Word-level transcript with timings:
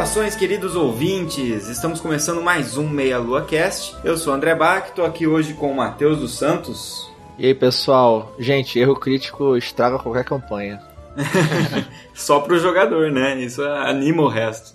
Saudações, 0.00 0.34
queridos 0.34 0.76
ouvintes! 0.76 1.68
Estamos 1.68 2.00
começando 2.00 2.40
mais 2.40 2.78
um 2.78 2.88
Meia 2.88 3.18
Lua 3.18 3.44
Cast. 3.44 3.94
Eu 4.02 4.16
sou 4.16 4.32
o 4.32 4.36
André 4.36 4.54
Bach, 4.54 4.88
estou 4.88 5.04
aqui 5.04 5.26
hoje 5.26 5.52
com 5.52 5.70
o 5.70 5.76
Matheus 5.76 6.18
dos 6.18 6.38
Santos. 6.38 7.10
E 7.38 7.44
aí, 7.44 7.54
pessoal? 7.54 8.34
Gente, 8.38 8.78
erro 8.78 8.96
crítico 8.96 9.58
estraga 9.58 9.98
qualquer 9.98 10.24
campanha. 10.24 10.80
Só 12.14 12.40
pro 12.40 12.58
jogador, 12.58 13.10
né? 13.10 13.38
Isso 13.40 13.62
anima 13.62 14.22
o 14.22 14.28
resto. 14.28 14.74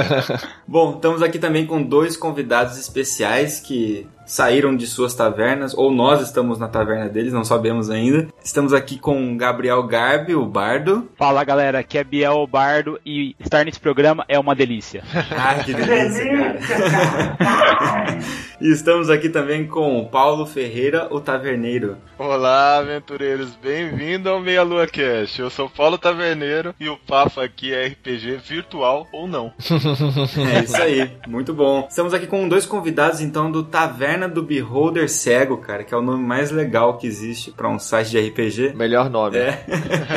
Bom, 0.66 0.94
estamos 0.94 1.22
aqui 1.22 1.38
também 1.38 1.66
com 1.66 1.82
dois 1.82 2.16
convidados 2.16 2.78
especiais 2.78 3.60
que 3.60 4.06
saíram 4.26 4.76
de 4.76 4.86
suas 4.86 5.14
tavernas, 5.14 5.72
ou 5.72 5.90
nós 5.90 6.20
estamos 6.20 6.58
na 6.58 6.68
taverna 6.68 7.08
deles, 7.08 7.32
não 7.32 7.44
sabemos 7.44 7.88
ainda. 7.88 8.28
Estamos 8.44 8.72
aqui 8.72 8.98
com 8.98 9.36
Gabriel 9.36 9.82
Garbi, 9.84 10.34
o 10.34 10.44
Bardo. 10.44 11.08
Fala 11.16 11.44
galera, 11.44 11.78
aqui 11.78 11.96
é 11.96 12.04
Biel 12.04 12.34
o 12.34 12.46
Bardo 12.46 13.00
e 13.06 13.36
estar 13.38 13.64
nesse 13.64 13.78
programa 13.78 14.24
é 14.28 14.38
uma 14.38 14.54
delícia. 14.54 15.04
Ah, 15.38 15.62
que 15.62 15.74
delícia, 15.74 16.24
cara. 16.66 18.18
e 18.60 18.72
estamos 18.72 19.10
aqui 19.10 19.28
também 19.28 19.66
com 19.66 20.08
Paulo 20.10 20.46
Ferreira, 20.46 21.06
o 21.10 21.20
Taverneiro. 21.20 21.98
Olá, 22.18 22.78
aventureiros, 22.78 23.54
bem-vindo 23.54 24.30
ao 24.30 24.40
Meia 24.40 24.62
Lua 24.62 24.86
Cast. 24.86 25.38
Eu 25.38 25.50
sou 25.50 25.68
Paulo 25.68 25.98
Taverneiro 25.98 26.74
e 26.80 26.88
o 26.88 26.96
papo 26.96 27.40
aqui 27.40 27.72
é 27.72 27.86
RPG 27.88 28.38
virtual 28.38 29.06
ou 29.12 29.28
não. 29.28 29.52
é 30.56 30.64
isso 30.64 30.82
aí, 30.82 31.10
muito 31.28 31.52
bom. 31.52 31.86
Estamos 31.88 32.14
aqui 32.14 32.26
com 32.26 32.48
dois 32.48 32.64
convidados 32.64 33.20
então 33.20 33.52
do 33.52 33.62
Taverna 33.62 34.15
do 34.26 34.42
Beholder 34.42 35.10
Cego, 35.10 35.58
cara, 35.58 35.84
que 35.84 35.92
é 35.92 35.96
o 35.96 36.00
nome 36.00 36.24
mais 36.24 36.50
legal 36.50 36.96
que 36.96 37.06
existe 37.06 37.50
para 37.50 37.68
um 37.68 37.78
site 37.78 38.10
de 38.10 38.20
RPG. 38.20 38.72
Melhor 38.74 39.10
nome. 39.10 39.36
É. 39.36 39.64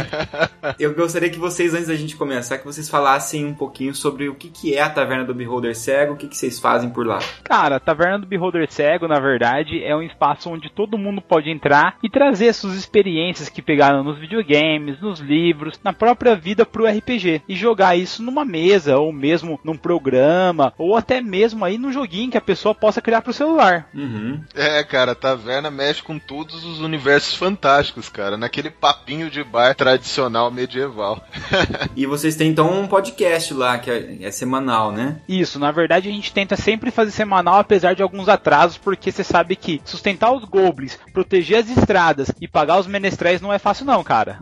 Eu 0.80 0.94
gostaria 0.94 1.30
que 1.30 1.40
vocês, 1.40 1.74
antes 1.74 1.88
da 1.88 1.96
gente 1.96 2.16
começar, 2.16 2.58
que 2.58 2.66
vocês 2.66 2.90
falassem 2.90 3.46
um 3.46 3.54
pouquinho 3.54 3.94
sobre 3.94 4.30
o 4.30 4.36
que, 4.36 4.50
que 4.50 4.76
é 4.76 4.82
a 4.82 4.90
Taverna 4.90 5.26
do 5.26 5.34
Beholder 5.34 5.76
Cego, 5.76 6.14
o 6.14 6.18
que, 6.18 6.28
que 6.28 6.38
vocês 6.38 6.60
fazem 6.60 6.90
por 6.90 7.06
lá. 7.06 7.20
Cara, 7.44 7.76
a 7.76 7.80
Taverna 7.80 8.20
do 8.20 8.28
Beholder 8.28 8.72
Cego, 8.72 9.08
na 9.08 9.20
verdade, 9.20 9.84
é 9.84 9.96
um 9.96 10.02
espaço 10.02 10.50
onde 10.50 10.70
todo 10.70 10.98
mundo 10.98 11.22
pode 11.22 11.50
entrar 11.50 11.98
e 12.02 12.10
trazer 12.10 12.54
suas 12.54 12.76
experiências 12.76 13.50
que 13.50 13.62
pegaram 13.62 14.04
nos 14.04 14.18
videogames, 14.18 15.02
nos 15.02 15.20
livros, 15.20 15.80
na 15.84 15.92
própria 15.92 16.36
vida 16.36 16.66
pro 16.66 16.86
RPG 16.86 17.42
e 17.48 17.56
jogar 17.56 17.98
isso 17.98 18.24
numa 18.24 18.46
mesa 18.46 18.98
ou 18.98 19.12
mesmo 19.12 19.60
num 19.64 19.78
programa 19.78 20.74
ou 20.78 20.96
até 20.96 21.22
mesmo 21.22 21.66
aí 21.66 21.78
num 21.78 21.92
joguinho 21.92 22.32
que 22.32 22.38
a 22.38 22.42
pessoa 22.42 22.76
possa 22.76 23.02
criar 23.02 23.22
pro 23.22 23.34
celular. 23.34 23.89
Uhum. 23.94 24.42
É, 24.54 24.84
cara, 24.84 25.14
a 25.14 25.16
taverna 25.16 25.72
mexe 25.72 26.02
com 26.02 26.20
todos 26.20 26.64
os 26.64 26.80
universos 26.80 27.36
fantásticos, 27.36 28.10
cara, 28.10 28.38
naquele 28.38 28.70
papinho 28.70 29.30
de 29.30 29.44
bar 29.44 29.76
tradicional 29.76 30.52
medieval. 30.52 31.24
e 31.96 32.06
vocês 32.06 32.36
têm 32.36 32.50
então 32.50 32.82
um 32.82 32.88
podcast 32.88 33.54
lá 33.54 33.78
que 33.78 33.90
é, 33.90 34.18
é, 34.22 34.32
semanal, 34.32 34.92
né? 34.92 35.22
Isso, 35.28 35.60
na 35.60 35.72
verdade 35.72 36.10
a 36.10 36.12
gente 36.12 36.34
tenta 36.34 36.56
sempre 36.56 36.92
fazer 36.92 37.12
semanal 37.12 37.60
apesar 37.60 37.94
de 37.94 38.04
alguns 38.04 38.30
atrasos, 38.30 38.78
porque 38.78 39.12
você 39.12 39.24
sabe 39.24 39.56
que 39.56 39.82
sustentar 39.86 40.32
os 40.32 40.44
goblins, 40.46 40.98
proteger 41.14 41.60
as 41.60 41.70
estradas 41.70 42.32
e 42.40 42.48
pagar 42.48 42.80
os 42.80 42.88
menestréis 42.88 43.42
não 43.42 43.54
é 43.54 43.60
fácil 43.60 43.86
não, 43.86 44.04
cara. 44.04 44.40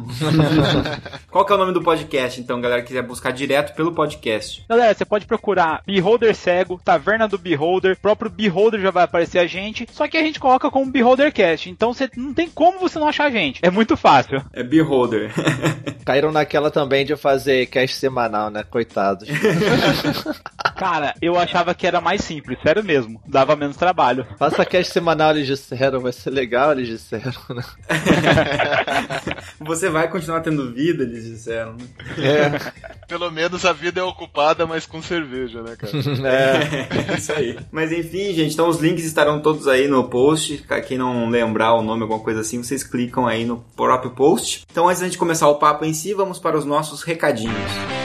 Qual 1.32 1.46
que 1.46 1.52
é 1.52 1.56
o 1.56 1.60
nome 1.60 1.74
do 1.74 1.82
podcast, 1.82 2.40
então, 2.40 2.60
galera, 2.62 2.82
que 2.82 2.88
quiser 2.88 3.04
buscar 3.04 3.32
direto 3.32 3.76
pelo 3.76 3.94
podcast? 3.94 4.66
Galera, 4.70 4.94
você 4.94 5.06
pode 5.06 5.26
procurar 5.26 5.82
Beholder 5.86 6.36
Cego, 6.36 6.82
Taverna 6.84 7.28
do 7.28 7.38
Beholder, 7.38 7.98
próprio 8.00 8.30
Beholder 8.30 8.80
já 8.80 8.92
vai 8.92 9.04
aparecer 9.04 9.37
a 9.38 9.48
gente, 9.48 9.88
só 9.92 10.08
que 10.08 10.18
a 10.18 10.22
gente 10.22 10.40
coloca 10.40 10.70
como 10.70 10.92
Beholder 10.92 11.32
Cast, 11.34 11.70
então 11.70 11.94
você 11.94 12.10
não 12.16 12.34
tem 12.34 12.50
como 12.50 12.80
você 12.80 13.00
não 13.00 13.08
achar 13.08 13.26
a 13.26 13.30
gente. 13.30 13.60
É 13.62 13.70
muito 13.70 13.98
fácil. 13.98 14.44
É 14.54 14.64
Beholder. 14.64 15.32
Caíram 16.06 16.32
naquela 16.32 16.72
também 16.72 17.06
de 17.06 17.16
fazer 17.18 17.66
cast 17.66 17.98
semanal, 17.98 18.50
né? 18.50 18.64
Coitados. 18.64 19.28
Cara, 20.78 21.14
eu 21.22 21.38
achava 21.38 21.74
que 21.74 21.86
era 21.86 22.00
mais 22.00 22.22
simples, 22.22 22.58
sério 22.62 22.84
mesmo. 22.84 23.22
Dava 23.28 23.56
menos 23.56 23.76
trabalho. 23.76 24.26
Faça 24.38 24.66
cast 24.66 24.94
semanal, 24.94 25.32
eles 25.32 25.48
disseram, 25.48 26.00
vai 26.00 26.14
ser 26.14 26.30
legal, 26.30 26.72
eles 26.72 26.88
disseram, 26.88 27.34
né? 27.50 27.64
Você 29.60 29.90
vai 29.90 30.08
continuar 30.08 30.42
tendo 30.42 30.72
vida, 30.72 31.04
eles 31.04 31.26
disseram, 31.26 31.74
né? 31.74 31.86
É. 32.18 33.06
Pelo 33.08 33.30
menos 33.32 33.66
a 33.66 33.74
vida 33.74 34.00
é 34.00 34.04
ocupada, 34.04 34.66
mas 34.66 34.86
com 34.86 35.02
cerveja, 35.02 35.62
né, 35.62 35.76
cara? 35.76 35.94
É. 36.28 37.12
é, 37.12 37.18
isso 37.18 37.34
aí. 37.34 37.58
Mas 37.72 37.92
enfim, 37.92 38.34
gente, 38.34 38.54
então 38.54 38.70
os 38.70 38.80
links 38.80 39.04
estarão 39.04 39.27
todos 39.42 39.68
aí 39.68 39.88
no 39.88 40.06
post. 40.06 40.66
Quem 40.88 40.98
não 40.98 41.30
lembrar 41.30 41.74
o 41.74 41.82
nome, 41.82 42.04
alguma 42.04 42.20
coisa 42.20 42.42
assim, 42.42 42.64
vocês 42.64 42.84
clicam 42.84 43.28
aí 43.28 43.46
no 43.46 43.64
próprio 43.76 44.12
post. 44.12 44.66
Então, 44.72 44.88
antes 44.88 45.02
gente 45.06 45.18
começar 45.18 45.48
o 45.50 45.56
papo 45.56 45.86
em 45.86 45.94
si, 45.94 46.14
vamos 46.14 46.40
para 46.40 46.58
os 46.58 46.66
nossos 46.66 47.04
recadinhos. 47.04 47.97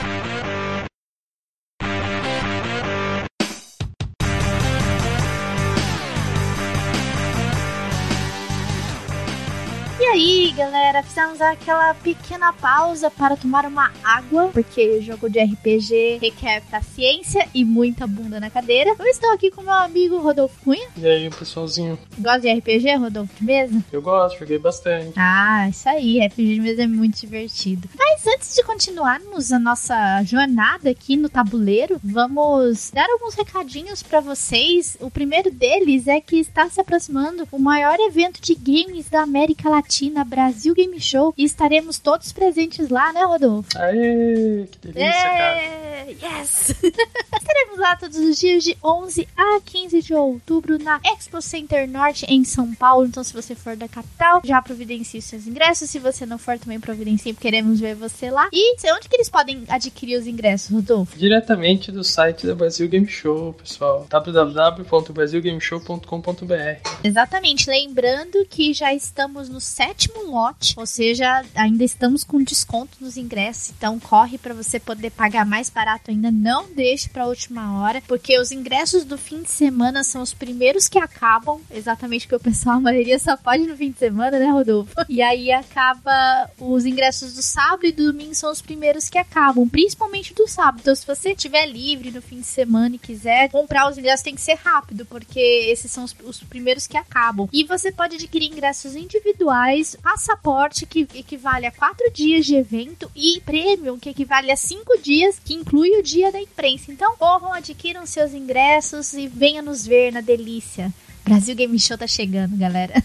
Galera, 10.92 11.02
fizemos 11.02 11.40
aquela 11.40 11.94
pequena 11.94 12.52
pausa 12.52 13.10
para 13.10 13.36
tomar 13.36 13.64
uma 13.64 13.90
água, 14.04 14.48
porque 14.48 15.00
jogo 15.00 15.30
de 15.30 15.40
RPG 15.40 16.18
requer 16.20 16.62
paciência 16.70 17.48
e 17.54 17.64
muita 17.64 18.06
bunda 18.06 18.38
na 18.38 18.50
cadeira. 18.50 18.94
Eu 18.98 19.06
estou 19.06 19.30
aqui 19.32 19.50
com 19.50 19.62
meu 19.62 19.72
amigo 19.72 20.18
Rodolfo 20.18 20.60
Cunha. 20.62 20.88
E 20.96 21.06
aí, 21.06 21.30
pessoalzinho? 21.30 21.98
Gosta 22.18 22.40
de 22.40 22.52
RPG, 22.52 22.96
Rodolfo, 22.96 23.34
de 23.38 23.44
mesa? 23.44 23.84
Eu 23.90 24.02
gosto, 24.02 24.38
joguei 24.38 24.58
bastante. 24.58 25.14
Ah, 25.16 25.66
isso 25.68 25.88
aí, 25.88 26.24
RPG 26.26 26.54
de 26.54 26.60
mesa 26.60 26.82
é 26.82 26.86
muito 26.86 27.18
divertido. 27.20 27.88
Mas 27.96 28.26
antes 28.26 28.54
de 28.54 28.62
continuarmos 28.62 29.50
a 29.50 29.58
nossa 29.58 30.22
jornada 30.24 30.90
aqui 30.90 31.16
no 31.16 31.28
tabuleiro, 31.28 31.98
vamos 32.04 32.90
dar 32.92 33.08
alguns 33.08 33.34
recadinhos 33.34 34.02
para 34.02 34.20
vocês. 34.20 34.98
O 35.00 35.10
primeiro 35.10 35.50
deles 35.50 36.06
é 36.06 36.20
que 36.20 36.36
está 36.36 36.68
se 36.68 36.80
aproximando 36.80 37.48
o 37.50 37.58
maior 37.58 37.98
evento 38.00 38.42
de 38.42 38.54
games 38.54 39.08
da 39.08 39.22
América 39.22 39.70
Latina 39.70 40.12
na 40.12 40.24
Brasil 40.24 40.74
Game 40.74 40.81
Show 41.00 41.34
e 41.36 41.44
estaremos 41.44 41.98
todos 41.98 42.32
presentes 42.32 42.88
lá, 42.88 43.12
né, 43.12 43.24
Rodolfo? 43.24 43.68
Aê, 43.76 44.66
que 44.70 44.78
delícia, 44.78 45.22
cara. 45.22 45.82
Yes! 46.10 46.74
estaremos 46.82 47.78
lá 47.78 47.96
todos 47.96 48.18
os 48.18 48.38
dias 48.38 48.64
de 48.64 48.76
11 48.82 49.28
a 49.36 49.60
15 49.64 50.02
de 50.02 50.14
outubro 50.14 50.78
na 50.78 51.00
Expo 51.04 51.40
Center 51.40 51.88
Norte 51.88 52.26
em 52.28 52.44
São 52.44 52.74
Paulo. 52.74 53.06
Então, 53.06 53.22
se 53.22 53.32
você 53.32 53.54
for 53.54 53.76
da 53.76 53.86
capital, 53.88 54.40
já 54.44 54.60
providencie 54.60 55.20
os 55.20 55.24
seus 55.24 55.46
ingressos. 55.46 55.88
Se 55.88 55.98
você 55.98 56.26
não 56.26 56.36
for, 56.38 56.58
também 56.58 56.80
providencie, 56.80 57.32
queremos 57.34 57.80
ver 57.80 57.94
você 57.94 58.30
lá. 58.30 58.48
E 58.52 58.74
onde 58.92 59.08
que 59.08 59.16
eles 59.16 59.28
podem 59.28 59.64
adquirir 59.68 60.18
os 60.18 60.26
ingressos, 60.26 60.70
Rodolfo? 60.70 61.18
Diretamente 61.18 61.92
do 61.92 62.04
site 62.04 62.46
da 62.46 62.54
Brasil 62.54 62.88
Game 62.88 63.06
Show, 63.06 63.52
pessoal. 63.54 64.06
www.brasilgameshow.com.br 64.08 66.88
Exatamente. 67.04 67.68
Lembrando 67.68 68.46
que 68.48 68.72
já 68.72 68.94
estamos 68.94 69.48
no 69.48 69.60
sétimo 69.60 70.30
lote, 70.30 70.71
ou 70.76 70.86
seja, 70.86 71.44
ainda 71.54 71.84
estamos 71.84 72.24
com 72.24 72.42
desconto 72.42 72.98
nos 73.00 73.16
ingressos, 73.16 73.72
então 73.76 73.98
corre 73.98 74.38
para 74.38 74.54
você 74.54 74.78
poder 74.78 75.10
pagar 75.10 75.44
mais 75.44 75.70
barato 75.70 76.10
ainda, 76.10 76.30
não 76.30 76.66
deixe 76.72 77.08
para 77.08 77.26
última 77.26 77.80
hora, 77.80 78.02
porque 78.06 78.38
os 78.38 78.50
ingressos 78.50 79.04
do 79.04 79.18
fim 79.18 79.42
de 79.42 79.50
semana 79.50 80.04
são 80.04 80.22
os 80.22 80.34
primeiros 80.34 80.88
que 80.88 80.98
acabam, 80.98 81.60
exatamente 81.70 82.26
porque 82.26 82.36
o 82.36 82.50
pessoal, 82.52 82.76
a 82.76 82.80
maioria 82.80 83.18
só 83.18 83.36
pode 83.36 83.66
no 83.66 83.76
fim 83.76 83.90
de 83.90 83.98
semana, 83.98 84.38
né, 84.38 84.50
Rodolfo? 84.50 84.92
E 85.08 85.20
aí 85.20 85.52
acaba 85.52 86.50
os 86.58 86.84
ingressos 86.84 87.34
do 87.34 87.42
sábado 87.42 87.86
e 87.86 87.92
do 87.92 88.12
domingo 88.12 88.34
são 88.34 88.50
os 88.50 88.62
primeiros 88.62 89.08
que 89.08 89.18
acabam, 89.18 89.68
principalmente 89.68 90.34
do 90.34 90.46
sábado. 90.46 90.80
Então, 90.80 90.94
se 90.94 91.06
você 91.06 91.32
estiver 91.32 91.66
livre 91.66 92.10
no 92.10 92.22
fim 92.22 92.40
de 92.40 92.46
semana 92.46 92.96
e 92.96 92.98
quiser 92.98 93.50
comprar 93.50 93.90
os 93.90 93.98
ingressos, 93.98 94.22
tem 94.22 94.34
que 94.34 94.40
ser 94.40 94.54
rápido, 94.54 95.04
porque 95.06 95.40
esses 95.40 95.90
são 95.90 96.04
os, 96.04 96.14
os 96.24 96.40
primeiros 96.42 96.86
que 96.86 96.96
acabam. 96.96 97.48
E 97.52 97.64
você 97.64 97.90
pode 97.90 98.16
adquirir 98.16 98.46
ingressos 98.46 98.94
individuais, 98.94 99.96
passaporte, 100.02 100.61
que 100.70 101.06
equivale 101.14 101.66
a 101.66 101.72
quatro 101.72 102.10
dias 102.12 102.46
de 102.46 102.54
evento, 102.54 103.10
e 103.14 103.40
premium, 103.40 103.98
que 103.98 104.10
equivale 104.10 104.50
a 104.50 104.56
cinco 104.56 104.98
dias, 105.02 105.38
que 105.38 105.54
inclui 105.54 105.90
o 105.98 106.02
dia 106.02 106.30
da 106.30 106.40
imprensa. 106.40 106.92
Então, 106.92 107.16
corram, 107.16 107.52
adquiram 107.52 108.06
seus 108.06 108.32
ingressos 108.32 109.12
e 109.14 109.26
venha 109.26 109.60
nos 109.60 109.86
ver 109.86 110.12
na 110.12 110.20
delícia. 110.20 110.92
Brasil 111.24 111.54
Game 111.54 111.78
Show 111.78 111.98
tá 111.98 112.06
chegando, 112.06 112.56
galera. 112.56 113.02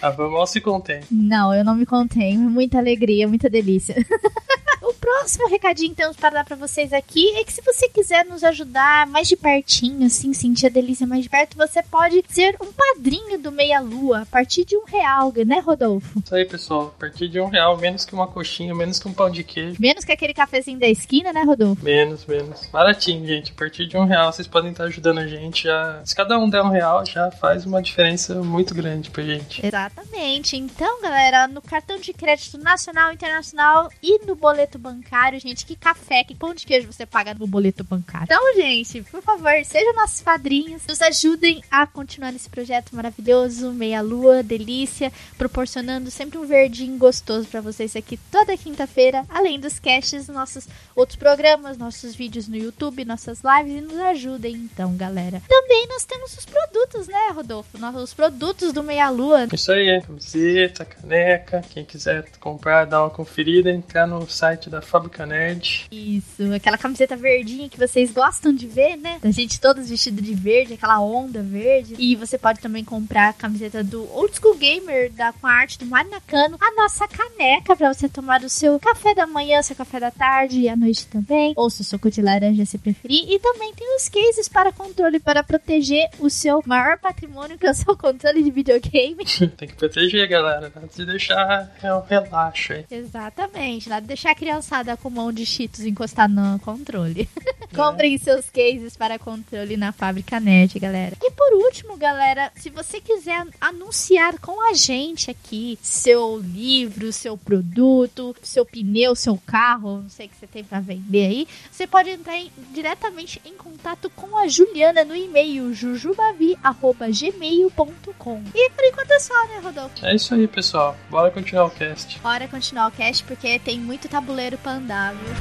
A 0.00 0.10
Van 0.10 0.30
mal 0.30 0.46
se 0.46 0.60
contém. 0.60 1.00
Não, 1.10 1.54
eu 1.54 1.64
não 1.64 1.74
me 1.74 1.86
contenho. 1.86 2.40
Muita 2.40 2.78
alegria, 2.78 3.26
muita 3.26 3.48
delícia. 3.48 3.94
Próximo 5.06 5.48
recadinho 5.48 5.90
que 5.90 5.94
temos 5.94 6.16
para 6.16 6.30
dar 6.30 6.44
para 6.44 6.56
vocês 6.56 6.92
aqui 6.92 7.30
é 7.36 7.44
que 7.44 7.52
se 7.52 7.62
você 7.62 7.88
quiser 7.88 8.24
nos 8.24 8.42
ajudar 8.42 9.06
mais 9.06 9.28
de 9.28 9.36
pertinho, 9.36 10.04
assim, 10.04 10.34
sentir 10.34 10.66
a 10.66 10.68
delícia 10.68 11.06
mais 11.06 11.22
de 11.22 11.30
perto, 11.30 11.56
você 11.56 11.80
pode 11.80 12.24
ser 12.28 12.56
um 12.60 12.72
padrinho 12.72 13.38
do 13.38 13.52
Meia 13.52 13.78
Lua 13.78 14.22
a 14.22 14.26
partir 14.26 14.64
de 14.64 14.76
um 14.76 14.82
real, 14.84 15.32
né, 15.46 15.60
Rodolfo? 15.60 16.20
Isso 16.24 16.34
aí, 16.34 16.44
pessoal. 16.44 16.92
A 16.96 17.00
partir 17.00 17.28
de 17.28 17.38
um 17.38 17.46
real, 17.46 17.76
menos 17.76 18.04
que 18.04 18.14
uma 18.14 18.26
coxinha, 18.26 18.74
menos 18.74 18.98
que 18.98 19.06
um 19.06 19.12
pão 19.12 19.30
de 19.30 19.44
queijo. 19.44 19.76
Menos 19.78 20.04
que 20.04 20.10
aquele 20.10 20.34
cafezinho 20.34 20.80
da 20.80 20.88
esquina, 20.88 21.32
né, 21.32 21.44
Rodolfo? 21.44 21.84
Menos, 21.84 22.26
menos. 22.26 22.66
Baratinho, 22.66 23.24
gente. 23.24 23.52
A 23.52 23.54
partir 23.54 23.86
de 23.86 23.96
um 23.96 24.06
real, 24.06 24.32
vocês 24.32 24.48
podem 24.48 24.72
estar 24.72 24.84
ajudando 24.84 25.18
a 25.18 25.26
gente. 25.28 25.68
Já... 25.68 26.00
Se 26.04 26.16
cada 26.16 26.36
um 26.36 26.50
der 26.50 26.62
um 26.62 26.70
real, 26.70 27.06
já 27.06 27.30
faz 27.30 27.64
uma 27.64 27.80
diferença 27.80 28.34
muito 28.42 28.74
grande 28.74 29.08
pra 29.08 29.22
gente. 29.22 29.64
Exatamente. 29.64 30.56
Então, 30.56 31.00
galera, 31.00 31.46
no 31.46 31.62
cartão 31.62 31.96
de 31.96 32.12
crédito 32.12 32.58
nacional, 32.58 33.12
internacional 33.12 33.88
e 34.02 34.26
no 34.26 34.34
boleto 34.34 34.80
bancário, 34.80 34.95
gente, 35.40 35.66
que 35.66 35.76
café, 35.76 36.24
que 36.24 36.34
pão 36.34 36.54
de 36.54 36.66
queijo 36.66 36.92
você 36.92 37.04
paga 37.04 37.34
no 37.34 37.46
boleto 37.46 37.84
bancário. 37.84 38.24
Então, 38.24 38.54
gente, 38.54 39.02
por 39.02 39.22
favor, 39.22 39.52
sejam 39.64 39.94
nossos 39.94 40.20
padrinhos, 40.20 40.86
nos 40.86 41.00
ajudem 41.02 41.62
a 41.70 41.86
continuar 41.86 42.32
nesse 42.32 42.48
projeto 42.48 42.94
maravilhoso, 42.94 43.72
meia 43.72 44.00
lua, 44.00 44.42
delícia, 44.42 45.12
proporcionando 45.36 46.10
sempre 46.10 46.38
um 46.38 46.46
verdinho 46.46 46.96
gostoso 46.98 47.46
para 47.48 47.60
vocês 47.60 47.96
aqui 47.96 48.18
toda 48.30 48.56
quinta-feira, 48.56 49.24
além 49.28 49.58
dos 49.58 49.78
casts, 49.78 50.28
nossos 50.28 50.68
outros 50.94 51.18
programas, 51.18 51.76
nossos 51.76 52.14
vídeos 52.14 52.48
no 52.48 52.56
YouTube, 52.56 53.04
nossas 53.04 53.40
lives 53.42 53.78
e 53.78 53.80
nos 53.80 53.98
ajudem 53.98 54.54
então, 54.54 54.96
galera. 54.96 55.42
Também 55.48 55.86
nós 55.88 56.04
temos 56.04 56.36
os 56.36 56.44
produtos, 56.44 57.08
né, 57.08 57.30
Rodolfo? 57.34 57.78
Os 58.02 58.14
produtos 58.14 58.72
do 58.72 58.82
Meia 58.82 59.08
Lua. 59.10 59.48
Isso 59.52 59.72
aí, 59.72 60.00
camiseta, 60.02 60.84
caneca. 60.84 61.62
Quem 61.70 61.84
quiser 61.84 62.28
comprar, 62.40 62.84
dar 62.84 63.02
uma 63.02 63.10
conferida, 63.10 63.70
entrar 63.70 64.06
no 64.06 64.28
site 64.28 64.68
da 64.68 64.80
Fábrica 64.86 65.26
Nerd. 65.26 65.86
Isso, 65.90 66.52
aquela 66.54 66.78
camiseta 66.78 67.16
verdinha 67.16 67.68
que 67.68 67.78
vocês 67.78 68.10
gostam 68.12 68.52
de 68.52 68.66
ver, 68.66 68.96
né? 68.96 69.18
Da 69.20 69.30
gente 69.30 69.60
todos 69.60 69.88
vestidos 69.88 70.24
de 70.24 70.34
verde, 70.34 70.74
aquela 70.74 71.00
onda 71.00 71.42
verde. 71.42 71.94
E 71.98 72.14
você 72.16 72.38
pode 72.38 72.60
também 72.60 72.84
comprar 72.84 73.30
a 73.30 73.32
camiseta 73.32 73.82
do 73.82 74.10
Old 74.12 74.34
School 74.38 74.56
Gamer, 74.56 75.12
da, 75.12 75.32
com 75.32 75.46
a 75.46 75.52
arte 75.52 75.78
do 75.78 75.86
Mário 75.86 76.10
Nakano, 76.10 76.56
a 76.60 76.74
nossa 76.74 77.06
caneca 77.08 77.74
para 77.76 77.92
você 77.92 78.08
tomar 78.08 78.42
o 78.42 78.48
seu 78.48 78.78
café 78.78 79.14
da 79.14 79.26
manhã, 79.26 79.60
seu 79.62 79.76
café 79.76 79.98
da 80.00 80.10
tarde 80.10 80.60
e 80.60 80.68
à 80.68 80.76
noite 80.76 81.06
também, 81.06 81.52
ou 81.56 81.68
seu 81.68 81.84
suco 81.84 82.10
de 82.10 82.22
laranja 82.22 82.64
se 82.64 82.78
preferir. 82.78 83.24
E 83.28 83.38
também 83.38 83.74
tem 83.74 83.96
os 83.96 84.08
cases 84.08 84.48
para 84.48 84.72
controle 84.72 85.18
para 85.18 85.42
proteger 85.42 86.08
o 86.20 86.30
seu 86.30 86.62
maior 86.64 86.98
patrimônio, 86.98 87.58
que 87.58 87.66
é 87.66 87.70
o 87.70 87.74
seu 87.74 87.96
controle 87.96 88.42
de 88.42 88.50
videogame. 88.50 89.24
Tem 89.56 89.68
que 89.68 89.74
proteger, 89.74 90.28
galera. 90.28 90.72
Nada 90.74 90.88
de 90.94 91.06
deixar 91.06 91.70
é 91.82 92.02
relaxo 92.08 92.72
aí. 92.72 92.84
Exatamente, 92.90 93.88
nada 93.88 94.02
de 94.02 94.08
deixar 94.08 94.30
a 94.30 94.34
criançada 94.34 94.75
com 94.96 95.10
mão 95.10 95.32
de 95.32 95.44
cheetos 95.46 95.84
encostar 95.84 96.28
no 96.28 96.58
controle. 96.60 97.28
Comprem 97.74 98.16
seus 98.18 98.48
cases 98.50 98.96
para 98.96 99.18
controle 99.18 99.76
na 99.76 99.92
Fábrica 99.92 100.38
Nerd, 100.40 100.78
galera. 100.78 101.16
E 101.22 101.30
por 101.30 101.52
último, 101.64 101.96
galera, 101.96 102.50
se 102.56 102.70
você 102.70 103.00
quiser 103.00 103.44
anunciar 103.60 104.38
com 104.38 104.60
a 104.70 104.74
gente 104.74 105.30
aqui 105.30 105.78
seu 105.82 106.38
livro, 106.38 107.12
seu 107.12 107.36
produto, 107.36 108.34
seu 108.42 108.64
pneu, 108.64 109.14
seu 109.14 109.36
carro, 109.46 110.02
não 110.02 110.08
sei 110.08 110.26
o 110.26 110.28
que 110.30 110.36
você 110.36 110.46
tem 110.46 110.64
para 110.64 110.80
vender 110.80 111.26
aí, 111.26 111.48
você 111.70 111.86
pode 111.86 112.08
entrar 112.10 112.36
em- 112.36 112.50
diretamente 112.72 113.40
em 113.44 113.54
contato 113.54 114.08
com 114.10 114.36
a 114.38 114.48
Juliana 114.48 115.04
no 115.04 115.14
e-mail 115.14 115.72
jujubavi@gmail.com. 115.74 118.42
E 118.54 118.70
por 118.70 118.84
enquanto 118.84 119.10
é 119.10 119.20
só, 119.20 119.34
né, 119.48 119.60
Rodolfo? 119.62 120.04
É 120.04 120.14
isso 120.14 120.34
aí, 120.34 120.46
pessoal. 120.48 120.96
Bora 121.10 121.30
continuar 121.30 121.66
o 121.66 121.70
cast. 121.70 122.18
Bora 122.20 122.48
continuar 122.48 122.88
o 122.88 122.92
cast 122.92 123.22
porque 123.24 123.58
tem 123.58 123.78
muito 123.78 124.08
tabuleiro 124.08 124.55
pra 124.58 124.72
andar, 124.72 125.14
viu? 125.14 125.34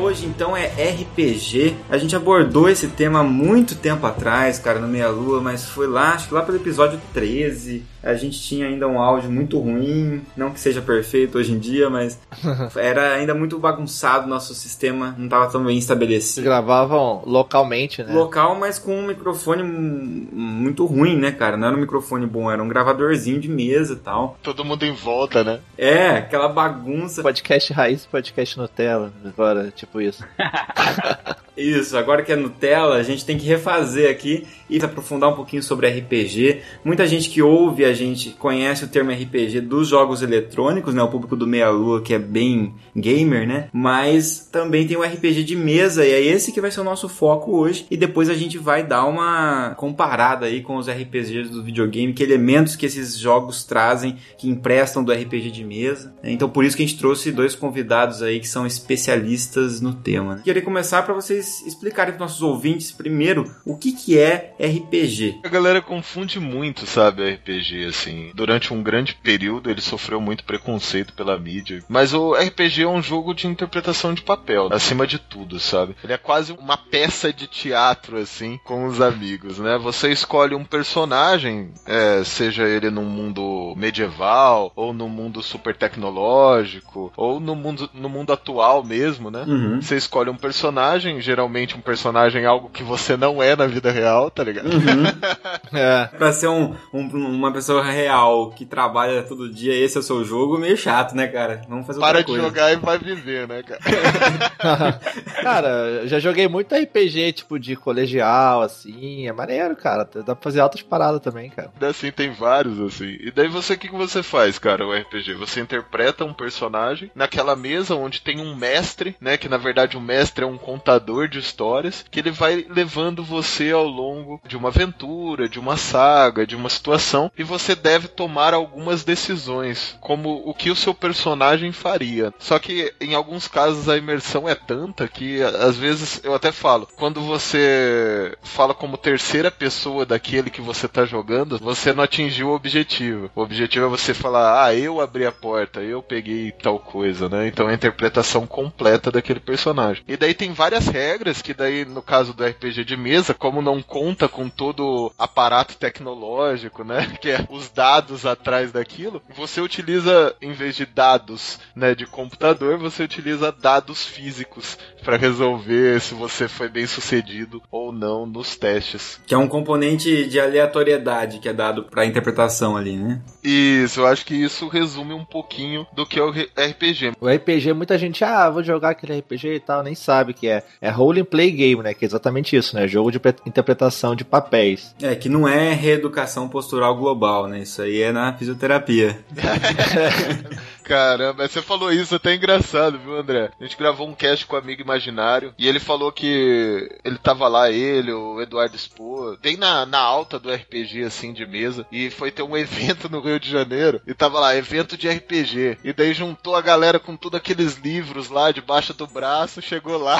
hoje 0.00 0.26
então 0.26 0.56
é 0.56 0.66
RPG. 0.66 1.76
A 1.88 1.98
gente 1.98 2.16
abordou 2.16 2.68
esse 2.68 2.88
tema 2.88 3.20
há 3.20 3.24
muito 3.24 3.76
tempo 3.76 4.06
atrás, 4.06 4.58
cara, 4.58 4.78
no 4.78 4.88
Meia 4.88 5.08
Lua, 5.08 5.40
mas 5.40 5.64
foi 5.66 5.86
lá, 5.86 6.14
acho 6.14 6.28
que 6.28 6.34
lá 6.34 6.42
pelo 6.42 6.56
episódio 6.56 7.00
13. 7.12 7.84
A 8.02 8.14
gente 8.14 8.40
tinha 8.40 8.66
ainda 8.66 8.88
um 8.88 8.98
áudio 8.98 9.30
muito 9.30 9.58
ruim, 9.58 10.22
não 10.34 10.50
que 10.50 10.58
seja 10.58 10.80
perfeito 10.80 11.36
hoje 11.36 11.52
em 11.52 11.58
dia, 11.58 11.90
mas 11.90 12.18
era 12.74 13.12
ainda 13.14 13.34
muito 13.34 13.58
bagunçado, 13.58 14.26
nosso 14.26 14.54
sistema 14.54 15.14
não 15.18 15.26
estava 15.26 15.50
tão 15.50 15.62
bem 15.62 15.76
estabelecido. 15.76 16.44
gravavam 16.44 17.22
localmente, 17.26 18.02
né? 18.02 18.12
Local, 18.12 18.58
mas 18.58 18.78
com 18.78 18.96
um 18.96 19.06
microfone 19.06 19.62
muito 19.62 20.86
ruim, 20.86 21.16
né, 21.16 21.30
cara? 21.30 21.58
Não 21.58 21.68
era 21.68 21.76
um 21.76 21.80
microfone 21.80 22.26
bom, 22.26 22.50
era 22.50 22.62
um 22.62 22.68
gravadorzinho 22.68 23.38
de 23.38 23.48
mesa 23.50 23.92
e 23.92 23.96
tal. 23.96 24.38
Todo 24.42 24.64
mundo 24.64 24.84
em 24.84 24.94
volta, 24.94 25.44
né? 25.44 25.60
É, 25.76 26.08
aquela 26.10 26.48
bagunça. 26.48 27.22
Podcast 27.22 27.70
raiz, 27.72 28.06
podcast 28.06 28.58
Nutella. 28.58 29.12
Agora, 29.24 29.70
tipo 29.70 29.89
isso. 29.98 30.22
Isso, 31.56 31.98
agora 31.98 32.22
que 32.22 32.32
é 32.32 32.36
Nutella, 32.36 32.96
a 32.96 33.02
gente 33.02 33.24
tem 33.24 33.36
que 33.36 33.44
refazer 33.46 34.10
aqui 34.10 34.46
e 34.70 34.82
aprofundar 34.84 35.30
um 35.30 35.34
pouquinho 35.34 35.62
sobre 35.62 35.88
RPG. 35.88 36.60
Muita 36.84 37.06
gente 37.06 37.28
que 37.28 37.42
ouve 37.42 37.84
a 37.84 37.92
gente 37.92 38.30
conhece 38.30 38.84
o 38.84 38.88
termo 38.88 39.10
RPG 39.10 39.60
dos 39.60 39.88
jogos 39.88 40.22
eletrônicos, 40.22 40.94
né? 40.94 41.02
O 41.02 41.08
público 41.08 41.36
do 41.36 41.46
Meia 41.46 41.70
Lua 41.70 42.00
que 42.00 42.14
é 42.14 42.18
bem 42.18 42.74
gamer, 42.96 43.46
né? 43.46 43.68
Mas 43.72 44.48
também 44.50 44.86
tem 44.86 44.96
o 44.96 45.02
RPG 45.02 45.44
de 45.44 45.56
mesa 45.56 46.04
e 46.04 46.10
é 46.10 46.20
esse 46.20 46.52
que 46.52 46.60
vai 46.60 46.70
ser 46.70 46.80
o 46.80 46.84
nosso 46.84 47.08
foco 47.08 47.56
hoje. 47.56 47.86
E 47.90 47.96
depois 47.96 48.28
a 48.28 48.34
gente 48.34 48.58
vai 48.58 48.86
dar 48.86 49.04
uma 49.04 49.74
comparada 49.76 50.46
aí 50.46 50.62
com 50.62 50.76
os 50.76 50.88
RPGs 50.88 51.50
do 51.50 51.62
videogame, 51.62 52.12
que 52.12 52.22
elementos 52.22 52.76
que 52.76 52.86
esses 52.86 53.18
jogos 53.18 53.64
trazem, 53.64 54.16
que 54.38 54.48
emprestam 54.48 55.02
do 55.02 55.12
RPG 55.12 55.50
de 55.50 55.64
mesa. 55.64 56.14
Então 56.22 56.48
por 56.48 56.64
isso 56.64 56.76
que 56.76 56.82
a 56.82 56.86
gente 56.86 56.98
trouxe 56.98 57.32
dois 57.32 57.54
convidados 57.54 58.22
aí 58.22 58.40
que 58.40 58.48
são 58.48 58.66
especialistas 58.66 59.80
no 59.80 59.94
tema. 59.94 60.36
né? 60.36 60.42
Queria 60.44 60.62
começar 60.62 61.02
para 61.02 61.14
vocês 61.14 61.64
explicarem 61.66 62.14
para 62.14 62.20
nossos 62.20 62.42
ouvintes 62.42 62.92
primeiro 62.92 63.50
o 63.64 63.76
que 63.76 63.92
que 63.92 64.18
é 64.18 64.54
RPG. 64.60 65.40
A 65.42 65.48
galera 65.48 65.80
confunde 65.80 66.38
muito, 66.38 66.86
sabe, 66.86 67.28
RPG, 67.30 67.86
assim. 67.86 68.30
Durante 68.34 68.74
um 68.74 68.82
grande 68.82 69.14
período 69.14 69.70
ele 69.70 69.80
sofreu 69.80 70.20
muito 70.20 70.44
preconceito 70.44 71.14
pela 71.14 71.38
mídia. 71.38 71.82
Mas 71.88 72.12
o 72.12 72.34
RPG 72.34 72.82
é 72.82 72.88
um 72.88 73.02
jogo 73.02 73.34
de 73.34 73.46
interpretação 73.46 74.12
de 74.12 74.22
papel, 74.22 74.68
acima 74.70 75.06
de 75.06 75.18
tudo, 75.18 75.58
sabe? 75.58 75.96
Ele 76.04 76.12
é 76.12 76.18
quase 76.18 76.52
uma 76.52 76.76
peça 76.76 77.32
de 77.32 77.46
teatro, 77.46 78.18
assim, 78.18 78.58
com 78.64 78.86
os 78.86 79.00
amigos, 79.00 79.58
né? 79.58 79.78
Você 79.78 80.12
escolhe 80.12 80.54
um 80.54 80.64
personagem, 80.64 81.72
é, 81.86 82.22
seja 82.24 82.64
ele 82.64 82.90
num 82.90 83.04
mundo 83.04 83.74
medieval, 83.76 84.72
ou 84.76 84.92
no 84.92 85.08
mundo 85.08 85.42
super 85.42 85.74
tecnológico, 85.74 87.12
ou 87.16 87.40
no 87.40 87.54
mundo, 87.54 87.88
no 87.94 88.08
mundo 88.08 88.32
atual 88.32 88.84
mesmo, 88.84 89.30
né? 89.30 89.44
Uhum. 89.46 89.80
Você 89.80 89.96
escolhe 89.96 90.28
um 90.28 90.36
personagem, 90.36 91.20
geralmente 91.20 91.76
um 91.76 91.80
personagem 91.80 92.44
algo 92.44 92.68
que 92.68 92.82
você 92.82 93.16
não 93.16 93.42
é 93.42 93.56
na 93.56 93.66
vida 93.66 93.90
real, 93.90 94.30
tá 94.30 94.42
ligado? 94.44 94.49
É. 95.72 96.06
Pra 96.18 96.32
ser 96.32 96.48
um, 96.48 96.74
um- 96.92 97.26
uma 97.30 97.52
pessoa 97.52 97.82
real 97.84 98.50
que 98.50 98.64
trabalha 98.66 99.22
todo 99.22 99.52
dia, 99.52 99.72
esse 99.74 99.96
é 99.96 100.00
o 100.00 100.02
seu 100.02 100.24
jogo, 100.24 100.58
meio 100.58 100.76
chato, 100.76 101.14
né, 101.14 101.28
cara? 101.28 101.62
Vamos 101.68 101.86
fazer 101.86 102.00
Para 102.00 102.18
outra 102.18 102.22
de 102.22 102.26
coisa. 102.26 102.42
jogar 102.42 102.72
e 102.72 102.76
vai 102.76 102.98
viver, 102.98 103.46
né, 103.46 103.62
cara? 103.62 103.80
cara, 105.42 106.06
já 106.06 106.18
joguei 106.18 106.48
muito 106.48 106.74
RPG, 106.74 107.32
tipo, 107.32 107.58
de 107.58 107.76
colegial, 107.76 108.62
assim. 108.62 109.26
É 109.26 109.32
maneiro, 109.32 109.76
cara. 109.76 110.04
Dá 110.12 110.34
pra 110.34 110.36
fazer 110.36 110.60
altas 110.60 110.82
paradas 110.82 111.20
também, 111.20 111.50
cara. 111.50 111.70
Assim, 111.82 112.10
tem 112.10 112.32
vários, 112.32 112.80
assim. 112.80 113.16
E 113.20 113.30
daí 113.30 113.48
você, 113.48 113.74
o 113.74 113.78
que, 113.78 113.88
que 113.88 113.94
você 113.96 114.22
faz, 114.22 114.58
cara, 114.58 114.86
o 114.86 114.92
RPG? 114.92 115.34
Você 115.34 115.60
interpreta 115.60 116.24
um 116.24 116.32
personagem 116.34 117.10
naquela 117.14 117.54
mesa 117.56 117.94
onde 117.94 118.20
tem 118.20 118.40
um 118.40 118.54
mestre, 118.56 119.16
né? 119.20 119.36
Que 119.36 119.48
na 119.48 119.56
verdade 119.56 119.96
o 119.96 120.00
mestre 120.00 120.44
é 120.44 120.46
um 120.46 120.58
contador 120.58 121.28
de 121.28 121.38
histórias, 121.38 122.04
que 122.10 122.20
ele 122.20 122.30
vai 122.30 122.66
levando 122.68 123.22
você 123.24 123.70
ao 123.70 123.86
longo 123.86 124.39
de 124.46 124.56
uma 124.56 124.68
aventura, 124.68 125.48
de 125.48 125.58
uma 125.58 125.76
saga, 125.76 126.46
de 126.46 126.56
uma 126.56 126.68
situação, 126.68 127.30
e 127.36 127.44
você 127.44 127.74
deve 127.74 128.08
tomar 128.08 128.54
algumas 128.54 129.04
decisões, 129.04 129.96
como 130.00 130.42
o 130.44 130.54
que 130.54 130.70
o 130.70 130.76
seu 130.76 130.94
personagem 130.94 131.72
faria. 131.72 132.32
Só 132.38 132.58
que 132.58 132.92
em 133.00 133.14
alguns 133.14 133.46
casos 133.48 133.88
a 133.88 133.96
imersão 133.96 134.48
é 134.48 134.54
tanta 134.54 135.08
que 135.08 135.42
às 135.42 135.76
vezes 135.76 136.20
eu 136.24 136.34
até 136.34 136.52
falo, 136.52 136.88
quando 136.96 137.20
você 137.20 138.36
fala 138.42 138.74
como 138.74 138.96
terceira 138.96 139.50
pessoa 139.50 140.06
daquele 140.06 140.50
que 140.50 140.60
você 140.60 140.88
tá 140.88 141.04
jogando, 141.04 141.58
você 141.58 141.92
não 141.92 142.04
atingiu 142.04 142.48
o 142.48 142.54
objetivo. 142.54 143.30
O 143.34 143.42
objetivo 143.42 143.86
é 143.86 143.88
você 143.88 144.14
falar, 144.14 144.64
ah, 144.64 144.74
eu 144.74 145.00
abri 145.00 145.26
a 145.26 145.32
porta, 145.32 145.80
eu 145.80 146.02
peguei 146.02 146.52
tal 146.52 146.78
coisa, 146.78 147.28
né? 147.28 147.46
Então 147.46 147.68
é 147.68 147.72
a 147.72 147.74
interpretação 147.74 148.46
completa 148.46 149.10
daquele 149.10 149.40
personagem. 149.40 150.02
E 150.08 150.16
daí 150.16 150.34
tem 150.34 150.52
várias 150.52 150.86
regras 150.86 151.42
que 151.42 151.54
daí 151.54 151.84
no 151.84 152.02
caso 152.02 152.32
do 152.32 152.44
RPG 152.44 152.84
de 152.84 152.96
mesa, 152.96 153.34
como 153.34 153.62
não 153.62 153.82
conta 153.82 154.28
com 154.30 154.48
todo 154.48 155.12
aparato 155.18 155.76
tecnológico, 155.76 156.84
né, 156.84 157.12
que 157.20 157.30
é 157.30 157.46
os 157.50 157.68
dados 157.68 158.24
atrás 158.24 158.72
daquilo, 158.72 159.22
você 159.36 159.60
utiliza 159.60 160.34
em 160.40 160.52
vez 160.52 160.76
de 160.76 160.86
dados, 160.86 161.58
né, 161.74 161.94
de 161.94 162.06
computador, 162.06 162.78
você 162.78 163.02
utiliza 163.02 163.52
dados 163.52 164.04
físicos 164.04 164.78
para 165.04 165.16
resolver 165.16 166.00
se 166.00 166.14
você 166.14 166.48
foi 166.48 166.68
bem 166.68 166.86
sucedido 166.86 167.62
ou 167.70 167.92
não 167.92 168.26
nos 168.26 168.56
testes. 168.56 169.20
Que 169.26 169.34
é 169.34 169.38
um 169.38 169.48
componente 169.48 170.26
de 170.26 170.38
aleatoriedade 170.38 171.38
que 171.38 171.48
é 171.48 171.52
dado 171.52 171.84
para 171.84 172.06
interpretação 172.06 172.76
ali, 172.76 172.96
né? 172.96 173.20
Isso, 173.42 174.00
eu 174.00 174.06
acho 174.06 174.24
que 174.24 174.34
isso 174.34 174.68
resume 174.68 175.14
um 175.14 175.24
pouquinho 175.24 175.86
do 175.92 176.06
que 176.06 176.18
é 176.18 176.22
o 176.22 176.30
RPG. 176.30 177.12
O 177.20 177.28
RPG, 177.28 177.72
muita 177.72 177.98
gente, 177.98 178.22
ah, 178.24 178.50
vou 178.50 178.62
jogar 178.62 178.90
aquele 178.90 179.18
RPG 179.18 179.54
e 179.54 179.60
tal, 179.60 179.82
nem 179.82 179.94
sabe 179.94 180.32
o 180.32 180.34
que 180.34 180.48
é. 180.48 180.62
É 180.80 180.90
role 180.90 181.20
and 181.20 181.24
play 181.24 181.50
game, 181.50 181.82
né? 181.82 181.94
Que 181.94 182.04
é 182.04 182.08
exatamente 182.08 182.56
isso, 182.56 182.76
né? 182.76 182.86
Jogo 182.86 183.10
de 183.10 183.20
interpretação 183.46 184.09
de 184.14 184.24
papéis. 184.24 184.94
É, 185.00 185.14
que 185.14 185.28
não 185.28 185.48
é 185.48 185.72
reeducação 185.72 186.48
postural 186.48 186.96
global, 186.96 187.46
né? 187.46 187.60
Isso 187.60 187.82
aí 187.82 188.02
é 188.02 188.12
na 188.12 188.32
fisioterapia. 188.32 189.18
Caramba, 190.90 191.46
você 191.46 191.62
falou 191.62 191.92
isso 191.92 192.16
até 192.16 192.34
engraçado, 192.34 192.98
viu, 192.98 193.16
André? 193.16 193.50
A 193.60 193.62
gente 193.62 193.76
gravou 193.76 194.08
um 194.08 194.12
cast 194.12 194.44
com 194.44 194.56
o 194.56 194.58
amigo 194.58 194.82
imaginário 194.82 195.54
e 195.56 195.68
ele 195.68 195.78
falou 195.78 196.10
que 196.10 196.90
ele 197.04 197.16
tava 197.16 197.46
lá, 197.46 197.70
ele, 197.70 198.12
o 198.12 198.40
Eduardo 198.40 198.74
Expo, 198.74 199.38
bem 199.40 199.56
na, 199.56 199.86
na 199.86 200.00
alta 200.00 200.36
do 200.36 200.52
RPG, 200.52 201.04
assim, 201.04 201.32
de 201.32 201.46
mesa, 201.46 201.86
e 201.92 202.10
foi 202.10 202.32
ter 202.32 202.42
um 202.42 202.56
evento 202.58 203.08
no 203.08 203.20
Rio 203.20 203.38
de 203.38 203.48
Janeiro 203.48 204.00
e 204.04 204.12
tava 204.12 204.40
lá, 204.40 204.56
evento 204.56 204.96
de 204.96 205.08
RPG. 205.08 205.78
E 205.84 205.92
daí 205.92 206.12
juntou 206.12 206.56
a 206.56 206.60
galera 206.60 206.98
com 206.98 207.16
todos 207.16 207.38
aqueles 207.38 207.76
livros 207.76 208.28
lá 208.28 208.50
debaixo 208.50 208.92
do 208.92 209.06
braço, 209.06 209.62
chegou 209.62 209.96
lá. 209.96 210.18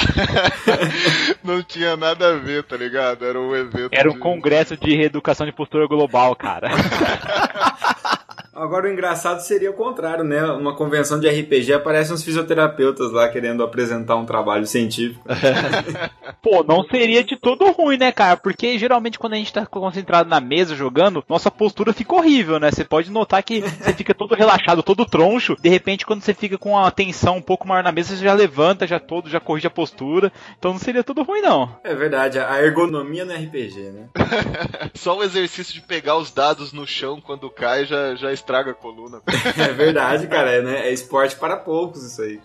Não 1.42 1.64
tinha 1.64 1.96
nada 1.96 2.28
a 2.28 2.36
ver, 2.36 2.62
tá 2.62 2.76
ligado? 2.76 3.24
Era 3.24 3.40
um 3.40 3.56
evento. 3.56 3.90
Era 3.90 4.08
um 4.08 4.14
de... 4.14 4.20
congresso 4.20 4.76
de 4.76 4.94
reeducação 4.94 5.44
de 5.44 5.52
postura 5.52 5.88
global, 5.88 6.36
cara. 6.36 6.70
Agora 8.60 8.86
o 8.86 8.92
engraçado 8.92 9.40
seria 9.40 9.70
o 9.70 9.74
contrário, 9.74 10.22
né? 10.22 10.44
Uma 10.44 10.76
convenção 10.76 11.18
de 11.18 11.26
RPG 11.26 11.72
aparecem 11.72 12.14
uns 12.14 12.22
fisioterapeutas 12.22 13.10
lá 13.10 13.26
querendo 13.26 13.62
apresentar 13.62 14.16
um 14.16 14.26
trabalho 14.26 14.66
científico. 14.66 15.24
Pô, 16.42 16.62
não 16.62 16.84
seria 16.84 17.24
de 17.24 17.38
todo 17.38 17.70
ruim, 17.72 17.96
né, 17.96 18.12
cara? 18.12 18.36
Porque 18.36 18.78
geralmente 18.78 19.18
quando 19.18 19.32
a 19.32 19.36
gente 19.36 19.50
tá 19.50 19.64
concentrado 19.64 20.28
na 20.28 20.40
mesa 20.40 20.74
jogando, 20.74 21.24
nossa 21.26 21.50
postura 21.50 21.94
fica 21.94 22.14
horrível, 22.14 22.60
né? 22.60 22.70
Você 22.70 22.84
pode 22.84 23.10
notar 23.10 23.42
que 23.42 23.62
você 23.62 23.94
fica 23.94 24.14
todo 24.14 24.34
relaxado, 24.34 24.82
todo 24.82 25.06
troncho. 25.06 25.56
De 25.58 25.70
repente, 25.70 26.04
quando 26.04 26.20
você 26.20 26.34
fica 26.34 26.58
com 26.58 26.76
a 26.76 26.90
tensão 26.90 27.38
um 27.38 27.42
pouco 27.42 27.66
maior 27.66 27.82
na 27.82 27.92
mesa, 27.92 28.14
você 28.14 28.22
já 28.22 28.34
levanta, 28.34 28.86
já 28.86 29.00
todo, 29.00 29.30
já 29.30 29.40
corrige 29.40 29.68
a 29.68 29.70
postura. 29.70 30.30
Então 30.58 30.72
não 30.72 30.78
seria 30.78 31.02
tudo 31.02 31.22
ruim, 31.22 31.40
não. 31.40 31.76
É 31.82 31.94
verdade, 31.94 32.38
a 32.38 32.62
ergonomia 32.62 33.24
no 33.24 33.32
RPG, 33.32 33.90
né? 33.90 34.08
Só 34.92 35.16
o 35.16 35.22
exercício 35.22 35.72
de 35.72 35.80
pegar 35.80 36.18
os 36.18 36.30
dados 36.30 36.74
no 36.74 36.86
chão 36.86 37.22
quando 37.22 37.48
cai 37.48 37.86
já, 37.86 38.14
já 38.14 38.30
estraga 38.50 38.72
a 38.72 38.74
coluna. 38.74 39.22
É 39.56 39.72
verdade, 39.72 40.26
cara. 40.26 40.50
É, 40.50 40.62
né? 40.62 40.88
é 40.88 40.92
esporte 40.92 41.36
para 41.36 41.56
poucos 41.56 42.04
isso 42.04 42.22
aí. 42.22 42.40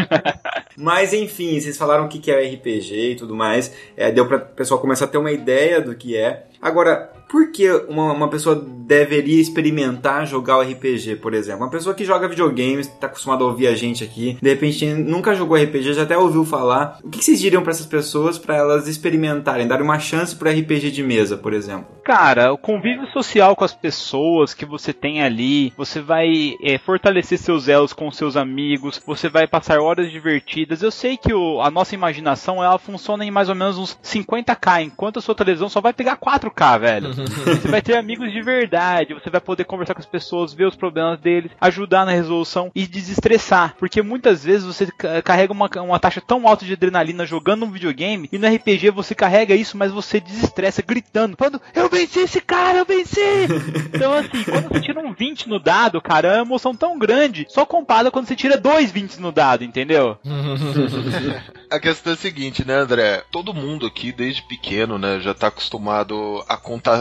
Mas 0.76 1.12
enfim, 1.12 1.60
vocês 1.60 1.76
falaram 1.76 2.04
o 2.04 2.08
que 2.08 2.30
é 2.30 2.54
RPG 2.54 3.12
e 3.12 3.16
tudo 3.16 3.34
mais. 3.34 3.74
É, 3.96 4.10
deu 4.10 4.26
para 4.26 4.36
o 4.36 4.40
pessoal 4.40 4.80
começar 4.80 5.06
a 5.06 5.08
ter 5.08 5.18
uma 5.18 5.32
ideia 5.32 5.80
do 5.80 5.94
que 5.94 6.16
é. 6.16 6.46
Agora, 6.60 7.12
por 7.30 7.52
que 7.52 7.70
uma, 7.88 8.12
uma 8.12 8.28
pessoa 8.28 8.56
deveria 8.56 9.40
experimentar 9.40 10.26
jogar 10.26 10.58
o 10.58 10.62
RPG, 10.62 11.16
por 11.16 11.32
exemplo? 11.32 11.62
Uma 11.62 11.70
pessoa 11.70 11.94
que 11.94 12.04
joga 12.04 12.28
videogames, 12.28 12.88
está 12.88 13.06
acostumada 13.06 13.44
a 13.44 13.46
ouvir 13.46 13.68
a 13.68 13.74
gente 13.74 14.02
aqui, 14.02 14.36
de 14.42 14.48
repente 14.48 14.84
nunca 14.86 15.34
jogou 15.34 15.56
RPG, 15.56 15.94
já 15.94 16.02
até 16.02 16.18
ouviu 16.18 16.44
falar. 16.44 16.98
O 17.04 17.08
que 17.08 17.24
vocês 17.24 17.40
diriam 17.40 17.62
para 17.62 17.70
essas 17.70 17.86
pessoas 17.86 18.36
para 18.36 18.56
elas 18.56 18.88
experimentarem, 18.88 19.68
dar 19.68 19.80
uma 19.80 20.00
chance 20.00 20.34
para 20.34 20.50
RPG 20.50 20.90
de 20.90 21.04
mesa, 21.04 21.36
por 21.36 21.52
exemplo? 21.52 21.86
Cara, 22.04 22.52
o 22.52 22.58
convívio 22.58 23.06
social 23.12 23.54
com 23.54 23.64
as 23.64 23.72
pessoas 23.72 24.52
que 24.52 24.66
você 24.66 24.92
tem 24.92 25.22
ali, 25.22 25.72
você 25.76 26.00
vai 26.00 26.56
é, 26.60 26.78
fortalecer 26.78 27.38
seus 27.38 27.68
elos 27.68 27.92
com 27.92 28.10
seus 28.10 28.36
amigos, 28.36 29.00
você 29.06 29.28
vai 29.28 29.46
passar 29.46 29.78
horas 29.78 30.10
divertidas. 30.10 30.82
Eu 30.82 30.90
sei 30.90 31.16
que 31.16 31.32
o, 31.32 31.60
a 31.60 31.70
nossa 31.70 31.94
imaginação 31.94 32.64
ela 32.64 32.78
funciona 32.78 33.24
em 33.24 33.30
mais 33.30 33.48
ou 33.48 33.54
menos 33.54 33.78
uns 33.78 33.96
50k, 34.02 34.82
enquanto 34.82 35.20
a 35.20 35.22
sua 35.22 35.34
televisão 35.36 35.68
só 35.68 35.80
vai 35.80 35.92
pegar 35.92 36.16
4k, 36.16 36.80
velho. 36.80 37.19
Você 37.26 37.68
vai 37.68 37.82
ter 37.82 37.96
amigos 37.96 38.32
de 38.32 38.42
verdade, 38.42 39.14
você 39.14 39.30
vai 39.30 39.40
poder 39.40 39.64
conversar 39.64 39.94
com 39.94 40.00
as 40.00 40.06
pessoas, 40.06 40.52
ver 40.52 40.66
os 40.66 40.76
problemas 40.76 41.20
deles, 41.20 41.50
ajudar 41.60 42.04
na 42.04 42.12
resolução 42.12 42.70
e 42.74 42.86
desestressar. 42.86 43.74
Porque 43.78 44.02
muitas 44.02 44.44
vezes 44.44 44.64
você 44.64 44.86
carrega 45.24 45.52
uma, 45.52 45.68
uma 45.82 45.98
taxa 45.98 46.20
tão 46.20 46.46
alta 46.46 46.64
de 46.64 46.72
adrenalina 46.72 47.26
jogando 47.26 47.64
um 47.64 47.70
videogame 47.70 48.28
e 48.32 48.38
no 48.38 48.46
RPG 48.46 48.90
você 48.90 49.14
carrega 49.14 49.54
isso, 49.54 49.76
mas 49.76 49.92
você 49.92 50.20
desestressa 50.20 50.82
gritando, 50.82 51.36
falando: 51.36 51.60
Eu 51.74 51.88
venci 51.88 52.20
esse 52.20 52.40
cara, 52.40 52.78
eu 52.78 52.84
venci! 52.84 53.20
então, 53.92 54.12
assim, 54.14 54.42
quando 54.44 54.68
você 54.68 54.80
tira 54.80 55.00
um 55.00 55.12
20 55.12 55.48
no 55.48 55.58
dado, 55.58 56.00
cara, 56.00 56.28
é 56.28 56.32
uma 56.36 56.46
emoção 56.46 56.74
tão 56.74 56.98
grande, 56.98 57.46
só 57.48 57.64
comparada 57.64 58.10
quando 58.10 58.26
você 58.26 58.36
tira 58.36 58.56
dois 58.56 58.90
20 58.90 59.20
no 59.20 59.32
dado, 59.32 59.64
entendeu? 59.64 60.18
a 61.70 61.78
questão 61.78 62.12
é 62.12 62.14
a 62.14 62.18
seguinte, 62.18 62.66
né, 62.66 62.74
André? 62.74 63.22
Todo 63.30 63.54
mundo 63.54 63.86
aqui, 63.86 64.12
desde 64.12 64.42
pequeno, 64.42 64.98
né, 64.98 65.20
já 65.20 65.34
tá 65.34 65.48
acostumado 65.48 66.44
a 66.48 66.56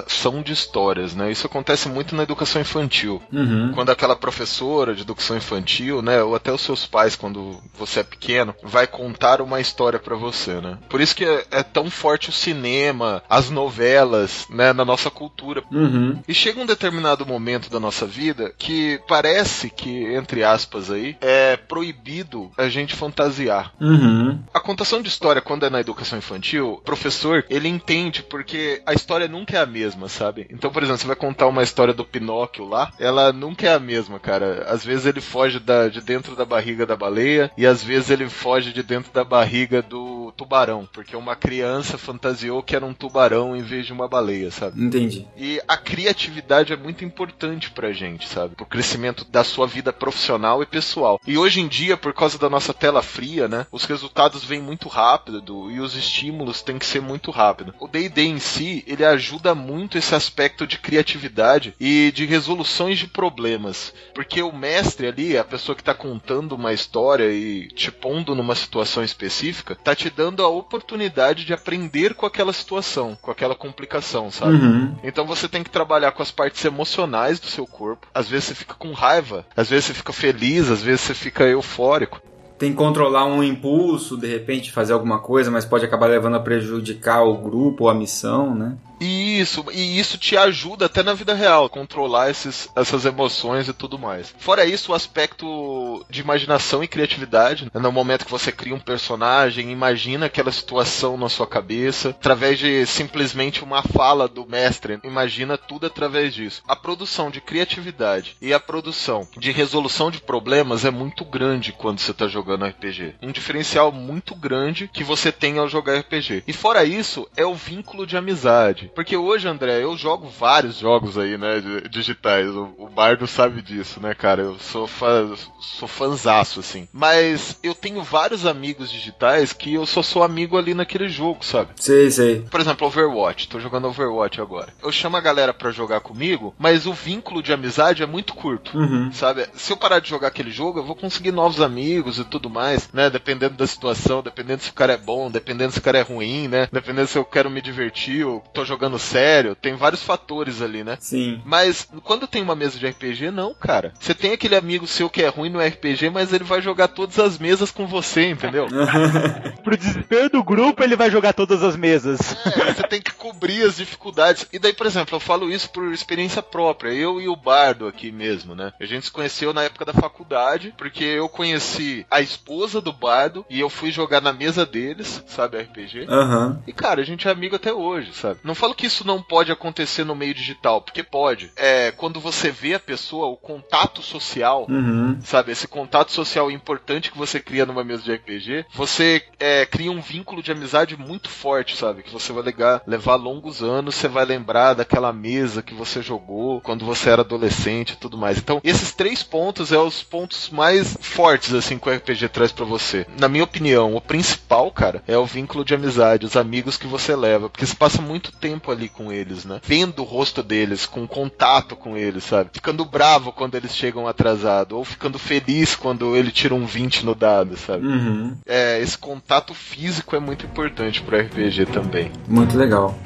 contação 0.10 0.42
de 0.42 0.51
histórias, 0.51 1.16
né? 1.16 1.32
Isso 1.32 1.46
acontece 1.46 1.88
muito 1.88 2.16
na 2.16 2.24
educação 2.24 2.62
infantil. 2.62 3.22
Uhum. 3.32 3.72
Quando 3.74 3.92
aquela 3.92 4.16
professora 4.16 4.96
de 4.96 5.04
educação 5.04 5.38
infantil, 5.38 6.01
né, 6.01 6.22
ou 6.24 6.36
até 6.36 6.51
os 6.51 6.62
seus 6.62 6.86
pais, 6.86 7.16
quando 7.16 7.62
você 7.78 8.00
é 8.00 8.04
pequeno, 8.04 8.56
vai 8.63 8.88
contar 8.88 9.39
uma 9.39 9.62
história 9.62 10.00
para 10.00 10.16
você, 10.16 10.60
né? 10.60 10.78
Por 10.89 11.00
isso 11.00 11.16
que 11.16 11.24
é, 11.24 11.46
é, 11.51 11.63
tão 11.63 11.89
forte 11.89 12.30
o 12.30 12.34
cinema, 12.34 13.22
as 13.30 13.50
novelas, 13.50 14.48
né, 14.50 14.74
na 14.74 14.84
nossa 14.84 15.12
cultura. 15.12 15.63
Uhum. 15.72 16.22
E 16.28 16.34
chega 16.34 16.60
um 16.60 16.66
determinado 16.66 17.25
momento 17.25 17.70
da 17.70 17.80
nossa 17.80 18.06
vida 18.06 18.51
que 18.58 19.00
parece 19.08 19.70
que, 19.70 20.06
entre 20.16 20.44
aspas 20.44 20.89
aí, 20.89 21.16
é 21.22 21.56
proibido 21.56 22.51
a 22.58 22.68
gente 22.68 22.96
fantasiar. 22.96 23.74
Uhum. 23.80 24.39
A 24.54 24.60
contação 24.60 25.01
de 25.01 25.08
história, 25.08 25.42
quando 25.42 25.66
é 25.66 25.70
na 25.70 25.80
educação 25.80 26.18
infantil, 26.18 26.74
o 26.74 26.82
professor, 26.82 27.46
ele 27.50 27.68
entende 27.68 28.24
porque 28.24 28.82
a 28.86 28.94
história 28.94 29.28
nunca 29.28 29.58
é 29.58 29.62
a 29.62 29.66
mesma, 29.66 29.99
sabe? 30.08 30.48
Então, 30.51 30.72
por 30.72 30.84
exemplo, 30.84 31.00
você 31.00 31.08
vai 31.08 31.15
contar 31.15 31.48
uma 31.48 31.63
história 31.63 31.94
do 31.94 32.06
Pinóquio 32.06 32.68
lá, 32.68 32.91
ela 33.00 33.34
nunca 33.34 33.68
é 33.68 33.74
a 33.74 33.79
mesma, 33.79 34.20
cara. 34.20 34.65
Às 34.68 34.86
vezes 34.86 35.06
ele 35.06 35.22
foge 35.22 35.60
da, 35.60 35.89
de 35.89 36.01
dentro 36.01 36.36
da 36.36 36.46
barriga 36.46 36.86
da 36.86 36.96
baleia 36.96 37.51
e 37.58 37.65
às 37.65 37.84
vezes 37.84 38.10
ele 38.10 38.29
foge 38.29 38.72
de 38.72 38.84
dentro 38.84 39.12
da 39.12 39.24
barriga 39.24 39.82
do 39.82 40.19
tubarão, 40.31 40.88
porque 40.91 41.15
uma 41.15 41.36
criança 41.36 41.98
fantasiou 41.98 42.63
que 42.63 42.75
era 42.75 42.86
um 42.86 42.93
tubarão 42.93 43.55
em 43.55 43.62
vez 43.62 43.86
de 43.86 43.93
uma 43.93 44.07
baleia, 44.07 44.51
sabe? 44.51 44.81
Entendi. 44.81 45.27
E 45.38 45.62
a 45.67 45.77
criatividade 45.77 46.74
é 46.74 46.77
muito 46.77 47.03
importante 47.05 47.71
pra 47.71 47.91
gente, 47.91 48.27
sabe? 48.27 48.55
Pro 48.55 48.65
crescimento 48.65 49.25
da 49.25 49.43
sua 49.43 49.67
vida 49.67 49.91
profissional 49.91 50.62
e 50.62 50.65
pessoal. 50.65 51.19
E 51.25 51.38
hoje 51.38 51.62
em 51.62 51.67
dia, 51.67 51.98
por 51.98 52.13
causa 52.13 52.38
da 52.38 52.50
nossa 52.50 52.74
tela 52.74 53.01
fria, 53.01 53.48
né? 53.48 53.65
Os 53.71 53.86
resultados 53.86 54.43
vêm 54.43 54.62
muito 54.62 54.88
rápido 54.88 55.69
e 55.71 55.79
os 55.79 55.95
estímulos 55.95 56.62
têm 56.62 56.77
que 56.77 56.86
ser 56.86 57.01
muito 57.01 57.31
rápido. 57.31 57.74
O 57.79 57.88
D&D 57.88 58.21
em 58.21 58.39
si, 58.39 58.83
ele 58.88 59.05
ajuda 59.05 59.55
muito 59.55 59.98
esse 59.98 60.13
aspecto 60.15 60.65
de 60.65 60.77
criatividade 60.77 61.74
e 61.79 62.12
de 62.13 62.25
resoluções 62.25 63.00
de 63.00 63.07
problemas. 63.07 63.93
Porque 64.13 64.41
o 64.41 64.51
mestre 64.51 65.07
ali, 65.07 65.38
a 65.38 65.43
pessoa 65.43 65.75
que 65.75 65.83
tá 65.83 65.93
contando 65.93 66.53
uma 66.53 66.74
história 66.74 67.31
e 67.31 67.67
te 67.67 67.91
pondo 67.91 68.36
numa 68.36 68.55
situação 68.55 69.03
específica, 69.03 69.75
tá 69.75 69.95
te 69.95 70.09
dando 70.20 70.44
a 70.44 70.50
oportunidade 70.50 71.46
de 71.46 71.54
aprender 71.54 72.14
com 72.14 72.26
aquela 72.26 72.52
situação, 72.52 73.18
com 73.22 73.32
aquela 73.32 73.56
complicação, 73.56 74.30
sabe? 74.30 74.56
Uhum. 74.56 74.94
Então 75.02 75.26
você 75.26 75.48
tem 75.48 75.64
que 75.64 75.70
trabalhar 75.70 76.12
com 76.12 76.22
as 76.22 76.30
partes 76.30 76.66
emocionais 76.66 77.40
do 77.40 77.48
seu 77.48 77.66
corpo. 77.66 78.06
Às 78.14 78.28
vezes 78.28 78.50
você 78.50 78.56
fica 78.56 78.74
com 78.74 78.92
raiva, 78.92 79.46
às 79.56 79.70
vezes 79.70 79.86
você 79.86 79.94
fica 79.94 80.12
feliz, 80.12 80.70
às 80.70 80.84
vezes 80.84 81.00
você 81.00 81.14
fica 81.14 81.46
eufórico. 81.46 82.22
tem 82.58 82.72
que 82.72 82.76
controlar 82.76 83.24
um 83.24 83.42
impulso, 83.42 84.18
de 84.18 84.28
repente 84.28 84.74
fazer 84.74 84.92
alguma 84.92 85.20
coisa, 85.20 85.50
mas 85.50 85.64
pode 85.64 85.86
acabar 85.86 86.08
levando 86.08 86.36
a 86.36 86.42
prejudicar 86.42 87.24
o 87.24 87.38
grupo 87.38 87.86
ou 87.86 87.90
a 87.90 87.94
missão, 87.94 88.54
né? 88.54 88.76
Isso, 89.00 89.65
e 89.72 90.00
isso 90.00 90.18
te 90.18 90.36
ajuda 90.38 90.86
até 90.86 91.01
na 91.01 91.13
vida 91.13 91.34
real, 91.34 91.70
controlar 91.70 92.29
esses, 92.29 92.70
essas 92.75 93.06
emoções 93.06 93.68
e 93.68 93.74
tudo 93.74 93.98
mais. 93.98 94.34
Fora 94.38 94.65
isso, 94.65 94.91
o 94.91 94.96
aspecto 94.96 96.06
de 96.10 96.22
imaginação 96.22 96.84
e 96.84 96.88
criatividade, 96.88 97.65
né? 97.74 97.82
no 97.82 97.91
momento 97.91 98.25
que 98.25 98.32
você 98.32 98.51
cria 98.51 98.75
um 98.75 98.79
personagem, 98.79 99.72
imagina 99.72 100.25
aquela 100.25 100.51
situação 100.51 101.18
na 101.18 101.29
sua 101.29 101.48
cabeça, 101.48 102.10
através 102.10 102.60
de 102.60 102.86
simplesmente 102.86 103.63
uma 103.63 103.82
fala 103.84 104.27
do 104.27 104.46
mestre, 104.46 105.00
imagina 105.03 105.58
tudo 105.58 105.88
através 105.88 106.34
disso. 106.34 106.62
A 106.68 106.75
produção 106.75 107.32
de 107.32 107.41
criatividade 107.41 108.36
e 108.41 108.53
a 108.53 108.60
produção 108.60 109.27
de 109.38 109.51
resolução 109.51 110.12
de 110.12 110.22
problemas 110.22 110.86
é 110.86 110.91
muito 110.91 111.24
grande 111.24 111.72
quando 111.72 112.00
você 112.00 112.12
está 112.12 112.27
jogando 112.27 112.65
RPG. 112.65 113.15
Um 113.22 113.32
diferencial 113.32 113.91
muito 113.91 114.36
grande 114.36 114.89
que 114.91 115.03
você 115.03 115.32
tem 115.32 115.58
ao 115.58 115.70
jogar 115.70 115.98
RPG. 116.00 116.44
E 116.48 116.53
fora 116.53 116.84
isso, 116.84 117.27
é 117.36 117.46
o 117.46 117.56
vínculo 117.56 118.06
de 118.06 118.18
amizade. 118.18 118.88
Porque 118.93 119.15
hoje, 119.15 119.48
André, 119.48 119.84
eu 119.84 119.96
jogo 119.98 120.27
vários 120.27 120.77
jogos 120.79 121.17
aí, 121.17 121.38
né, 121.38 121.62
digitais. 121.89 122.48
O, 122.50 122.74
o 122.77 122.89
Bardo 122.89 123.27
sabe 123.27 123.62
disso, 123.62 124.00
né, 124.01 124.13
cara? 124.13 124.41
Eu 124.41 124.58
sou 124.60 124.88
fã, 124.88 125.34
sou 125.60 125.88
fanzaço, 125.88 126.60
assim. 126.60 126.88
Mas 126.91 127.58
eu 127.63 127.75
tenho 127.75 128.01
vários 128.03 128.46
amigos 128.46 128.91
digitais 128.91 129.53
que 129.53 129.74
eu 129.75 129.86
só 129.86 130.01
sou 130.01 130.24
amigo 130.24 130.58
ali 130.58 130.74
naquele 130.74 131.08
jogo, 131.10 131.43
sabe? 131.46 131.72
Sei, 131.77 132.10
sei. 132.10 132.41
Por 132.50 132.60
exemplo, 132.60 132.88
Overwatch. 132.88 133.48
Tô 133.48 133.60
jogando 133.60 133.88
Overwatch 133.88 134.41
agora. 134.41 134.74
Eu 134.81 134.91
chamo 134.91 135.17
a 135.17 135.22
galera 135.22 135.53
pra 135.53 135.72
jogar 135.72 136.00
comigo, 136.01 136.53
mas 136.58 136.86
o 136.86 136.93
vínculo 136.93 137.43
de 137.43 137.53
amizade 137.53 138.03
é 138.03 138.05
muito 138.05 138.34
curto, 138.34 138.77
Uhum. 138.77 139.12
sabe? 139.12 139.48
Se 139.53 139.72
eu 139.72 139.77
parar 139.77 140.00
de 140.00 140.10
jogar 140.10 140.27
aquele 140.29 140.51
jogo, 140.51 140.79
eu 140.79 140.84
vou 140.86 140.96
conseguir 140.96 141.31
novos 141.31 141.62
amigos 141.62 142.17
e 142.19 142.24
tudo 142.24 142.50
mais, 142.50 142.89
né? 142.93 143.10
Dependendo 143.10 143.55
da 143.55 143.67
situação, 143.67 144.22
dependendo 144.22 144.62
se 144.63 144.69
o 144.69 144.74
cara 144.74 144.93
é 144.93 144.98
bom, 144.98 145.29
dependendo 145.29 145.72
se 145.74 145.79
o 145.79 145.81
cara 145.81 145.98
é 146.00 146.01
ruim, 146.01 146.48
né? 146.48 146.67
Dependendo 146.72 147.08
se 147.08 147.17
eu 147.17 147.25
quero 147.25 147.50
me 147.50 147.62
divertir, 147.62 148.25
ou 148.25 148.41
tô 148.53 148.63
jogando 148.65 148.78
sério. 149.00 149.55
Tem 149.55 149.75
vários 149.75 150.03
fatores 150.03 150.62
ali, 150.62 150.83
né? 150.83 150.98
Sim. 151.00 151.41
Mas 151.43 151.88
quando 152.03 152.27
tem 152.27 152.41
uma 152.41 152.55
mesa 152.55 152.77
de 152.77 152.88
RPG, 152.88 153.31
não, 153.31 153.53
cara. 153.53 153.93
Você 154.00 154.13
tem 154.13 154.31
aquele 154.31 154.55
amigo 154.55 154.88
seu 154.88 155.09
que 155.09 155.21
é 155.21 155.27
ruim 155.27 155.50
no 155.50 155.59
RPG, 155.59 156.09
mas 156.09 156.31
ele 156.31 156.43
vai 156.43 156.62
jogar 156.62 156.88
todas 156.88 157.19
as 157.19 157.38
mesas 157.38 157.71
com 157.71 157.86
você, 157.86 158.29
entendeu? 158.29 158.67
Pro 159.63 159.77
desespero 159.77 160.29
do 160.29 160.43
grupo, 160.43 160.83
ele 160.83 160.95
vai 160.95 161.09
jogar 161.12 161.33
todas 161.33 161.63
as 161.63 161.75
mesas. 161.75 162.19
É, 162.45 162.74
você 162.74 162.83
tem 162.83 163.01
que 163.01 163.13
cobrir 163.13 163.63
as 163.63 163.77
dificuldades. 163.77 164.48
E 164.51 164.59
daí, 164.59 164.74
por 164.74 164.86
exemplo, 164.88 165.15
eu 165.15 165.19
falo 165.19 165.51
isso 165.51 165.69
por 165.69 165.91
experiência 165.91 166.41
própria. 166.41 166.91
Eu 166.91 167.19
e 167.19 167.27
o 167.27 167.36
Bardo 167.36 167.88
aqui 167.88 168.12
mesmo, 168.12 168.55
né? 168.55 168.74
A 168.79 168.86
gente 168.86 169.05
se 169.05 169.12
conheceu 169.12 169.53
na 169.53 169.63
época 169.63 169.86
da 169.86 169.93
faculdade, 169.93 170.74
porque 170.77 171.03
eu 171.03 171.27
conheci 171.27 172.05
a 172.09 172.21
esposa 172.21 172.81
do 172.81 172.93
Bardo 172.93 173.45
e 173.50 173.59
eu 173.59 173.69
fui 173.69 173.91
jogar 173.91 174.21
na 174.21 174.33
mesa 174.33 174.65
deles, 174.65 175.24
sabe, 175.27 175.57
RPG. 175.57 176.05
Aham. 176.09 176.62
E, 176.67 176.74
cara, 176.74 177.01
a 177.01 177.05
gente 177.05 177.27
é 177.27 177.31
amigo 177.31 177.55
até 177.55 177.74
hoje, 177.74 178.13
sabe? 178.13 178.39
Não 178.43 178.55
falo 178.55 178.69
que 178.76 178.86
isso 178.88 179.06
não 179.06 179.22
pode 179.22 179.52
acontecer 179.52 180.04
no 180.04 180.16
meio 180.16 180.34
digital, 180.34 180.82
porque 180.82 181.04
pode. 181.04 181.52
É, 181.56 181.92
quando 181.92 182.20
você 182.20 182.52
vê 182.52 182.74
a 182.76 182.80
pessoa, 182.80 183.28
o 183.28 183.38
contato 183.38 184.02
social, 184.02 184.66
Uhum. 184.70 185.18
sabe? 185.24 185.52
Esse 185.52 185.68
contato 185.68 186.12
social 186.12 186.50
importante 186.52 187.12
que 187.12 187.18
você 187.18 187.40
cria 187.40 187.66
numa 187.66 187.84
mesa 187.84 188.04
de 188.04 188.14
RPG, 188.14 188.66
você 188.74 189.24
é, 189.40 189.66
cria 189.66 189.92
um 189.92 190.02
vínculo 190.02 190.42
de 190.44 190.52
amizade 190.52 190.98
muito 190.98 191.30
forte, 191.30 191.76
sabe? 191.76 192.04
Que 192.04 192.12
você 192.12 192.32
vai 192.34 192.44
legar, 192.44 192.82
levar 192.86 193.16
longos 193.16 193.62
anos, 193.64 193.96
você 193.96 194.08
vai 194.08 194.26
lembrar 194.26 194.74
daquela 194.74 195.12
mesa 195.14 195.62
que 195.62 195.74
você 195.74 196.02
jogou 196.02 196.62
quando 196.62 196.86
você 196.86 197.10
era 197.10 197.22
adolescente 197.22 197.92
e 197.92 197.96
tudo 197.98 198.18
mais. 198.18 198.38
Então, 198.38 198.60
esses 198.64 198.94
três 198.94 199.24
pontos 199.24 199.72
é 199.72 199.78
os 199.78 200.04
pontos 200.04 200.50
mais 200.50 200.98
fortes, 201.02 201.54
assim, 201.54 201.78
que 201.78 201.90
o 201.90 201.94
RPG 201.94 202.30
traz 202.30 202.52
pra 202.52 202.66
você. 202.66 203.06
Na 203.18 203.28
minha 203.28 203.44
opinião, 203.44 203.96
o 203.96 204.02
principal, 204.02 204.72
cara, 204.72 205.04
é 205.08 205.18
o 205.18 205.26
vínculo 205.26 205.64
de 205.66 205.74
amizade, 205.74 206.26
os 206.26 206.36
amigos 206.36 206.78
que 206.78 206.88
você 206.88 207.16
leva, 207.16 207.50
porque 207.50 207.66
você 207.66 207.76
passa 207.76 208.02
muito 208.02 208.32
tempo 208.32 208.59
ali 208.68 208.89
com 208.89 209.12
eles, 209.12 209.46
né? 209.46 209.60
Vendo 209.63 210.00
o 210.00 210.06
rosto 210.06 210.44
deles, 210.44 210.86
com 210.86 211.08
contato 211.08 211.75
com 211.75 211.96
eles, 211.98 212.24
sabe? 212.24 212.50
Ficando 212.54 212.86
bravo 212.86 213.32
quando 213.32 213.56
eles 213.56 213.75
chegam 213.75 214.08
atrasados, 214.08 214.78
ou 214.78 214.84
ficando 214.84 215.18
feliz 215.18 215.75
quando 215.75 216.16
ele 216.16 216.32
tira 216.32 216.54
um 216.54 216.66
20 216.66 217.06
no 217.06 217.16
dado, 217.16 217.58
sabe? 217.58 217.86
Uhum. 217.86 218.36
É, 218.46 218.80
esse 218.82 218.98
contato 218.98 219.54
físico 219.54 220.16
é 220.16 220.20
muito 220.20 220.46
importante 220.46 221.01
pro 221.01 221.18
RPG 221.18 221.68
também. 221.68 222.12
Muito 222.28 222.58
legal. 222.58 222.98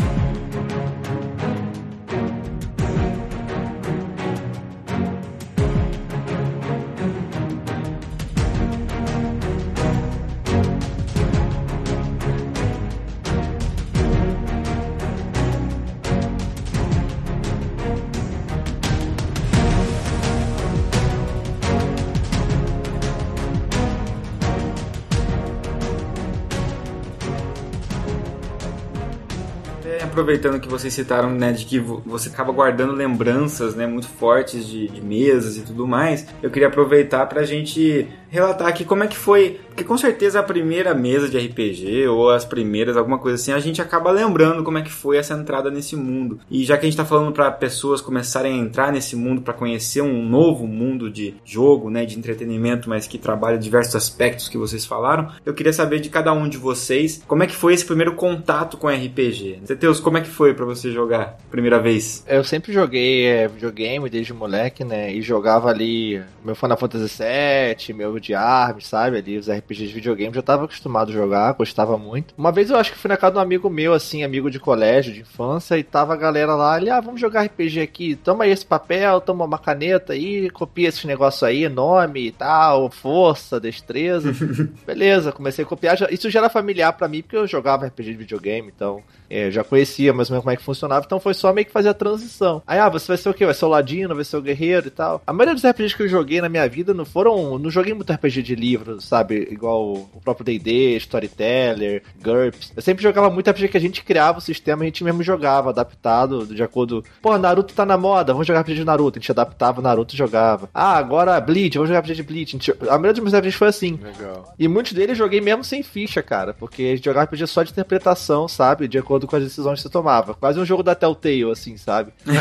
Aproveitando 30.23 30.59
que 30.59 30.67
vocês 30.69 30.93
citaram, 30.93 31.29
né, 31.29 31.51
de 31.51 31.65
que 31.65 31.77
vo- 31.79 32.01
você 32.05 32.29
acaba 32.29 32.51
guardando 32.53 32.93
lembranças, 32.93 33.75
né, 33.75 33.85
muito 33.85 34.07
fortes 34.07 34.65
de, 34.65 34.87
de 34.87 35.01
mesas 35.01 35.57
e 35.57 35.61
tudo 35.61 35.85
mais, 35.85 36.25
eu 36.41 36.49
queria 36.49 36.69
aproveitar 36.69 37.25
pra 37.27 37.43
gente 37.43 38.07
relatar 38.33 38.67
aqui 38.67 38.83
como 38.83 39.03
é 39.03 39.07
que 39.07 39.15
foi, 39.15 39.59
porque 39.67 39.83
com 39.83 39.95
certeza 39.95 40.39
a 40.39 40.43
primeira 40.43 40.95
mesa 40.95 41.29
de 41.29 41.37
RPG 41.37 42.07
ou 42.07 42.31
as 42.31 42.43
primeiras, 42.43 42.97
alguma 42.97 43.19
coisa 43.19 43.35
assim, 43.35 43.53
a 43.53 43.59
gente 43.59 43.79
acaba 43.79 44.09
lembrando 44.09 44.63
como 44.63 44.79
é 44.79 44.81
que 44.81 44.91
foi 44.91 45.17
essa 45.17 45.35
entrada 45.35 45.69
nesse 45.69 45.95
mundo. 45.95 46.39
E 46.49 46.63
já 46.63 46.75
que 46.75 46.87
a 46.87 46.89
gente 46.89 46.97
tá 46.97 47.05
falando 47.05 47.31
pra 47.31 47.51
pessoas 47.51 48.01
começarem 48.01 48.53
a 48.53 48.57
entrar 48.57 48.91
nesse 48.91 49.15
mundo 49.15 49.43
pra 49.43 49.53
conhecer 49.53 50.01
um 50.01 50.27
novo 50.27 50.65
mundo 50.65 51.11
de 51.11 51.35
jogo, 51.45 51.91
né, 51.91 52.05
de 52.05 52.17
entretenimento, 52.17 52.89
mas 52.89 53.05
que 53.05 53.19
trabalha 53.19 53.55
diversos 53.55 53.95
aspectos 53.95 54.49
que 54.49 54.57
vocês 54.57 54.83
falaram, 54.83 55.31
eu 55.45 55.53
queria 55.53 55.71
saber 55.71 55.99
de 55.99 56.09
cada 56.09 56.33
um 56.33 56.49
de 56.49 56.57
vocês 56.57 57.23
como 57.27 57.43
é 57.43 57.47
que 57.47 57.55
foi 57.55 57.75
esse 57.75 57.85
primeiro 57.85 58.15
contato 58.15 58.77
com 58.77 58.89
RPG. 58.89 59.59
Zeteus, 59.67 59.99
como 59.99 60.17
é 60.17 60.21
que 60.21 60.29
foi 60.29 60.55
pra 60.55 60.65
você 60.65 60.91
jogar 60.91 61.37
primeira 61.51 61.79
vez? 61.79 62.25
Eu 62.27 62.43
sempre 62.43 62.73
joguei 62.73 63.27
é, 63.27 63.47
videogame 63.47 64.09
desde 64.09 64.33
moleque, 64.33 64.83
né? 64.83 65.13
E 65.13 65.21
jogava 65.21 65.69
ali 65.69 66.19
meu 66.43 66.55
Final 66.55 66.77
Fantasy 66.77 67.19
VII, 67.19 67.95
meu 67.95 68.22
de 68.23 68.33
Arms, 68.33 68.87
sabe? 68.87 69.17
Ali 69.17 69.37
os 69.37 69.49
RPGs 69.49 69.87
de 69.87 69.93
videogame. 69.93 70.33
Já 70.33 70.41
tava 70.41 70.65
acostumado 70.65 71.09
a 71.09 71.13
jogar, 71.13 71.53
gostava 71.53 71.97
muito. 71.97 72.33
Uma 72.37 72.51
vez 72.51 72.69
eu 72.69 72.77
acho 72.77 72.91
que 72.91 72.97
fui 72.97 73.09
na 73.09 73.17
casa 73.17 73.33
de 73.33 73.37
um 73.39 73.41
amigo 73.41 73.69
meu, 73.69 73.93
assim, 73.93 74.23
amigo 74.23 74.49
de 74.49 74.59
colégio, 74.59 75.13
de 75.13 75.21
infância, 75.21 75.77
e 75.77 75.83
tava 75.83 76.13
a 76.13 76.17
galera 76.17 76.55
lá, 76.55 76.73
ali, 76.73 76.89
ah, 76.89 76.99
vamos 76.99 77.19
jogar 77.19 77.43
RPG 77.43 77.81
aqui, 77.81 78.15
toma 78.15 78.45
aí 78.45 78.51
esse 78.51 78.65
papel, 78.65 79.21
toma 79.21 79.45
uma 79.45 79.57
caneta 79.57 80.13
aí, 80.13 80.49
copia 80.49 80.89
esses 80.89 81.03
negócios 81.05 81.43
aí, 81.43 81.67
nome 81.67 82.27
e 82.27 82.31
tal, 82.31 82.89
força, 82.89 83.59
destreza. 83.59 84.33
Beleza, 84.85 85.31
comecei 85.31 85.63
a 85.65 85.67
copiar. 85.67 85.97
Isso 86.11 86.29
já 86.29 86.39
era 86.39 86.49
familiar 86.49 86.93
pra 86.93 87.07
mim, 87.07 87.21
porque 87.21 87.37
eu 87.37 87.47
jogava 87.47 87.87
RPG 87.87 88.11
de 88.11 88.17
videogame, 88.17 88.71
então 88.73 89.03
é, 89.29 89.49
já 89.49 89.63
conhecia 89.63 90.13
mais 90.13 90.29
ou 90.29 90.33
menos 90.33 90.43
como 90.43 90.53
é 90.53 90.57
que 90.57 90.63
funcionava, 90.63 91.05
então 91.05 91.19
foi 91.19 91.33
só 91.33 91.51
meio 91.51 91.65
que 91.65 91.71
fazer 91.71 91.89
a 91.89 91.93
transição. 91.93 92.61
Aí, 92.67 92.79
ah, 92.79 92.89
você 92.89 93.07
vai 93.07 93.17
ser 93.17 93.29
o 93.29 93.33
quê? 93.33 93.45
Vai 93.45 93.53
ser 93.53 93.65
o 93.65 93.69
ladino, 93.69 94.15
vai 94.15 94.23
ser 94.23 94.37
o 94.37 94.41
guerreiro 94.41 94.87
e 94.87 94.91
tal. 94.91 95.21
A 95.25 95.33
maioria 95.33 95.55
dos 95.55 95.65
RPGs 95.65 95.95
que 95.95 96.03
eu 96.03 96.07
joguei 96.07 96.39
na 96.39 96.49
minha 96.49 96.67
vida 96.67 96.93
não 96.93 97.05
foram. 97.05 97.57
Não 97.57 97.69
joguei 97.69 97.93
muito 97.93 98.12
RPG 98.13 98.41
de 98.43 98.55
livro, 98.55 98.99
sabe? 99.01 99.47
Igual 99.51 99.93
o 99.93 100.21
próprio 100.23 100.45
DD, 100.45 100.95
Storyteller, 100.97 102.03
GURPS. 102.21 102.71
Eu 102.75 102.81
sempre 102.81 103.03
jogava 103.03 103.29
muito 103.29 103.49
RPG 103.49 103.67
que 103.69 103.77
a 103.77 103.81
gente 103.81 104.03
criava 104.03 104.37
o 104.37 104.41
sistema, 104.41 104.83
a 104.83 104.85
gente 104.85 105.03
mesmo 105.03 105.23
jogava, 105.23 105.69
adaptado, 105.69 106.45
de 106.45 106.61
acordo. 106.63 107.03
Pô, 107.21 107.37
Naruto 107.37 107.73
tá 107.73 107.85
na 107.85 107.97
moda, 107.97 108.33
vamos 108.33 108.47
jogar 108.47 108.61
RPG 108.61 108.75
de 108.75 108.83
Naruto. 108.85 109.17
A 109.17 109.21
gente 109.21 109.31
adaptava 109.31 109.81
Naruto 109.81 110.13
e 110.13 110.17
jogava. 110.17 110.69
Ah, 110.73 110.97
agora 110.97 111.39
Bleach, 111.39 111.77
vamos 111.77 111.89
jogar 111.89 111.99
RPG 112.01 112.15
de 112.15 112.23
Bleach. 112.23 112.55
A, 112.55 112.59
gente- 112.59 112.71
a 112.83 112.97
maioria 112.97 113.13
dos 113.13 113.21
meus 113.23 113.33
RPGs 113.33 113.57
foi 113.57 113.67
assim. 113.67 113.99
Legal. 114.01 114.53
E 114.57 114.67
muitos 114.67 114.93
deles 114.93 115.09
eu 115.09 115.15
joguei 115.15 115.41
mesmo 115.41 115.63
sem 115.63 115.83
ficha, 115.83 116.21
cara. 116.21 116.53
Porque 116.53 116.83
a 116.83 116.95
gente 116.95 117.05
jogava 117.05 117.25
RPG 117.25 117.47
só 117.47 117.63
de 117.63 117.71
interpretação, 117.71 118.47
sabe? 118.47 118.87
De 118.87 118.97
acordo 118.97 119.27
com 119.27 119.35
as 119.35 119.43
decisões 119.43 119.79
que 119.79 119.83
você 119.83 119.89
tomava. 119.89 120.33
Quase 120.33 120.59
um 120.59 120.65
jogo 120.65 120.83
da 120.83 120.95
Telltale, 120.95 121.51
assim, 121.51 121.77
sabe? 121.77 122.11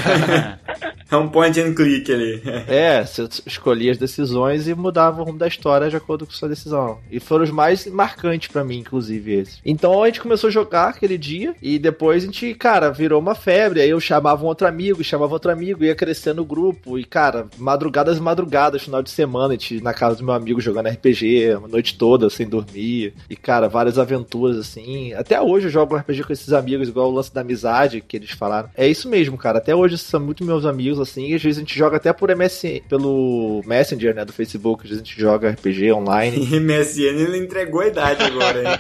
É 1.11 1.17
um 1.17 1.29
point 1.29 1.61
and 1.61 1.75
click 1.75 2.11
ali. 2.11 2.43
É, 2.67 3.05
você 3.05 3.29
escolhia 3.47 3.93
as 3.93 3.99
decisões 3.99 4.67
e 4.67 4.75
mudava 4.75 5.21
o 5.21 5.25
rumo 5.25 5.39
da 5.39 5.47
história 5.53 5.89
de 5.89 5.97
acordo 5.97 6.27
com 6.27 6.33
sua 6.33 6.49
decisão. 6.49 6.99
E 7.11 7.21
foram 7.21 7.45
os 7.45 7.51
mais 7.51 7.87
marcantes 7.87 8.49
pra 8.49 8.65
mim, 8.65 8.79
inclusive, 8.79 9.33
esses. 9.33 9.61
Então 9.65 10.03
a 10.03 10.07
gente 10.07 10.21
começou 10.21 10.49
a 10.49 10.53
jogar 10.53 10.89
aquele 10.89 11.17
dia 11.17 11.55
e 11.63 11.79
depois 11.79 12.23
a 12.23 12.27
gente, 12.27 12.55
cara, 12.55 12.91
virou 12.91 13.21
uma 13.21 13.35
febre. 13.35 13.81
Aí 13.81 13.91
eu 13.91 14.01
chamava 14.01 14.43
um 14.45 14.47
outro 14.47 14.67
amigo, 14.67 15.03
chamava 15.05 15.33
outro 15.33 15.51
amigo, 15.51 15.85
ia 15.85 15.95
crescendo 15.95 16.43
o 16.43 16.47
grupo. 16.47 16.99
E, 16.99 17.05
cara, 17.05 17.47
madrugadas 17.59 18.19
e 18.19 18.21
madrugadas, 18.21 18.83
final 18.83 19.03
de 19.03 19.11
semana, 19.11 19.49
a 19.49 19.53
gente 19.53 19.81
na 19.83 19.95
casa 19.95 20.17
do 20.17 20.25
meu 20.25 20.35
amigo 20.35 20.61
jogando 20.61 20.89
RPG, 20.89 21.53
a 21.53 21.69
noite 21.69 21.97
toda, 21.97 22.29
sem 22.31 22.49
dormir. 22.49 23.15
E, 23.29 23.37
cara, 23.37 23.69
várias 23.69 23.99
aventuras, 23.99 24.57
assim. 24.57 25.13
Até 25.15 25.41
hoje 25.41 25.67
eu 25.67 25.71
jogo 25.71 25.97
RPG 25.97 26.25
com 26.25 26.33
esses 26.33 26.53
amigos, 26.53 26.89
igual 26.89 27.09
o 27.09 27.15
lance 27.15 27.33
da 27.33 27.41
amizade 27.41 28.01
que 28.01 28.17
eles 28.17 28.31
falaram. 28.31 28.69
É 28.77 28.87
isso 28.87 29.09
mesmo, 29.09 29.37
cara. 29.37 29.59
Até 29.59 29.75
hoje 29.75 29.99
são 29.99 30.21
muito 30.21 30.45
meus 30.45 30.65
amigos, 30.65 31.01
assim. 31.01 31.29
E 31.29 31.35
às 31.35 31.43
vezes 31.43 31.59
a 31.59 31.61
gente 31.61 31.79
joga 31.79 31.97
até 31.97 32.13
por 32.13 32.31
MS, 32.31 32.83
pelo 32.89 33.63
Messenger, 33.67 34.15
né, 34.15 34.25
do 34.25 34.33
Facebook. 34.33 34.85
Às 34.85 34.91
vezes 34.91 35.03
a 35.03 35.05
gente 35.05 35.21
joga 35.21 35.42
joga 35.43 35.51
RPG 35.51 35.93
online. 35.93 36.47
MSN 36.61 37.21
ele 37.21 37.39
entregou 37.39 37.81
a 37.81 37.89
idade 37.89 38.23
agora, 38.23 38.63
hein? 38.63 38.79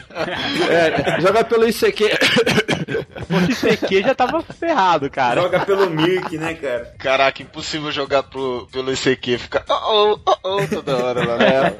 É, 0.70 1.20
joga 1.20 1.44
pelo 1.44 1.68
ICQ. 1.68 2.04
O 3.28 3.50
ICQ 3.50 4.02
já 4.02 4.14
tava 4.14 4.42
ferrado, 4.42 5.10
cara. 5.10 5.40
Joga 5.42 5.60
pelo 5.60 5.90
Mirk, 5.90 6.38
né, 6.38 6.54
cara? 6.54 6.94
Caraca, 6.98 7.42
impossível 7.42 7.90
jogar 7.90 8.22
pro, 8.22 8.68
pelo 8.70 8.92
ICQ, 8.92 9.38
fica 9.38 9.64
oh, 9.68 10.18
oh, 10.24 10.36
oh, 10.44 10.56
oh 10.56 10.66
toda 10.68 10.96
hora 10.96 11.26
lá. 11.26 11.38
Né? 11.38 11.74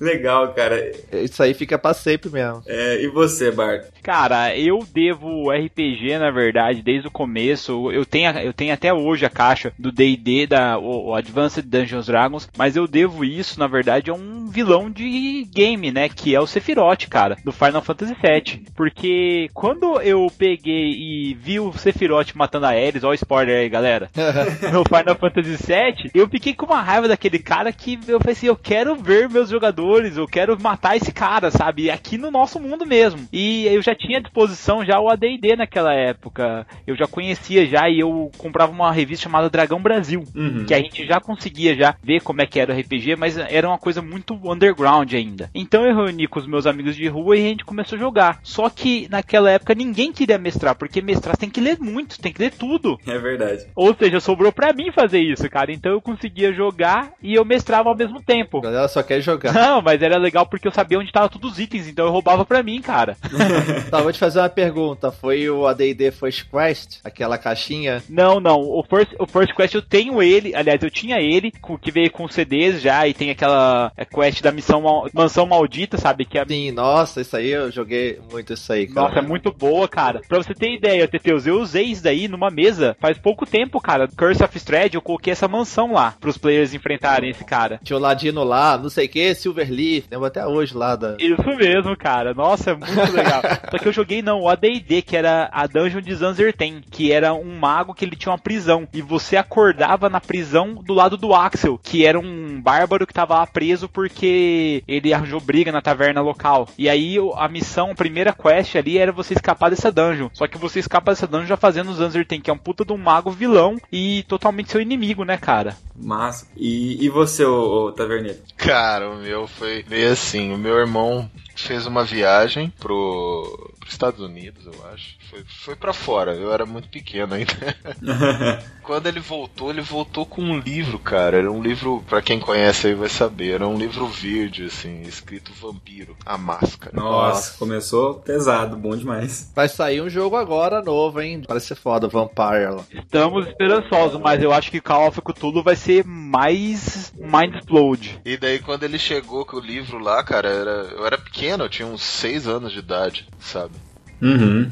Legal, 0.00 0.52
cara. 0.52 0.90
Isso 1.12 1.40
aí 1.42 1.54
fica 1.54 1.78
pra 1.78 1.94
sempre 1.94 2.28
mesmo. 2.28 2.62
É, 2.66 3.00
e 3.02 3.06
você, 3.06 3.52
Bart? 3.52 3.84
Cara, 4.02 4.56
eu 4.56 4.84
devo 4.92 5.52
RPG, 5.52 6.18
na 6.18 6.30
verdade, 6.30 6.82
desde 6.82 7.06
o 7.06 7.10
começo. 7.10 7.90
Eu 7.92 8.04
tenho, 8.04 8.30
eu 8.40 8.52
tenho 8.52 8.74
até 8.74 8.92
hoje 8.92 9.24
a 9.24 9.30
caixa 9.30 9.72
do 9.78 9.92
D&D, 9.92 10.48
da 10.48 10.76
o, 10.76 11.10
o 11.10 11.14
Advanced 11.14 11.64
Dungeons 11.64 12.06
Dragons, 12.06 12.48
mas 12.56 12.74
eu 12.74 12.88
devo 12.88 13.24
isso, 13.24 13.60
na 13.60 13.68
verdade, 13.68 13.91
a 14.10 14.14
um 14.14 14.46
vilão 14.48 14.90
de 14.90 15.44
game, 15.54 15.90
né, 15.90 16.08
que 16.08 16.34
é 16.34 16.40
o 16.40 16.46
Sephiroth, 16.46 17.06
cara, 17.08 17.36
do 17.44 17.52
Final 17.52 17.82
Fantasy 17.82 18.14
VII. 18.14 18.64
Porque 18.76 19.48
quando 19.54 20.00
eu 20.00 20.26
peguei 20.36 20.92
e 20.92 21.34
vi 21.34 21.58
o 21.60 21.72
Sephiroth 21.72 22.32
matando 22.34 22.66
a 22.66 22.70
Ares, 22.70 23.04
ó 23.04 23.10
o 23.10 23.14
spoiler 23.14 23.60
aí, 23.60 23.68
galera, 23.68 24.10
no 24.72 24.84
Final 24.84 25.16
Fantasy 25.16 25.56
VII, 25.56 26.10
eu 26.14 26.28
fiquei 26.28 26.54
com 26.54 26.66
uma 26.66 26.82
raiva 26.82 27.08
daquele 27.08 27.38
cara 27.38 27.72
que 27.72 27.98
eu 28.06 28.18
falei 28.20 28.32
assim, 28.32 28.46
eu 28.46 28.56
quero 28.56 28.94
ver 28.96 29.28
meus 29.28 29.48
jogadores, 29.48 30.16
eu 30.16 30.26
quero 30.26 30.60
matar 30.60 30.96
esse 30.96 31.12
cara, 31.12 31.50
sabe, 31.50 31.90
aqui 31.90 32.18
no 32.18 32.30
nosso 32.30 32.60
mundo 32.60 32.86
mesmo. 32.86 33.26
E 33.32 33.66
eu 33.66 33.80
já 33.82 33.94
tinha 33.94 34.18
à 34.18 34.22
disposição 34.22 34.84
já 34.84 34.98
o 35.00 35.08
AD&D 35.08 35.56
naquela 35.56 35.94
época, 35.94 36.66
eu 36.86 36.94
já 36.96 37.06
conhecia 37.06 37.66
já 37.66 37.88
e 37.88 38.00
eu 38.00 38.30
comprava 38.38 38.72
uma 38.72 38.92
revista 38.92 39.24
chamada 39.24 39.48
Dragão 39.50 39.80
Brasil, 39.80 40.22
Uhum. 40.34 40.64
que 40.66 40.74
a 40.74 40.78
gente 40.78 41.06
já 41.06 41.20
conseguia 41.20 41.74
já 41.74 41.94
ver 42.02 42.20
como 42.20 42.40
é 42.42 42.46
que 42.46 42.58
era 42.58 42.72
o 42.74 42.78
RPG, 42.78 43.16
mas 43.16 43.36
era 43.36 43.68
uma 43.68 43.78
coisa 43.82 44.00
muito 44.00 44.38
underground 44.44 45.12
ainda. 45.12 45.50
Então 45.54 45.84
eu 45.84 45.94
reuni 45.94 46.26
com 46.28 46.38
os 46.38 46.46
meus 46.46 46.66
amigos 46.66 46.94
de 46.96 47.06
rua 47.08 47.36
e 47.36 47.40
a 47.44 47.48
gente 47.48 47.64
começou 47.64 47.96
a 47.96 48.00
jogar. 48.00 48.40
Só 48.42 48.70
que 48.70 49.08
naquela 49.10 49.50
época 49.50 49.74
ninguém 49.74 50.12
queria 50.12 50.38
mestrar, 50.38 50.74
porque 50.74 51.02
mestrar 51.02 51.36
tem 51.36 51.50
que 51.50 51.60
ler 51.60 51.78
muito, 51.80 52.18
tem 52.20 52.32
que 52.32 52.40
ler 52.40 52.52
tudo. 52.52 52.98
É 53.06 53.18
verdade. 53.18 53.66
Ou 53.74 53.94
seja, 53.94 54.20
sobrou 54.20 54.52
pra 54.52 54.72
mim 54.72 54.92
fazer 54.92 55.20
isso, 55.20 55.48
cara. 55.50 55.72
Então 55.72 55.90
eu 55.92 56.00
conseguia 56.00 56.52
jogar 56.52 57.10
e 57.22 57.34
eu 57.34 57.44
mestrava 57.44 57.88
ao 57.88 57.96
mesmo 57.96 58.22
tempo. 58.22 58.58
A 58.58 58.62
galera 58.62 58.88
só 58.88 59.02
quer 59.02 59.20
jogar. 59.20 59.52
Não, 59.52 59.82
mas 59.82 60.00
era 60.00 60.16
legal 60.16 60.46
porque 60.46 60.68
eu 60.68 60.72
sabia 60.72 60.98
onde 60.98 61.08
estavam 61.08 61.28
todos 61.28 61.52
os 61.52 61.58
itens, 61.58 61.88
então 61.88 62.06
eu 62.06 62.12
roubava 62.12 62.44
pra 62.44 62.62
mim, 62.62 62.80
cara. 62.80 63.16
Tá, 63.90 64.00
vou 64.00 64.12
te 64.12 64.18
fazer 64.18 64.38
uma 64.38 64.48
pergunta. 64.48 65.10
Foi 65.10 65.48
o 65.50 65.66
AD&D 65.66 66.10
First 66.12 66.46
Quest? 66.50 67.00
Aquela 67.04 67.36
caixinha? 67.36 68.02
Não, 68.08 68.38
não. 68.40 68.58
O 68.60 68.82
First, 68.88 69.12
o 69.18 69.26
First 69.26 69.54
Quest 69.54 69.74
eu 69.74 69.82
tenho 69.82 70.22
ele. 70.22 70.54
Aliás, 70.54 70.82
eu 70.82 70.90
tinha 70.90 71.16
ele, 71.20 71.50
com- 71.60 71.76
que 71.76 71.90
veio 71.90 72.10
com 72.10 72.28
CDs 72.28 72.80
já, 72.80 73.06
e 73.08 73.12
tem 73.14 73.30
aquela 73.30 73.71
é, 73.96 74.04
quest 74.04 74.42
da 74.42 74.52
missão 74.52 74.82
Mal- 74.82 75.08
Mansão 75.14 75.46
Maldita, 75.46 75.96
sabe? 75.98 76.24
Que 76.24 76.38
é 76.38 76.44
Sim, 76.46 76.70
nossa, 76.72 77.20
isso 77.20 77.36
aí 77.36 77.50
eu 77.50 77.70
joguei 77.70 78.18
muito 78.30 78.52
isso 78.52 78.72
aí, 78.72 78.86
cara. 78.86 79.08
Nossa, 79.08 79.18
é 79.20 79.22
muito 79.22 79.52
boa, 79.52 79.88
cara. 79.88 80.20
Pra 80.28 80.38
você 80.38 80.54
ter 80.54 80.74
ideia, 80.74 81.06
Teteus, 81.08 81.46
eu 81.46 81.60
usei 81.60 81.84
isso 81.84 82.02
daí 82.02 82.28
numa 82.28 82.50
mesa 82.50 82.96
faz 83.00 83.18
pouco 83.18 83.46
tempo, 83.46 83.80
cara. 83.80 84.08
Curse 84.16 84.42
of 84.44 84.56
Strahd, 84.56 84.94
eu 84.94 85.02
coloquei 85.02 85.32
essa 85.32 85.48
mansão 85.48 85.92
lá 85.92 86.14
pros 86.20 86.36
players 86.38 86.74
enfrentarem 86.74 87.30
esse 87.30 87.44
cara. 87.44 87.80
Tinha 87.82 87.96
o 87.96 88.00
Ladino 88.00 88.42
lá, 88.44 88.76
não 88.78 88.88
sei 88.90 89.06
o 89.06 89.08
que, 89.08 89.34
Silverleaf, 89.34 90.06
lembro 90.10 90.26
até 90.26 90.46
hoje 90.46 90.76
lá 90.76 90.96
da... 90.96 91.16
Isso 91.18 91.56
mesmo, 91.56 91.96
cara. 91.96 92.34
Nossa, 92.34 92.70
é 92.72 92.74
muito 92.74 92.92
legal. 93.12 93.42
Só 93.70 93.78
que 93.78 93.88
eu 93.88 93.92
joguei 93.92 94.22
não, 94.22 94.40
o 94.40 94.48
AD&D, 94.48 95.02
que 95.02 95.16
era 95.16 95.48
a 95.52 95.66
Dungeon 95.66 96.00
de 96.00 96.14
Zanzerten, 96.14 96.82
que 96.90 97.12
era 97.12 97.32
um 97.34 97.58
mago 97.58 97.94
que 97.94 98.04
ele 98.04 98.16
tinha 98.16 98.32
uma 98.32 98.38
prisão 98.38 98.86
e 98.92 99.00
você 99.02 99.36
acordava 99.36 100.08
na 100.08 100.20
prisão 100.20 100.74
do 100.74 100.94
lado 100.94 101.16
do 101.16 101.34
Axel, 101.34 101.78
que 101.82 102.04
era 102.04 102.18
um 102.18 102.60
bárbaro 102.60 103.06
que 103.06 103.12
tava 103.14 103.34
lá 103.34 103.46
preso 103.46 103.61
porque 103.88 104.82
ele 104.86 105.12
arranjou 105.12 105.40
briga 105.40 105.72
na 105.72 105.80
taverna 105.80 106.20
local. 106.20 106.68
E 106.78 106.88
aí 106.88 107.16
a 107.36 107.48
missão, 107.48 107.90
a 107.90 107.94
primeira 107.94 108.32
quest 108.32 108.76
ali 108.76 108.98
era 108.98 109.12
você 109.12 109.34
escapar 109.34 109.70
dessa 109.70 109.90
dungeon. 109.92 110.28
Só 110.32 110.46
que 110.46 110.58
você 110.58 110.78
escapa 110.78 111.12
dessa 111.12 111.26
dungeon 111.26 111.46
já 111.46 111.56
fazendo 111.56 111.90
o 111.90 111.94
Zanzerten, 111.94 112.40
que 112.40 112.50
é 112.50 112.52
um 112.52 112.58
puta 112.58 112.84
de 112.84 112.92
um 112.92 112.98
mago 112.98 113.30
vilão 113.30 113.76
e 113.90 114.24
totalmente 114.28 114.70
seu 114.70 114.80
inimigo, 114.80 115.24
né, 115.24 115.36
cara? 115.36 115.76
Massa. 115.94 116.46
E, 116.56 117.04
e 117.04 117.08
você, 117.08 117.44
ô, 117.44 117.86
ô 117.86 117.92
Taverneiro? 117.92 118.38
Cara, 118.56 119.10
o 119.10 119.16
meu 119.16 119.46
foi 119.46 119.84
meio 119.88 120.12
assim. 120.12 120.52
O 120.52 120.58
meu 120.58 120.76
irmão 120.78 121.30
fez 121.62 121.86
uma 121.86 122.04
viagem 122.04 122.72
pro, 122.78 123.72
pros 123.78 123.92
Estados 123.92 124.20
Unidos, 124.20 124.66
eu 124.66 124.86
acho. 124.92 125.16
Foi, 125.30 125.44
foi 125.44 125.76
para 125.76 125.92
fora, 125.92 126.34
eu 126.34 126.52
era 126.52 126.66
muito 126.66 126.88
pequeno 126.88 127.34
ainda. 127.34 127.52
Quando 128.82 129.06
ele 129.06 129.20
voltou, 129.20 129.70
ele 129.70 129.80
voltou 129.80 130.26
com 130.26 130.42
um 130.42 130.58
livro, 130.58 130.98
cara. 130.98 131.38
Era 131.38 131.50
um 131.50 131.62
livro, 131.62 132.04
pra 132.08 132.20
quem 132.20 132.38
conhece 132.38 132.88
aí 132.88 132.94
vai 132.94 133.08
saber, 133.08 133.54
era 133.54 133.66
um 133.66 133.76
livro 133.76 134.06
verde, 134.06 134.64
assim, 134.64 135.02
escrito 135.02 135.52
Vampiro, 135.52 136.16
a 136.26 136.36
Máscara. 136.36 136.94
Nossa, 136.94 137.56
começou 137.58 138.14
pesado, 138.14 138.76
bom 138.76 138.96
demais. 138.96 139.50
Vai 139.54 139.68
sair 139.68 140.00
um 140.00 140.10
jogo 140.10 140.36
agora 140.36 140.82
novo, 140.82 141.20
hein? 141.20 141.42
Parece 141.46 141.68
ser 141.68 141.76
foda, 141.76 142.08
Vampire 142.08 142.70
lá. 142.70 142.84
Estamos 142.92 143.46
esperançosos, 143.46 144.20
mas 144.20 144.42
eu 144.42 144.52
acho 144.52 144.70
que 144.70 144.80
Call 144.80 145.08
of 145.08 145.20
Cthulhu 145.20 145.62
vai 145.62 145.76
ser 145.76 146.04
mais 146.04 147.12
Mind 147.16 147.54
Explode. 147.56 148.20
E 148.24 148.36
daí 148.36 148.58
quando 148.58 148.82
ele 148.82 148.98
chegou 148.98 149.44
com 149.44 149.56
o 149.56 149.60
livro 149.60 149.98
lá, 149.98 150.22
cara, 150.22 150.48
era, 150.48 150.70
eu 150.92 151.06
era 151.06 151.18
pequeno, 151.18 151.51
eu 151.60 151.68
tinha 151.68 151.86
uns 151.86 152.02
6 152.02 152.46
anos 152.46 152.72
de 152.72 152.78
idade, 152.78 153.26
sabe? 153.40 153.74
Uhum. 154.20 154.70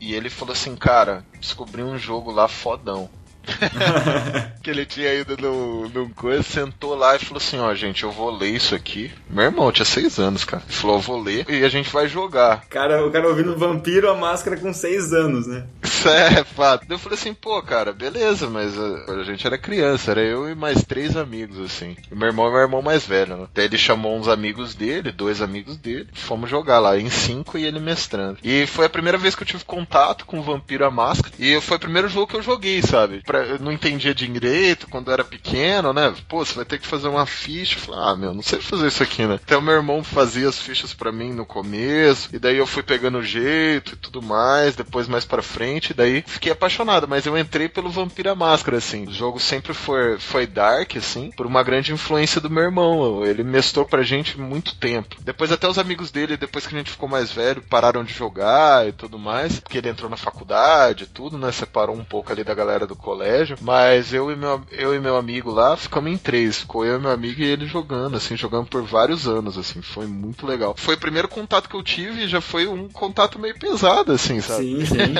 E 0.00 0.14
ele 0.14 0.28
falou 0.28 0.52
assim, 0.52 0.76
cara, 0.76 1.24
descobri 1.40 1.82
um 1.82 1.98
jogo 1.98 2.30
lá 2.30 2.48
fodão. 2.48 3.08
que 4.62 4.70
ele 4.70 4.86
tinha 4.86 5.12
ido 5.14 5.36
num, 5.36 5.88
num 5.88 6.08
coisa, 6.10 6.42
sentou 6.42 6.94
lá 6.94 7.16
e 7.16 7.18
falou 7.18 7.38
assim, 7.38 7.58
ó, 7.58 7.74
gente, 7.74 8.04
eu 8.04 8.10
vou 8.10 8.30
ler 8.30 8.50
isso 8.50 8.74
aqui. 8.74 9.10
Meu 9.28 9.44
irmão 9.44 9.72
tinha 9.72 9.84
seis 9.84 10.18
anos, 10.18 10.44
cara. 10.44 10.62
Ele 10.66 10.76
falou, 10.76 10.96
eu 10.96 11.00
vou 11.00 11.20
ler 11.20 11.46
e 11.48 11.64
a 11.64 11.68
gente 11.68 11.90
vai 11.90 12.08
jogar. 12.08 12.64
Cara, 12.68 13.04
o 13.06 13.10
cara 13.10 13.28
ouvindo 13.28 13.56
Vampiro 13.56 14.10
a 14.10 14.14
Máscara 14.14 14.56
com 14.56 14.72
6 14.72 15.12
anos, 15.12 15.46
né? 15.46 15.64
Isso 15.82 16.08
é 16.08 16.44
fato. 16.44 16.86
Eu 16.88 16.98
falei 16.98 17.18
assim, 17.18 17.34
pô, 17.34 17.60
cara, 17.62 17.92
beleza, 17.92 18.48
mas 18.48 18.76
uh, 18.76 19.20
a 19.20 19.24
gente 19.24 19.46
era 19.46 19.58
criança, 19.58 20.10
era 20.10 20.20
eu 20.20 20.48
e 20.48 20.54
mais 20.54 20.84
três 20.84 21.16
amigos, 21.16 21.58
assim. 21.58 21.96
E 22.10 22.14
meu 22.14 22.28
irmão 22.28 22.46
é 22.46 22.50
meu 22.50 22.60
irmão 22.60 22.82
mais 22.82 23.06
velho, 23.06 23.36
né? 23.36 23.46
Daí 23.54 23.66
ele 23.66 23.78
chamou 23.78 24.16
uns 24.16 24.28
amigos 24.28 24.74
dele, 24.74 25.12
dois 25.12 25.40
amigos 25.40 25.76
dele, 25.76 26.08
fomos 26.12 26.50
jogar 26.50 26.78
lá 26.78 26.98
em 26.98 27.10
cinco 27.10 27.58
e 27.58 27.64
ele 27.64 27.80
mestrando. 27.80 28.38
E 28.42 28.66
foi 28.66 28.86
a 28.86 28.90
primeira 28.90 29.18
vez 29.18 29.34
que 29.34 29.42
eu 29.42 29.46
tive 29.46 29.64
contato 29.64 30.26
com 30.26 30.38
o 30.38 30.42
Vampiro 30.42 30.84
a 30.84 30.90
Máscara. 30.90 31.34
E 31.38 31.60
foi 31.60 31.76
o 31.76 31.80
primeiro 31.80 32.08
jogo 32.08 32.26
que 32.26 32.36
eu 32.36 32.42
joguei, 32.42 32.82
sabe? 32.82 33.22
Pra, 33.32 33.46
eu 33.46 33.58
não 33.58 33.72
entendia 33.72 34.14
direito 34.14 34.86
quando 34.90 35.10
era 35.10 35.24
pequeno, 35.24 35.94
né? 35.94 36.14
Pô, 36.28 36.44
você 36.44 36.52
vai 36.52 36.66
ter 36.66 36.78
que 36.78 36.86
fazer 36.86 37.08
uma 37.08 37.24
ficha. 37.24 37.78
Eu 37.78 37.80
falei, 37.80 38.00
ah, 38.04 38.14
meu, 38.14 38.34
não 38.34 38.42
sei 38.42 38.60
fazer 38.60 38.88
isso 38.88 39.02
aqui, 39.02 39.24
né? 39.24 39.40
Então 39.42 39.62
meu 39.62 39.72
irmão 39.72 40.04
fazia 40.04 40.46
as 40.46 40.58
fichas 40.58 40.92
pra 40.92 41.10
mim 41.10 41.32
no 41.32 41.46
começo, 41.46 42.28
e 42.30 42.38
daí 42.38 42.58
eu 42.58 42.66
fui 42.66 42.82
pegando 42.82 43.16
o 43.16 43.22
jeito 43.22 43.94
e 43.94 43.96
tudo 43.96 44.20
mais, 44.20 44.76
depois 44.76 45.08
mais 45.08 45.24
pra 45.24 45.40
frente, 45.40 45.90
e 45.90 45.94
daí 45.94 46.22
fiquei 46.26 46.52
apaixonado, 46.52 47.08
mas 47.08 47.24
eu 47.24 47.38
entrei 47.38 47.70
pelo 47.70 47.88
Vampiro 47.88 48.30
à 48.30 48.34
Máscara, 48.34 48.76
assim. 48.76 49.06
O 49.08 49.12
jogo 49.14 49.40
sempre 49.40 49.72
foi, 49.72 50.18
foi 50.18 50.46
dark, 50.46 50.94
assim, 50.96 51.30
por 51.34 51.46
uma 51.46 51.62
grande 51.62 51.90
influência 51.90 52.38
do 52.38 52.50
meu 52.50 52.64
irmão. 52.64 53.24
Ele 53.24 53.42
mestrou 53.42 53.86
pra 53.86 54.02
gente 54.02 54.38
muito 54.38 54.76
tempo. 54.76 55.16
Depois 55.22 55.50
até 55.50 55.66
os 55.66 55.78
amigos 55.78 56.10
dele, 56.10 56.36
depois 56.36 56.66
que 56.66 56.74
a 56.74 56.78
gente 56.78 56.90
ficou 56.90 57.08
mais 57.08 57.32
velho, 57.32 57.62
pararam 57.62 58.04
de 58.04 58.12
jogar 58.12 58.86
e 58.86 58.92
tudo 58.92 59.18
mais, 59.18 59.58
porque 59.58 59.78
ele 59.78 59.88
entrou 59.88 60.10
na 60.10 60.18
faculdade 60.18 61.04
e 61.04 61.06
tudo, 61.06 61.38
né? 61.38 61.50
Separou 61.50 61.96
um 61.96 62.04
pouco 62.04 62.30
ali 62.30 62.44
da 62.44 62.52
galera 62.52 62.86
do 62.86 62.94
colégio. 62.94 63.21
Mas 63.60 64.12
eu 64.12 64.30
e 64.30 64.36
meu, 64.36 64.62
eu 64.70 64.94
e 64.94 65.00
meu 65.00 65.16
amigo 65.16 65.50
lá 65.50 65.76
ficamos 65.76 66.12
em 66.12 66.16
três. 66.16 66.60
Ficou 66.60 66.84
eu 66.84 66.98
e 66.98 67.00
meu 67.00 67.10
amigo 67.10 67.40
e 67.40 67.44
ele 67.44 67.66
jogando, 67.66 68.16
assim, 68.16 68.36
jogando 68.36 68.66
por 68.66 68.82
vários 68.82 69.26
anos, 69.26 69.56
assim. 69.58 69.82
Foi 69.82 70.06
muito 70.06 70.46
legal. 70.46 70.74
Foi 70.76 70.94
o 70.94 70.98
primeiro 70.98 71.28
contato 71.28 71.68
que 71.68 71.76
eu 71.76 71.82
tive 71.82 72.24
e 72.24 72.28
já 72.28 72.40
foi 72.40 72.66
um 72.66 72.88
contato 72.88 73.38
meio 73.38 73.58
pesado, 73.58 74.12
assim, 74.12 74.40
sabe? 74.40 74.64
Sim, 74.64 74.86
sim. 74.86 75.14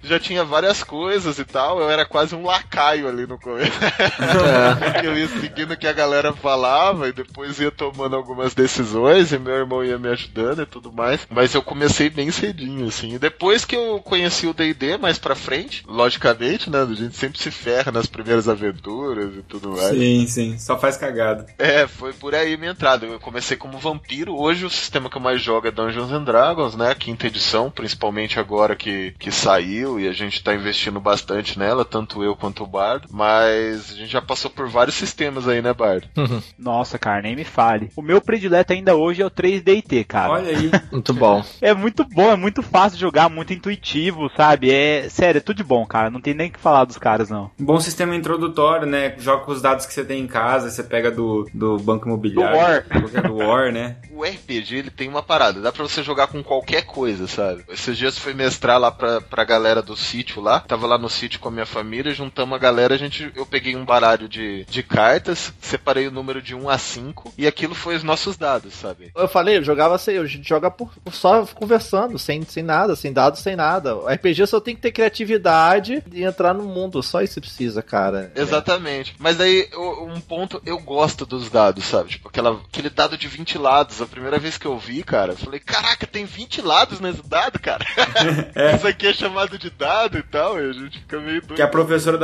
já 0.02 0.18
tinha 0.18 0.44
várias 0.44 0.82
coisas 0.82 1.38
e 1.38 1.44
tal, 1.44 1.80
eu 1.80 1.90
era 1.90 2.04
quase 2.04 2.34
um 2.34 2.44
lacaio 2.44 3.08
ali 3.08 3.26
no 3.26 3.38
começo. 3.38 3.72
eu 5.02 5.16
ia 5.16 5.28
seguindo 5.28 5.72
o 5.72 5.76
que 5.76 5.86
a 5.86 5.92
galera 5.92 6.32
falava 6.32 7.08
e 7.08 7.12
depois 7.12 7.58
ia 7.58 7.70
tomando 7.70 8.16
algumas 8.16 8.54
decisões 8.54 9.32
e 9.32 9.38
meu 9.38 9.54
irmão 9.54 9.84
ia 9.84 9.98
me 9.98 10.08
ajudando 10.08 10.62
e 10.62 10.66
tudo 10.66 10.92
mais. 10.92 11.26
Mas 11.30 11.54
eu 11.54 11.62
comecei 11.62 12.08
bem 12.08 12.30
cedinho, 12.30 12.86
assim. 12.86 13.14
E 13.14 13.18
depois 13.18 13.64
que 13.64 13.76
eu 13.76 14.00
conheci 14.00 14.46
o 14.46 14.54
D&D 14.54 14.96
mais 14.96 15.18
pra 15.18 15.34
frente, 15.34 15.84
logicamente, 15.86 16.70
né, 16.70 16.85
a 16.92 16.94
gente 16.94 17.16
sempre 17.16 17.38
se 17.38 17.50
ferra 17.50 17.90
nas 17.92 18.06
primeiras 18.06 18.48
aventuras 18.48 19.34
e 19.36 19.42
tudo 19.42 19.70
mais. 19.70 19.96
sim, 19.96 20.26
sim. 20.26 20.58
Só 20.58 20.78
faz 20.78 20.96
cagada. 20.96 21.46
É, 21.58 21.86
foi 21.86 22.12
por 22.12 22.34
aí 22.34 22.56
minha 22.56 22.72
entrada. 22.72 23.06
Eu 23.06 23.20
comecei 23.20 23.56
como 23.56 23.78
vampiro. 23.78 24.36
Hoje 24.36 24.64
o 24.64 24.70
sistema 24.70 25.10
que 25.10 25.16
eu 25.16 25.20
mais 25.20 25.40
jogo 25.40 25.66
é 25.66 25.70
Dungeons 25.70 26.12
and 26.12 26.24
Dragons, 26.24 26.76
né? 26.76 26.90
A 26.90 26.94
quinta 26.94 27.26
edição, 27.26 27.70
principalmente 27.70 28.38
agora 28.38 28.76
que, 28.76 29.14
que 29.18 29.30
saiu 29.30 29.98
e 29.98 30.08
a 30.08 30.12
gente 30.12 30.42
tá 30.42 30.54
investindo 30.54 31.00
bastante 31.00 31.58
nela, 31.58 31.84
tanto 31.84 32.22
eu 32.22 32.36
quanto 32.36 32.64
o 32.64 32.66
Bardo, 32.66 33.08
mas 33.10 33.92
a 33.92 33.94
gente 33.94 34.12
já 34.12 34.22
passou 34.22 34.50
por 34.50 34.68
vários 34.68 34.96
sistemas 34.96 35.48
aí, 35.48 35.60
né, 35.60 35.72
Bardo? 35.72 36.08
Nossa, 36.58 36.98
cara, 36.98 37.22
nem 37.22 37.36
me 37.36 37.44
fale. 37.44 37.90
O 37.96 38.02
meu 38.02 38.20
predileto 38.20 38.72
ainda 38.72 38.94
hoje 38.94 39.22
é 39.22 39.26
o 39.26 39.30
3DT, 39.30 40.04
cara. 40.06 40.32
Olha 40.32 40.50
aí. 40.50 40.70
Muito 40.92 41.12
bom. 41.12 41.44
É 41.60 41.74
muito 41.74 42.04
bom, 42.04 42.30
é 42.30 42.36
muito 42.36 42.62
fácil 42.62 42.96
de 42.96 43.00
jogar, 43.00 43.28
muito 43.28 43.52
intuitivo, 43.52 44.30
sabe? 44.36 44.70
É 44.70 45.08
sério, 45.08 45.38
é 45.38 45.40
tudo 45.40 45.56
de 45.56 45.64
bom, 45.64 45.84
cara. 45.86 46.10
Não 46.10 46.20
tem 46.20 46.34
nem 46.34 46.48
o 46.48 46.52
que 46.52 46.60
falar 46.60 46.75
dos 46.84 46.98
caras, 46.98 47.30
não. 47.30 47.50
Um 47.58 47.64
bom 47.64 47.80
sistema 47.80 48.14
introdutório, 48.14 48.86
né? 48.86 49.14
Joga 49.18 49.44
com 49.44 49.52
os 49.52 49.62
dados 49.62 49.86
que 49.86 49.92
você 49.92 50.04
tem 50.04 50.22
em 50.22 50.26
casa, 50.26 50.70
você 50.70 50.82
pega 50.82 51.10
do, 51.10 51.48
do 51.52 51.78
banco 51.78 52.06
imobiliário. 52.06 52.56
Do 52.56 52.58
War. 52.58 52.84
Qualquer 52.84 53.22
do 53.22 53.36
War, 53.36 53.72
né? 53.72 53.96
O 54.16 54.24
RPG, 54.24 54.76
ele 54.76 54.90
tem 54.90 55.10
uma 55.10 55.22
parada, 55.22 55.60
dá 55.60 55.70
pra 55.70 55.82
você 55.82 56.02
jogar 56.02 56.28
com 56.28 56.42
qualquer 56.42 56.86
coisa, 56.86 57.26
sabe? 57.26 57.64
Esses 57.68 57.98
dias 57.98 58.18
fui 58.18 58.32
mestrar 58.32 58.80
lá 58.80 58.90
pra, 58.90 59.20
pra 59.20 59.44
galera 59.44 59.82
do 59.82 59.94
sítio 59.94 60.40
lá, 60.40 60.60
tava 60.60 60.86
lá 60.86 60.96
no 60.96 61.10
sítio 61.10 61.38
com 61.38 61.48
a 61.48 61.52
minha 61.52 61.66
família, 61.66 62.14
juntamos 62.14 62.56
a 62.56 62.58
galera, 62.58 62.94
a 62.94 62.98
gente, 62.98 63.30
eu 63.36 63.44
peguei 63.44 63.76
um 63.76 63.84
baralho 63.84 64.26
de, 64.26 64.64
de 64.64 64.82
cartas, 64.82 65.52
separei 65.60 66.08
o 66.08 66.10
número 66.10 66.40
de 66.40 66.54
1 66.54 66.70
a 66.70 66.78
5, 66.78 67.34
e 67.36 67.46
aquilo 67.46 67.74
foi 67.74 67.94
os 67.94 68.02
nossos 68.02 68.38
dados, 68.38 68.72
sabe? 68.72 69.12
Eu 69.14 69.28
falei, 69.28 69.58
eu 69.58 69.62
jogava 69.62 69.94
assim, 69.94 70.16
a 70.16 70.24
gente 70.24 70.48
joga 70.48 70.70
por, 70.70 70.90
por 71.04 71.12
só 71.12 71.44
conversando, 71.44 72.18
sem, 72.18 72.42
sem 72.42 72.62
nada, 72.62 72.96
sem 72.96 73.12
dados, 73.12 73.40
sem 73.40 73.54
nada. 73.54 73.96
O 73.96 74.08
RPG 74.08 74.46
só 74.46 74.60
tem 74.60 74.74
que 74.74 74.80
ter 74.80 74.92
criatividade 74.92 76.02
e 76.10 76.24
entrar 76.24 76.54
no 76.54 76.65
mundo, 76.66 77.02
só 77.02 77.22
isso 77.22 77.40
precisa, 77.40 77.82
cara. 77.82 78.32
Exatamente. 78.34 79.14
Mas 79.18 79.36
daí, 79.36 79.68
o- 79.74 80.04
um 80.06 80.20
ponto, 80.20 80.60
eu 80.66 80.78
gosto 80.78 81.24
dos 81.26 81.48
dados, 81.50 81.84
sabe? 81.84 82.10
Tipo, 82.10 82.28
aquela, 82.28 82.60
aquele 82.68 82.90
dado 82.90 83.16
de 83.16 83.28
20 83.28 83.58
lados. 83.58 84.00
A 84.02 84.06
primeira 84.06 84.38
vez 84.38 84.58
que 84.58 84.66
eu 84.66 84.78
vi, 84.78 85.02
cara, 85.02 85.32
eu 85.32 85.36
falei, 85.36 85.60
caraca, 85.60 86.06
tem 86.06 86.24
20 86.24 86.60
lados 86.62 87.00
nesse 87.00 87.22
dado, 87.26 87.58
cara. 87.58 87.84
Isso 88.76 88.86
aqui 88.86 89.06
é 89.06 89.12
chamado 89.12 89.58
de 89.58 89.70
dado 89.70 90.18
e 90.18 90.22
tal, 90.22 90.60
e 90.60 90.68
a 90.70 90.72
gente 90.72 90.98
fica 91.00 91.18
meio 91.18 91.40
doido. 91.40 91.54
Que 91.54 91.62
a 91.62 91.68
professora 91.68 92.18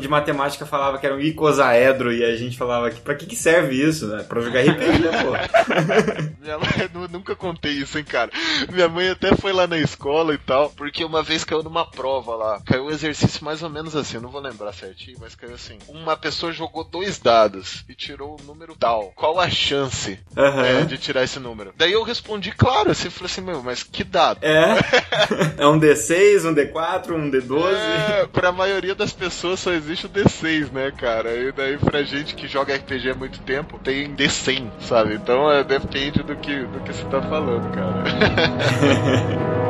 de 0.00 0.08
matemática 0.08 0.64
falava 0.66 0.98
que 0.98 1.06
era 1.06 1.14
um 1.14 1.20
icosaedro 1.20 2.12
e 2.12 2.24
a 2.24 2.36
gente 2.36 2.56
falava 2.56 2.90
que 2.90 3.00
pra 3.00 3.14
que, 3.14 3.26
que 3.26 3.36
serve 3.36 3.74
isso, 3.80 4.06
né? 4.06 4.22
Pra 4.24 4.40
jogar 4.40 4.60
RPG, 4.60 5.02
pô. 5.22 5.34
Minha 6.40 6.58
mãe, 6.58 6.90
eu 6.94 7.08
nunca 7.08 7.34
contei 7.36 7.72
isso, 7.72 7.98
hein, 7.98 8.04
cara. 8.04 8.30
Minha 8.72 8.88
mãe 8.88 9.08
até 9.10 9.34
foi 9.36 9.52
lá 9.52 9.66
na 9.66 9.78
escola 9.78 10.34
e 10.34 10.38
tal, 10.38 10.70
porque 10.70 11.04
uma 11.04 11.22
vez 11.22 11.44
caiu 11.44 11.62
numa 11.62 11.84
prova 11.84 12.34
lá. 12.34 12.60
Caiu 12.64 12.84
um 12.86 12.90
exercício 12.90 13.44
mais 13.44 13.62
ou 13.62 13.68
menos 13.70 13.83
assim, 13.92 14.16
eu 14.16 14.22
não 14.22 14.30
vou 14.30 14.40
lembrar 14.40 14.72
certinho, 14.72 15.18
mas 15.20 15.34
caiu 15.34 15.54
assim. 15.54 15.78
Uma 15.88 16.16
pessoa 16.16 16.52
jogou 16.52 16.84
dois 16.84 17.18
dados 17.18 17.84
e 17.88 17.94
tirou 17.94 18.36
o 18.40 18.44
número 18.44 18.76
tal. 18.78 19.12
Qual 19.16 19.40
a 19.40 19.50
chance 19.50 20.18
Aham. 20.36 20.64
é, 20.64 20.84
de 20.84 20.96
tirar 20.98 21.24
esse 21.24 21.40
número? 21.40 21.72
Daí 21.76 21.92
eu 21.92 22.02
respondi, 22.02 22.52
claro, 22.52 22.90
assim, 22.90 23.10
falei 23.10 23.30
assim, 23.30 23.40
meu, 23.40 23.62
mas 23.62 23.82
que 23.82 24.04
dado? 24.04 24.38
É. 24.42 24.74
É 25.56 25.66
um 25.66 25.78
D6, 25.78 26.44
um 26.48 26.54
D4, 26.54 27.10
um 27.12 27.30
D12. 27.30 27.74
É, 27.74 28.26
pra 28.26 28.52
maioria 28.52 28.94
das 28.94 29.12
pessoas 29.12 29.60
só 29.60 29.72
existe 29.72 30.06
o 30.06 30.08
D6, 30.08 30.70
né, 30.70 30.90
cara? 30.90 31.34
E 31.34 31.52
daí 31.52 31.78
pra 31.78 32.02
gente 32.02 32.34
que 32.34 32.46
joga 32.46 32.74
RPG 32.74 33.10
há 33.10 33.14
muito 33.14 33.40
tempo, 33.40 33.78
tem 33.78 34.14
D100, 34.14 34.70
sabe? 34.80 35.14
Então 35.14 35.50
é, 35.50 35.64
depende 35.64 36.22
do 36.22 36.36
que, 36.36 36.64
do 36.66 36.80
que 36.80 36.92
você 36.92 37.04
tá 37.04 37.22
falando, 37.22 37.70
cara. 37.72 38.04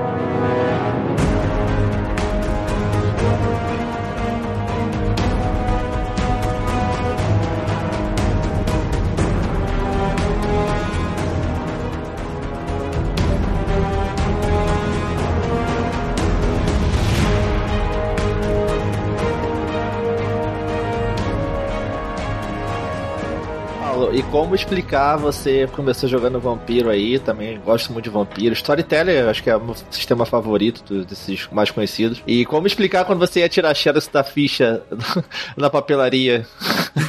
E 24.15 24.23
como 24.31 24.55
explicar 24.55 25.17
você 25.17 25.67
começou 25.73 26.09
jogando 26.09 26.39
vampiro 26.39 26.89
aí, 26.89 27.19
também 27.19 27.59
gosto 27.59 27.93
muito 27.93 28.05
de 28.05 28.11
vampiro. 28.11 28.55
Storyteller, 28.55 29.29
acho 29.29 29.43
que 29.43 29.51
é 29.51 29.57
o 29.57 29.61
meu 29.61 29.75
sistema 29.91 30.25
favorito 30.25 31.05
desses 31.05 31.49
mais 31.51 31.73
conhecidos. 31.73 32.23
E 32.25 32.47
como 32.47 32.69
explicar 32.69 33.05
quando 33.05 33.19
você 33.19 33.41
ia 33.41 33.49
tirar 33.49 33.75
xerox 33.75 34.07
da 34.07 34.23
ficha 34.23 34.85
na 35.59 35.69
papelaria? 35.69 36.47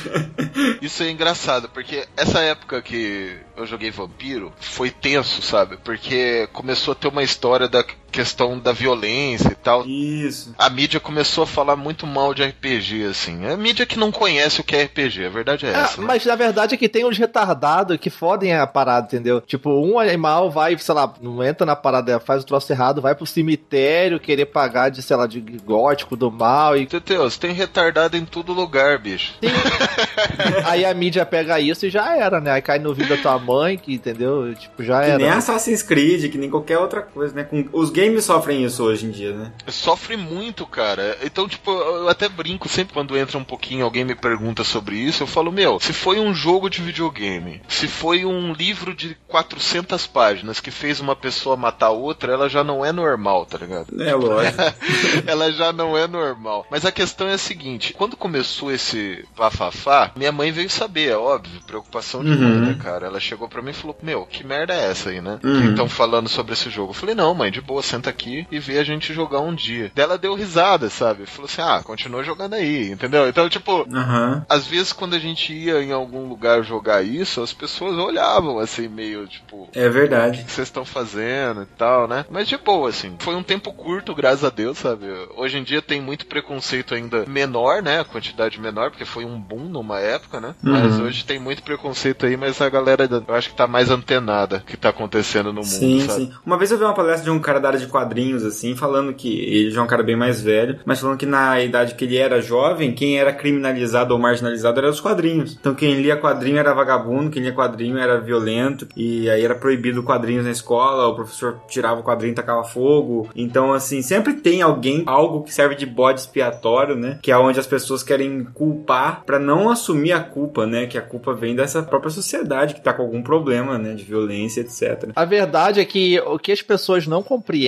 Isso 0.81 1.03
é 1.03 1.11
engraçado, 1.11 1.69
porque 1.69 2.07
essa 2.17 2.39
época 2.39 2.81
que 2.81 3.37
eu 3.55 3.67
joguei 3.67 3.91
Vampiro 3.91 4.51
foi 4.59 4.89
tenso, 4.89 5.43
sabe? 5.43 5.77
Porque 5.77 6.47
começou 6.53 6.93
a 6.93 6.95
ter 6.95 7.07
uma 7.07 7.21
história 7.21 7.67
da 7.67 7.83
questão 8.15 8.57
da 8.57 8.71
violência 8.71 9.49
e 9.49 9.55
tal. 9.55 9.85
Isso. 9.85 10.55
A 10.57 10.69
mídia 10.69 10.99
começou 10.99 11.43
a 11.43 11.47
falar 11.47 11.75
muito 11.75 12.07
mal 12.07 12.33
de 12.33 12.43
RPG, 12.43 13.05
assim. 13.05 13.45
É 13.45 13.51
a 13.53 13.57
mídia 13.57 13.85
que 13.85 13.99
não 13.99 14.11
conhece 14.11 14.61
o 14.61 14.63
que 14.63 14.75
é 14.75 14.83
RPG, 14.83 15.25
a 15.25 15.29
verdade 15.29 15.65
é 15.65 15.75
Ah, 15.75 15.81
essa. 15.81 15.99
né? 16.01 16.07
mas 16.07 16.25
na 16.25 16.35
verdade 16.35 16.73
é 16.73 16.77
que 16.77 16.87
tem 16.87 17.05
uns 17.05 17.17
retardados 17.17 17.97
que 17.97 18.09
fodem 18.09 18.53
a 18.55 18.65
parada, 18.65 19.07
entendeu? 19.07 19.41
Tipo, 19.41 19.69
um 19.85 19.99
animal 19.99 20.49
vai, 20.49 20.77
sei 20.77 20.95
lá, 20.95 21.13
não 21.21 21.43
entra 21.43 21.65
na 21.65 21.75
parada, 21.75 22.19
faz 22.19 22.43
o 22.43 22.45
troço 22.45 22.71
errado, 22.71 23.01
vai 23.01 23.13
pro 23.15 23.25
cemitério 23.25 24.19
querer 24.19 24.45
pagar 24.45 24.89
de, 24.89 25.01
sei 25.01 25.15
lá, 25.17 25.27
de 25.27 25.41
gótico 25.41 26.15
do 26.15 26.31
mal 26.31 26.77
e 26.77 26.85
Teteus, 26.85 27.37
tem 27.37 27.51
retardado 27.51 28.15
em 28.15 28.23
todo 28.25 28.53
lugar, 28.53 28.97
bicho. 28.99 29.33
aí 30.65 30.85
a 30.85 30.93
mídia 30.93 31.25
pega 31.25 31.59
isso 31.59 31.85
e 31.85 31.89
já 31.89 32.15
era, 32.15 32.39
né? 32.39 32.51
Aí 32.51 32.61
cai 32.61 32.79
no 32.79 32.93
vídeo 32.93 33.15
da 33.15 33.21
tua 33.21 33.39
mãe, 33.39 33.77
que 33.77 33.93
entendeu? 33.93 34.53
Tipo, 34.55 34.83
já 34.83 35.01
Que 35.01 35.09
era. 35.09 35.17
nem 35.17 35.29
Assassin's 35.29 35.81
Creed, 35.81 36.31
que 36.31 36.37
nem 36.37 36.49
qualquer 36.49 36.77
outra 36.77 37.01
coisa, 37.01 37.33
né? 37.33 37.43
Com- 37.43 37.65
Os 37.73 37.89
games 37.89 38.04
sofrem 38.21 38.63
isso 38.63 38.83
hoje 38.83 39.05
em 39.05 39.11
dia, 39.11 39.33
né? 39.33 39.51
Sofre 39.67 40.15
muito, 40.17 40.65
cara. 40.65 41.17
Então, 41.23 41.47
tipo, 41.47 41.71
eu 41.71 42.09
até 42.09 42.27
brinco 42.29 42.67
sempre 42.69 42.93
quando 42.93 43.17
entra 43.17 43.37
um 43.37 43.43
pouquinho, 43.43 43.85
alguém 43.85 44.03
me 44.03 44.15
pergunta 44.15 44.63
sobre 44.63 44.95
isso, 44.97 45.23
eu 45.23 45.27
falo, 45.27 45.51
meu, 45.51 45.79
se 45.79 45.93
foi 45.93 46.19
um 46.19 46.33
jogo 46.33 46.69
de 46.69 46.81
videogame, 46.81 47.61
se 47.67 47.87
foi 47.87 48.25
um 48.25 48.53
livro 48.53 48.93
de 48.93 49.15
400 49.27 50.07
páginas 50.07 50.59
que 50.59 50.71
fez 50.71 50.99
uma 50.99 51.15
pessoa 51.15 51.55
matar 51.55 51.89
outra, 51.91 52.33
ela 52.33 52.49
já 52.49 52.63
não 52.63 52.83
é 52.85 52.91
normal, 52.91 53.45
tá 53.45 53.57
ligado? 53.57 53.87
É 54.01 54.13
lógico. 54.13 54.57
ela 55.27 55.51
já 55.51 55.71
não 55.71 55.97
é 55.97 56.07
normal. 56.07 56.65
Mas 56.69 56.85
a 56.85 56.91
questão 56.91 57.27
é 57.27 57.33
a 57.33 57.37
seguinte: 57.37 57.93
quando 57.93 58.17
começou 58.17 58.71
esse 58.71 59.23
bafafá, 59.37 60.11
minha 60.15 60.31
mãe 60.31 60.51
veio 60.51 60.69
saber, 60.69 61.09
é 61.11 61.17
óbvio, 61.17 61.61
preocupação 61.65 62.23
de 62.23 62.35
Uhum. 62.35 62.37
mãe, 62.41 62.59
né, 62.59 62.77
cara? 62.81 63.05
Ela 63.07 63.19
chegou 63.19 63.47
pra 63.47 63.61
mim 63.61 63.71
e 63.71 63.73
falou: 63.73 63.97
Meu, 64.01 64.25
que 64.25 64.43
merda 64.45 64.73
é 64.73 64.89
essa 64.91 65.09
aí, 65.09 65.21
né? 65.21 65.39
Uhum. 65.43 65.61
Que 65.61 65.67
estão 65.69 65.87
falando 65.89 66.27
sobre 66.27 66.53
esse 66.53 66.69
jogo. 66.69 66.89
Eu 66.89 66.93
falei: 66.93 67.15
Não, 67.15 67.33
mãe, 67.33 67.51
de 67.51 67.61
boa, 67.61 67.81
senta 67.95 68.09
aqui 68.09 68.45
e 68.51 68.59
vê 68.59 68.77
a 68.79 68.83
gente 68.83 69.13
jogar 69.13 69.39
um 69.39 69.53
dia. 69.55 69.91
Daí 69.95 70.03
ela 70.05 70.17
deu 70.17 70.33
risada, 70.35 70.89
sabe? 70.89 71.25
Falou 71.25 71.45
assim: 71.45 71.61
Ah, 71.61 71.81
continua 71.83 72.23
jogando 72.23 72.53
aí, 72.53 72.91
entendeu? 72.91 73.27
Então, 73.27 73.49
tipo. 73.49 73.87
Aham. 73.93 74.45
Às 74.49 74.67
vezes, 74.67 74.91
quando 74.93 75.15
a 75.15 75.19
gente 75.19 75.53
ia 75.53 75.81
em 75.81 75.91
algum 75.91 76.27
lugar 76.27 76.63
jogar 76.63 77.03
isso, 77.03 77.41
as 77.41 77.53
pessoas 77.53 77.97
olhavam 77.97 78.59
assim, 78.59 78.87
meio 78.87 79.27
tipo, 79.27 79.69
É 79.73 79.87
verdade. 79.89 80.43
que 80.43 80.51
vocês 80.51 80.67
estão 80.67 80.85
fazendo 80.85 81.63
e 81.63 81.65
tal, 81.77 82.07
né? 82.07 82.25
Mas 82.29 82.47
de 82.47 82.57
boa, 82.57 82.89
assim. 82.89 83.15
Foi 83.19 83.35
um 83.35 83.43
tempo 83.43 83.71
curto, 83.73 84.13
graças 84.13 84.43
a 84.43 84.49
Deus, 84.49 84.77
sabe? 84.77 85.05
Hoje 85.35 85.57
em 85.57 85.63
dia 85.63 85.81
tem 85.81 86.01
muito 86.01 86.25
preconceito 86.25 86.93
ainda 86.93 87.25
menor, 87.27 87.81
né? 87.81 88.01
A 88.01 88.05
quantidade 88.05 88.59
menor, 88.59 88.89
porque 88.91 89.05
foi 89.05 89.25
um 89.25 89.39
boom 89.39 89.65
numa 89.69 89.99
época, 89.99 90.39
né? 90.41 90.53
Mas 90.61 90.99
Uhum. 90.99 91.05
hoje 91.05 91.25
tem 91.25 91.39
muito 91.39 91.63
preconceito 91.63 92.25
aí, 92.25 92.35
mas 92.37 92.61
a 92.61 92.69
galera, 92.69 93.07
eu 93.27 93.35
acho 93.35 93.49
que 93.49 93.55
tá 93.55 93.67
mais 93.67 93.89
antenada 93.89 94.63
que 94.65 94.77
tá 94.77 94.89
acontecendo 94.89 95.47
no 95.53 95.61
mundo, 95.61 95.65
Sim, 95.65 95.99
sabe? 96.01 96.25
sim. 96.25 96.33
Uma 96.45 96.57
vez 96.57 96.71
eu 96.71 96.77
vi 96.77 96.83
uma 96.83 96.93
palestra 96.93 97.23
de 97.23 97.29
um 97.29 97.39
cara 97.39 97.59
da 97.59 97.69
área 97.69 97.79
de 97.79 97.84
quadrinhos, 97.85 98.43
assim, 98.43 98.75
falando 98.75 99.13
que 99.13 99.39
ele 99.39 99.71
já 99.71 99.81
é 99.81 99.83
um 99.83 99.87
cara 99.87 100.03
bem 100.03 100.15
mais 100.15 100.41
velho, 100.41 100.79
mas 100.85 100.99
falando 100.99 101.17
que 101.17 101.25
na 101.25 101.61
idade 101.61 101.95
que 101.95 102.05
ele 102.05 102.17
era 102.17 102.41
jovem, 102.41 102.93
quem 102.93 103.17
era 103.17 103.33
criminalizado 103.33 104.13
ou 104.13 104.19
marginalizado 104.19 104.79
eram 104.79 104.89
os 104.89 105.01
quadrinhos. 105.01 105.57
Então 105.59 105.73
quem 105.73 106.01
lia 106.01 106.17
quadrinho 106.17 106.57
era 106.57 106.73
vagabundo, 106.73 107.29
quem 107.29 107.41
lia 107.41 107.53
quadrinho 107.53 107.97
era 107.97 108.19
violento, 108.19 108.87
e 108.95 109.29
aí 109.29 109.43
era 109.43 109.55
proibido 109.55 110.03
quadrinhos 110.03 110.45
na 110.45 110.51
escola, 110.51 111.07
o 111.07 111.15
professor 111.15 111.59
tirava 111.67 111.99
o 111.99 112.03
quadrinho 112.03 112.31
e 112.31 112.35
tacava 112.35 112.63
fogo. 112.63 113.29
Então, 113.35 113.73
assim, 113.73 114.01
sempre 114.01 114.33
tem 114.33 114.61
alguém, 114.61 115.03
algo 115.05 115.43
que 115.43 115.53
serve 115.53 115.75
de 115.75 115.85
bode 115.85 116.19
expiatório, 116.21 116.95
né? 116.95 117.19
Que 117.21 117.31
é 117.31 117.37
onde 117.37 117.59
as 117.59 117.67
pessoas 117.67 118.03
querem 118.03 118.43
culpar 118.43 119.23
pra 119.25 119.39
não 119.39 119.69
assumir 119.69 120.11
a 120.11 120.19
culpa, 120.19 120.65
né? 120.65 120.85
Que 120.85 120.97
a 120.97 121.01
culpa 121.01 121.33
vem 121.33 121.55
dessa 121.55 121.81
própria 121.83 122.11
sociedade 122.11 122.73
que 122.73 122.81
tá 122.81 122.93
com 122.93 123.01
algum 123.01 123.21
problema, 123.21 123.77
né? 123.77 123.93
De 123.93 124.03
violência, 124.03 124.61
etc. 124.61 125.11
A 125.15 125.25
verdade 125.25 125.79
é 125.79 125.85
que 125.85 126.19
o 126.19 126.37
que 126.37 126.51
as 126.51 126.61
pessoas 126.61 127.07
não 127.07 127.23
compreendem, 127.23 127.64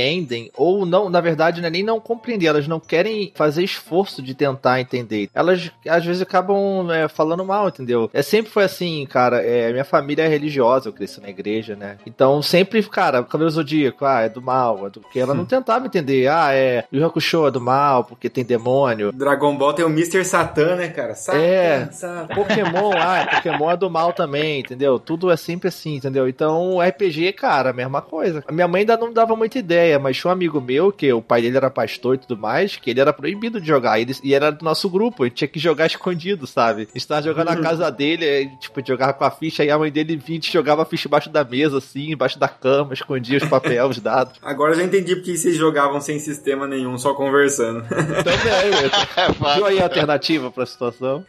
ou 0.55 0.85
não, 0.85 1.09
na 1.09 1.21
verdade, 1.21 1.61
não 1.61 1.67
é 1.67 1.71
nem 1.71 1.83
não 1.83 1.99
compreender, 1.99 2.47
elas 2.47 2.67
não 2.67 2.79
querem 2.79 3.31
fazer 3.35 3.63
esforço 3.63 4.21
de 4.21 4.33
tentar 4.33 4.79
entender. 4.79 5.29
Elas 5.33 5.71
às 5.87 6.05
vezes 6.05 6.21
acabam 6.21 6.89
é, 6.91 7.07
falando 7.07 7.43
mal, 7.45 7.67
entendeu? 7.69 8.09
É 8.13 8.21
sempre 8.21 8.51
foi 8.51 8.63
assim, 8.63 9.05
cara. 9.09 9.41
É, 9.41 9.71
minha 9.71 9.85
família 9.85 10.23
é 10.23 10.27
religiosa, 10.27 10.89
eu 10.89 10.93
cresci 10.93 11.21
na 11.21 11.29
igreja, 11.29 11.75
né? 11.75 11.97
Então 12.05 12.41
sempre, 12.41 12.81
cara, 12.83 13.23
Cabelo 13.23 13.49
Zodíaco, 13.49 14.05
ah, 14.05 14.21
é 14.21 14.29
do 14.29 14.41
mal, 14.41 14.87
é 14.87 14.89
do 14.89 15.01
porque 15.07 15.19
ela 15.19 15.33
não 15.33 15.45
tentava 15.45 15.85
entender, 15.85 16.27
ah, 16.27 16.53
é 16.53 16.83
Yu 16.91 17.05
Hakusho 17.05 17.47
é 17.47 17.51
do 17.51 17.61
mal, 17.61 18.03
porque 18.03 18.29
tem 18.29 18.43
demônio. 18.43 19.11
Dragon 19.13 19.55
Ball 19.57 19.73
tem 19.73 19.85
o 19.85 19.89
Mr. 19.89 20.25
Satan, 20.25 20.75
né, 20.75 20.89
cara? 20.89 21.15
Satan, 21.15 21.37
É. 21.39 21.89
Satan. 21.91 22.35
Pokémon, 22.35 22.91
ah, 22.97 23.27
Pokémon 23.35 23.71
é 23.71 23.77
do 23.77 23.89
mal 23.89 24.11
também, 24.11 24.59
entendeu? 24.59 24.99
Tudo 24.99 25.31
é 25.31 25.37
sempre 25.37 25.69
assim, 25.69 25.95
entendeu? 25.95 26.27
Então, 26.27 26.79
RPG, 26.81 27.33
cara, 27.33 27.69
a 27.69 27.73
mesma 27.73 28.01
coisa. 28.01 28.43
A 28.47 28.51
minha 28.51 28.67
mãe 28.67 28.81
ainda 28.81 28.97
não 28.97 29.13
dava 29.13 29.35
muita 29.35 29.57
ideia, 29.57 29.86
mas 29.97 30.17
tinha 30.17 30.29
um 30.29 30.33
amigo 30.33 30.59
meu, 30.59 30.91
que 30.91 31.13
o 31.13 31.21
pai 31.21 31.43
dele 31.43 31.57
era 31.57 31.69
pastor 31.69 32.15
e 32.15 32.17
tudo 32.17 32.35
mais, 32.35 32.75
que 32.75 32.89
ele 32.89 32.99
era 32.99 33.13
proibido 33.13 33.61
de 33.61 33.67
jogar. 33.67 33.99
Ele, 33.99 34.15
e 34.23 34.33
era 34.33 34.51
do 34.51 34.65
nosso 34.65 34.89
grupo, 34.89 35.23
ele 35.23 35.31
tinha 35.31 35.47
que 35.47 35.59
jogar 35.59 35.85
escondido, 35.87 36.47
sabe? 36.47 36.87
A 36.89 36.97
gente 36.97 37.07
tava 37.07 37.21
jogando 37.21 37.47
na 37.47 37.57
casa 37.57 37.91
dele, 37.91 38.25
aí, 38.25 38.49
tipo, 38.57 38.81
jogava 38.85 39.13
com 39.13 39.23
a 39.23 39.31
ficha, 39.31 39.63
e 39.63 39.69
a 39.69 39.77
mãe 39.77 39.91
dele 39.91 40.15
vinha 40.15 40.39
e 40.39 40.51
jogava 40.51 40.81
a 40.81 40.85
ficha 40.85 41.07
embaixo 41.07 41.29
da 41.29 41.43
mesa, 41.43 41.77
assim, 41.77 42.11
embaixo 42.11 42.39
da 42.39 42.47
cama, 42.47 42.93
escondia 42.93 43.37
os 43.37 43.45
papéis, 43.45 43.83
os 43.83 43.99
dados. 43.99 44.39
Agora 44.41 44.71
eu 44.71 44.77
já 44.77 44.83
entendi 44.83 45.15
porque 45.15 45.35
vocês 45.35 45.55
jogavam 45.55 45.99
sem 46.01 46.19
sistema 46.19 46.67
nenhum, 46.67 46.97
só 46.97 47.13
conversando. 47.13 47.83
Também, 47.87 49.55
Viu 49.55 49.65
aí 49.65 49.79
a 49.79 49.83
alternativa 49.83 50.51
pra 50.51 50.65
situação? 50.65 51.25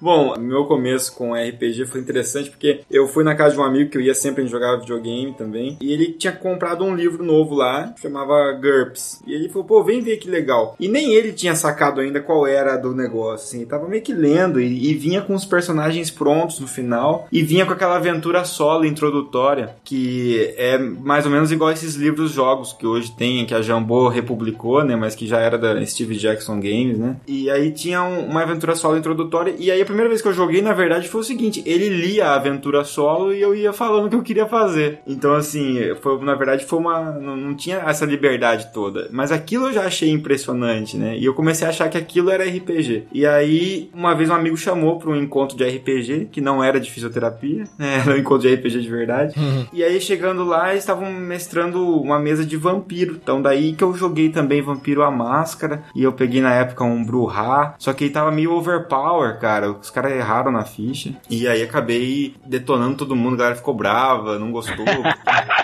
Bom, 0.00 0.38
meu 0.38 0.64
começo 0.66 1.14
com 1.14 1.34
RPG 1.34 1.86
foi 1.86 2.00
interessante 2.00 2.50
porque 2.50 2.80
eu 2.90 3.06
fui 3.06 3.24
na 3.24 3.34
casa 3.34 3.54
de 3.54 3.60
um 3.60 3.64
amigo 3.64 3.90
que 3.90 3.96
eu 3.96 4.02
ia 4.02 4.14
sempre 4.14 4.46
jogar 4.46 4.76
videogame 4.76 5.34
também, 5.34 5.78
e 5.80 5.92
ele 5.92 6.12
tinha 6.12 6.32
comprado 6.32 6.84
um 6.84 6.94
livro 6.94 7.24
novo 7.24 7.54
lá, 7.54 7.71
chamava 8.00 8.52
GURPS. 8.52 9.22
E 9.26 9.32
ele 9.34 9.48
falou, 9.48 9.64
pô, 9.64 9.84
vem 9.84 10.00
ver 10.00 10.16
que 10.16 10.28
legal. 10.28 10.76
E 10.78 10.88
nem 10.88 11.14
ele 11.14 11.32
tinha 11.32 11.54
sacado 11.54 12.00
ainda 12.00 12.20
qual 12.20 12.46
era 12.46 12.76
do 12.76 12.94
negócio, 12.94 13.46
assim, 13.46 13.66
tava 13.66 13.88
meio 13.88 14.02
que 14.02 14.12
lendo 14.12 14.60
e, 14.60 14.90
e 14.90 14.94
vinha 14.94 15.22
com 15.22 15.34
os 15.34 15.44
personagens 15.44 16.10
prontos 16.10 16.60
no 16.60 16.66
final, 16.66 17.26
e 17.30 17.42
vinha 17.42 17.66
com 17.66 17.72
aquela 17.72 17.96
aventura 17.96 18.44
solo 18.44 18.84
introdutória, 18.84 19.74
que 19.84 20.54
é 20.56 20.78
mais 20.78 21.24
ou 21.24 21.30
menos 21.30 21.52
igual 21.52 21.70
esses 21.70 21.94
livros 21.94 22.32
jogos 22.32 22.72
que 22.72 22.86
hoje 22.86 23.12
tem, 23.12 23.44
que 23.46 23.54
a 23.54 23.62
Jambô 23.62 24.08
republicou, 24.08 24.84
né, 24.84 24.96
mas 24.96 25.14
que 25.14 25.26
já 25.26 25.38
era 25.38 25.58
da 25.58 25.84
Steve 25.86 26.16
Jackson 26.16 26.60
Games, 26.60 26.98
né? 26.98 27.16
E 27.26 27.50
aí 27.50 27.70
tinha 27.72 28.02
um, 28.02 28.26
uma 28.26 28.42
aventura 28.42 28.74
solo 28.74 28.96
introdutória, 28.96 29.54
e 29.58 29.70
aí 29.70 29.80
a 29.80 29.86
primeira 29.86 30.08
vez 30.08 30.22
que 30.22 30.28
eu 30.28 30.32
joguei, 30.32 30.62
na 30.62 30.72
verdade, 30.72 31.08
foi 31.08 31.20
o 31.20 31.24
seguinte, 31.24 31.62
ele 31.66 31.88
lia 31.88 32.28
a 32.28 32.36
aventura 32.36 32.84
solo 32.84 33.32
e 33.32 33.40
eu 33.40 33.54
ia 33.54 33.72
falando 33.72 34.06
o 34.06 34.10
que 34.10 34.16
eu 34.16 34.22
queria 34.22 34.46
fazer. 34.46 35.00
Então, 35.06 35.34
assim, 35.34 35.94
foi, 36.00 36.18
na 36.24 36.34
verdade, 36.34 36.64
foi 36.64 36.78
uma... 36.78 37.12
Não, 37.12 37.36
não 37.36 37.54
tinha 37.62 37.76
essa 37.86 38.04
liberdade 38.04 38.72
toda. 38.72 39.08
Mas 39.12 39.30
aquilo 39.30 39.68
eu 39.68 39.72
já 39.72 39.84
achei 39.84 40.10
impressionante, 40.10 40.96
né? 40.96 41.16
E 41.16 41.24
eu 41.24 41.32
comecei 41.32 41.64
a 41.64 41.70
achar 41.70 41.88
que 41.88 41.96
aquilo 41.96 42.28
era 42.28 42.44
RPG. 42.44 43.04
E 43.12 43.24
aí, 43.24 43.88
uma 43.94 44.14
vez 44.14 44.28
um 44.28 44.34
amigo 44.34 44.56
chamou 44.56 44.98
para 44.98 45.10
um 45.10 45.16
encontro 45.16 45.56
de 45.56 45.64
RPG, 45.64 46.28
que 46.32 46.40
não 46.40 46.62
era 46.62 46.80
de 46.80 46.90
fisioterapia, 46.90 47.64
né? 47.78 48.00
Era 48.00 48.14
um 48.14 48.16
encontro 48.16 48.48
de 48.48 48.54
RPG 48.54 48.80
de 48.80 48.88
verdade. 48.90 49.38
Uhum. 49.38 49.66
E 49.72 49.84
aí, 49.84 50.00
chegando 50.00 50.44
lá, 50.44 50.70
eles 50.70 50.82
estavam 50.82 51.10
mestrando 51.12 52.00
uma 52.00 52.18
mesa 52.18 52.44
de 52.44 52.56
vampiro. 52.56 53.18
Então, 53.22 53.40
daí 53.40 53.74
que 53.74 53.84
eu 53.84 53.94
joguei 53.94 54.28
também 54.28 54.60
Vampiro 54.60 55.04
à 55.04 55.10
Máscara. 55.10 55.84
E 55.94 56.02
eu 56.02 56.12
peguei 56.12 56.40
na 56.40 56.52
época 56.52 56.82
um 56.82 57.04
Bruhá. 57.04 57.74
Só 57.78 57.92
que 57.92 58.04
ele 58.04 58.12
tava 58.12 58.32
meio 58.32 58.52
overpower, 58.52 59.38
cara. 59.38 59.70
Os 59.70 59.90
caras 59.90 60.12
erraram 60.12 60.50
na 60.50 60.64
ficha. 60.64 61.14
E 61.30 61.46
aí 61.46 61.62
acabei 61.62 62.34
detonando 62.44 62.96
todo 62.96 63.14
mundo. 63.14 63.34
A 63.34 63.38
galera 63.38 63.56
ficou 63.56 63.74
brava, 63.74 64.38
não 64.38 64.50
gostou. 64.50 64.84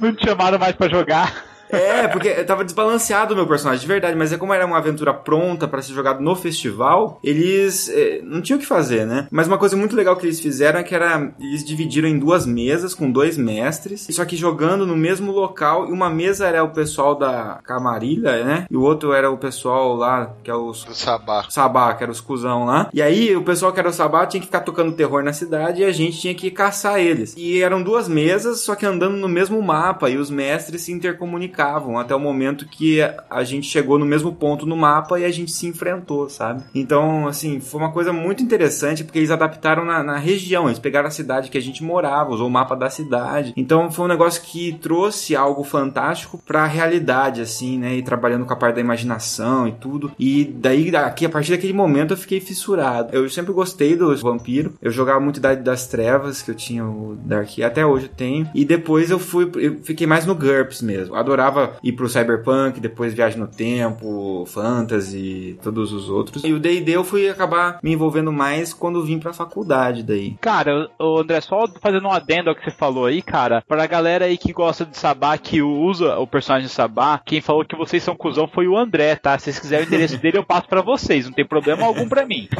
Não 0.00 0.14
te 0.14 0.24
chamaram 0.26 0.58
mais 0.58 0.74
pra 0.74 0.88
jogar. 0.88 1.53
É, 1.70 2.06
porque 2.08 2.30
tava 2.44 2.64
desbalanceado 2.64 3.34
o 3.34 3.36
meu 3.36 3.46
personagem, 3.46 3.80
de 3.80 3.86
verdade, 3.86 4.16
mas 4.16 4.32
é 4.32 4.38
como 4.38 4.52
era 4.52 4.66
uma 4.66 4.78
aventura 4.78 5.12
pronta 5.12 5.66
para 5.66 5.82
ser 5.82 5.92
jogado 5.92 6.20
no 6.20 6.36
festival, 6.36 7.18
eles 7.22 7.88
é, 7.88 8.20
não 8.22 8.40
tinham 8.40 8.58
o 8.58 8.60
que 8.60 8.66
fazer, 8.66 9.06
né? 9.06 9.26
Mas 9.30 9.46
uma 9.46 9.58
coisa 9.58 9.76
muito 9.76 9.96
legal 9.96 10.16
que 10.16 10.26
eles 10.26 10.40
fizeram 10.40 10.80
é 10.80 10.82
que 10.82 10.94
era 10.94 11.32
eles 11.40 11.64
dividiram 11.64 12.08
em 12.08 12.18
duas 12.18 12.46
mesas 12.46 12.94
com 12.94 13.10
dois 13.10 13.36
mestres, 13.36 14.06
só 14.10 14.24
que 14.24 14.36
jogando 14.36 14.86
no 14.86 14.96
mesmo 14.96 15.32
local, 15.32 15.88
e 15.88 15.92
uma 15.92 16.10
mesa 16.10 16.46
era 16.46 16.62
o 16.62 16.70
pessoal 16.70 17.14
da 17.14 17.60
Camarilha, 17.64 18.44
né? 18.44 18.66
E 18.70 18.76
o 18.76 18.82
outro 18.82 19.12
era 19.12 19.30
o 19.30 19.38
pessoal 19.38 19.94
lá, 19.94 20.34
que 20.42 20.50
é 20.50 20.54
os 20.54 20.86
O 20.86 20.94
Sabá. 20.94 21.44
Sabá, 21.48 21.94
que 21.94 22.02
era 22.02 22.12
os 22.12 22.20
cuzão 22.20 22.64
lá. 22.64 22.88
E 22.92 23.02
aí, 23.02 23.34
o 23.34 23.42
pessoal 23.42 23.72
que 23.72 23.80
era 23.80 23.88
o 23.88 23.92
Sabá 23.92 24.26
tinha 24.26 24.40
que 24.40 24.46
ficar 24.46 24.60
tocando 24.60 24.92
terror 24.92 25.22
na 25.22 25.32
cidade 25.32 25.82
e 25.82 25.84
a 25.84 25.92
gente 25.92 26.20
tinha 26.20 26.34
que 26.34 26.50
caçar 26.50 27.00
eles. 27.00 27.34
E 27.36 27.62
eram 27.62 27.82
duas 27.82 28.08
mesas, 28.08 28.60
só 28.60 28.74
que 28.74 28.86
andando 28.86 29.16
no 29.16 29.28
mesmo 29.28 29.60
mapa, 29.62 30.08
e 30.10 30.16
os 30.16 30.30
mestres 30.30 30.82
se 30.82 30.92
intercomunicavam 30.92 31.54
até 31.98 32.14
o 32.14 32.20
momento 32.20 32.66
que 32.66 33.00
a 33.30 33.44
gente 33.44 33.66
chegou 33.66 33.98
no 33.98 34.06
mesmo 34.06 34.32
ponto 34.32 34.66
no 34.66 34.76
mapa 34.76 35.18
e 35.18 35.24
a 35.24 35.30
gente 35.30 35.52
se 35.52 35.66
enfrentou, 35.66 36.28
sabe? 36.28 36.62
Então, 36.74 37.26
assim, 37.28 37.60
foi 37.60 37.80
uma 37.80 37.92
coisa 37.92 38.12
muito 38.12 38.42
interessante 38.42 39.04
porque 39.04 39.18
eles 39.18 39.30
adaptaram 39.30 39.84
na, 39.84 40.02
na 40.02 40.16
região, 40.16 40.66
eles 40.66 40.78
pegaram 40.78 41.08
a 41.08 41.10
cidade 41.10 41.50
que 41.50 41.58
a 41.58 41.62
gente 41.62 41.82
morava, 41.82 42.32
usou 42.32 42.46
o 42.46 42.50
mapa 42.50 42.74
da 42.74 42.90
cidade. 42.90 43.52
Então, 43.56 43.90
foi 43.90 44.04
um 44.04 44.08
negócio 44.08 44.42
que 44.42 44.72
trouxe 44.80 45.36
algo 45.36 45.62
fantástico 45.62 46.40
pra 46.44 46.66
realidade, 46.66 47.40
assim, 47.40 47.78
né? 47.78 47.96
E 47.96 48.02
trabalhando 48.02 48.44
com 48.44 48.52
a 48.52 48.56
parte 48.56 48.76
da 48.76 48.80
imaginação 48.80 49.68
e 49.68 49.72
tudo. 49.72 50.12
E 50.18 50.44
daí, 50.44 50.94
aqui, 50.96 51.26
a 51.26 51.30
partir 51.30 51.52
daquele 51.52 51.72
momento, 51.72 52.12
eu 52.12 52.16
fiquei 52.16 52.40
fissurado. 52.40 53.14
Eu 53.14 53.28
sempre 53.28 53.52
gostei 53.52 53.96
do 53.96 54.14
vampiro. 54.16 54.74
Eu 54.80 54.90
jogava 54.90 55.20
muito 55.20 55.38
Idade 55.44 55.62
das 55.62 55.86
Trevas, 55.86 56.42
que 56.42 56.50
eu 56.50 56.54
tinha 56.54 56.84
o 56.84 57.16
Dark, 57.24 57.58
até 57.60 57.84
hoje 57.84 58.06
eu 58.06 58.12
tenho. 58.12 58.48
E 58.54 58.64
depois 58.64 59.10
eu 59.10 59.18
fui, 59.18 59.50
eu 59.56 59.80
fiquei 59.82 60.06
mais 60.06 60.24
no 60.24 60.34
GURPS 60.34 60.82
mesmo. 60.82 61.14
Adorava 61.14 61.43
ir 61.82 61.92
pro 61.92 62.08
Cyberpunk, 62.08 62.80
depois 62.80 63.14
Viagem 63.14 63.38
no 63.38 63.46
Tempo, 63.46 64.44
Fantasy, 64.46 65.58
todos 65.62 65.92
os 65.92 66.08
outros. 66.08 66.44
E 66.44 66.52
o 66.52 66.58
D&D 66.58 66.92
eu 66.92 67.04
fui 67.04 67.28
acabar 67.28 67.78
me 67.82 67.92
envolvendo 67.92 68.32
mais 68.32 68.72
quando 68.72 69.04
vim 69.04 69.18
pra 69.18 69.32
faculdade 69.32 70.02
daí. 70.02 70.36
Cara, 70.40 70.88
o 70.98 71.18
André, 71.18 71.40
só 71.40 71.66
fazendo 71.80 72.06
um 72.06 72.12
adendo 72.12 72.50
ao 72.50 72.56
que 72.56 72.64
você 72.64 72.70
falou 72.70 73.06
aí, 73.06 73.22
cara, 73.22 73.62
pra 73.66 73.86
galera 73.86 74.26
aí 74.26 74.36
que 74.36 74.52
gosta 74.52 74.84
de 74.84 74.96
Sabá, 74.96 75.36
que 75.38 75.62
usa 75.62 76.18
o 76.18 76.26
personagem 76.26 76.68
de 76.68 76.72
Sabá, 76.74 77.20
quem 77.24 77.40
falou 77.40 77.64
que 77.64 77.76
vocês 77.76 78.02
são 78.02 78.16
cuzão 78.16 78.46
foi 78.46 78.66
o 78.66 78.76
André, 78.76 79.16
tá? 79.16 79.38
Se 79.38 79.44
vocês 79.44 79.58
quiserem 79.58 79.84
o 79.84 79.88
endereço 79.88 80.18
dele, 80.18 80.38
eu 80.38 80.44
passo 80.44 80.68
pra 80.68 80.82
vocês, 80.82 81.26
não 81.26 81.32
tem 81.32 81.46
problema 81.46 81.86
algum 81.86 82.08
pra 82.08 82.26
mim. 82.26 82.48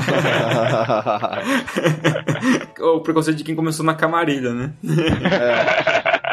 o 2.80 3.00
preconceito 3.00 3.38
de 3.38 3.44
quem 3.44 3.54
começou 3.54 3.84
na 3.84 3.94
camarilha, 3.94 4.52
né? 4.52 4.72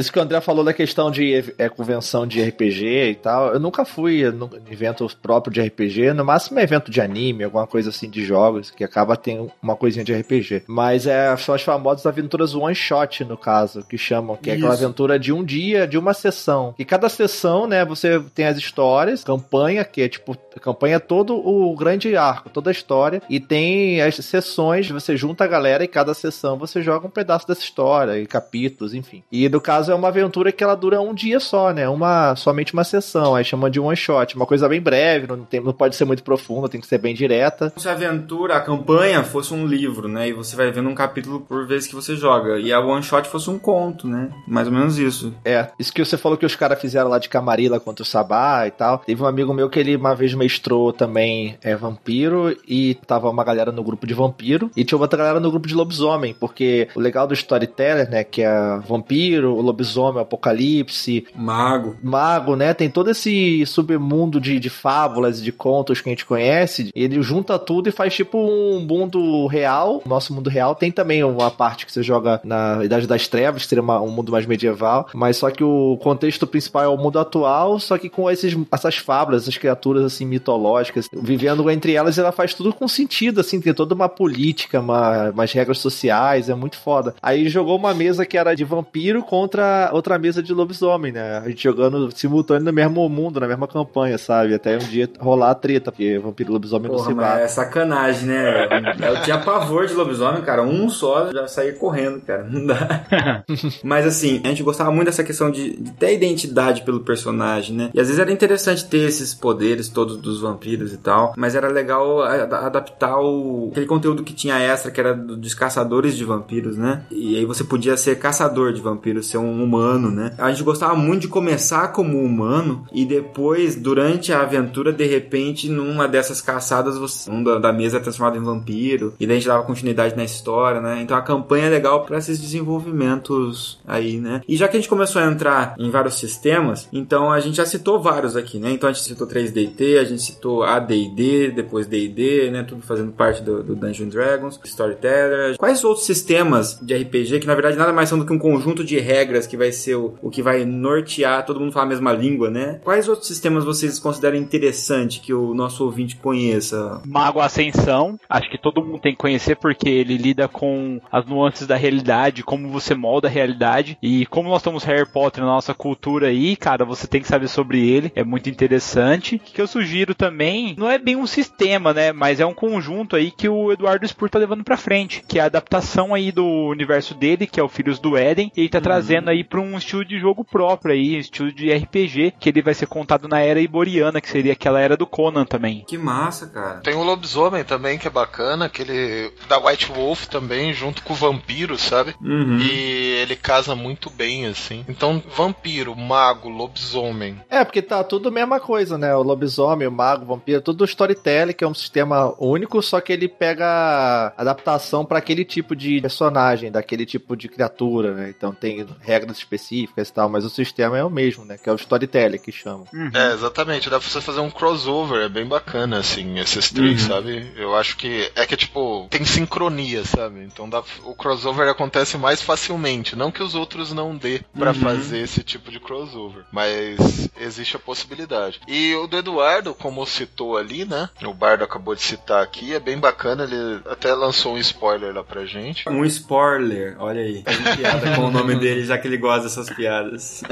Isso 0.00 0.10
que 0.10 0.18
o 0.18 0.22
André 0.22 0.40
falou 0.40 0.64
da 0.64 0.72
questão 0.72 1.10
de 1.10 1.54
é, 1.58 1.68
convenção 1.68 2.26
de 2.26 2.42
RPG 2.42 3.10
e 3.10 3.14
tal. 3.16 3.52
Eu 3.52 3.60
nunca 3.60 3.84
fui 3.84 4.24
no 4.30 4.50
evento 4.70 5.06
próprio 5.20 5.52
de 5.52 5.60
RPG. 5.60 6.14
No 6.14 6.24
máximo 6.24 6.58
é 6.58 6.62
evento 6.62 6.90
de 6.90 7.00
anime, 7.00 7.44
alguma 7.44 7.66
coisa 7.66 7.90
assim 7.90 8.08
de 8.08 8.24
jogos, 8.24 8.70
que 8.70 8.82
acaba 8.82 9.16
tendo 9.16 9.52
uma 9.62 9.76
coisinha 9.76 10.04
de 10.04 10.14
RPG. 10.14 10.64
Mas 10.66 11.06
é, 11.06 11.36
são 11.36 11.54
as 11.54 11.62
famosas 11.62 12.06
aventuras 12.06 12.54
one 12.54 12.74
shot, 12.74 13.24
no 13.24 13.36
caso, 13.36 13.84
que 13.84 13.98
chamam, 13.98 14.36
que 14.36 14.50
é 14.50 14.54
aquela 14.54 14.74
Isso. 14.74 14.84
aventura 14.84 15.18
de 15.18 15.32
um 15.32 15.44
dia, 15.44 15.86
de 15.86 15.98
uma 15.98 16.14
sessão. 16.14 16.74
E 16.78 16.84
cada 16.84 17.08
sessão, 17.08 17.66
né, 17.66 17.84
você 17.84 18.20
tem 18.34 18.46
as 18.46 18.56
histórias, 18.56 19.22
campanha, 19.22 19.84
que 19.84 20.00
é 20.00 20.08
tipo, 20.08 20.34
a 20.56 20.60
campanha 20.60 20.96
é 20.96 20.98
todo 20.98 21.34
o 21.36 21.74
grande 21.76 22.16
arco, 22.16 22.50
toda 22.50 22.70
a 22.70 22.72
história. 22.72 23.22
E 23.28 23.38
tem 23.38 24.00
as 24.00 24.16
sessões, 24.16 24.88
você 24.90 25.16
junta 25.16 25.44
a 25.44 25.46
galera 25.46 25.84
e 25.84 25.88
cada 25.88 26.14
sessão 26.14 26.58
você 26.58 26.82
joga 26.82 27.06
um 27.06 27.10
pedaço 27.10 27.46
dessa 27.46 27.62
história, 27.62 28.18
e 28.18 28.26
capítulos, 28.26 28.94
enfim. 28.94 29.22
E 29.30 29.48
no 29.48 29.60
caso 29.60 29.92
é 29.92 29.94
uma 29.94 30.08
aventura 30.08 30.52
que 30.52 30.62
ela 30.62 30.74
dura 30.74 31.00
um 31.00 31.14
dia 31.14 31.40
só, 31.40 31.72
né? 31.72 31.88
Uma, 31.88 32.34
somente 32.36 32.72
uma 32.72 32.84
sessão. 32.84 33.34
Aí 33.34 33.44
chama 33.44 33.70
de 33.70 33.80
one 33.80 33.96
shot. 33.96 34.36
Uma 34.36 34.46
coisa 34.46 34.68
bem 34.68 34.80
breve, 34.80 35.26
não, 35.26 35.44
tem, 35.44 35.60
não 35.60 35.72
pode 35.72 35.96
ser 35.96 36.04
muito 36.04 36.22
profunda, 36.22 36.68
tem 36.68 36.80
que 36.80 36.86
ser 36.86 36.98
bem 36.98 37.14
direta. 37.14 37.72
Se 37.76 37.88
a 37.88 37.92
aventura, 37.92 38.56
a 38.56 38.60
campanha 38.60 39.22
fosse 39.22 39.54
um 39.54 39.66
livro, 39.66 40.08
né? 40.08 40.28
E 40.28 40.32
você 40.32 40.56
vai 40.56 40.70
vendo 40.70 40.88
um 40.88 40.94
capítulo 40.94 41.40
por 41.40 41.66
vez 41.66 41.86
que 41.86 41.94
você 41.94 42.16
joga. 42.16 42.58
E 42.58 42.72
a 42.72 42.80
one 42.80 43.02
shot 43.02 43.28
fosse 43.28 43.48
um 43.50 43.58
conto, 43.58 44.06
né? 44.06 44.30
Mais 44.46 44.66
ou 44.66 44.72
menos 44.72 44.98
isso. 44.98 45.32
É, 45.44 45.68
isso 45.78 45.92
que 45.92 46.04
você 46.04 46.16
falou 46.16 46.36
que 46.36 46.46
os 46.46 46.56
caras 46.56 46.80
fizeram 46.80 47.08
lá 47.08 47.18
de 47.18 47.28
Camarilla 47.28 47.80
contra 47.80 48.02
o 48.02 48.06
Sabá 48.06 48.66
e 48.66 48.70
tal. 48.70 48.98
Teve 48.98 49.22
um 49.22 49.26
amigo 49.26 49.54
meu 49.54 49.68
que 49.68 49.78
ele 49.78 49.96
uma 49.96 50.14
vez 50.14 50.34
mestrou 50.40 50.92
também 50.92 51.56
é 51.62 51.76
vampiro 51.76 52.56
e 52.66 52.94
tava 53.06 53.28
uma 53.30 53.44
galera 53.44 53.70
no 53.70 53.82
grupo 53.82 54.06
de 54.06 54.14
vampiro 54.14 54.70
e 54.76 54.84
tinha 54.84 54.98
outra 54.98 55.18
galera 55.18 55.38
no 55.40 55.50
grupo 55.50 55.68
de 55.68 55.74
lobisomem, 55.74 56.34
porque 56.38 56.88
o 56.94 57.00
legal 57.00 57.26
do 57.26 57.34
storyteller, 57.34 58.10
né, 58.10 58.24
que 58.24 58.42
é 58.42 58.78
vampiro, 58.86 59.54
o 59.54 59.60
lobisomem, 59.60 60.18
o 60.18 60.20
apocalipse, 60.20 61.24
Mago. 61.34 61.96
mago, 62.02 62.56
né? 62.56 62.72
Tem 62.74 62.88
todo 62.90 63.10
esse 63.10 63.64
submundo 63.66 64.40
de, 64.40 64.58
de 64.58 64.70
fábulas 64.70 65.40
e 65.40 65.42
de 65.42 65.52
contos 65.52 66.00
que 66.00 66.08
a 66.08 66.12
gente 66.12 66.24
conhece. 66.26 66.90
Ele 66.94 67.20
junta 67.22 67.58
tudo 67.58 67.88
e 67.88 67.92
faz 67.92 68.14
tipo 68.14 68.38
um 68.38 68.80
mundo 68.80 69.46
real. 69.46 70.02
Nosso 70.06 70.34
mundo 70.34 70.48
real 70.50 70.74
tem 70.74 70.90
também 70.90 71.22
uma 71.24 71.50
parte 71.50 71.86
que 71.86 71.92
você 71.92 72.02
joga 72.02 72.40
na 72.44 72.84
Idade 72.84 73.06
das 73.06 73.28
Trevas, 73.28 73.62
que 73.62 73.68
seria 73.68 73.82
uma- 73.82 74.00
um 74.00 74.10
mundo 74.10 74.32
mais 74.32 74.46
medieval. 74.46 75.08
Mas 75.14 75.36
só 75.36 75.50
que 75.50 75.62
o 75.64 75.98
contexto 76.02 76.46
principal 76.46 76.84
é 76.84 76.88
o 76.88 76.96
mundo 76.96 77.18
atual, 77.18 77.78
só 77.78 77.98
que 77.98 78.08
com 78.08 78.30
esses, 78.30 78.56
essas 78.72 78.96
fábulas, 78.96 79.42
essas 79.42 79.56
criaturas 79.56 80.04
assim 80.04 80.24
mitológicas, 80.30 81.08
vivendo 81.12 81.68
entre 81.70 81.94
elas, 81.94 82.18
ela 82.18 82.32
faz 82.32 82.54
tudo 82.54 82.72
com 82.72 82.88
sentido, 82.88 83.40
assim, 83.40 83.60
tem 83.60 83.74
toda 83.74 83.94
uma 83.94 84.08
política, 84.08 84.80
uma, 84.80 85.30
umas 85.30 85.52
regras 85.52 85.78
sociais, 85.78 86.48
é 86.48 86.54
muito 86.54 86.78
foda. 86.78 87.14
Aí 87.22 87.48
jogou 87.48 87.76
uma 87.76 87.92
mesa 87.92 88.24
que 88.24 88.38
era 88.38 88.54
de 88.54 88.64
vampiro 88.64 89.22
contra 89.22 89.60
outra, 89.60 89.90
outra 89.92 90.18
mesa 90.18 90.42
de 90.42 90.52
lobisomem, 90.52 91.12
né? 91.12 91.38
A 91.38 91.48
gente 91.48 91.62
jogando 91.62 92.10
simultâneo 92.14 92.64
no 92.64 92.72
mesmo 92.72 93.08
mundo, 93.08 93.40
na 93.40 93.46
mesma 93.46 93.66
campanha, 93.66 94.16
sabe? 94.16 94.54
Até 94.54 94.76
um 94.76 94.78
dia 94.78 95.08
rolar 95.18 95.50
a 95.50 95.54
treta, 95.54 95.90
porque 95.90 96.18
vampiro 96.18 96.50
e 96.50 96.52
lobisomem 96.52 96.88
não 96.90 96.96
Porra, 96.96 97.08
se 97.08 97.14
mas 97.14 97.26
batem. 97.26 97.44
é 97.44 97.48
sacanagem, 97.48 98.28
né? 98.28 98.68
Eu 99.00 99.22
tinha 99.22 99.38
pavor 99.38 99.86
de 99.86 99.94
lobisomem, 99.94 100.42
cara. 100.42 100.62
Um 100.62 100.88
só 100.88 101.30
já 101.32 101.46
saía 101.46 101.72
correndo, 101.74 102.20
cara. 102.20 102.44
Não 102.44 102.66
dá. 102.66 103.04
Mas 103.82 104.06
assim, 104.06 104.40
a 104.44 104.48
gente 104.48 104.62
gostava 104.62 104.90
muito 104.90 105.06
dessa 105.06 105.24
questão 105.24 105.50
de, 105.50 105.76
de 105.76 105.90
ter 105.92 106.14
identidade 106.14 106.82
pelo 106.82 107.00
personagem, 107.00 107.76
né? 107.76 107.90
E 107.94 108.00
às 108.00 108.06
vezes 108.06 108.20
era 108.20 108.32
interessante 108.32 108.84
ter 108.86 109.08
esses 109.08 109.34
poderes 109.34 109.88
todos 109.88 110.16
dos 110.20 110.40
vampiros 110.40 110.92
e 110.92 110.96
tal. 110.98 111.32
Mas 111.36 111.54
era 111.54 111.68
legal 111.68 112.22
adaptar 112.22 113.18
o, 113.20 113.68
aquele 113.70 113.86
conteúdo 113.86 114.22
que 114.22 114.32
tinha 114.34 114.58
extra, 114.58 114.90
que 114.90 115.00
era 115.00 115.14
do- 115.14 115.36
dos 115.36 115.54
caçadores 115.54 116.16
de 116.16 116.24
vampiros, 116.24 116.76
né? 116.76 117.04
E 117.10 117.36
aí 117.36 117.44
você 117.44 117.64
podia 117.64 117.96
ser 117.96 118.18
caçador 118.18 118.72
de 118.72 118.80
vampiros, 118.80 119.26
ser 119.28 119.38
um 119.38 119.62
humano, 119.62 120.10
né? 120.10 120.32
A 120.38 120.50
gente 120.50 120.62
gostava 120.62 120.94
muito 120.94 121.22
de 121.22 121.28
começar 121.28 121.88
como 121.88 122.18
humano 122.22 122.84
e 122.92 123.04
depois, 123.04 123.76
durante 123.76 124.32
a 124.32 124.42
aventura, 124.42 124.92
de 124.92 125.06
repente, 125.06 125.68
numa 125.68 126.06
dessas 126.08 126.40
caçadas, 126.40 126.96
você, 126.98 127.30
um 127.30 127.42
da, 127.42 127.58
da 127.58 127.72
mesa 127.72 127.96
é 127.96 128.00
transformado 128.00 128.36
em 128.36 128.42
vampiro. 128.44 129.14
E 129.18 129.26
daí 129.26 129.36
a 129.36 129.40
gente 129.40 129.48
dava 129.48 129.62
continuidade 129.64 130.16
na 130.16 130.24
história, 130.24 130.80
né? 130.80 131.00
Então 131.02 131.16
a 131.16 131.22
campanha 131.22 131.66
é 131.66 131.70
legal 131.70 132.04
para 132.04 132.18
esses 132.18 132.38
desenvolvimentos 132.40 133.78
aí, 133.86 134.18
né? 134.18 134.40
E 134.48 134.56
já 134.56 134.68
que 134.68 134.76
a 134.76 134.80
gente 134.80 134.88
começou 134.88 135.20
a 135.22 135.26
entrar 135.26 135.74
em 135.78 135.90
vários 135.90 136.14
sistemas, 136.18 136.88
então 136.92 137.30
a 137.30 137.40
gente 137.40 137.56
já 137.56 137.66
citou 137.66 138.00
vários 138.00 138.36
aqui, 138.36 138.58
né? 138.58 138.70
Então 138.72 138.88
a 138.88 138.92
gente 138.92 139.04
citou 139.04 139.26
3DT, 139.26 139.98
a 139.98 140.04
gente 140.10 140.22
citou 140.22 140.62
AD&D, 140.62 141.50
depois 141.50 141.86
D&D, 141.86 142.50
né? 142.50 142.62
Tudo 142.62 142.82
fazendo 142.82 143.12
parte 143.12 143.42
do, 143.42 143.62
do 143.62 143.74
Dungeons 143.74 144.12
Dragons, 144.12 144.60
Storyteller. 144.64 145.56
Quais 145.56 145.82
outros 145.84 146.06
sistemas 146.06 146.78
de 146.80 146.94
RPG 146.94 147.40
que 147.40 147.46
na 147.46 147.54
verdade 147.54 147.76
nada 147.76 147.92
mais 147.92 148.08
são 148.08 148.18
do 148.18 148.26
que 148.26 148.32
um 148.32 148.38
conjunto 148.38 148.84
de 148.84 148.98
regras 148.98 149.46
que 149.46 149.56
vai 149.56 149.72
ser 149.72 149.96
o, 149.96 150.14
o 150.22 150.30
que 150.30 150.42
vai 150.42 150.64
nortear, 150.64 151.44
todo 151.44 151.60
mundo 151.60 151.72
fala 151.72 151.86
a 151.86 151.88
mesma 151.88 152.12
língua, 152.12 152.50
né? 152.50 152.80
Quais 152.82 153.08
outros 153.08 153.28
sistemas 153.28 153.64
vocês 153.64 153.98
consideram 153.98 154.36
interessante 154.36 155.20
que 155.20 155.32
o 155.32 155.54
nosso 155.54 155.84
ouvinte 155.84 156.16
conheça? 156.16 157.00
Mago 157.04 157.40
Ascensão, 157.40 158.18
acho 158.28 158.50
que 158.50 158.58
todo 158.58 158.84
mundo 158.84 159.00
tem 159.00 159.12
que 159.12 159.18
conhecer 159.18 159.56
porque 159.56 159.88
ele 159.88 160.16
lida 160.16 160.48
com 160.48 161.00
as 161.10 161.26
nuances 161.26 161.66
da 161.66 161.76
realidade, 161.76 162.42
como 162.42 162.68
você 162.68 162.94
molda 162.94 163.28
a 163.28 163.30
realidade 163.30 163.98
e 164.02 164.26
como 164.26 164.48
nós 164.48 164.62
temos 164.62 164.84
Harry 164.84 165.08
Potter 165.08 165.42
na 165.42 165.50
nossa 165.50 165.74
cultura 165.74 166.28
aí, 166.28 166.56
cara, 166.56 166.84
você 166.84 167.06
tem 167.06 167.20
que 167.20 167.28
saber 167.28 167.48
sobre 167.48 167.88
ele, 167.88 168.12
é 168.14 168.24
muito 168.24 168.48
interessante. 168.48 169.36
O 169.36 169.38
que 169.38 169.60
eu 169.60 169.66
sugiro 169.66 169.99
também, 170.14 170.74
não 170.78 170.90
é 170.90 170.98
bem 170.98 171.16
um 171.16 171.26
sistema, 171.26 171.92
né, 171.92 172.12
mas 172.12 172.40
é 172.40 172.46
um 172.46 172.54
conjunto 172.54 173.16
aí 173.16 173.30
que 173.30 173.48
o 173.48 173.72
Eduardo 173.72 174.06
Spur 174.06 174.30
tá 174.30 174.38
levando 174.38 174.64
pra 174.64 174.76
frente, 174.76 175.22
que 175.26 175.38
é 175.38 175.42
a 175.42 175.46
adaptação 175.46 176.14
aí 176.14 176.32
do 176.32 176.44
universo 176.44 177.14
dele, 177.14 177.46
que 177.46 177.60
é 177.60 177.62
o 177.62 177.68
Filhos 177.68 177.98
do 177.98 178.16
Éden, 178.16 178.50
e 178.56 178.60
ele 178.60 178.68
tá 178.68 178.80
trazendo 178.80 179.30
aí 179.30 179.44
pra 179.44 179.60
um 179.60 179.76
estilo 179.76 180.04
de 180.04 180.18
jogo 180.18 180.44
próprio 180.44 180.94
aí, 180.94 181.16
estilo 181.16 181.52
de 181.52 181.72
RPG, 181.72 182.34
que 182.38 182.48
ele 182.48 182.62
vai 182.62 182.74
ser 182.74 182.86
contado 182.86 183.28
na 183.28 183.40
era 183.40 183.60
iboriana, 183.60 184.20
que 184.20 184.28
seria 184.28 184.52
aquela 184.52 184.80
era 184.80 184.96
do 184.96 185.06
Conan 185.06 185.44
também. 185.44 185.84
Que 185.86 185.98
massa, 185.98 186.46
cara. 186.46 186.80
Tem 186.80 186.94
o 186.94 187.02
lobisomem 187.02 187.64
também, 187.64 187.98
que 187.98 188.06
é 188.06 188.10
bacana, 188.10 188.66
aquele 188.66 189.32
da 189.48 189.58
White 189.58 189.92
Wolf 189.92 190.26
também, 190.26 190.72
junto 190.72 191.02
com 191.02 191.12
o 191.12 191.16
vampiro, 191.16 191.78
sabe? 191.78 192.14
Uhum. 192.20 192.58
E 192.58 193.20
ele 193.20 193.36
casa 193.36 193.74
muito 193.74 194.10
bem, 194.10 194.46
assim. 194.46 194.84
Então, 194.88 195.22
vampiro, 195.34 195.96
mago, 195.96 196.48
lobisomem. 196.48 197.40
É, 197.48 197.64
porque 197.64 197.82
tá 197.82 198.02
tudo 198.04 198.28
a 198.28 198.32
mesma 198.32 198.60
coisa, 198.60 198.96
né? 198.96 199.14
O 199.14 199.22
lobisomem, 199.22 199.89
mago, 199.90 200.24
vampiro, 200.24 200.60
tudo 200.60 200.84
storytelling, 200.84 201.52
que 201.52 201.64
é 201.64 201.68
um 201.68 201.74
sistema 201.74 202.34
único, 202.38 202.82
só 202.82 203.00
que 203.00 203.12
ele 203.12 203.28
pega 203.28 204.32
adaptação 204.36 205.04
pra 205.04 205.18
aquele 205.18 205.44
tipo 205.44 205.74
de 205.76 206.00
personagem, 206.00 206.70
daquele 206.70 207.04
tipo 207.06 207.36
de 207.36 207.48
criatura, 207.48 208.14
né? 208.14 208.30
Então 208.36 208.52
tem 208.52 208.86
regras 209.00 209.38
específicas 209.38 210.08
e 210.08 210.12
tal, 210.12 210.28
mas 210.28 210.44
o 210.44 210.50
sistema 210.50 210.98
é 210.98 211.04
o 211.04 211.10
mesmo, 211.10 211.44
né? 211.44 211.58
Que 211.58 211.68
é 211.68 211.72
o 211.72 211.76
storytelling 211.76 212.38
que 212.38 212.52
chama. 212.52 212.84
É, 213.14 213.32
exatamente. 213.32 213.90
Dá 213.90 213.98
pra 213.98 214.08
você 214.08 214.20
fazer 214.20 214.40
um 214.40 214.50
crossover, 214.50 215.22
é 215.24 215.28
bem 215.28 215.46
bacana, 215.46 215.98
assim, 215.98 216.38
esses 216.38 216.70
três, 216.70 217.02
Uhum. 217.02 217.08
sabe? 217.08 217.52
Eu 217.56 217.74
acho 217.76 217.96
que 217.96 218.30
é 218.34 218.46
que, 218.46 218.56
tipo, 218.56 219.06
tem 219.10 219.24
sincronia, 219.24 220.04
sabe? 220.04 220.40
Então 220.44 220.68
dá, 220.68 220.82
o 221.04 221.14
crossover 221.14 221.68
acontece 221.68 222.16
mais 222.18 222.40
facilmente. 222.42 223.16
Não 223.16 223.30
que 223.30 223.42
os 223.42 223.54
outros 223.54 223.92
não 223.92 224.16
dê 224.16 224.40
pra 224.56 224.68
Uhum. 224.70 224.74
fazer 224.74 225.18
esse 225.18 225.42
tipo 225.42 225.70
de 225.70 225.80
crossover, 225.80 226.44
mas 226.52 227.28
existe 227.40 227.76
a 227.76 227.78
possibilidade. 227.78 228.60
E 228.68 228.94
o 228.94 229.06
do 229.06 229.16
Eduardo, 229.16 229.74
como 229.80 230.04
citou 230.06 230.56
ali, 230.56 230.84
né? 230.84 231.08
O 231.22 231.32
Bardo 231.34 231.64
acabou 231.64 231.94
de 231.94 232.02
citar 232.02 232.42
aqui, 232.42 232.74
é 232.74 232.80
bem 232.80 232.98
bacana, 232.98 233.44
ele 233.44 233.80
até 233.90 234.12
lançou 234.14 234.54
um 234.54 234.58
spoiler 234.58 235.14
lá 235.14 235.24
pra 235.24 235.44
gente. 235.46 235.88
Um 235.88 236.04
spoiler, 236.04 236.96
olha 236.98 237.20
aí. 237.22 237.42
Fazendo 237.42 237.76
piada 237.76 238.14
com 238.14 238.22
o 238.26 238.30
nome 238.30 238.54
dele, 238.60 238.84
já 238.84 238.98
que 238.98 239.08
ele 239.08 239.16
gosta 239.16 239.44
dessas 239.44 239.70
piadas. 239.70 240.42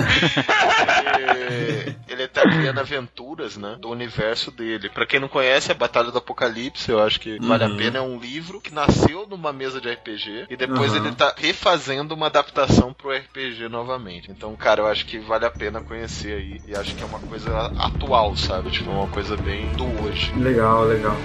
ele, 1.19 1.97
ele 2.09 2.29
tá 2.29 2.43
criando 2.43 2.81
aventuras, 2.81 3.57
né, 3.57 3.77
do 3.81 3.89
universo 3.91 4.51
dele. 4.51 4.89
Pra 4.89 5.07
quem 5.07 5.21
não 5.21 5.29
conhece, 5.29 5.71
a 5.71 5.75
Batalha 5.75 6.11
do 6.11 6.19
Apocalipse, 6.19 6.91
eu 6.91 7.01
acho 7.03 7.21
que 7.21 7.39
vale 7.41 7.65
a 7.65 7.69
Uhum. 7.69 7.77
pena. 7.77 7.99
É 7.99 8.03
um 8.03 8.19
livro 8.19 8.61
que 8.61 8.73
nasceu 8.73 9.27
numa 9.27 9.53
mesa 9.53 9.81
de 9.81 9.91
RPG 9.91 10.47
e 10.49 10.57
depois 10.57 10.93
Uhum. 10.93 10.99
ele 11.07 11.15
tá 11.15 11.35
refazendo 11.37 12.15
uma 12.15 12.27
adaptação 12.27 12.93
pro 12.93 13.11
RPG 13.13 13.69
novamente. 13.69 14.31
Então, 14.31 14.55
cara, 14.57 14.83
eu 14.83 14.87
acho 14.87 15.05
que 15.07 15.19
vale 15.19 15.45
a 15.45 15.51
pena 15.51 15.81
conhecer 15.81 16.33
aí. 16.35 16.61
E 16.67 16.75
acho 16.77 16.95
que 16.95 17.03
é 17.03 17.07
uma 17.07 17.19
coisa 17.21 17.67
atual, 17.79 18.37
sabe? 18.37 18.71
Tipo, 18.71 18.91
uma 18.91 19.09
coisa 19.09 19.18
bem 19.37 19.67
do 19.73 19.85
hoje. 20.01 20.33
Legal, 20.37 20.85
legal. 20.85 21.17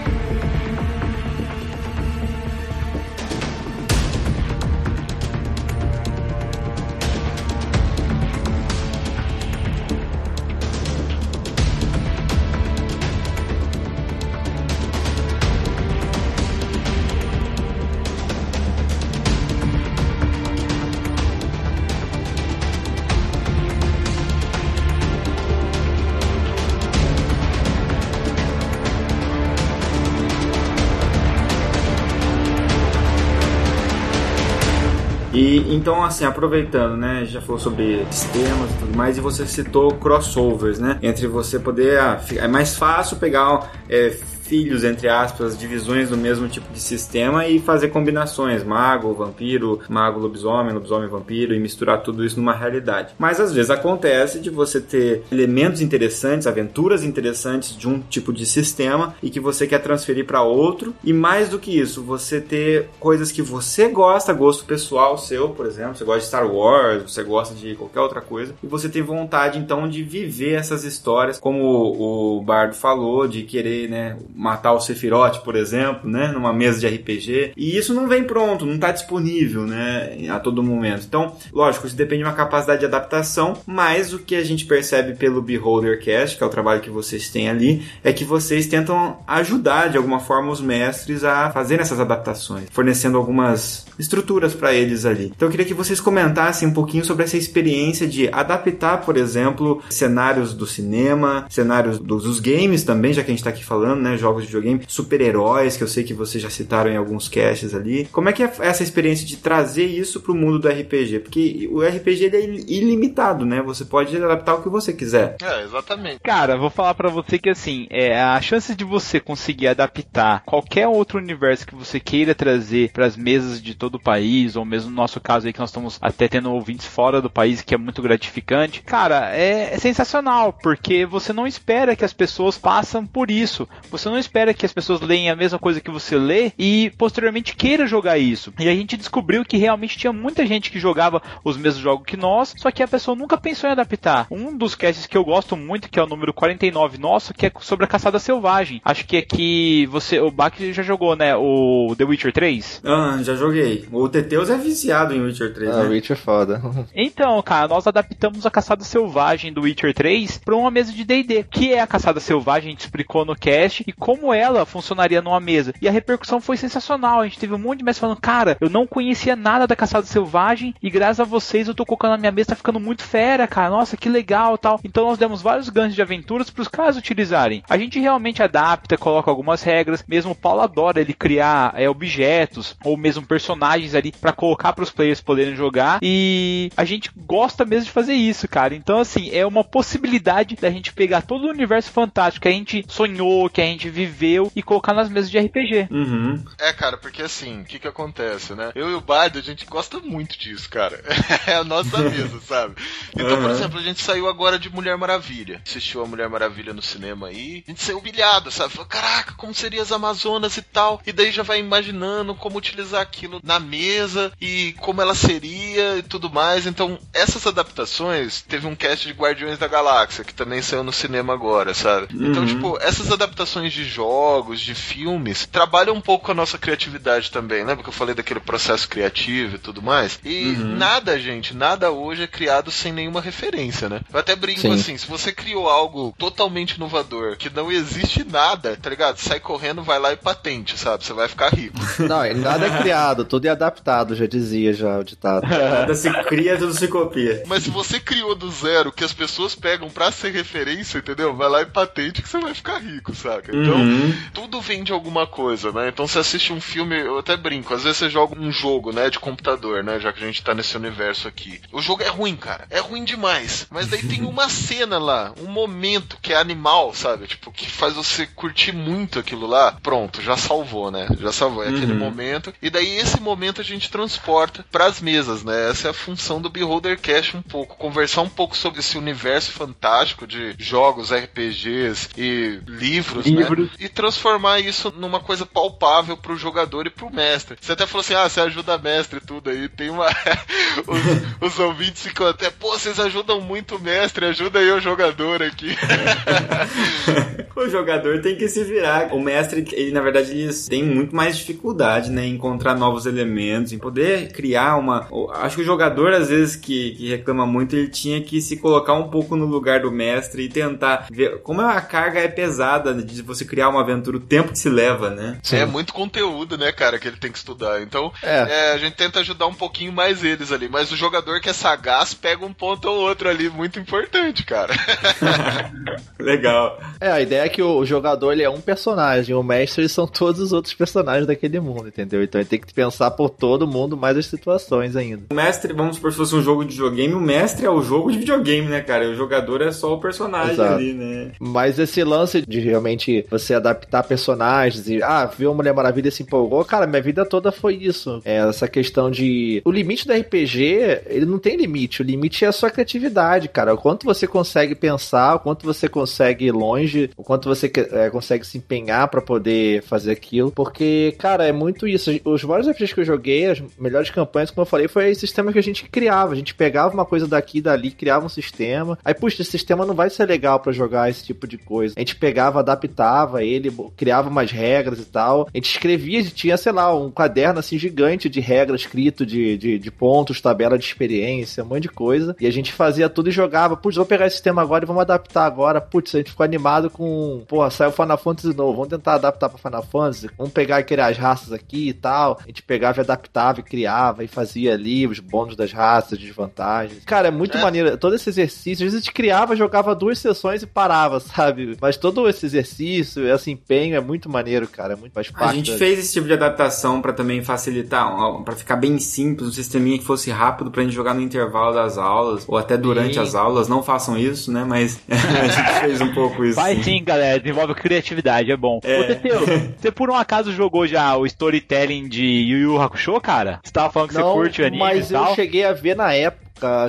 Então, 35.70 36.04
assim, 36.04 36.26
aproveitando, 36.26 36.98
né? 36.98 37.26
Já 37.26 37.42
falou 37.42 37.60
sobre 37.60 38.06
sistemas 38.12 38.72
e 38.72 38.74
tudo 38.80 38.98
mais, 38.98 39.18
e 39.18 39.22
você 39.22 39.46
citou 39.46 39.92
crossovers, 39.96 40.80
né? 40.80 40.98
Entre 41.02 41.28
você 41.28 41.60
poder. 41.60 42.00
ah, 42.00 42.22
é 42.36 42.48
mais 42.48 42.76
fácil 42.76 43.18
pegar 43.18 43.72
é, 43.90 44.16
filhos, 44.44 44.84
entre 44.84 45.08
aspas, 45.08 45.58
divisões 45.58 46.10
do 46.10 46.18
mesmo 46.18 46.48
tipo 46.48 46.72
de 46.72 46.80
sistema 46.80 47.48
e 47.48 47.60
fazer 47.60 47.90
combinações: 47.90 48.64
mago, 48.64 49.14
vampiro, 49.14 49.80
mago, 49.90 50.20
lobisomem, 50.20 50.74
lobisomem, 50.74 51.10
vampiro, 51.10 51.54
e 51.54 51.60
misturar 51.60 52.02
tudo 52.02 52.24
isso 52.24 52.38
numa 52.38 52.54
realidade. 52.54 53.14
Mas 53.18 53.40
às 53.40 53.54
vezes 53.54 53.72
acontece 53.72 54.40
de 54.40 54.50
você 54.50 54.80
ter 54.80 55.24
elementos 55.32 55.82
interessantes, 55.82 56.48
aventuras 56.48 57.04
interessantes 57.04 57.76
de 57.76 57.88
um 57.88 58.00
tipo 58.00 58.32
de 58.34 58.46
sistema 58.46 59.16
e 59.22 59.30
que 59.30 59.40
você 59.40 59.66
quer 59.66 59.80
transferir 59.80 60.26
para 60.26 60.44
outro, 60.44 60.94
e 61.04 61.14
mais 61.14 61.50
do 61.50 61.60
que 61.60 61.78
isso, 61.78 62.04
você 62.04 62.40
ter 62.40 62.90
coisas 63.00 63.32
que 63.32 63.42
você 63.42 63.88
gosta, 63.88 64.34
gosto 64.34 64.66
pessoal 64.66 65.18
seu, 65.18 65.50
por 65.50 65.66
exemplo, 65.66 65.96
você 65.96 66.04
gosta 66.04 66.20
de 66.22 66.28
Star 66.28 66.48
Wars, 66.52 67.04
você 67.04 67.24
gosta 67.24 67.56
de 67.56 67.76
qualquer 67.76 68.00
outra 68.00 68.22
coisa, 68.22 68.54
e 68.64 68.68
você 68.68 68.90
tem 68.90 69.02
vontade 69.02 69.58
então 69.60 69.88
de 69.88 70.04
viver 70.04 70.54
essas 70.54 70.84
histórias, 70.84 71.40
como 71.40 72.38
o 72.38 72.42
Bardo 72.42 72.76
falou, 72.76 73.28
de 73.28 73.44
querer, 73.44 73.90
né, 73.90 74.18
matar 74.36 74.74
o 74.74 74.80
Sephiroth, 74.80 75.40
por 75.44 75.56
exemplo, 75.56 76.10
né, 76.10 76.28
numa 76.28 76.54
mesa 76.54 76.80
de 76.80 76.88
RPG, 76.88 77.54
e 77.56 77.78
isso 77.78 77.94
não 77.94 78.08
vem 78.08 78.24
pronto, 78.24 78.66
não 78.66 78.76
está 78.76 78.92
disponível, 78.92 79.66
né, 79.66 80.28
a 80.30 80.40
todo 80.40 80.64
momento. 80.64 81.06
Então, 81.08 81.36
lógico, 81.52 81.88
isso 81.88 81.96
depende 81.96 82.24
de 82.24 82.30
uma 82.30 82.36
capacidade 82.36 82.80
de 82.80 82.86
adaptação, 82.86 83.54
mas 83.66 84.14
o 84.14 84.20
que 84.20 84.36
a 84.36 84.44
gente 84.44 84.66
percebe 84.66 85.14
pelo 85.16 85.42
Beholder 85.42 86.00
Cast, 86.00 86.38
que 86.38 86.44
é 86.44 86.48
o 86.48 86.50
trabalho 86.50 86.82
que 86.82 86.90
vocês 86.90 87.30
têm 87.30 87.50
ali, 87.50 87.84
é 88.04 88.12
que 88.12 88.24
vocês 88.24 88.68
tentam 88.68 89.18
ajudar 89.28 89.90
de 89.90 89.98
alguma 89.98 90.20
forma 90.20 90.52
os 90.52 90.62
mestres 90.62 91.24
a 91.24 91.52
fazerem 91.52 91.84
essas 91.84 92.00
adaptações, 92.00 92.66
fornecendo 92.72 93.18
algumas 93.18 93.86
estruturas 93.98 94.54
para 94.54 94.74
eles 94.74 95.06
ali. 95.06 95.32
Então 95.36 95.48
eu 95.48 95.52
queria 95.52 95.66
que 95.66 95.74
vocês 95.74 96.00
comentassem 96.00 96.68
um 96.68 96.74
pouquinho 96.74 97.06
sobre 97.06 97.24
essa 97.24 97.38
experiência 97.38 98.08
de 98.08 98.28
adaptar, 98.30 99.02
por 99.02 99.18
exemplo, 99.18 99.82
cenários 99.90 100.54
do 100.54 100.66
cinema, 100.66 101.46
cenários 101.50 102.00
dos, 102.00 102.24
dos 102.24 102.40
games 102.40 102.84
também, 102.84 103.14
já 103.14 103.22
que 103.22 103.28
a 103.28 103.34
gente 103.34 103.40
está 103.40 103.50
aqui 103.50 103.64
falando, 103.64 104.02
né, 104.02 104.18
jogos 104.24 104.44
de 104.44 104.48
videogame, 104.48 104.86
super-heróis, 104.88 105.76
que 105.76 105.84
eu 105.84 105.88
sei 105.88 106.04
que 106.04 106.14
vocês 106.14 106.42
já 106.42 106.50
citaram 106.50 106.90
em 106.90 106.98
alguns 106.98 107.28
casts 107.28 107.76
ali. 107.76 108.06
Como 108.12 108.30
é 108.30 108.34
que 108.34 108.42
é 108.42 108.52
essa 108.60 108.84
experiência 108.84 109.28
de 109.28 109.38
trazer 109.38 109.86
isso 109.86 110.22
pro 110.22 110.34
mundo 110.34 110.60
do 110.60 110.70
RPG? 110.70 111.20
Porque 111.20 111.70
o 111.72 111.82
RPG 111.82 112.24
ele 112.26 112.38
é 112.38 112.46
ilimitado, 112.72 113.46
né? 113.46 113.62
Você 113.62 113.84
pode 113.84 114.16
adaptar 114.16 114.56
o 114.56 114.64
que 114.64 114.70
você 114.70 114.94
quiser. 114.94 115.36
É, 115.42 115.64
exatamente. 115.64 116.20
Cara, 116.20 116.58
vou 116.58 116.70
falar 116.70 116.94
para 116.94 117.10
você 117.10 117.38
que 117.38 117.50
assim, 117.50 117.86
é, 117.90 118.20
a 118.22 118.40
chance 118.42 118.74
de 118.74 118.84
você 118.84 119.20
conseguir 119.20 119.68
adaptar 119.68 120.44
qualquer 120.46 120.88
outro 120.88 121.18
universo 121.18 121.68
que 121.68 121.76
você 121.76 122.00
queira 122.00 122.34
trazer 122.34 122.92
para 122.92 123.06
as 123.06 123.18
mesas 123.18 123.62
de 123.62 123.76
todo 123.76 123.96
o 123.96 124.02
país, 124.02 124.56
ou 124.56 124.64
mesmo 124.64 124.90
no 124.90 124.96
nosso 124.96 125.20
caso 125.20 125.48
aí 125.48 125.54
que 125.54 125.60
nós 125.60 125.70
estamos 125.70 125.98
até 126.02 126.28
tendo 126.28 126.52
ouvintes 126.52 126.86
fora 126.86 127.22
do 127.22 127.30
país, 127.30 127.62
que 127.62 127.76
é 127.76 127.78
muito 127.78 128.02
gratificante, 128.02 128.82
cara, 128.82 129.36
é, 129.36 129.74
é 129.74 129.78
sensacional, 129.78 130.54
porque 130.54 131.06
você 131.06 131.34
não 131.34 131.46
espera 131.46 131.96
que 131.96 132.06
as 132.06 132.14
pessoas 132.14 132.58
passem 132.58 133.06
por 133.06 133.30
isso. 133.30 133.68
Você 133.90 134.10
não 134.14 134.20
espera 134.20 134.54
que 134.54 134.66
as 134.66 134.72
pessoas 134.74 135.02
leem 135.02 135.30
a 135.30 135.36
mesma 135.36 135.58
coisa 135.60 135.82
que 135.82 135.92
você 135.92 136.18
lê 136.18 136.52
e 136.58 136.92
posteriormente 136.98 137.56
queira 137.56 137.86
jogar 137.88 138.18
isso. 138.18 138.54
E 138.60 138.70
a 138.70 138.76
gente 138.76 138.96
descobriu 138.96 139.44
que 139.44 139.58
realmente 139.58 139.98
tinha 139.98 140.14
muita 140.14 140.46
gente 140.46 140.72
que 140.72 140.80
jogava 140.80 141.22
os 141.44 141.58
mesmos 141.58 141.82
jogos 141.84 142.06
que 142.06 142.16
nós, 142.16 142.54
só 142.58 142.72
que 142.72 142.84
a 142.84 142.88
pessoa 142.88 143.16
nunca 143.16 143.38
pensou 143.38 143.68
em 143.70 143.74
adaptar. 143.74 144.28
Um 144.30 144.56
dos 144.56 144.76
casts 144.76 145.08
que 145.08 145.18
eu 145.18 145.26
gosto 145.26 145.58
muito, 145.58 145.90
que 145.90 146.00
é 146.00 146.04
o 146.04 146.08
número 146.08 146.34
49 146.34 146.98
nosso, 146.98 147.34
que 147.34 147.46
é 147.48 147.52
sobre 147.60 147.86
a 147.86 147.88
caçada 147.88 148.20
selvagem. 148.20 148.82
Acho 148.86 149.06
que 149.06 149.18
aqui 149.18 149.86
você, 149.88 150.20
o 150.20 150.30
Bach 150.32 150.54
já 150.60 150.84
jogou, 150.84 151.16
né, 151.16 151.36
o 151.36 151.96
The 151.98 152.04
Witcher 152.06 152.32
3? 152.32 152.82
Ah, 152.86 153.20
já 153.24 153.36
joguei. 153.36 153.88
O 153.92 154.08
Teteus 154.08 154.50
é 154.50 154.58
viciado 154.58 155.16
em 155.16 155.22
Witcher 155.22 155.54
3, 155.54 155.70
Ah, 155.72 155.84
né? 155.84 155.90
Witcher 155.90 156.16
é 156.16 156.20
foda. 156.20 156.62
Então, 156.96 157.42
cara, 157.42 157.68
nós 157.68 157.88
adaptamos 157.88 158.46
a 158.46 158.52
caçada 158.52 158.84
selvagem 158.84 159.52
do 159.52 159.62
Witcher 159.62 159.94
3 159.94 160.38
para 160.38 160.56
uma 160.56 160.70
mesa 160.72 160.92
de 160.92 161.04
D&D. 161.04 161.44
Que 161.50 161.74
é 161.74 161.82
a 161.82 161.88
caçada 161.88 162.20
selvagem, 162.20 162.70
a 162.70 162.72
gente 162.72 162.82
explicou 162.82 163.26
no 163.26 163.36
cast 163.36 163.84
e 163.88 163.92
como 164.04 164.34
ela 164.34 164.66
funcionaria 164.66 165.22
numa 165.22 165.40
mesa. 165.40 165.74
E 165.82 165.88
a 165.88 165.92
repercussão 165.92 166.42
foi 166.42 166.58
sensacional. 166.58 167.22
A 167.22 167.24
gente 167.24 167.40
teve 167.40 167.54
um 167.54 167.58
monte 167.58 167.78
de 167.78 167.86
mestres 167.86 168.02
falando, 168.02 168.20
cara, 168.20 168.58
eu 168.60 168.70
não 168.70 168.86
conhecia 168.86 169.34
nada 169.34 169.66
da 169.66 169.78
caçada 169.78 170.06
selvagem 170.06 170.76
e 170.84 170.90
graças 170.90 171.22
a 171.22 171.24
vocês 171.24 171.70
eu 171.70 171.74
tô 171.74 171.86
colocando 171.86 172.12
na 172.12 172.18
minha 172.18 172.32
mesa, 172.34 172.50
tá 172.50 172.56
ficando 172.58 172.82
muito 172.82 173.02
fera, 173.02 173.48
cara. 173.48 173.70
Nossa, 173.70 173.96
que 173.96 174.10
legal, 174.10 174.58
tal. 174.58 174.78
Então 174.84 175.06
nós 175.06 175.18
demos 175.18 175.42
vários 175.42 175.70
ganchos 175.70 175.96
de 175.96 176.02
aventuras 176.02 176.50
para 176.50 176.62
os 176.62 176.68
caras 176.68 176.98
utilizarem. 176.98 177.64
A 177.70 177.78
gente 177.78 177.98
realmente 177.98 178.44
adapta, 178.44 178.98
coloca 178.98 179.32
algumas 179.32 179.64
regras. 179.64 180.04
Mesmo 180.06 180.34
o 180.34 180.36
Paulo 180.36 180.60
adora 180.60 181.00
ele 181.00 181.14
criar 181.14 181.74
é, 181.78 181.90
objetos 181.90 182.76
ou 182.84 182.98
mesmo 182.98 183.26
personagens 183.26 183.96
ali 183.96 184.12
para 184.12 184.34
colocar 184.34 184.74
para 184.74 184.84
os 184.84 184.92
players 184.92 185.22
poderem 185.22 185.56
jogar. 185.56 186.00
E 186.02 186.70
a 186.76 186.84
gente 186.84 187.10
gosta 187.16 187.64
mesmo 187.64 187.86
de 187.86 187.92
fazer 187.92 188.16
isso, 188.16 188.50
cara. 188.50 188.76
Então, 188.76 189.00
assim, 189.00 189.30
é 189.32 189.46
uma 189.46 189.64
possibilidade 189.64 190.58
da 190.58 190.70
gente 190.70 190.92
pegar 190.92 191.22
todo 191.22 191.46
o 191.46 191.50
universo 191.50 191.90
fantástico 191.90 192.44
que 192.44 192.50
a 192.50 192.52
gente 192.52 192.84
sonhou, 192.90 193.50
que 193.50 193.62
a 193.62 193.66
gente 193.66 193.93
viveu 193.94 194.52
e 194.56 194.62
colocar 194.64 194.94
nas 194.94 195.10
mesas 195.10 195.30
de 195.30 195.38
RPG. 195.40 195.88
Uhum. 195.92 196.44
É, 196.60 196.74
cara, 196.74 196.98
porque 196.98 197.22
assim, 197.22 197.62
o 197.62 197.66
que 197.66 197.80
que 197.80 197.88
acontece, 197.88 198.54
né? 198.54 198.72
Eu 198.76 198.90
e 198.92 198.94
o 198.96 199.02
Bardo, 199.02 199.40
a 199.40 199.42
gente 199.42 199.66
gosta 199.66 200.00
muito 200.00 200.38
disso, 200.38 200.70
cara. 200.70 201.02
É 201.48 201.56
a 201.56 201.64
nossa 201.64 201.98
mesa, 201.98 202.40
sabe? 202.48 202.76
Então, 203.14 203.38
por 203.38 203.46
Uhum. 203.46 203.52
exemplo, 203.52 203.80
a 203.80 203.84
gente 203.84 204.02
saiu 204.02 204.28
agora 204.28 204.58
de 204.58 204.70
Mulher 204.70 204.98
Maravilha. 204.98 205.62
Assistiu 205.66 206.02
a 206.02 206.08
Mulher 206.08 206.30
Maravilha 206.30 206.74
no 206.74 206.82
cinema 206.82 207.28
aí. 207.28 207.64
A 207.68 207.72
gente 207.72 207.84
saiu 207.84 208.00
humilhado, 208.00 208.50
sabe? 208.50 208.72
Falou, 208.74 208.88
caraca, 208.88 209.34
como 209.36 209.54
seriam 209.54 209.82
as 209.84 209.92
Amazonas 209.92 210.56
e 210.58 210.62
tal. 210.62 211.02
E 211.06 211.12
daí 211.12 211.32
já 211.32 211.44
vai 211.44 211.60
imaginando 211.60 212.34
como 212.36 212.58
utilizar 212.58 213.02
aquilo 213.02 213.40
na 213.44 213.60
mesa 213.60 214.32
e 214.42 214.74
como 214.80 215.02
ela 215.02 215.14
seria 215.16 215.98
e 215.98 216.02
tudo 216.04 216.30
mais. 216.32 216.66
Então, 216.66 216.98
essas 217.14 217.46
adaptações, 217.46 218.42
teve 218.42 218.66
um 218.68 218.76
cast 218.76 219.06
de 219.08 219.14
Guardiões 219.14 219.58
da 219.60 219.68
Galáxia, 219.68 220.24
que 220.24 220.34
também 220.34 220.62
saiu 220.62 220.84
no 220.84 220.92
cinema 220.94 221.34
agora, 221.34 221.74
sabe? 221.74 222.08
Então, 222.14 222.44
Uhum. 222.44 222.48
tipo, 222.48 222.78
essas 222.82 223.12
adaptações 223.12 223.74
de 223.74 223.83
jogos, 223.86 224.60
de 224.62 224.74
filmes, 224.76 225.46
trabalham 225.52 225.96
um 225.96 226.02
pouco 226.02 226.26
com 226.26 226.32
a 226.32 226.36
nossa 226.36 226.58
criatividade 226.58 227.32
também, 227.32 227.64
lembra 227.64 227.84
que 227.84 227.90
eu 227.90 227.94
falei 227.94 228.16
daquele 228.16 228.40
processo 228.40 228.88
criativo 228.88 229.56
e 229.56 229.60
tudo 229.60 229.82
mais? 229.82 230.20
E 230.24 230.54
Uhum. 230.58 230.78
nada, 230.78 231.20
gente, 231.20 231.56
nada 231.56 231.92
hoje 231.92 232.24
é 232.24 232.28
criado 232.28 232.72
sem 232.72 232.92
nenhuma 232.92 233.22
referência, 233.22 233.90
né? 233.90 234.02
Eu 234.12 234.20
até 234.20 234.36
brinco 234.36 234.62
Sim. 234.62 234.74
assim, 234.74 234.98
se 234.98 235.08
você 235.08 235.32
criou 235.32 235.70
algo 235.70 236.14
totalmente 236.18 236.72
inovador, 236.76 237.38
que 237.38 237.50
não 237.50 237.72
existe 237.72 238.24
nada, 238.24 238.78
tá 238.82 238.90
ligado? 238.90 239.18
Sai 239.18 239.40
correndo, 239.40 239.84
vai 239.84 240.00
lá 240.00 240.12
e 240.14 240.18
patente, 240.18 240.78
sabe? 240.78 241.04
Você 241.04 241.14
vai 241.14 241.28
ficar 241.28 241.50
rico. 241.50 241.78
Não, 242.00 242.24
nada 242.36 242.66
é 242.68 242.78
criado, 242.82 243.26
tudo 243.26 243.46
é 243.46 243.50
adaptado, 243.50 244.16
já 244.16 244.26
dizia 244.26 244.74
já 244.74 244.98
o 245.00 245.04
ditado. 245.04 245.46
Nada 245.48 245.94
se 245.96 246.12
cria, 246.24 246.58
tudo 246.58 246.74
se 246.74 246.88
copia. 246.88 247.44
Mas 247.48 247.64
se 247.64 247.70
você 247.70 248.00
criou 248.00 248.36
do 248.36 248.50
zero, 248.52 248.92
que 248.92 249.04
as 249.04 249.14
pessoas 249.14 249.56
pegam 249.56 249.90
pra 249.90 250.12
ser 250.12 250.32
referência, 250.32 250.98
entendeu? 251.00 251.36
Vai 251.36 251.50
lá 251.50 251.62
e 251.62 251.66
patente 251.66 252.22
que 252.22 252.30
você 252.30 252.40
vai 252.40 252.54
ficar 252.54 252.80
rico, 252.80 253.16
saca? 253.16 253.52
Então, 253.56 253.73
Uhum. 253.78 254.14
tudo 254.34 254.62
vem 254.62 254.84
de 254.84 254.92
alguma 254.92 255.26
coisa, 255.28 255.72
né? 255.72 255.90
Então 255.90 256.08
você 256.08 256.20
assiste 256.20 256.52
um 256.54 256.62
filme, 256.62 257.00
eu 257.00 257.18
até 257.20 257.36
brinco, 257.38 257.74
às 257.74 257.84
vezes 257.84 257.98
você 257.98 258.10
joga 258.10 258.38
um 258.40 258.52
jogo, 258.52 258.92
né, 258.92 259.10
de 259.10 259.20
computador, 259.20 259.84
né, 259.84 260.00
já 260.00 260.12
que 260.14 260.24
a 260.24 260.28
gente 260.28 260.44
tá 260.44 260.54
nesse 260.54 260.76
universo 260.78 261.28
aqui. 261.28 261.60
O 261.72 261.82
jogo 261.82 262.04
é 262.04 262.08
ruim, 262.08 262.36
cara. 262.36 262.66
É 262.70 262.80
ruim 262.80 263.04
demais. 263.04 263.68
Mas 263.72 263.88
daí 263.88 264.04
tem 264.04 264.24
uma 264.24 264.48
cena 264.50 264.98
lá, 264.98 265.34
um 265.42 265.48
momento 265.52 266.18
que 266.22 266.34
é 266.34 266.38
animal, 266.38 266.94
sabe? 266.94 267.28
Tipo, 267.28 267.52
que 267.52 267.70
faz 267.70 267.94
você 267.94 268.26
curtir 268.26 268.72
muito 268.74 269.20
aquilo 269.20 269.48
lá. 269.48 269.78
Pronto, 269.82 270.22
já 270.22 270.38
salvou, 270.38 270.92
né? 270.92 271.08
Já 271.20 271.32
salvou. 271.32 271.64
É 271.64 271.70
aquele 271.70 271.94
Uhum. 271.94 272.00
momento. 272.00 272.54
E 272.62 272.70
daí 272.70 272.98
esse 272.98 273.20
momento 273.22 273.62
a 273.62 273.64
gente 273.64 273.90
transporta 273.90 274.66
pras 274.72 275.00
mesas, 275.02 275.44
né? 275.44 275.70
Essa 275.70 275.88
é 275.88 275.92
a 275.92 275.94
função 275.94 276.42
do 276.42 276.50
Beholder 276.50 277.00
Cash 277.00 277.34
um 277.36 277.42
pouco. 277.42 277.76
Conversar 277.78 278.22
um 278.22 278.30
pouco 278.30 278.56
sobre 278.56 278.80
esse 278.80 278.98
universo 278.98 279.52
fantástico 279.52 280.26
de 280.28 280.56
jogos, 280.60 281.12
RPGs 281.12 282.10
e 282.18 282.60
livros, 282.68 283.26
Livros. 283.26 283.63
né? 283.63 283.63
E 283.80 283.90
transformar 283.90 284.60
isso 284.60 284.94
numa 284.98 285.20
coisa 285.20 285.46
palpável 285.46 286.18
pro 286.18 286.36
jogador 286.36 286.88
e 286.88 286.90
pro 286.90 287.14
mestre. 287.14 287.58
Você 287.60 287.74
até 287.74 287.86
falou 287.86 288.02
assim, 288.02 288.14
ah, 288.14 288.28
você 288.28 288.42
ajuda 288.42 288.78
mestre 288.78 289.20
e 289.20 289.26
tudo 289.26 289.50
aí. 289.50 289.70
Tem 289.70 289.90
uma... 289.90 290.08
os, 291.42 291.54
os 291.54 291.60
ouvintes 291.60 292.04
ficam 292.04 292.28
até, 292.28 292.50
pô, 292.50 292.72
vocês 292.72 293.00
ajudam 293.00 293.42
muito 293.42 293.76
o 293.76 293.80
mestre, 293.80 294.26
ajuda 294.26 294.60
aí 294.60 294.72
o 294.72 294.80
jogador 294.80 295.42
aqui. 295.42 295.76
o 297.56 297.70
jogador 297.70 298.22
tem 298.22 298.36
que 298.36 298.48
se 298.48 298.64
virar. 298.64 299.14
O 299.14 299.20
mestre, 299.20 299.66
ele 299.72 299.92
na 299.92 300.02
verdade, 300.02 300.32
ele 300.32 300.54
tem 300.70 300.84
muito 300.84 301.16
mais 301.16 301.38
dificuldade, 301.38 302.12
né, 302.12 302.26
em 302.26 302.34
encontrar 302.34 302.76
novos 302.76 303.06
elementos, 303.06 303.72
em 303.72 303.78
poder 303.78 304.32
criar 304.32 304.78
uma. 304.78 305.08
Acho 305.36 305.58
que 305.58 305.62
o 305.62 305.66
jogador, 305.66 306.14
às 306.14 306.30
vezes, 306.30 306.56
que, 306.56 306.92
que 306.92 307.10
reclama 307.10 307.46
muito, 307.46 307.76
ele 307.76 307.88
tinha 307.88 308.22
que 308.22 308.42
se 308.42 308.58
colocar 308.58 308.94
um 308.94 309.10
pouco 309.10 309.36
no 309.36 309.46
lugar 309.46 309.82
do 309.82 309.92
mestre 309.92 310.44
e 310.44 310.50
tentar 310.50 311.08
ver 311.12 311.42
como 311.42 311.62
a 311.62 311.80
carga 311.82 312.20
é 312.20 312.28
pesada 312.28 312.94
de 312.94 313.22
você 313.22 313.43
criar 313.46 313.70
uma 313.70 313.82
aventura, 313.82 314.18
o 314.18 314.20
tempo 314.20 314.52
que 314.52 314.60
se 314.60 314.70
leva, 314.70 315.10
né? 315.10 315.38
É 315.52 315.66
muito 315.66 315.94
conteúdo, 315.94 316.58
né, 316.58 316.72
cara, 316.72 316.98
que 317.00 317.08
ele 317.08 317.18
tem 317.18 317.32
que 317.32 317.38
estudar. 317.38 317.82
Então, 317.82 318.12
É. 318.22 318.70
é, 318.70 318.72
a 318.74 318.78
gente 318.78 318.96
tenta 318.96 319.20
ajudar 319.20 319.48
um 319.48 319.54
pouquinho 319.54 319.92
mais 319.92 320.24
eles 320.24 320.52
ali. 320.52 320.68
Mas 320.70 320.92
o 320.92 320.96
jogador 320.98 321.40
que 321.40 321.50
é 321.50 321.54
sagaz 321.54 322.14
pega 322.14 322.46
um 322.46 322.54
ponto 322.54 322.88
ou 322.90 322.98
outro 322.98 323.30
ali, 323.30 323.50
muito 323.50 323.80
importante, 323.80 324.44
cara. 324.44 324.74
Legal. 326.20 326.80
É, 327.00 327.12
a 327.12 327.22
ideia 327.22 327.42
é 327.46 327.50
que 327.50 327.62
o 327.62 327.86
jogador 327.86 328.32
ele 328.32 328.44
é 328.44 328.50
um 328.50 328.62
personagem, 328.62 329.36
o 329.36 329.44
mestre 329.44 329.88
são 329.90 330.08
todos 330.08 330.40
os 330.40 330.54
outros 330.54 330.74
personagens 330.74 331.28
daquele 331.28 331.60
mundo, 331.60 331.88
entendeu? 331.88 332.24
Então 332.24 332.40
ele 332.40 332.50
tem 332.50 332.60
que 332.60 332.74
pensar 332.74 333.12
por 333.12 333.30
todo 333.30 333.68
mundo, 333.68 333.98
mais 333.98 334.18
as 334.18 334.26
situações 334.26 334.96
ainda. 334.96 335.24
O 335.32 335.34
mestre, 335.36 335.74
vamos 335.74 335.98
supor, 335.98 336.12
se 336.12 336.18
fosse 336.18 336.36
um 336.36 336.42
jogo 336.42 336.64
de 336.64 336.72
videogame, 336.72 337.14
o 337.14 337.20
mestre 337.20 337.66
é 337.66 337.70
o 337.70 337.82
jogo 337.82 338.12
de 338.12 338.20
videogame, 338.20 338.68
né, 338.68 338.82
cara? 338.82 339.10
O 339.10 339.16
jogador 339.16 339.62
é 339.62 339.72
só 339.72 339.94
o 339.94 340.00
personagem 340.00 340.54
Exato. 340.54 340.74
ali, 340.76 340.94
né? 340.94 341.32
Mas 341.40 341.78
esse 341.80 342.04
lance 342.04 342.42
de 342.48 342.60
realmente 342.60 343.26
você 343.34 343.54
adaptar 343.54 344.04
personagens 344.04 344.88
e, 344.88 345.02
ah, 345.02 345.26
viu 345.26 345.52
a 345.52 345.54
Mulher 345.54 345.74
Maravilha 345.74 346.10
e 346.10 346.12
se 346.12 346.24
empolgou, 346.24 346.64
cara, 346.64 346.88
minha 346.88 347.02
vida 347.02 347.26
toda 347.26 347.52
foi 347.52 347.76
isso. 347.76 348.22
É 348.24 348.38
essa 348.38 348.68
questão 348.68 349.10
de. 349.10 349.62
O 349.66 349.72
limite 349.72 350.08
do 350.08 350.14
RPG, 350.14 351.02
ele 351.08 351.26
não 351.26 351.40
tem 351.40 351.58
limite. 351.58 352.02
O 352.02 352.06
limite 352.06 352.46
é 352.46 352.48
a 352.48 352.52
sua 352.52 352.70
criatividade, 352.70 353.50
cara. 353.50 353.74
O 353.74 353.78
quanto 353.78 354.06
você 354.06 354.28
consegue 354.28 354.76
pensar, 354.76 355.36
o 355.36 355.40
quanto 355.40 355.66
você 355.66 355.88
consegue 355.88 356.46
ir 356.46 356.52
longe, 356.52 357.10
o 357.18 357.24
quanto 357.24 357.50
você 357.50 357.72
é, 357.92 358.10
consegue 358.10 358.46
se 358.46 358.58
empenhar 358.58 359.08
pra 359.08 359.22
poder 359.22 359.82
fazer 359.84 360.12
aquilo. 360.12 360.52
Porque, 360.52 361.16
cara, 361.18 361.48
é 361.48 361.52
muito 361.52 361.88
isso. 361.88 362.12
Os 362.24 362.44
vários 362.44 362.68
RPGs 362.68 362.94
que 362.94 363.02
eu 363.02 363.06
joguei, 363.06 363.48
as 363.48 363.64
melhores 363.80 364.10
campanhas, 364.10 364.52
como 364.52 364.62
eu 364.62 364.70
falei, 364.70 364.88
foi 364.88 365.12
o 365.12 365.16
sistema 365.16 365.52
que 365.52 365.60
a 365.60 365.64
gente 365.64 365.90
criava. 365.90 366.34
A 366.34 366.36
gente 366.36 366.54
pegava 366.54 366.94
uma 366.94 367.06
coisa 367.06 367.28
daqui 367.28 367.58
e 367.58 367.62
dali, 367.62 367.92
criava 367.92 368.26
um 368.26 368.30
sistema. 368.30 368.98
Aí, 369.04 369.14
puxa, 369.14 369.42
esse 369.42 369.52
sistema 369.52 369.86
não 369.86 369.96
vai 369.96 370.10
ser 370.10 370.26
legal 370.26 370.60
pra 370.60 370.72
jogar 370.72 371.10
esse 371.10 371.24
tipo 371.24 371.48
de 371.48 371.58
coisa. 371.58 371.96
A 371.98 372.00
gente 372.00 372.16
pegava, 372.16 372.60
adaptava 372.60 373.23
ele, 373.44 373.70
bo- 373.70 373.92
criava 373.96 374.30
umas 374.30 374.52
regras 374.52 375.00
e 375.00 375.06
tal. 375.06 375.48
A 375.54 375.58
gente 375.58 375.70
escrevia, 375.72 376.24
tinha, 376.24 376.58
sei 376.58 376.72
lá, 376.72 376.94
um 376.96 377.10
caderno 377.12 377.60
assim 377.60 377.78
gigante 377.78 378.30
de 378.30 378.40
regras 378.40 378.82
escrito 378.82 379.26
de, 379.26 379.58
de, 379.58 379.80
de 379.80 379.92
pontos, 379.92 380.42
tabela 380.42 380.78
de 380.78 380.86
experiência, 380.86 381.64
um 381.64 381.68
monte 381.68 381.84
de 381.84 381.90
coisa. 381.90 382.36
E 382.40 382.48
a 382.48 382.52
gente 382.52 382.72
fazia 382.74 383.10
tudo 383.10 383.30
e 383.30 383.32
jogava. 383.32 383.78
Putz, 383.78 383.96
vou 383.98 384.06
pegar 384.06 384.28
esse 384.28 384.36
sistema 384.36 384.62
agora 384.62 384.84
e 384.84 384.88
vamos 384.88 385.02
adaptar 385.02 385.46
agora. 385.46 385.80
Putz, 385.82 386.14
a 386.16 386.18
gente 386.20 386.32
ficou 386.32 386.44
animado 386.44 386.90
com. 386.90 387.44
Porra, 387.48 387.70
saiu 387.70 387.92
Final 387.92 388.18
Fantasy 388.18 388.56
novo. 388.56 388.74
Vamos 388.74 388.90
tentar 388.90 389.16
adaptar 389.16 389.50
pra 389.50 389.58
Final 389.58 389.84
Fantasy. 389.84 390.30
Vamos 390.38 390.52
pegar 390.54 390.80
e 390.80 390.84
criar 390.84 391.08
as 391.08 391.18
raças 391.18 391.52
aqui 391.52 391.90
e 391.90 391.94
tal. 391.94 392.40
A 392.44 392.48
gente 392.48 392.62
pegava 392.64 393.00
e 393.00 393.02
adaptava 393.02 393.60
e 393.60 393.64
criava 393.64 394.24
e 394.24 394.28
fazia 394.28 394.74
ali 394.74 395.06
os 395.08 395.20
bônus 395.20 395.56
das 395.56 395.72
raças, 395.72 396.18
desvantagens. 396.20 397.04
Cara, 397.06 397.28
é 397.28 397.32
muito 397.32 397.58
É. 397.58 397.62
maneiro. 397.62 397.98
Todo 397.98 398.16
esse 398.16 398.30
exercício. 398.30 398.74
Às 398.86 398.92
vezes 398.92 398.96
a 398.96 399.00
gente 399.00 399.14
criava, 399.14 399.56
jogava 399.56 399.94
duas 399.96 400.20
sessões 400.20 400.64
e 400.64 400.68
parava, 400.68 401.20
sabe? 401.22 401.78
Mas 401.82 401.98
todo 401.98 402.28
esse 402.28 402.46
exercício, 402.46 403.13
isso, 403.20 403.26
esse 403.28 403.52
empenho 403.52 403.96
é 403.96 404.00
muito 404.02 404.30
maneiro, 404.30 404.68
cara. 404.68 404.94
É 404.94 404.96
muito 404.96 405.14
faz 405.14 405.32
A 405.36 405.54
gente 405.54 405.72
da- 405.72 405.78
fez 405.78 406.00
esse 406.00 406.14
tipo 406.14 406.28
de 406.28 406.34
adaptação 406.34 407.02
pra 407.02 407.14
também 407.14 407.44
facilitar, 407.44 408.08
ó, 408.14 408.42
pra 408.42 408.56
ficar 408.56 408.76
bem 408.76 408.98
simples, 409.00 409.50
um 409.50 409.52
sisteminha 409.52 409.98
que 409.98 410.04
fosse 410.04 410.30
rápido 410.32 410.72
pra 410.72 410.84
gente 410.84 410.94
jogar 410.94 411.14
no 411.14 411.22
intervalo 411.22 411.74
das 411.74 411.98
aulas, 411.98 412.44
ou 412.48 412.58
até 412.58 412.78
durante 412.78 413.16
Sim. 413.16 413.20
as 413.22 413.36
aulas. 413.36 413.68
Não 413.68 413.84
façam 413.84 414.18
isso, 414.18 414.52
né? 414.52 414.64
Mas 414.68 415.00
a 415.10 415.48
gente 415.48 415.80
fez 415.82 416.02
um 416.02 416.14
pouco 416.14 416.44
isso. 416.44 416.56
Vai 416.56 416.82
sim, 416.84 417.04
galera, 417.04 417.40
desenvolve 417.40 417.74
criatividade, 417.76 418.52
é 418.52 418.58
bom. 418.58 418.80
É. 418.84 419.00
Ô, 419.00 419.04
Teteu, 419.06 419.40
você 419.78 419.92
por 419.92 420.10
um 420.10 420.16
acaso 420.16 420.52
jogou 420.52 420.88
já 420.88 421.16
o 421.16 421.26
storytelling 421.26 422.08
de 422.08 422.26
Yu 422.26 422.58
Yu 422.74 422.82
Hakusho, 422.82 423.20
cara? 423.22 423.60
Você 423.64 423.72
tava 423.72 423.92
falando 423.92 424.10
que 424.10 424.16
Não, 424.16 424.24
você 424.30 424.34
curte 424.34 424.62
o 424.62 424.66
anime 424.66 424.80
mas 424.84 425.10
e 425.10 425.14
tal? 425.14 425.30
eu 425.30 425.36
cheguei 425.36 425.64
a 425.66 425.74
ver 425.74 425.96
na 425.96 426.14
época 426.14 426.44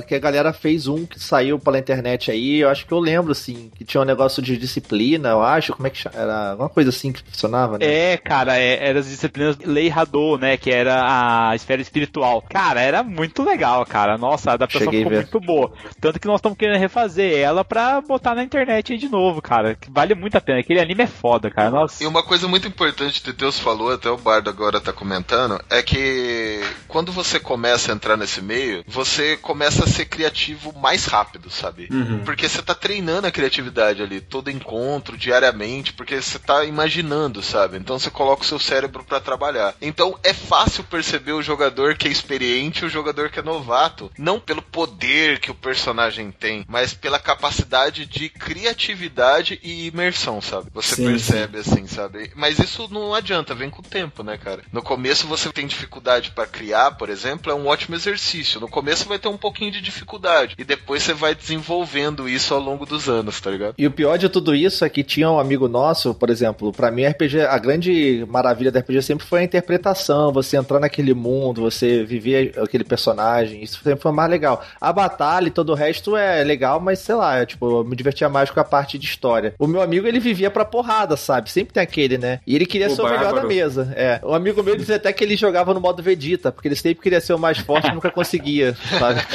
que 0.07 0.15
a 0.15 0.19
galera 0.19 0.53
fez 0.53 0.87
um 0.87 1.05
que 1.05 1.19
saiu 1.19 1.59
pela 1.59 1.79
internet 1.79 2.31
aí, 2.31 2.59
eu 2.59 2.69
acho 2.69 2.85
que 2.85 2.91
eu 2.91 2.99
lembro, 2.99 3.31
assim, 3.31 3.71
que 3.75 3.83
tinha 3.83 4.01
um 4.01 4.05
negócio 4.05 4.41
de 4.41 4.57
disciplina, 4.57 5.29
eu 5.29 5.43
acho, 5.43 5.73
como 5.73 5.87
é 5.87 5.89
que 5.89 5.97
chama? 5.97 6.15
Era 6.17 6.51
alguma 6.51 6.69
coisa 6.69 6.89
assim 6.89 7.11
que 7.11 7.23
funcionava, 7.23 7.77
né? 7.77 7.85
É, 7.85 8.17
cara, 8.17 8.57
é, 8.57 8.87
era 8.87 8.99
as 8.99 9.07
disciplinas 9.07 9.57
Lei 9.57 9.89
Hadou, 9.89 10.37
né? 10.37 10.57
Que 10.57 10.71
era 10.71 11.49
a 11.49 11.55
esfera 11.55 11.81
espiritual. 11.81 12.41
Cara, 12.41 12.81
era 12.81 13.03
muito 13.03 13.43
legal, 13.43 13.85
cara. 13.85 14.17
Nossa, 14.17 14.51
a 14.51 14.53
adaptação 14.53 14.91
Cheguei 14.91 15.03
ficou 15.03 15.13
muito 15.13 15.39
boa. 15.39 15.73
Tanto 15.99 16.19
que 16.19 16.27
nós 16.27 16.37
estamos 16.37 16.57
querendo 16.57 16.79
refazer 16.79 17.37
ela 17.37 17.63
pra 17.63 18.01
botar 18.01 18.35
na 18.35 18.43
internet 18.43 18.93
aí 18.93 18.97
de 18.97 19.09
novo, 19.09 19.41
cara. 19.41 19.75
Que 19.75 19.89
vale 19.91 20.15
muito 20.15 20.37
a 20.37 20.41
pena. 20.41 20.59
Aquele 20.59 20.79
anime 20.79 21.03
é 21.03 21.07
foda, 21.07 21.49
cara. 21.49 21.69
Nossa. 21.69 22.03
E 22.03 22.07
uma 22.07 22.23
coisa 22.23 22.47
muito 22.47 22.67
importante 22.67 23.21
que 23.21 23.31
Deus 23.31 23.59
falou, 23.59 23.91
até 23.91 24.09
o 24.09 24.17
Bardo 24.17 24.49
agora 24.49 24.79
tá 24.79 24.93
comentando, 24.93 25.59
é 25.69 25.81
que 25.81 26.61
quando 26.87 27.11
você 27.11 27.39
começa 27.39 27.91
a 27.91 27.95
entrar 27.95 28.17
nesse 28.17 28.41
meio, 28.41 28.83
você 28.87 29.37
começa 29.37 29.64
a 29.65 29.87
ser 29.87 30.05
criativo 30.05 30.73
mais 30.73 31.05
rápido, 31.05 31.49
sabe? 31.49 31.87
Uhum. 31.91 32.23
Porque 32.23 32.47
você 32.47 32.61
tá 32.61 32.73
treinando 32.73 33.27
a 33.27 33.31
criatividade 33.31 34.01
ali, 34.01 34.21
todo 34.21 34.51
encontro, 34.51 35.17
diariamente, 35.17 35.93
porque 35.93 36.21
você 36.21 36.39
tá 36.39 36.63
imaginando, 36.65 37.41
sabe? 37.41 37.77
Então 37.77 37.97
você 37.97 38.09
coloca 38.09 38.43
o 38.43 38.45
seu 38.45 38.59
cérebro 38.59 39.03
pra 39.03 39.19
trabalhar. 39.19 39.75
Então 39.81 40.17
é 40.23 40.33
fácil 40.33 40.83
perceber 40.83 41.33
o 41.33 41.41
jogador 41.41 41.95
que 41.95 42.07
é 42.07 42.11
experiente 42.11 42.83
e 42.83 42.87
o 42.87 42.89
jogador 42.89 43.29
que 43.29 43.39
é 43.39 43.43
novato. 43.43 44.11
Não 44.17 44.39
pelo 44.39 44.61
poder 44.61 45.39
que 45.39 45.51
o 45.51 45.55
personagem 45.55 46.31
tem, 46.31 46.65
mas 46.67 46.93
pela 46.93 47.19
capacidade 47.19 48.05
de 48.05 48.29
criatividade 48.29 49.59
e 49.63 49.87
imersão, 49.87 50.41
sabe? 50.41 50.69
Você 50.73 50.95
Sim, 50.95 51.05
percebe 51.05 51.59
assim, 51.59 51.87
sabe? 51.87 52.31
Mas 52.35 52.59
isso 52.59 52.87
não 52.91 53.13
adianta, 53.13 53.55
vem 53.55 53.69
com 53.69 53.81
o 53.81 53.85
tempo, 53.85 54.23
né, 54.23 54.37
cara? 54.37 54.63
No 54.71 54.81
começo 54.81 55.27
você 55.27 55.51
tem 55.51 55.67
dificuldade 55.67 56.31
pra 56.31 56.45
criar, 56.45 56.91
por 56.91 57.09
exemplo, 57.09 57.51
é 57.51 57.55
um 57.55 57.67
ótimo 57.67 57.95
exercício. 57.95 58.59
No 58.59 58.67
começo 58.67 59.07
vai 59.07 59.19
ter 59.19 59.27
um 59.27 59.37
pouquinho 59.45 59.69
de 59.69 59.79
dificuldade 59.79 60.55
e 60.57 60.63
depois 60.63 61.03
você 61.03 61.13
vai 61.13 61.35
desenvolvendo 61.35 62.27
isso 62.27 62.51
ao 62.51 62.59
longo 62.59 62.83
dos 62.83 63.07
anos, 63.07 63.39
tá 63.39 63.51
ligado? 63.51 63.75
E 63.77 63.85
o 63.85 63.91
pior 63.91 64.17
de 64.17 64.27
tudo 64.27 64.55
isso 64.55 64.83
é 64.83 64.89
que 64.89 65.03
tinha 65.03 65.29
um 65.29 65.39
amigo 65.39 65.67
nosso, 65.67 66.15
por 66.15 66.31
exemplo, 66.31 66.73
pra 66.73 66.89
mim 66.89 67.05
RPG, 67.05 67.41
a 67.41 67.57
grande 67.59 68.25
maravilha 68.27 68.71
da 68.71 68.79
RPG 68.79 69.03
sempre 69.03 69.23
foi 69.23 69.41
a 69.41 69.43
interpretação, 69.43 70.33
você 70.33 70.57
entrar 70.57 70.79
naquele 70.79 71.13
mundo, 71.13 71.61
você 71.61 72.03
viver 72.03 72.55
aquele 72.59 72.83
personagem, 72.83 73.61
isso 73.61 73.79
sempre 73.83 74.01
foi 74.01 74.11
mais 74.11 74.31
legal. 74.31 74.65
A 74.81 74.91
batalha 74.91 75.47
e 75.47 75.51
todo 75.51 75.69
o 75.73 75.75
resto 75.75 76.17
é 76.17 76.43
legal, 76.43 76.79
mas 76.79 76.97
sei 76.97 77.13
lá, 77.13 77.37
é, 77.37 77.45
tipo, 77.45 77.81
eu 77.81 77.83
me 77.83 77.95
divertia 77.95 78.27
mais 78.27 78.49
com 78.49 78.59
a 78.59 78.63
parte 78.63 78.97
de 78.97 79.05
história. 79.05 79.53
O 79.59 79.67
meu 79.67 79.79
amigo, 79.83 80.07
ele 80.07 80.19
vivia 80.19 80.49
pra 80.49 80.65
porrada, 80.65 81.15
sabe? 81.15 81.51
Sempre 81.51 81.71
tem 81.71 81.83
aquele, 81.83 82.17
né? 82.17 82.39
E 82.47 82.55
ele 82.55 82.65
queria 82.65 82.87
O 82.87 82.95
ser 82.95 83.03
o 83.03 83.09
melhor 83.09 83.31
da 83.31 83.43
mesa. 83.43 83.93
É. 83.95 84.19
O 84.23 84.33
amigo 84.33 84.63
meu 84.63 84.75
dizia 84.75 84.95
até 84.95 85.13
que 85.13 85.23
ele 85.23 85.37
jogava 85.37 85.71
no 85.71 85.79
modo 85.79 86.01
Vegeta, 86.01 86.51
porque 86.51 86.67
ele 86.67 86.75
sempre 86.75 87.03
queria 87.03 87.21
ser 87.21 87.33
o 87.33 87.37
mais 87.37 87.59
forte 87.59 87.89
e 87.89 87.93
nunca 87.93 88.09
conseguia, 88.09 88.75
sabe? 88.97 89.21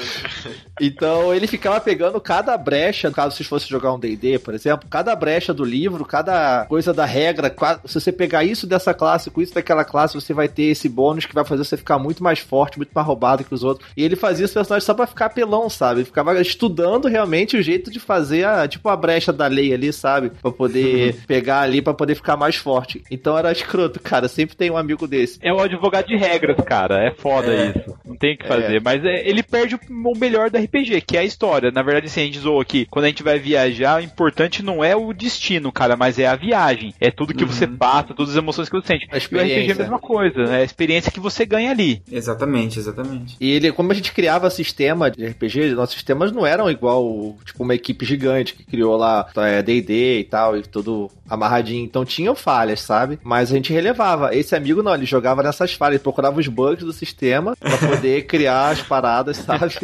Então 0.80 1.34
ele 1.34 1.46
ficava 1.46 1.78
pegando 1.80 2.18
cada 2.20 2.56
brecha, 2.56 3.10
caso 3.10 3.36
vocês 3.36 3.46
fossem 3.48 3.68
jogar 3.68 3.92
um 3.92 3.98
D&D, 3.98 4.38
por 4.38 4.54
exemplo, 4.54 4.88
cada 4.88 5.14
brecha 5.14 5.52
do 5.52 5.62
livro, 5.62 6.04
cada 6.06 6.64
coisa 6.66 6.92
da 6.94 7.04
regra, 7.04 7.54
se 7.84 8.00
você 8.00 8.10
pegar 8.10 8.44
isso 8.44 8.66
dessa 8.66 8.94
classe 8.94 9.30
com 9.30 9.42
isso 9.42 9.54
daquela 9.54 9.84
classe, 9.84 10.14
você 10.14 10.32
vai 10.32 10.48
ter 10.48 10.64
esse 10.64 10.88
bônus 10.88 11.26
que 11.26 11.34
vai 11.34 11.44
fazer 11.44 11.64
você 11.64 11.76
ficar 11.76 11.98
muito 11.98 12.22
mais 12.22 12.38
forte, 12.38 12.78
muito 12.78 12.92
mais 12.94 13.06
roubado 13.06 13.44
que 13.44 13.52
os 13.54 13.62
outros. 13.62 13.88
E 13.94 14.02
ele 14.02 14.16
fazia 14.16 14.44
esse 14.46 14.54
personagem 14.54 14.86
só 14.86 14.94
pra 14.94 15.06
ficar 15.06 15.28
pelão, 15.30 15.68
sabe? 15.68 16.00
Ele 16.00 16.06
ficava 16.06 16.40
estudando 16.40 17.08
realmente 17.08 17.56
o 17.58 17.62
jeito 17.62 17.90
de 17.90 18.00
fazer 18.00 18.46
a, 18.46 18.66
tipo 18.66 18.88
a 18.88 18.96
brecha 18.96 19.32
da 19.32 19.46
lei 19.46 19.74
ali, 19.74 19.92
sabe? 19.92 20.30
Pra 20.30 20.50
poder 20.50 21.16
pegar 21.26 21.60
ali, 21.60 21.82
pra 21.82 21.92
poder 21.92 22.14
ficar 22.14 22.36
mais 22.38 22.56
forte. 22.56 23.02
Então 23.10 23.36
era 23.36 23.52
escroto, 23.52 24.00
cara. 24.00 24.28
Sempre 24.28 24.56
tem 24.56 24.70
um 24.70 24.76
amigo 24.78 25.06
desse. 25.06 25.38
É 25.42 25.52
o 25.52 25.60
advogado 25.60 26.06
de 26.06 26.16
regras, 26.16 26.56
cara. 26.64 27.04
É 27.06 27.10
foda 27.14 27.52
É. 27.52 27.66
isso. 27.76 27.98
Não 28.04 28.16
tem 28.16 28.34
o 28.34 28.38
que 28.38 28.46
fazer. 28.46 28.80
Mas 28.82 29.04
é, 29.04 29.28
ele 29.28 29.42
perde 29.42 29.74
o 29.74 29.78
o 29.90 30.16
melhor 30.16 30.50
do 30.50 30.58
RPG, 30.58 31.00
que 31.00 31.16
é 31.16 31.20
a 31.20 31.24
história. 31.24 31.70
Na 31.70 31.82
verdade, 31.82 32.06
assim, 32.06 32.22
a 32.22 32.24
gente 32.24 32.38
zoou 32.38 32.60
aqui. 32.60 32.86
Quando 32.90 33.06
a 33.06 33.08
gente 33.08 33.22
vai 33.22 33.38
viajar, 33.38 34.00
o 34.00 34.04
importante 34.04 34.62
não 34.62 34.84
é 34.84 34.94
o 34.94 35.12
destino, 35.12 35.72
cara, 35.72 35.96
mas 35.96 36.18
é 36.18 36.26
a 36.26 36.36
viagem. 36.36 36.94
É 37.00 37.10
tudo 37.10 37.34
que 37.34 37.44
você 37.44 37.66
passa, 37.66 38.14
todas 38.14 38.32
as 38.32 38.36
emoções 38.38 38.68
que 38.68 38.76
você 38.76 38.86
sente. 38.86 39.08
A 39.10 39.16
E 39.16 39.18
o 39.18 39.20
RPG 39.20 39.36
é 39.36 39.42
a 39.42 39.46
experiência. 39.46 39.74
mesma 39.82 39.98
coisa. 39.98 40.42
É 40.42 40.60
a 40.60 40.64
experiência 40.64 41.12
que 41.12 41.20
você 41.20 41.44
ganha 41.44 41.70
ali. 41.70 42.02
Exatamente, 42.10 42.78
exatamente. 42.78 43.36
E 43.40 43.50
ele, 43.50 43.72
como 43.72 43.90
a 43.92 43.94
gente 43.94 44.12
criava 44.12 44.48
sistema 44.50 45.10
de 45.10 45.26
RPG, 45.26 45.74
nossos 45.74 45.94
sistemas 45.94 46.32
não 46.32 46.46
eram 46.46 46.70
igual, 46.70 47.36
tipo, 47.44 47.62
uma 47.62 47.74
equipe 47.74 48.04
gigante 48.04 48.54
que 48.54 48.64
criou 48.64 48.96
lá 48.96 49.26
é, 49.36 49.62
D&D 49.62 50.20
e 50.20 50.24
tal, 50.24 50.56
e 50.56 50.62
tudo 50.62 51.10
amarradinho. 51.30 51.84
Então 51.84 52.04
tinham 52.04 52.34
falhas, 52.34 52.80
sabe? 52.80 53.18
Mas 53.22 53.50
a 53.50 53.54
gente 53.54 53.72
relevava. 53.72 54.34
Esse 54.34 54.54
amigo 54.56 54.82
não, 54.82 54.94
ele 54.94 55.06
jogava 55.06 55.42
nessas 55.42 55.72
falhas, 55.72 55.94
ele 55.94 56.02
procurava 56.02 56.38
os 56.38 56.48
bugs 56.48 56.84
do 56.84 56.92
sistema 56.92 57.56
pra 57.58 57.78
poder 57.78 58.26
criar 58.28 58.70
as 58.70 58.82
paradas, 58.82 59.36
sabe? 59.38 59.74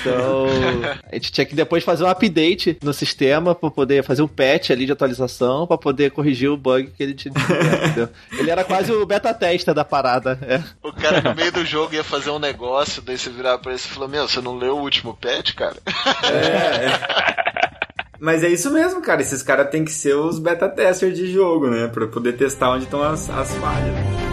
Então, 0.00 0.46
a 1.10 1.14
gente 1.14 1.32
tinha 1.32 1.44
que 1.44 1.54
depois 1.54 1.82
fazer 1.82 2.04
um 2.04 2.08
update 2.08 2.78
no 2.82 2.92
sistema 2.92 3.54
pra 3.54 3.70
poder 3.70 4.04
fazer 4.04 4.22
um 4.22 4.28
patch 4.28 4.70
ali 4.70 4.86
de 4.86 4.92
atualização 4.92 5.66
pra 5.66 5.78
poder 5.78 6.10
corrigir 6.10 6.50
o 6.50 6.56
bug 6.56 6.92
que 6.96 7.02
ele 7.02 7.14
tinha. 7.14 7.32
entendeu? 7.84 8.08
Ele 8.32 8.50
era 8.50 8.62
quase 8.62 8.92
o 8.92 9.06
beta 9.06 9.32
tester 9.32 9.74
da 9.74 9.84
parada. 9.84 10.38
É. 10.42 10.62
O 10.82 10.92
cara 10.92 11.20
no 11.20 11.34
meio 11.34 11.50
do 11.50 11.64
jogo 11.64 11.94
ia 11.94 12.04
fazer 12.04 12.30
um 12.30 12.38
negócio, 12.38 13.02
daí 13.02 13.16
você 13.18 13.30
virava 13.30 13.58
pra 13.58 13.72
ele 13.72 13.80
e 13.80 13.88
falou: 13.88 14.08
Meu, 14.08 14.28
você 14.28 14.40
não 14.40 14.56
leu 14.56 14.76
o 14.76 14.82
último 14.82 15.14
patch, 15.14 15.54
cara? 15.54 15.76
Mas 18.24 18.42
é 18.42 18.48
isso 18.48 18.70
mesmo, 18.70 19.02
cara. 19.02 19.20
Esses 19.20 19.42
caras 19.42 19.68
têm 19.68 19.84
que 19.84 19.92
ser 19.92 20.14
os 20.14 20.38
beta 20.38 20.66
testers 20.66 21.14
de 21.14 21.30
jogo, 21.30 21.68
né? 21.68 21.88
Pra 21.88 22.06
poder 22.06 22.32
testar 22.32 22.70
onde 22.70 22.84
estão 22.84 23.02
as, 23.02 23.28
as 23.28 23.52
falhas. 23.56 24.23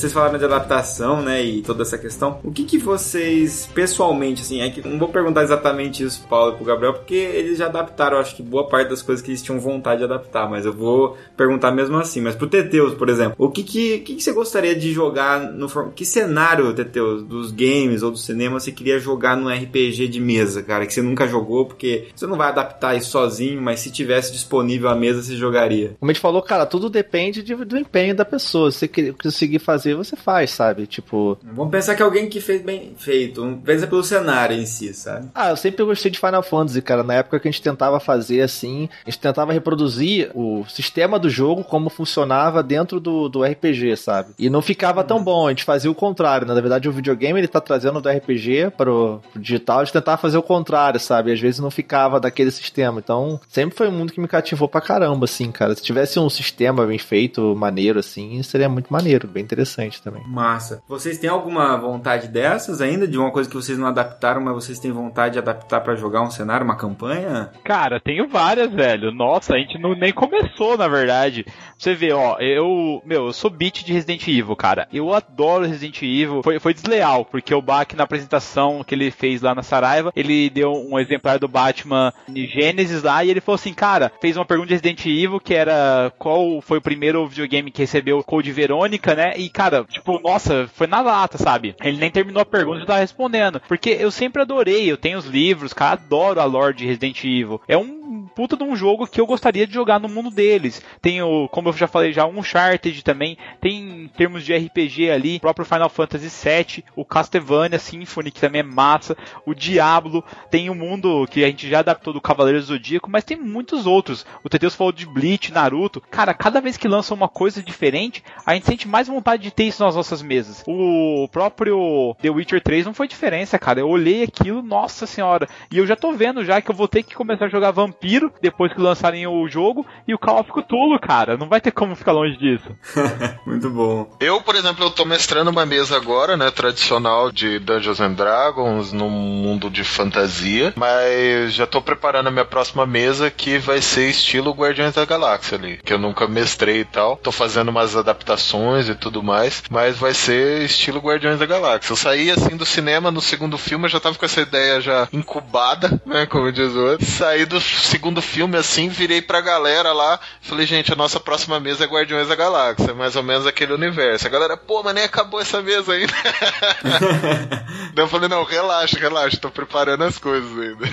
Vocês 0.00 0.12
falaram 0.12 0.38
de 0.38 0.44
adaptação, 0.46 1.20
né, 1.20 1.42
e 1.44 1.60
toda 1.62 1.82
essa 1.82 1.98
questão. 1.98 2.40
O 2.42 2.50
que 2.50 2.64
que 2.64 2.78
vocês, 2.78 3.68
pessoalmente, 3.74 4.40
assim, 4.42 4.60
é 4.62 4.70
que 4.70 4.86
não 4.86 4.98
vou 4.98 5.08
perguntar 5.08 5.42
exatamente 5.42 6.02
isso 6.02 6.20
pro 6.20 6.28
Paulo 6.30 6.52
e 6.52 6.56
pro 6.56 6.64
Gabriel, 6.64 6.94
porque 6.94 7.14
eles 7.14 7.58
já 7.58 7.66
adaptaram, 7.66 8.18
acho 8.18 8.34
que 8.34 8.42
boa 8.42 8.66
parte 8.68 8.88
das 8.88 9.02
coisas 9.02 9.22
que 9.22 9.30
eles 9.30 9.42
tinham 9.42 9.60
vontade 9.60 9.98
de 9.98 10.04
adaptar, 10.04 10.48
mas 10.48 10.64
eu 10.64 10.72
vou 10.72 11.18
perguntar 11.36 11.70
mesmo 11.70 11.96
assim. 11.98 12.20
Mas 12.20 12.34
pro 12.34 12.46
Teteus, 12.46 12.94
por 12.94 13.08
exemplo, 13.08 13.34
o 13.38 13.50
que 13.50 13.62
que, 13.62 13.98
que, 13.98 14.14
que 14.14 14.22
você 14.22 14.32
gostaria 14.32 14.74
de 14.74 14.92
jogar 14.92 15.40
no 15.52 15.68
Que 15.94 16.04
cenário, 16.06 16.72
Teteus, 16.72 17.22
dos 17.22 17.50
games 17.52 18.02
ou 18.02 18.10
do 18.10 18.16
cinema 18.18 18.58
você 18.58 18.72
queria 18.72 18.98
jogar 18.98 19.36
num 19.36 19.48
RPG 19.48 20.08
de 20.08 20.20
mesa, 20.20 20.62
cara, 20.62 20.86
que 20.86 20.94
você 20.94 21.02
nunca 21.02 21.28
jogou, 21.28 21.66
porque 21.66 22.08
você 22.14 22.26
não 22.26 22.36
vai 22.36 22.48
adaptar 22.48 22.96
isso 22.96 23.10
sozinho, 23.10 23.60
mas 23.60 23.80
se 23.80 23.90
tivesse 23.90 24.32
disponível 24.32 24.88
a 24.88 24.94
mesa, 24.94 25.22
você 25.22 25.36
jogaria. 25.36 25.96
Como 26.00 26.10
a 26.10 26.14
gente 26.14 26.22
falou, 26.22 26.40
cara, 26.40 26.64
tudo 26.64 26.88
depende 26.88 27.42
de- 27.42 27.54
do 27.54 27.76
empenho 27.76 28.14
da 28.14 28.24
pessoa. 28.24 28.70
Se 28.70 28.88
você 28.88 29.12
conseguir 29.12 29.58
fazer, 29.58 29.89
você 29.94 30.16
faz, 30.16 30.50
sabe? 30.50 30.86
Tipo, 30.86 31.38
Vamos 31.42 31.70
pensar 31.70 31.94
que 31.94 32.02
alguém 32.02 32.28
que 32.28 32.40
fez 32.40 32.62
bem 32.62 32.92
feito. 32.98 33.42
Um- 33.42 33.60
Pensa 33.60 33.86
pelo 33.86 34.02
cenário 34.02 34.56
em 34.56 34.66
si, 34.66 34.92
sabe? 34.94 35.28
Ah, 35.34 35.50
eu 35.50 35.56
sempre 35.56 35.84
gostei 35.84 36.10
de 36.10 36.18
Final 36.18 36.42
Fantasy, 36.42 36.80
cara. 36.82 37.02
Na 37.02 37.14
época 37.14 37.38
que 37.38 37.48
a 37.48 37.50
gente 37.50 37.62
tentava 37.62 38.00
fazer 38.00 38.40
assim, 38.42 38.88
a 39.06 39.10
gente 39.10 39.20
tentava 39.20 39.52
reproduzir 39.52 40.30
o 40.34 40.64
sistema 40.68 41.18
do 41.18 41.28
jogo 41.30 41.62
como 41.64 41.88
funcionava 41.90 42.62
dentro 42.62 42.98
do, 43.00 43.28
do 43.28 43.44
RPG, 43.44 43.96
sabe? 43.96 44.30
E 44.38 44.48
não 44.50 44.62
ficava 44.62 45.04
tão 45.04 45.22
bom, 45.22 45.46
a 45.46 45.50
gente 45.50 45.64
fazia 45.64 45.90
o 45.90 45.94
contrário. 45.94 46.46
né? 46.46 46.54
Na 46.54 46.60
verdade, 46.60 46.88
o 46.88 46.92
videogame 46.92 47.38
ele 47.40 47.48
tá 47.48 47.60
trazendo 47.60 48.00
do 48.00 48.08
RPG 48.08 48.72
pro, 48.76 49.20
pro 49.32 49.40
digital, 49.40 49.80
a 49.80 49.84
gente 49.84 49.92
tentava 49.92 50.16
fazer 50.20 50.38
o 50.38 50.42
contrário, 50.42 50.98
sabe? 51.00 51.32
Às 51.32 51.40
vezes 51.40 51.60
não 51.60 51.70
ficava 51.70 52.18
daquele 52.20 52.50
sistema. 52.50 52.98
Então, 53.00 53.40
sempre 53.48 53.76
foi 53.76 53.88
um 53.88 53.92
mundo 53.92 54.12
que 54.12 54.20
me 54.20 54.28
cativou 54.28 54.68
pra 54.68 54.80
caramba, 54.80 55.24
assim, 55.24 55.50
cara. 55.50 55.74
Se 55.74 55.82
tivesse 55.82 56.18
um 56.18 56.28
sistema 56.30 56.86
bem 56.86 56.98
feito, 56.98 57.54
maneiro, 57.56 57.98
assim, 57.98 58.42
seria 58.42 58.68
muito 58.68 58.92
maneiro, 58.92 59.26
bem 59.28 59.42
interessante. 59.42 59.79
Interessante 59.80 60.02
também. 60.02 60.22
Massa. 60.26 60.82
Vocês 60.88 61.18
têm 61.18 61.30
alguma 61.30 61.76
vontade 61.76 62.28
dessas 62.28 62.80
ainda? 62.80 63.06
De 63.06 63.18
uma 63.18 63.30
coisa 63.30 63.48
que 63.48 63.56
vocês 63.56 63.78
não 63.78 63.86
adaptaram, 63.86 64.40
mas 64.40 64.54
vocês 64.54 64.78
têm 64.78 64.92
vontade 64.92 65.34
de 65.34 65.38
adaptar 65.38 65.80
para 65.80 65.96
jogar 65.96 66.22
um 66.22 66.30
cenário, 66.30 66.64
uma 66.64 66.76
campanha? 66.76 67.50
Cara, 67.64 68.00
tenho 68.00 68.28
várias, 68.28 68.72
velho. 68.72 69.12
Nossa, 69.12 69.54
a 69.54 69.58
gente 69.58 69.78
não 69.78 69.94
nem 69.94 70.12
começou, 70.12 70.76
na 70.76 70.88
verdade. 70.88 71.44
Você 71.76 71.94
vê, 71.94 72.12
ó, 72.12 72.36
eu, 72.38 73.02
meu, 73.04 73.26
eu 73.26 73.32
sou 73.32 73.50
beat 73.50 73.84
de 73.84 73.92
Resident 73.92 74.26
Evil, 74.28 74.54
cara. 74.56 74.86
Eu 74.92 75.12
adoro 75.14 75.66
Resident 75.66 76.02
Evil. 76.02 76.42
Foi, 76.42 76.58
foi 76.58 76.74
desleal, 76.74 77.24
porque 77.24 77.54
o 77.54 77.62
Bach 77.62 77.88
na 77.94 78.04
apresentação 78.04 78.84
que 78.84 78.94
ele 78.94 79.10
fez 79.10 79.40
lá 79.40 79.54
na 79.54 79.62
Saraiva, 79.62 80.12
ele 80.14 80.50
deu 80.50 80.72
um 80.72 80.98
exemplar 80.98 81.38
do 81.38 81.48
Batman 81.48 82.12
de 82.28 82.46
Gênesis 82.46 83.02
lá 83.02 83.24
e 83.24 83.30
ele 83.30 83.40
falou 83.40 83.54
assim, 83.56 83.72
cara, 83.72 84.12
fez 84.20 84.36
uma 84.36 84.44
pergunta 84.44 84.68
de 84.68 84.74
Resident 84.74 85.06
Evil 85.06 85.40
que 85.40 85.54
era 85.54 86.12
qual 86.18 86.60
foi 86.60 86.78
o 86.78 86.82
primeiro 86.82 87.26
videogame 87.26 87.70
que 87.70 87.82
recebeu 87.82 88.22
Code 88.22 88.52
Verônica, 88.52 89.14
né? 89.14 89.32
E, 89.36 89.48
cara, 89.48 89.69
tipo, 89.88 90.18
nossa, 90.20 90.68
foi 90.74 90.86
na 90.86 91.00
lata, 91.00 91.38
sabe? 91.38 91.74
Ele 91.82 91.98
nem 91.98 92.10
terminou 92.10 92.42
a 92.42 92.46
pergunta 92.46 92.82
e 92.82 92.86
tava 92.86 93.00
respondendo. 93.00 93.60
Porque 93.68 93.90
eu 93.90 94.10
sempre 94.10 94.42
adorei, 94.42 94.90
eu 94.90 94.96
tenho 94.96 95.18
os 95.18 95.26
livros, 95.26 95.72
cara, 95.72 95.92
adoro 95.92 96.40
a 96.40 96.44
lore 96.44 96.76
de 96.76 96.86
Resident 96.86 97.24
Evil. 97.24 97.60
É 97.66 97.76
um 97.76 98.00
puta 98.34 98.56
de 98.56 98.64
um 98.64 98.76
jogo 98.76 99.06
que 99.06 99.20
eu 99.20 99.26
gostaria 99.26 99.66
de 99.66 99.74
jogar 99.74 100.00
no 100.00 100.08
mundo 100.08 100.30
deles. 100.30 100.82
Tem 101.00 101.22
o, 101.22 101.48
como 101.48 101.68
eu 101.68 101.72
já 101.72 101.86
falei 101.86 102.12
já, 102.12 102.26
Uncharted 102.26 103.02
também. 103.02 103.36
Tem 103.60 104.04
em 104.04 104.08
termos 104.08 104.44
de 104.44 104.56
RPG 104.56 105.10
ali, 105.10 105.36
o 105.36 105.40
próprio 105.40 105.66
Final 105.66 105.88
Fantasy 105.88 106.28
VII, 106.28 106.84
o 106.96 107.04
Castlevania 107.04 107.78
Symphony, 107.78 108.30
que 108.30 108.40
também 108.40 108.60
é 108.60 108.64
massa, 108.64 109.16
o 109.46 109.54
Diablo, 109.54 110.24
tem 110.50 110.68
o 110.68 110.72
um 110.72 110.76
mundo 110.76 111.26
que 111.30 111.44
a 111.44 111.46
gente 111.46 111.68
já 111.68 111.80
adaptou 111.80 112.12
do 112.12 112.20
Cavaleiro 112.20 112.60
Zodíaco, 112.60 113.10
mas 113.10 113.24
tem 113.24 113.36
muitos 113.36 113.86
outros. 113.86 114.26
O 114.42 114.48
Tedeus 114.48 114.74
falou 114.74 114.92
de 114.92 115.06
Bleach, 115.06 115.52
Naruto. 115.52 116.00
Cara, 116.10 116.34
cada 116.34 116.60
vez 116.60 116.76
que 116.76 116.88
lança 116.88 117.14
uma 117.14 117.28
coisa 117.28 117.62
diferente, 117.62 118.22
a 118.44 118.54
gente 118.54 118.66
sente 118.66 118.88
mais 118.88 119.08
vontade 119.08 119.42
de 119.42 119.50
ter 119.60 119.64
isso 119.64 119.84
nas 119.84 119.94
nossas 119.94 120.22
mesas. 120.22 120.64
O 120.66 121.28
próprio 121.30 122.16
The 122.22 122.30
Witcher 122.30 122.62
3 122.62 122.86
não 122.86 122.94
foi 122.94 123.06
diferença, 123.06 123.58
cara. 123.58 123.80
Eu 123.80 123.88
olhei 123.90 124.22
aquilo, 124.22 124.62
nossa 124.62 125.06
senhora. 125.06 125.46
E 125.70 125.76
eu 125.76 125.86
já 125.86 125.94
tô 125.94 126.12
vendo 126.12 126.42
já 126.42 126.62
que 126.62 126.70
eu 126.70 126.74
vou 126.74 126.88
ter 126.88 127.02
que 127.02 127.14
começar 127.14 127.44
a 127.44 127.48
jogar 127.48 127.70
Vampiro 127.70 128.32
depois 128.40 128.72
que 128.72 128.80
lançarem 128.80 129.26
o 129.26 129.46
jogo 129.48 129.84
e 130.08 130.14
o 130.14 130.18
Call 130.18 130.40
of 130.40 130.50
Cthulhu, 130.50 130.98
cara. 130.98 131.36
Não 131.36 131.46
vai 131.46 131.60
ter 131.60 131.72
como 131.72 131.94
ficar 131.94 132.12
longe 132.12 132.38
disso. 132.38 132.74
Muito 133.44 133.68
bom. 133.68 134.10
Eu, 134.18 134.40
por 134.40 134.54
exemplo, 134.54 134.82
eu 134.82 134.90
tô 134.90 135.04
mestrando 135.04 135.50
uma 135.50 135.66
mesa 135.66 135.94
agora, 135.94 136.38
né, 136.38 136.50
tradicional 136.50 137.30
de 137.30 137.58
Dungeons 137.58 138.00
and 138.00 138.14
Dragons 138.14 138.94
num 138.94 139.10
mundo 139.10 139.68
de 139.68 139.84
fantasia, 139.84 140.72
mas 140.74 141.52
já 141.52 141.66
tô 141.66 141.82
preparando 141.82 142.28
a 142.28 142.30
minha 142.30 142.46
próxima 142.46 142.86
mesa 142.86 143.30
que 143.30 143.58
vai 143.58 143.82
ser 143.82 144.08
estilo 144.08 144.52
Guardiões 144.52 144.94
da 144.94 145.04
Galáxia 145.04 145.58
ali, 145.58 145.76
que 145.84 145.92
eu 145.92 145.98
nunca 145.98 146.26
mestrei 146.26 146.80
e 146.80 146.84
tal. 146.86 147.18
Tô 147.18 147.30
fazendo 147.30 147.68
umas 147.68 147.94
adaptações 147.94 148.88
e 148.88 148.94
tudo 148.94 149.22
mais, 149.22 149.49
mas 149.70 149.96
vai 149.96 150.14
ser 150.14 150.62
estilo 150.62 151.00
Guardiões 151.00 151.38
da 151.38 151.46
Galáxia. 151.46 151.92
Eu 151.92 151.96
saí 151.96 152.30
assim 152.30 152.56
do 152.56 152.66
cinema 152.66 153.10
no 153.10 153.20
segundo 153.20 153.56
filme, 153.58 153.86
eu 153.86 153.90
já 153.90 154.00
tava 154.00 154.16
com 154.16 154.24
essa 154.24 154.40
ideia 154.40 154.80
já 154.80 155.08
incubada, 155.12 156.00
né, 156.04 156.26
como 156.26 156.52
diz 156.52 156.72
o 156.72 156.86
outro. 156.86 157.06
Saí 157.06 157.44
do 157.44 157.60
segundo 157.60 158.22
filme 158.22 158.56
assim, 158.56 158.88
virei 158.88 159.22
pra 159.22 159.40
galera 159.40 159.92
lá, 159.92 160.18
falei, 160.40 160.66
gente, 160.66 160.92
a 160.92 160.96
nossa 160.96 161.18
próxima 161.18 161.58
mesa 161.60 161.84
é 161.84 161.86
Guardiões 161.86 162.28
da 162.28 162.34
Galáxia, 162.34 162.94
mais 162.94 163.16
ou 163.16 163.22
menos 163.22 163.46
aquele 163.46 163.72
universo. 163.72 164.26
A 164.26 164.30
galera, 164.30 164.56
pô, 164.56 164.82
mas 164.82 164.94
nem 164.94 165.04
acabou 165.04 165.40
essa 165.40 165.62
mesa 165.62 165.92
ainda. 165.92 166.12
Daí 167.94 168.04
eu 168.04 168.08
falei, 168.08 168.28
não, 168.28 168.44
relaxa, 168.44 168.98
relaxa, 168.98 169.36
tô 169.36 169.50
preparando 169.50 170.04
as 170.04 170.18
coisas 170.18 170.50
ainda. 170.58 170.86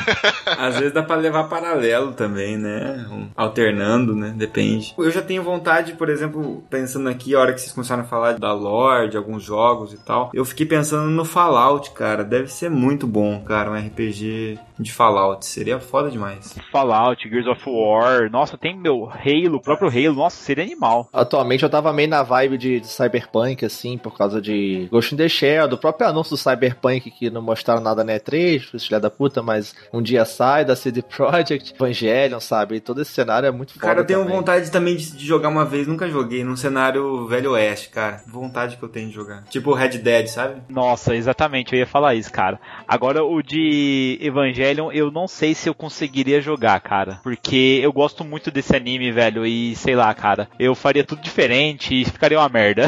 Às 0.57 0.77
vezes 0.77 0.93
dá 0.93 1.03
pra 1.03 1.15
levar 1.15 1.45
paralelo 1.45 2.13
também, 2.13 2.57
né? 2.57 3.05
Alternando, 3.35 4.15
né? 4.15 4.33
Depende. 4.35 4.93
Eu 4.97 5.11
já 5.11 5.21
tenho 5.21 5.43
vontade, 5.43 5.93
por 5.93 6.09
exemplo, 6.09 6.63
pensando 6.69 7.09
aqui, 7.09 7.35
a 7.35 7.39
hora 7.39 7.53
que 7.53 7.61
vocês 7.61 7.73
começaram 7.73 8.03
a 8.03 8.07
falar 8.07 8.36
da 8.39 8.53
lore, 8.53 9.09
de 9.09 9.17
alguns 9.17 9.43
jogos 9.43 9.93
e 9.93 9.97
tal, 9.97 10.31
eu 10.33 10.45
fiquei 10.45 10.65
pensando 10.65 11.09
no 11.09 11.25
Fallout, 11.25 11.91
cara. 11.91 12.23
Deve 12.23 12.51
ser 12.51 12.69
muito 12.69 13.07
bom, 13.07 13.41
cara, 13.43 13.71
um 13.71 13.75
RPG 13.75 14.59
de 14.79 14.91
Fallout. 14.91 15.45
Seria 15.45 15.79
foda 15.79 16.09
demais. 16.09 16.55
Fallout, 16.71 17.27
Gears 17.27 17.47
of 17.47 17.63
War, 17.67 18.29
nossa, 18.29 18.57
tem 18.57 18.77
meu 18.77 19.09
Halo, 19.09 19.57
o 19.57 19.61
próprio 19.61 19.89
Halo, 19.89 20.15
nossa, 20.15 20.37
seria 20.37 20.63
animal. 20.63 21.09
Atualmente 21.11 21.63
eu 21.63 21.69
tava 21.69 21.91
meio 21.93 22.09
na 22.09 22.23
vibe 22.23 22.57
de, 22.57 22.79
de 22.79 22.87
Cyberpunk, 22.87 23.65
assim, 23.65 23.97
por 23.97 24.17
causa 24.17 24.41
de 24.41 24.87
Ghost 24.91 25.13
in 25.13 25.17
the 25.17 25.29
Shell, 25.29 25.67
do 25.67 25.77
próprio 25.77 26.07
anúncio 26.07 26.35
do 26.35 26.37
Cyberpunk 26.37 27.11
que 27.11 27.29
não 27.29 27.41
mostraram 27.41 27.81
nada 27.81 28.03
na 28.03 28.13
E3, 28.13 28.79
filha 28.79 28.99
da 28.99 29.09
puta, 29.09 29.41
mas 29.41 29.75
um 29.91 30.01
dia 30.01 30.25
sai 30.25 30.63
da 30.63 30.75
CD 30.75 31.01
Projekt, 31.01 31.73
Evangelion, 31.75 32.39
sabe? 32.39 32.75
E 32.75 32.79
todo 32.79 33.01
esse 33.01 33.11
cenário 33.11 33.47
é 33.47 33.51
muito 33.51 33.73
foda. 33.73 33.85
Cara, 33.85 33.99
eu 34.01 34.05
tenho 34.05 34.19
também. 34.19 34.35
vontade 34.35 34.71
também 34.71 34.95
de, 34.95 35.11
de, 35.11 35.25
jogar 35.25 35.49
uma 35.49 35.65
vez, 35.65 35.87
nunca 35.87 36.07
joguei, 36.09 36.43
num 36.43 36.55
cenário 36.55 37.27
Velho 37.27 37.51
Oeste, 37.51 37.89
cara. 37.89 38.21
Vontade 38.27 38.77
que 38.77 38.83
eu 38.83 38.89
tenho 38.89 39.09
de 39.09 39.13
jogar. 39.13 39.43
Tipo 39.49 39.73
Red 39.73 39.97
Dead, 39.99 40.27
sabe? 40.27 40.61
Nossa, 40.69 41.15
exatamente, 41.15 41.73
eu 41.73 41.79
ia 41.79 41.87
falar 41.87 42.15
isso, 42.15 42.31
cara. 42.31 42.59
Agora 42.87 43.23
o 43.23 43.41
de 43.41 44.17
Evangelion, 44.21 44.66
eu 44.93 45.11
não 45.11 45.27
sei 45.27 45.53
se 45.53 45.69
eu 45.69 45.73
conseguiria 45.73 46.41
jogar, 46.41 46.79
cara. 46.79 47.19
Porque 47.23 47.79
eu 47.81 47.91
gosto 47.91 48.23
muito 48.23 48.51
desse 48.51 48.75
anime, 48.75 49.11
velho, 49.11 49.45
e 49.45 49.75
sei 49.75 49.95
lá, 49.95 50.13
cara. 50.13 50.47
Eu 50.59 50.75
faria 50.75 51.03
tudo 51.03 51.21
diferente 51.21 52.01
e 52.01 52.05
ficaria 52.05 52.39
uma 52.39 52.49
merda. 52.49 52.85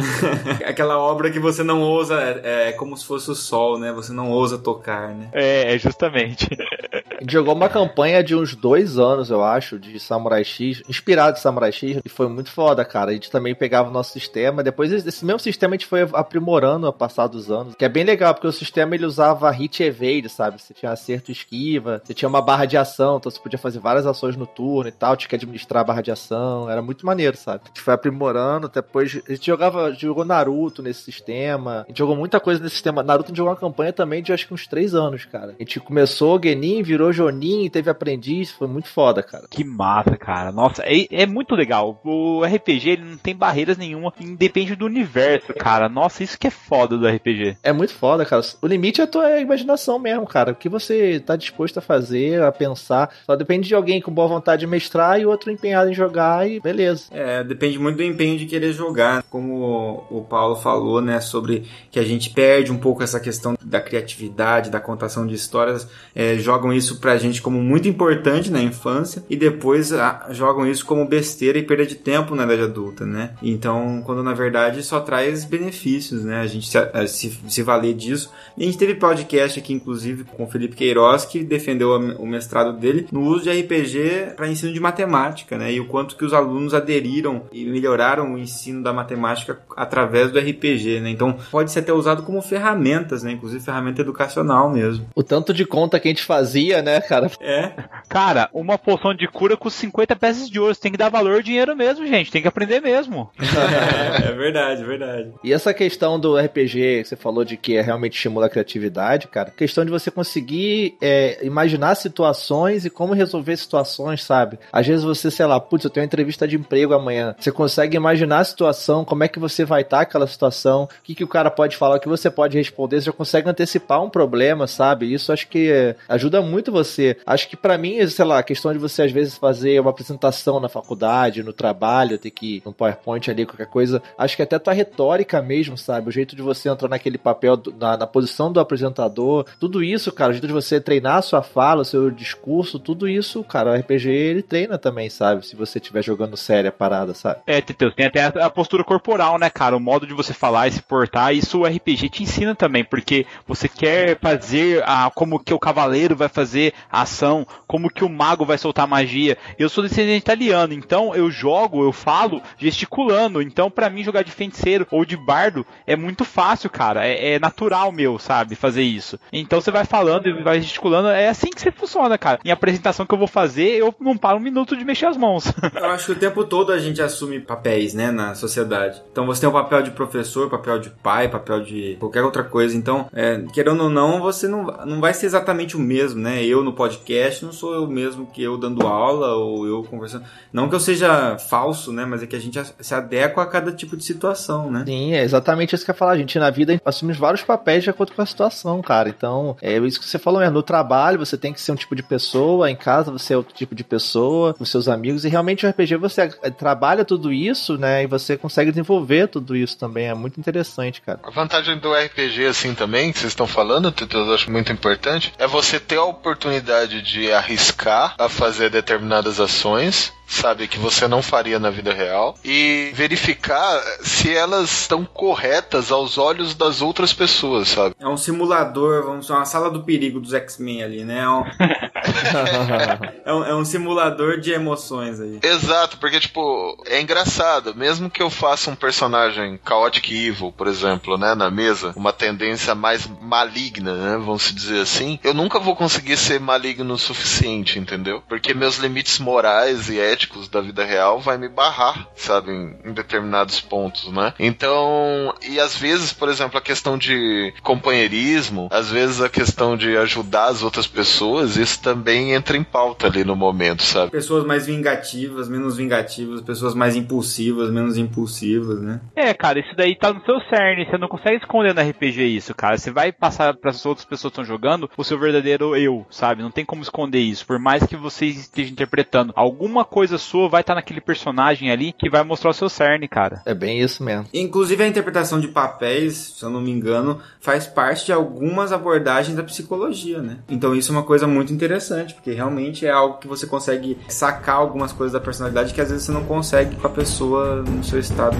Aquela 0.66 0.98
obra 0.98 1.30
que 1.30 1.38
você 1.38 1.62
não 1.62 1.82
ousa, 1.82 2.20
é, 2.42 2.68
é 2.68 2.72
como 2.72 2.96
se 2.96 3.06
fosse 3.06 3.30
o 3.30 3.34
sol, 3.34 3.78
né? 3.78 3.92
Você 3.92 4.12
não 4.12 4.30
ousa 4.30 4.58
tocar, 4.58 5.08
né? 5.08 5.28
É, 5.32 5.74
é 5.74 5.78
justamente. 5.78 6.48
A 6.92 7.20
gente 7.20 7.32
jogou 7.32 7.54
uma 7.54 7.68
campanha 7.68 8.22
de 8.22 8.34
uns 8.34 8.54
dois 8.54 8.98
anos, 8.98 9.30
eu 9.30 9.42
acho, 9.42 9.78
de 9.78 9.98
Samurai 10.00 10.44
X, 10.44 10.82
inspirado 10.88 11.38
em 11.38 11.40
Samurai 11.40 11.72
X, 11.72 11.98
e 12.04 12.08
foi 12.08 12.28
muito 12.28 12.50
foda, 12.50 12.84
cara. 12.84 13.10
A 13.10 13.14
gente 13.14 13.30
também 13.30 13.54
pegava 13.54 13.88
o 13.88 13.92
nosso 13.92 14.12
sistema, 14.12 14.62
depois 14.62 14.92
esse 14.92 15.24
mesmo 15.24 15.38
sistema 15.38 15.74
a 15.74 15.76
gente 15.76 15.86
foi 15.86 16.02
aprimorando 16.12 16.86
ao 16.86 16.92
passar 16.92 17.26
dos 17.26 17.50
anos, 17.50 17.74
que 17.74 17.84
é 17.84 17.88
bem 17.88 18.04
legal, 18.04 18.34
porque 18.34 18.46
o 18.46 18.52
sistema 18.52 18.94
ele 18.94 19.06
usava 19.06 19.50
hit 19.50 19.82
evade, 19.82 20.28
sabe? 20.28 20.60
Você 20.60 20.74
tinha 20.74 20.92
acerto 21.04 21.30
esquiva, 21.30 22.00
você 22.02 22.14
tinha 22.14 22.28
uma 22.28 22.40
barra 22.40 22.64
de 22.64 22.76
ação, 22.76 23.18
então 23.18 23.30
você 23.30 23.38
podia 23.38 23.58
fazer 23.58 23.78
várias 23.78 24.06
ações 24.06 24.36
no 24.36 24.46
turno 24.46 24.88
e 24.88 24.92
tal, 24.92 25.16
tinha 25.16 25.28
que 25.28 25.36
administrar 25.36 25.82
a 25.82 25.84
barra 25.84 26.00
de 26.00 26.10
ação, 26.10 26.68
era 26.70 26.80
muito 26.80 27.04
maneiro, 27.04 27.36
sabe? 27.36 27.62
A 27.64 27.68
gente 27.68 27.80
foi 27.80 27.94
aprimorando, 27.94 28.68
depois 28.68 29.20
a 29.28 29.32
gente 29.32 29.46
jogava, 29.46 29.92
jogou 29.92 30.24
Naruto 30.24 30.82
nesse 30.82 31.02
sistema, 31.02 31.82
a 31.82 31.88
gente 31.88 31.98
jogou 31.98 32.16
muita 32.16 32.40
coisa 32.40 32.62
nesse 32.62 32.74
sistema. 32.74 33.02
Naruto 33.02 33.26
a 33.26 33.28
gente 33.28 33.36
jogou 33.36 33.52
uma 33.52 33.58
campanha 33.58 33.92
também 33.92 34.22
de 34.22 34.32
acho 34.32 34.46
que 34.46 34.54
uns 34.54 34.66
três 34.66 34.94
anos, 34.94 35.24
cara. 35.24 35.54
A 35.58 35.62
gente 35.62 35.78
começou 35.80 36.40
Genin, 36.42 36.82
virou 36.82 37.12
Jonin, 37.12 37.68
teve 37.68 37.90
aprendiz, 37.90 38.50
foi 38.50 38.66
muito 38.66 38.88
foda, 38.88 39.22
cara. 39.22 39.46
Que 39.48 39.64
massa, 39.64 40.16
cara. 40.16 40.50
Nossa, 40.50 40.82
é, 40.84 41.06
é 41.10 41.26
muito 41.26 41.54
legal. 41.54 42.00
O 42.04 42.42
RPG 42.44 42.90
ele 42.90 43.04
não 43.04 43.16
tem 43.16 43.34
barreiras 43.34 43.76
nenhuma, 43.76 44.12
independe 44.20 44.74
do 44.74 44.86
universo, 44.86 45.52
cara. 45.54 45.88
Nossa, 45.88 46.22
isso 46.22 46.38
que 46.38 46.46
é 46.46 46.50
foda 46.50 46.96
do 46.96 47.06
RPG. 47.06 47.58
É 47.62 47.72
muito 47.72 47.94
foda, 47.94 48.24
cara. 48.24 48.42
O 48.62 48.66
limite 48.66 49.00
é 49.00 49.04
a 49.04 49.08
tua 49.08 49.40
imaginação 49.40 49.98
mesmo, 49.98 50.26
cara. 50.26 50.52
O 50.52 50.56
que 50.56 50.68
você 50.68 50.93
tá 51.24 51.36
disposto 51.36 51.78
a 51.78 51.82
fazer, 51.82 52.42
a 52.42 52.52
pensar. 52.52 53.10
Só 53.26 53.36
depende 53.36 53.68
de 53.68 53.74
alguém 53.74 54.00
com 54.00 54.12
boa 54.12 54.28
vontade 54.28 54.60
de 54.60 54.66
mestrar 54.66 55.20
e 55.20 55.26
outro 55.26 55.50
empenhado 55.50 55.90
em 55.90 55.94
jogar 55.94 56.48
e 56.48 56.60
beleza. 56.60 57.04
É, 57.10 57.42
depende 57.42 57.78
muito 57.78 57.96
do 57.96 58.02
empenho 58.02 58.38
de 58.38 58.46
querer 58.46 58.72
jogar. 58.72 59.22
Como 59.24 60.06
o 60.10 60.22
Paulo 60.22 60.56
falou, 60.56 61.00
né, 61.00 61.20
sobre 61.20 61.64
que 61.90 61.98
a 61.98 62.02
gente 62.04 62.30
perde 62.30 62.72
um 62.72 62.78
pouco 62.78 63.02
essa 63.02 63.20
questão 63.20 63.54
da 63.62 63.80
criatividade, 63.80 64.70
da 64.70 64.80
contação 64.80 65.26
de 65.26 65.34
histórias. 65.34 65.88
É, 66.14 66.36
jogam 66.36 66.72
isso 66.72 67.00
pra 67.00 67.16
gente 67.16 67.42
como 67.42 67.62
muito 67.62 67.88
importante 67.88 68.50
na 68.50 68.62
infância 68.62 69.24
e 69.28 69.36
depois 69.36 69.92
a, 69.92 70.28
jogam 70.30 70.66
isso 70.66 70.84
como 70.84 71.06
besteira 71.06 71.58
e 71.58 71.62
perda 71.62 71.86
de 71.86 71.94
tempo 71.94 72.34
na 72.34 72.44
idade 72.44 72.62
adulta, 72.62 73.04
né? 73.06 73.34
Então, 73.42 74.02
quando 74.04 74.22
na 74.22 74.34
verdade 74.34 74.82
só 74.82 75.00
traz 75.00 75.44
benefícios, 75.44 76.24
né? 76.24 76.40
A 76.40 76.46
gente 76.46 76.68
se, 76.68 77.08
se, 77.08 77.38
se 77.48 77.62
valer 77.62 77.94
disso. 77.94 78.30
A 78.56 78.62
gente 78.62 78.78
teve 78.78 78.94
podcast 78.94 79.58
aqui, 79.58 79.72
inclusive, 79.72 80.24
com 80.24 80.44
o 80.44 80.46
Felipe 80.46 80.76
Queiroz, 80.84 81.24
que 81.24 81.42
defendeu 81.42 81.94
o 82.18 82.26
mestrado 82.26 82.74
dele 82.74 83.06
no 83.10 83.22
uso 83.22 83.44
de 83.44 83.50
RPG 83.50 84.34
para 84.36 84.48
ensino 84.48 84.72
de 84.72 84.80
matemática, 84.80 85.56
né? 85.56 85.72
E 85.72 85.80
o 85.80 85.86
quanto 85.86 86.14
que 86.14 86.24
os 86.24 86.34
alunos 86.34 86.74
aderiram 86.74 87.44
e 87.50 87.64
melhoraram 87.64 88.34
o 88.34 88.38
ensino 88.38 88.82
da 88.82 88.92
matemática 88.92 89.58
através 89.74 90.30
do 90.30 90.38
RPG, 90.38 91.00
né? 91.00 91.08
Então, 91.08 91.38
pode 91.50 91.72
ser 91.72 91.80
até 91.80 91.92
usado 91.92 92.22
como 92.22 92.42
ferramentas, 92.42 93.22
né? 93.22 93.32
Inclusive 93.32 93.64
ferramenta 93.64 94.02
educacional 94.02 94.70
mesmo. 94.70 95.06
O 95.14 95.22
tanto 95.22 95.54
de 95.54 95.64
conta 95.64 95.98
que 95.98 96.08
a 96.08 96.10
gente 96.10 96.22
fazia, 96.22 96.82
né, 96.82 97.00
cara? 97.00 97.30
É. 97.40 97.72
Cara, 98.08 98.50
uma 98.52 98.76
poção 98.76 99.14
de 99.14 99.26
cura 99.26 99.56
com 99.56 99.70
50 99.70 100.14
peças 100.16 100.50
de 100.50 100.60
ouro. 100.60 100.74
Você 100.74 100.80
tem 100.82 100.92
que 100.92 100.98
dar 100.98 101.08
valor 101.08 101.42
dinheiro 101.42 101.74
mesmo, 101.74 102.06
gente. 102.06 102.30
Tem 102.30 102.42
que 102.42 102.48
aprender 102.48 102.80
mesmo. 102.80 103.30
é, 103.40 104.28
é 104.28 104.32
verdade, 104.32 104.82
é 104.82 104.84
verdade. 104.84 105.32
E 105.42 105.52
essa 105.52 105.72
questão 105.72 106.20
do 106.20 106.36
RPG 106.36 107.02
que 107.02 107.04
você 107.04 107.16
falou 107.16 107.44
de 107.44 107.56
que 107.56 107.76
é 107.76 107.80
realmente 107.80 108.16
estimula 108.16 108.46
a 108.46 108.50
criatividade, 108.50 109.28
cara. 109.28 109.50
Questão 109.50 109.84
de 109.84 109.90
você 109.90 110.10
conseguir 110.10 110.73
é, 111.00 111.44
imaginar 111.44 111.94
situações 111.94 112.84
e 112.84 112.90
como 112.90 113.12
resolver 113.12 113.56
situações, 113.56 114.22
sabe? 114.22 114.58
Às 114.72 114.86
vezes 114.86 115.04
você, 115.04 115.30
sei 115.30 115.46
lá, 115.46 115.58
putz, 115.60 115.84
eu 115.84 115.90
tenho 115.90 116.02
uma 116.02 116.06
entrevista 116.06 116.46
de 116.46 116.56
emprego 116.56 116.94
amanhã. 116.94 117.34
Você 117.38 117.50
consegue 117.50 117.96
imaginar 117.96 118.40
a 118.40 118.44
situação, 118.44 119.04
como 119.04 119.24
é 119.24 119.28
que 119.28 119.38
você 119.38 119.64
vai 119.64 119.82
estar 119.82 120.00
aquela 120.00 120.26
situação, 120.26 120.84
o 120.84 120.88
que, 121.02 121.14
que 121.14 121.24
o 121.24 121.28
cara 121.28 121.50
pode 121.50 121.76
falar, 121.76 121.96
o 121.96 122.00
que 122.00 122.08
você 122.08 122.30
pode 122.30 122.56
responder. 122.56 123.00
Você 123.00 123.06
já 123.06 123.12
consegue 123.12 123.48
antecipar 123.48 124.02
um 124.02 124.10
problema, 124.10 124.66
sabe? 124.66 125.12
Isso 125.12 125.32
acho 125.32 125.48
que 125.48 125.94
ajuda 126.08 126.40
muito 126.40 126.72
você. 126.72 127.16
Acho 127.26 127.48
que 127.48 127.56
para 127.56 127.78
mim 127.78 127.94
sei 128.08 128.24
lá, 128.24 128.38
a 128.38 128.42
questão 128.42 128.72
de 128.72 128.78
você 128.78 129.02
às 129.02 129.12
vezes 129.12 129.36
fazer 129.36 129.80
uma 129.80 129.90
apresentação 129.90 130.60
na 130.60 130.68
faculdade, 130.68 131.42
no 131.42 131.52
trabalho, 131.52 132.18
ter 132.18 132.30
que 132.30 132.56
ir 132.56 132.62
no 132.64 132.72
PowerPoint 132.72 133.30
ali, 133.30 133.46
qualquer 133.46 133.66
coisa. 133.66 134.02
Acho 134.16 134.36
que 134.36 134.42
até 134.42 134.58
tua 134.58 134.72
retórica 134.72 135.40
mesmo, 135.42 135.76
sabe? 135.76 136.08
O 136.08 136.12
jeito 136.12 136.34
de 136.36 136.42
você 136.42 136.68
entrar 136.68 136.88
naquele 136.88 137.18
papel, 137.18 137.60
na, 137.78 137.96
na 137.96 138.06
posição 138.06 138.52
do 138.52 138.60
apresentador, 138.60 139.46
tudo 139.58 139.82
isso, 139.82 140.12
cara, 140.12 140.30
o 140.30 140.32
jeito 140.32 140.46
de 140.46 140.52
você 140.54 140.80
treinar 140.80 141.16
a 141.16 141.22
sua 141.22 141.42
fala, 141.42 141.82
o 141.82 141.84
seu 141.84 142.10
discurso, 142.10 142.78
tudo 142.78 143.08
isso, 143.08 143.42
cara, 143.44 143.72
o 143.72 143.74
RPG 143.74 144.08
ele 144.08 144.42
treina 144.42 144.78
também, 144.78 145.10
sabe? 145.10 145.46
Se 145.46 145.56
você 145.56 145.78
estiver 145.78 146.02
jogando 146.02 146.36
séria 146.36 146.70
a 146.70 146.72
parada, 146.72 147.12
sabe? 147.14 147.40
É, 147.46 147.60
Teteus, 147.60 147.94
tem 147.94 148.06
até 148.06 148.22
a 148.22 148.50
postura 148.50 148.84
corporal, 148.84 149.38
né, 149.38 149.50
cara? 149.50 149.76
O 149.76 149.80
modo 149.80 150.06
de 150.06 150.14
você 150.14 150.32
falar 150.32 150.68
e 150.68 150.72
se 150.72 150.82
portar, 150.82 151.34
isso 151.34 151.60
o 151.60 151.66
RPG 151.66 152.08
te 152.08 152.22
ensina 152.22 152.54
também, 152.54 152.84
porque 152.84 153.26
você 153.46 153.68
quer 153.68 154.18
fazer 154.18 154.82
a, 154.86 155.10
como 155.14 155.38
que 155.38 155.52
o 155.52 155.58
cavaleiro 155.58 156.16
vai 156.16 156.28
fazer 156.28 156.72
a 156.90 157.02
ação, 157.02 157.46
como 157.66 157.90
que 157.90 158.04
o 158.04 158.08
mago 158.08 158.44
vai 158.44 158.56
soltar 158.56 158.86
magia. 158.86 159.36
Eu 159.58 159.68
sou 159.68 159.82
descendente 159.82 160.22
italiano, 160.22 160.72
então 160.72 161.14
eu 161.14 161.30
jogo, 161.30 161.84
eu 161.84 161.92
falo 161.92 162.40
gesticulando. 162.56 163.42
Então, 163.42 163.70
para 163.70 163.90
mim, 163.90 164.04
jogar 164.04 164.22
de 164.22 164.30
feiticeiro 164.30 164.86
ou 164.90 165.04
de 165.04 165.16
bardo 165.16 165.66
é 165.86 165.96
muito 165.96 166.24
fácil, 166.24 166.70
cara. 166.70 167.06
É, 167.06 167.34
é, 167.34 167.38
natural 167.38 167.90
meu, 167.92 168.18
sabe, 168.18 168.54
fazer 168.54 168.82
isso. 168.82 169.18
Então 169.32 169.60
você 169.60 169.70
vai 169.70 169.84
falando 169.84 170.28
e 170.28 170.42
vai 170.44 170.60
gesticulando. 170.60 171.08
É 171.08 171.28
assim 171.28 171.50
que 171.50 171.60
você 171.60 171.72
funciona, 171.72 172.16
cara. 172.16 172.38
Em 172.44 172.50
apresentação 172.50 173.06
que 173.06 173.14
eu 173.14 173.18
vou 173.18 173.26
fazer, 173.26 173.78
eu 173.78 173.94
não 174.00 174.16
paro 174.16 174.38
um 174.38 174.40
minuto 174.40 174.76
de 174.76 174.84
mexer 174.84 175.06
as 175.06 175.16
mãos. 175.16 175.52
eu 175.74 175.86
acho 175.86 176.06
que 176.06 176.12
o 176.12 176.16
tempo 176.16 176.44
todo 176.44 176.72
a 176.72 176.78
gente 176.78 177.02
assume 177.02 177.40
papéis, 177.40 177.94
né, 177.94 178.10
na 178.10 178.34
sociedade. 178.34 179.02
Então 179.10 179.26
você 179.26 179.40
tem 179.40 179.48
o 179.48 179.52
papel 179.52 179.82
de 179.82 179.90
professor, 179.90 180.48
papel 180.48 180.78
de 180.78 180.90
pai, 180.90 181.28
papel 181.28 181.62
de 181.62 181.96
qualquer 181.98 182.22
outra 182.22 182.44
coisa. 182.44 182.76
Então, 182.76 183.08
é, 183.12 183.42
querendo 183.52 183.84
ou 183.84 183.90
não, 183.90 184.20
você 184.20 184.46
não, 184.46 184.64
não 184.86 185.00
vai 185.00 185.14
ser 185.14 185.26
exatamente 185.26 185.76
o 185.76 185.80
mesmo, 185.80 186.20
né? 186.20 186.44
Eu 186.44 186.62
no 186.62 186.72
podcast 186.72 187.44
não 187.44 187.52
sou 187.52 187.74
eu 187.74 187.86
mesmo 187.86 188.26
que 188.26 188.42
eu 188.42 188.56
dando 188.58 188.86
aula 188.86 189.34
ou 189.34 189.66
eu 189.66 189.82
conversando. 189.84 190.24
Não 190.52 190.68
que 190.68 190.74
eu 190.74 190.80
seja 190.80 191.38
falso, 191.38 191.92
né? 191.92 192.04
Mas 192.04 192.22
é 192.22 192.26
que 192.26 192.36
a 192.36 192.40
gente 192.40 192.60
se 192.80 192.94
adequa 192.94 193.42
a 193.42 193.46
cada 193.46 193.72
tipo 193.72 193.96
de 193.96 194.04
situação, 194.04 194.70
né? 194.70 194.84
Sim, 194.86 195.14
é 195.14 195.22
exatamente 195.22 195.74
isso 195.74 195.84
que 195.84 195.90
eu 195.90 195.94
ia 195.94 195.98
falar. 195.98 196.12
A 196.12 196.18
gente 196.18 196.38
na 196.38 196.50
vida 196.50 196.80
assume 196.84 197.12
vários 197.12 197.42
papéis 197.42 197.84
de 197.84 197.90
acordo 197.90 198.12
com 198.12 198.22
a 198.22 198.26
situação, 198.26 198.82
cara. 198.82 199.08
Então, 199.08 199.56
é 199.62 199.78
isso 199.78 200.00
que 200.00 200.06
você 200.06 200.18
falou, 200.18 200.33
é 200.40 200.50
no 200.50 200.62
trabalho 200.62 201.18
você 201.18 201.36
tem 201.36 201.52
que 201.52 201.60
ser 201.60 201.72
um 201.72 201.76
tipo 201.76 201.94
de 201.94 202.02
pessoa, 202.02 202.70
em 202.70 202.76
casa 202.76 203.10
você 203.10 203.34
é 203.34 203.36
outro 203.36 203.54
tipo 203.54 203.74
de 203.74 203.84
pessoa, 203.84 204.54
com 204.54 204.64
seus 204.64 204.88
amigos, 204.88 205.24
e 205.24 205.28
realmente 205.28 205.66
o 205.66 205.68
RPG 205.68 205.96
você 205.96 206.22
é, 206.42 206.50
trabalha 206.50 207.04
tudo 207.04 207.32
isso, 207.32 207.76
né? 207.78 208.04
E 208.04 208.06
você 208.06 208.36
consegue 208.36 208.70
desenvolver 208.70 209.28
tudo 209.28 209.56
isso 209.56 209.76
também. 209.76 210.06
É 210.06 210.14
muito 210.14 210.38
interessante, 210.38 211.00
cara. 211.00 211.20
A 211.22 211.30
vantagem 211.30 211.78
do 211.78 211.92
RPG, 211.92 212.46
assim, 212.46 212.74
também, 212.74 213.12
que 213.12 213.18
vocês 213.18 213.32
estão 213.32 213.46
falando, 213.46 213.92
eu 214.12 214.34
acho 214.34 214.50
muito 214.50 214.72
importante, 214.72 215.32
é 215.38 215.46
você 215.46 215.78
ter 215.78 215.96
a 215.96 216.04
oportunidade 216.04 217.02
de 217.02 217.32
arriscar 217.32 218.14
a 218.18 218.28
fazer 218.28 218.70
determinadas 218.70 219.40
ações 219.40 220.12
sabe, 220.26 220.68
que 220.68 220.78
você 220.78 221.06
não 221.06 221.22
faria 221.22 221.58
na 221.58 221.70
vida 221.70 221.92
real 221.92 222.36
e 222.44 222.90
verificar 222.94 223.80
se 224.02 224.34
elas 224.34 224.70
estão 224.80 225.04
corretas 225.04 225.92
aos 225.92 226.18
olhos 226.18 226.54
das 226.54 226.82
outras 226.82 227.12
pessoas, 227.12 227.68
sabe? 227.68 227.94
É 227.98 228.08
um 228.08 228.16
simulador, 228.16 229.04
vamos 229.04 229.22
dizer, 229.22 229.34
uma 229.34 229.44
sala 229.44 229.70
do 229.70 229.82
perigo 229.82 230.20
dos 230.20 230.32
X-Men 230.32 230.82
ali, 230.82 231.04
né? 231.04 231.20
É 231.20 231.28
um... 231.28 231.44
é, 233.24 233.34
um, 233.34 233.44
é 233.44 233.54
um 233.54 233.64
simulador 233.64 234.40
de 234.40 234.52
emoções 234.52 235.20
aí. 235.20 235.38
Exato, 235.42 235.98
porque, 235.98 236.20
tipo, 236.20 236.82
é 236.86 237.00
engraçado, 237.00 237.74
mesmo 237.74 238.10
que 238.10 238.22
eu 238.22 238.30
faça 238.30 238.70
um 238.70 238.76
personagem 238.76 239.58
chaotic 239.66 240.10
evil, 240.10 240.52
por 240.52 240.66
exemplo, 240.66 241.16
né, 241.16 241.34
na 241.34 241.50
mesa, 241.50 241.92
uma 241.96 242.12
tendência 242.12 242.74
mais 242.74 243.06
maligna, 243.20 243.94
né, 243.94 244.16
vamos 244.16 244.52
dizer 244.52 244.80
assim, 244.80 245.18
eu 245.22 245.34
nunca 245.34 245.58
vou 245.58 245.76
conseguir 245.76 246.16
ser 246.16 246.40
maligno 246.40 246.94
o 246.94 246.98
suficiente, 246.98 247.78
entendeu? 247.78 248.22
Porque 248.28 248.54
meus 248.54 248.76
limites 248.78 249.18
morais 249.18 249.88
e 249.88 249.98
éticos 249.98 250.13
da 250.50 250.60
vida 250.60 250.84
real 250.84 251.20
vai 251.20 251.38
me 251.38 251.48
barrar, 251.48 252.08
sabe, 252.14 252.50
em, 252.50 252.76
em, 252.84 252.92
determinados 252.92 253.60
pontos, 253.60 254.10
né? 254.12 254.32
Então, 254.38 255.34
e 255.46 255.58
às 255.60 255.76
vezes, 255.76 256.12
por 256.12 256.28
exemplo, 256.28 256.58
a 256.58 256.62
questão 256.62 256.96
de 256.96 257.52
companheirismo, 257.62 258.68
às 258.70 258.90
vezes 258.90 259.20
a 259.20 259.28
questão 259.28 259.76
de 259.76 259.96
ajudar 259.96 260.46
as 260.46 260.62
outras 260.62 260.86
pessoas, 260.86 261.56
isso 261.56 261.82
também 261.82 262.32
entra 262.32 262.56
em 262.56 262.64
pauta 262.64 263.06
ali 263.06 263.24
no 263.24 263.36
momento, 263.36 263.82
sabe? 263.82 264.10
Pessoas 264.10 264.44
mais 264.44 264.66
vingativas, 264.66 265.48
menos 265.48 265.76
vingativas, 265.76 266.40
pessoas 266.40 266.74
mais 266.74 266.96
impulsivas, 266.96 267.70
menos 267.70 267.96
impulsivas, 267.96 268.80
né? 268.80 269.00
É, 269.14 269.32
cara, 269.34 269.58
isso 269.58 269.74
daí 269.76 269.96
tá 269.96 270.12
no 270.12 270.24
seu 270.24 270.40
cerne, 270.48 270.86
você 270.86 270.98
não 270.98 271.08
consegue 271.08 271.36
esconder 271.36 271.74
no 271.74 271.80
RPG 271.80 272.24
isso, 272.24 272.54
cara. 272.54 272.76
Você 272.76 272.90
vai 272.90 273.12
passar 273.12 273.54
para 273.54 273.70
as 273.70 273.84
outras 273.84 274.04
pessoas 274.04 274.32
que 274.32 274.40
estão 274.40 274.44
jogando 274.44 274.90
o 274.96 275.04
seu 275.04 275.18
verdadeiro 275.18 275.76
eu, 275.76 276.06
sabe? 276.10 276.42
Não 276.42 276.50
tem 276.50 276.64
como 276.64 276.82
esconder 276.82 277.20
isso, 277.20 277.46
por 277.46 277.58
mais 277.58 277.84
que 277.84 277.96
você 277.96 278.26
esteja 278.26 278.70
interpretando 278.70 279.32
alguma 279.36 279.84
coisa 279.84 280.03
coisa 280.04 280.18
sua 280.18 280.48
vai 280.50 280.60
estar 280.60 280.74
tá 280.74 280.76
naquele 280.76 281.00
personagem 281.00 281.70
ali 281.70 281.92
que 281.92 282.10
vai 282.10 282.22
mostrar 282.22 282.50
o 282.50 282.54
seu 282.54 282.68
cerne, 282.68 283.08
cara. 283.08 283.40
É 283.46 283.54
bem 283.54 283.80
isso 283.80 284.04
mesmo. 284.04 284.26
Inclusive 284.34 284.82
a 284.82 284.86
interpretação 284.86 285.40
de 285.40 285.48
papéis, 285.48 286.34
se 286.36 286.44
eu 286.44 286.50
não 286.50 286.60
me 286.60 286.70
engano, 286.70 287.20
faz 287.40 287.66
parte 287.66 288.04
de 288.06 288.12
algumas 288.12 288.70
abordagens 288.70 289.34
da 289.34 289.42
psicologia, 289.42 290.20
né? 290.20 290.38
Então 290.48 290.74
isso 290.74 290.92
é 290.92 290.96
uma 290.96 291.02
coisa 291.02 291.26
muito 291.26 291.54
interessante, 291.54 292.12
porque 292.12 292.32
realmente 292.32 292.84
é 292.84 292.90
algo 292.90 293.18
que 293.18 293.26
você 293.26 293.46
consegue 293.46 293.98
sacar 294.08 294.56
algumas 294.56 294.92
coisas 294.92 295.14
da 295.14 295.20
personalidade 295.20 295.72
que 295.72 295.80
às 295.80 295.88
vezes 295.88 296.04
você 296.04 296.12
não 296.12 296.24
consegue 296.24 296.76
com 296.76 296.86
a 296.86 296.90
pessoa 296.90 297.62
no 297.62 297.82
seu 297.82 297.98
estado 297.98 298.36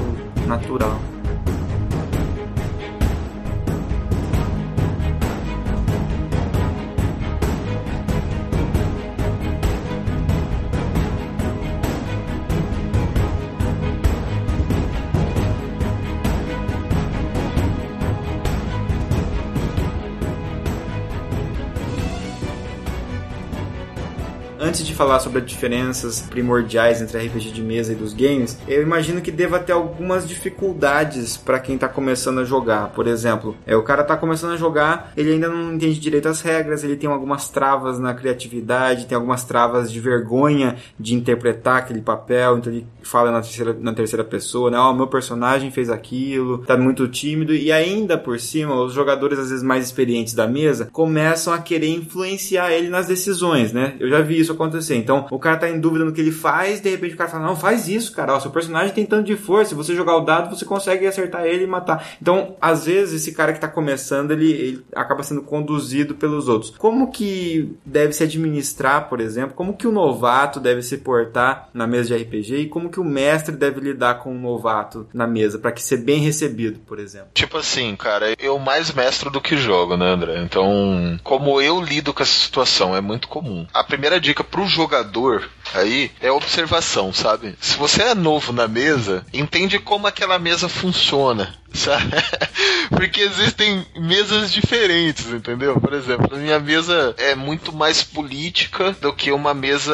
natural. 0.47 1.01
De 24.95 24.97
falar 24.97 25.19
sobre 25.19 25.41
as 25.41 25.47
diferenças 25.47 26.23
primordiais 26.23 27.03
entre 27.03 27.19
RPG 27.19 27.51
de 27.51 27.63
mesa 27.63 27.93
e 27.93 27.97
dos 27.97 28.15
games, 28.15 28.57
eu 28.69 28.81
imagino 28.81 29.21
que 29.21 29.31
deva 29.31 29.59
ter 29.59 29.73
algumas 29.73 30.27
dificuldades 30.27 31.37
para 31.37 31.59
quem 31.59 31.77
tá 31.77 31.89
começando 31.89 32.39
a 32.39 32.45
jogar. 32.45 32.91
Por 32.91 33.09
exemplo, 33.09 33.57
é, 33.67 33.77
o 33.77 33.83
cara 33.83 34.05
tá 34.05 34.17
começando 34.17 34.53
a 34.53 34.57
jogar, 34.57 35.13
ele 35.17 35.33
ainda 35.33 35.49
não 35.49 35.75
entende 35.75 35.99
direito 35.99 36.29
as 36.29 36.41
regras, 36.41 36.85
ele 36.85 36.97
tem 36.97 37.11
algumas 37.11 37.49
travas 37.49 37.99
na 37.99 38.15
criatividade, 38.15 39.07
tem 39.07 39.17
algumas 39.17 39.43
travas 39.45 39.91
de 39.91 39.99
vergonha 39.99 40.77
de 40.99 41.15
interpretar 41.15 41.79
aquele 41.79 42.01
papel, 42.01 42.59
então 42.59 42.73
ele 42.73 42.87
fala 43.03 43.33
na 43.33 43.41
terceira, 43.41 43.77
na 43.79 43.93
terceira 43.93 44.25
pessoa, 44.25 44.71
né? 44.71 44.79
Ó, 44.79 44.91
oh, 44.91 44.95
meu 44.95 45.09
personagem 45.09 45.71
fez 45.73 45.91
aquilo, 45.91 46.59
tá 46.59 46.77
muito 46.77 47.09
tímido, 47.09 47.53
e 47.53 47.73
ainda 47.73 48.17
por 48.17 48.39
cima, 48.39 48.81
os 48.81 48.93
jogadores 48.93 49.39
às 49.39 49.51
vezes 49.51 49.65
mais 49.65 49.85
experientes 49.85 50.35
da 50.35 50.47
mesa 50.47 50.89
começam 50.93 51.53
a 51.53 51.59
querer 51.59 51.89
influenciar 51.89 52.71
ele 52.71 52.89
nas 52.89 53.09
decisões, 53.09 53.73
né? 53.73 53.95
Eu 53.99 54.09
já 54.09 54.21
vi 54.21 54.39
isso 54.39 54.53
acontecer 54.53 54.84
acontecer. 54.85 54.97
Então, 54.97 55.27
o 55.31 55.39
cara 55.39 55.57
tá 55.57 55.69
em 55.69 55.81
dúvida 55.81 56.05
no 56.05 56.13
que 56.13 56.21
ele 56.21 56.31
faz, 56.31 56.81
de 56.81 56.91
repente 56.91 57.15
o 57.15 57.17
cara 57.17 57.31
fala: 57.31 57.47
Não, 57.47 57.57
faz 57.57 57.89
isso, 57.89 58.13
cara. 58.13 58.35
Ó, 58.35 58.41
seu 58.41 58.51
personagem 58.51 58.93
tem 58.95 59.07
tanto 59.07 59.25
de 59.25 59.37
força. 59.37 59.71
Se 59.71 59.75
você 59.75 59.95
jogar 59.95 60.17
o 60.17 60.21
dado, 60.21 60.55
você 60.55 60.65
consegue 60.65 61.07
acertar 61.07 61.47
ele 61.47 61.65
e 61.65 61.67
matar. 61.67 62.07
Então, 62.21 62.57
às 62.61 62.85
vezes, 62.87 63.23
esse 63.23 63.33
cara 63.33 63.53
que 63.53 63.61
tá 63.61 63.69
começando, 63.69 64.31
ele, 64.31 64.53
ele 64.53 64.85
acaba 64.95 65.23
sendo 65.23 65.43
conduzido 65.43 66.15
pelos 66.15 66.49
outros. 66.49 66.75
Como 66.77 67.11
que 67.11 67.75
deve 67.85 68.13
se 68.13 68.23
administrar, 68.23 69.09
por 69.09 69.21
exemplo? 69.21 69.55
Como 69.55 69.77
que 69.77 69.87
o 69.87 69.93
novato 69.93 70.61
deve 70.61 70.83
se 70.83 70.99
portar 70.99 71.69
na 71.73 71.87
mesa 71.87 72.17
de 72.17 72.23
RPG 72.23 72.57
e 72.57 72.69
como 72.69 72.91
que 72.91 73.01
o 73.01 73.05
mestre 73.05 73.57
deve 73.57 73.81
lidar 73.81 74.17
com 74.17 74.31
o 74.31 74.39
novato 74.39 75.09
na 75.13 75.27
mesa 75.27 75.59
para 75.59 75.73
que 75.73 75.83
ser 75.83 75.99
bem 75.99 76.21
recebido, 76.21 76.81
por 76.81 76.99
exemplo? 76.99 77.29
Tipo 77.33 77.59
assim, 77.59 77.97
cara, 77.97 78.35
eu 78.39 78.59
mais 78.59 78.93
mestro 78.93 79.31
do 79.31 79.41
que 79.41 79.57
jogo, 79.57 79.97
né, 79.97 80.07
André? 80.07 80.43
Então, 80.43 81.19
como 81.23 81.61
eu 81.61 81.81
lido 81.81 82.13
com 82.13 82.23
essa 82.23 82.33
situação 82.33 82.97
é 82.97 83.01
muito 83.01 83.29
comum. 83.29 83.67
A 83.73 83.85
primeira 83.85 84.21
dica 84.21 84.43
pro 84.43 84.67
jogador 84.75 85.49
aí 85.73 86.11
é 86.21 86.31
observação, 86.31 87.13
sabe? 87.13 87.57
Se 87.61 87.77
você 87.77 88.03
é 88.03 88.15
novo 88.15 88.53
na 88.53 88.69
mesa, 88.69 89.25
entende 89.33 89.79
como 89.79 90.07
aquela 90.07 90.39
mesa 90.39 90.69
funciona. 90.69 91.55
Sabe? 91.75 92.05
Porque 92.89 93.21
existem 93.21 93.85
mesas 93.97 94.53
diferentes, 94.53 95.27
entendeu? 95.27 95.81
Por 95.81 95.93
exemplo, 95.93 96.33
a 96.33 96.39
minha 96.39 96.61
mesa 96.61 97.17
é 97.19 97.35
muito 97.35 97.75
mais 97.75 98.01
política 98.01 98.93
do 99.01 99.13
que 99.13 99.33
uma 99.33 99.53
mesa 99.53 99.93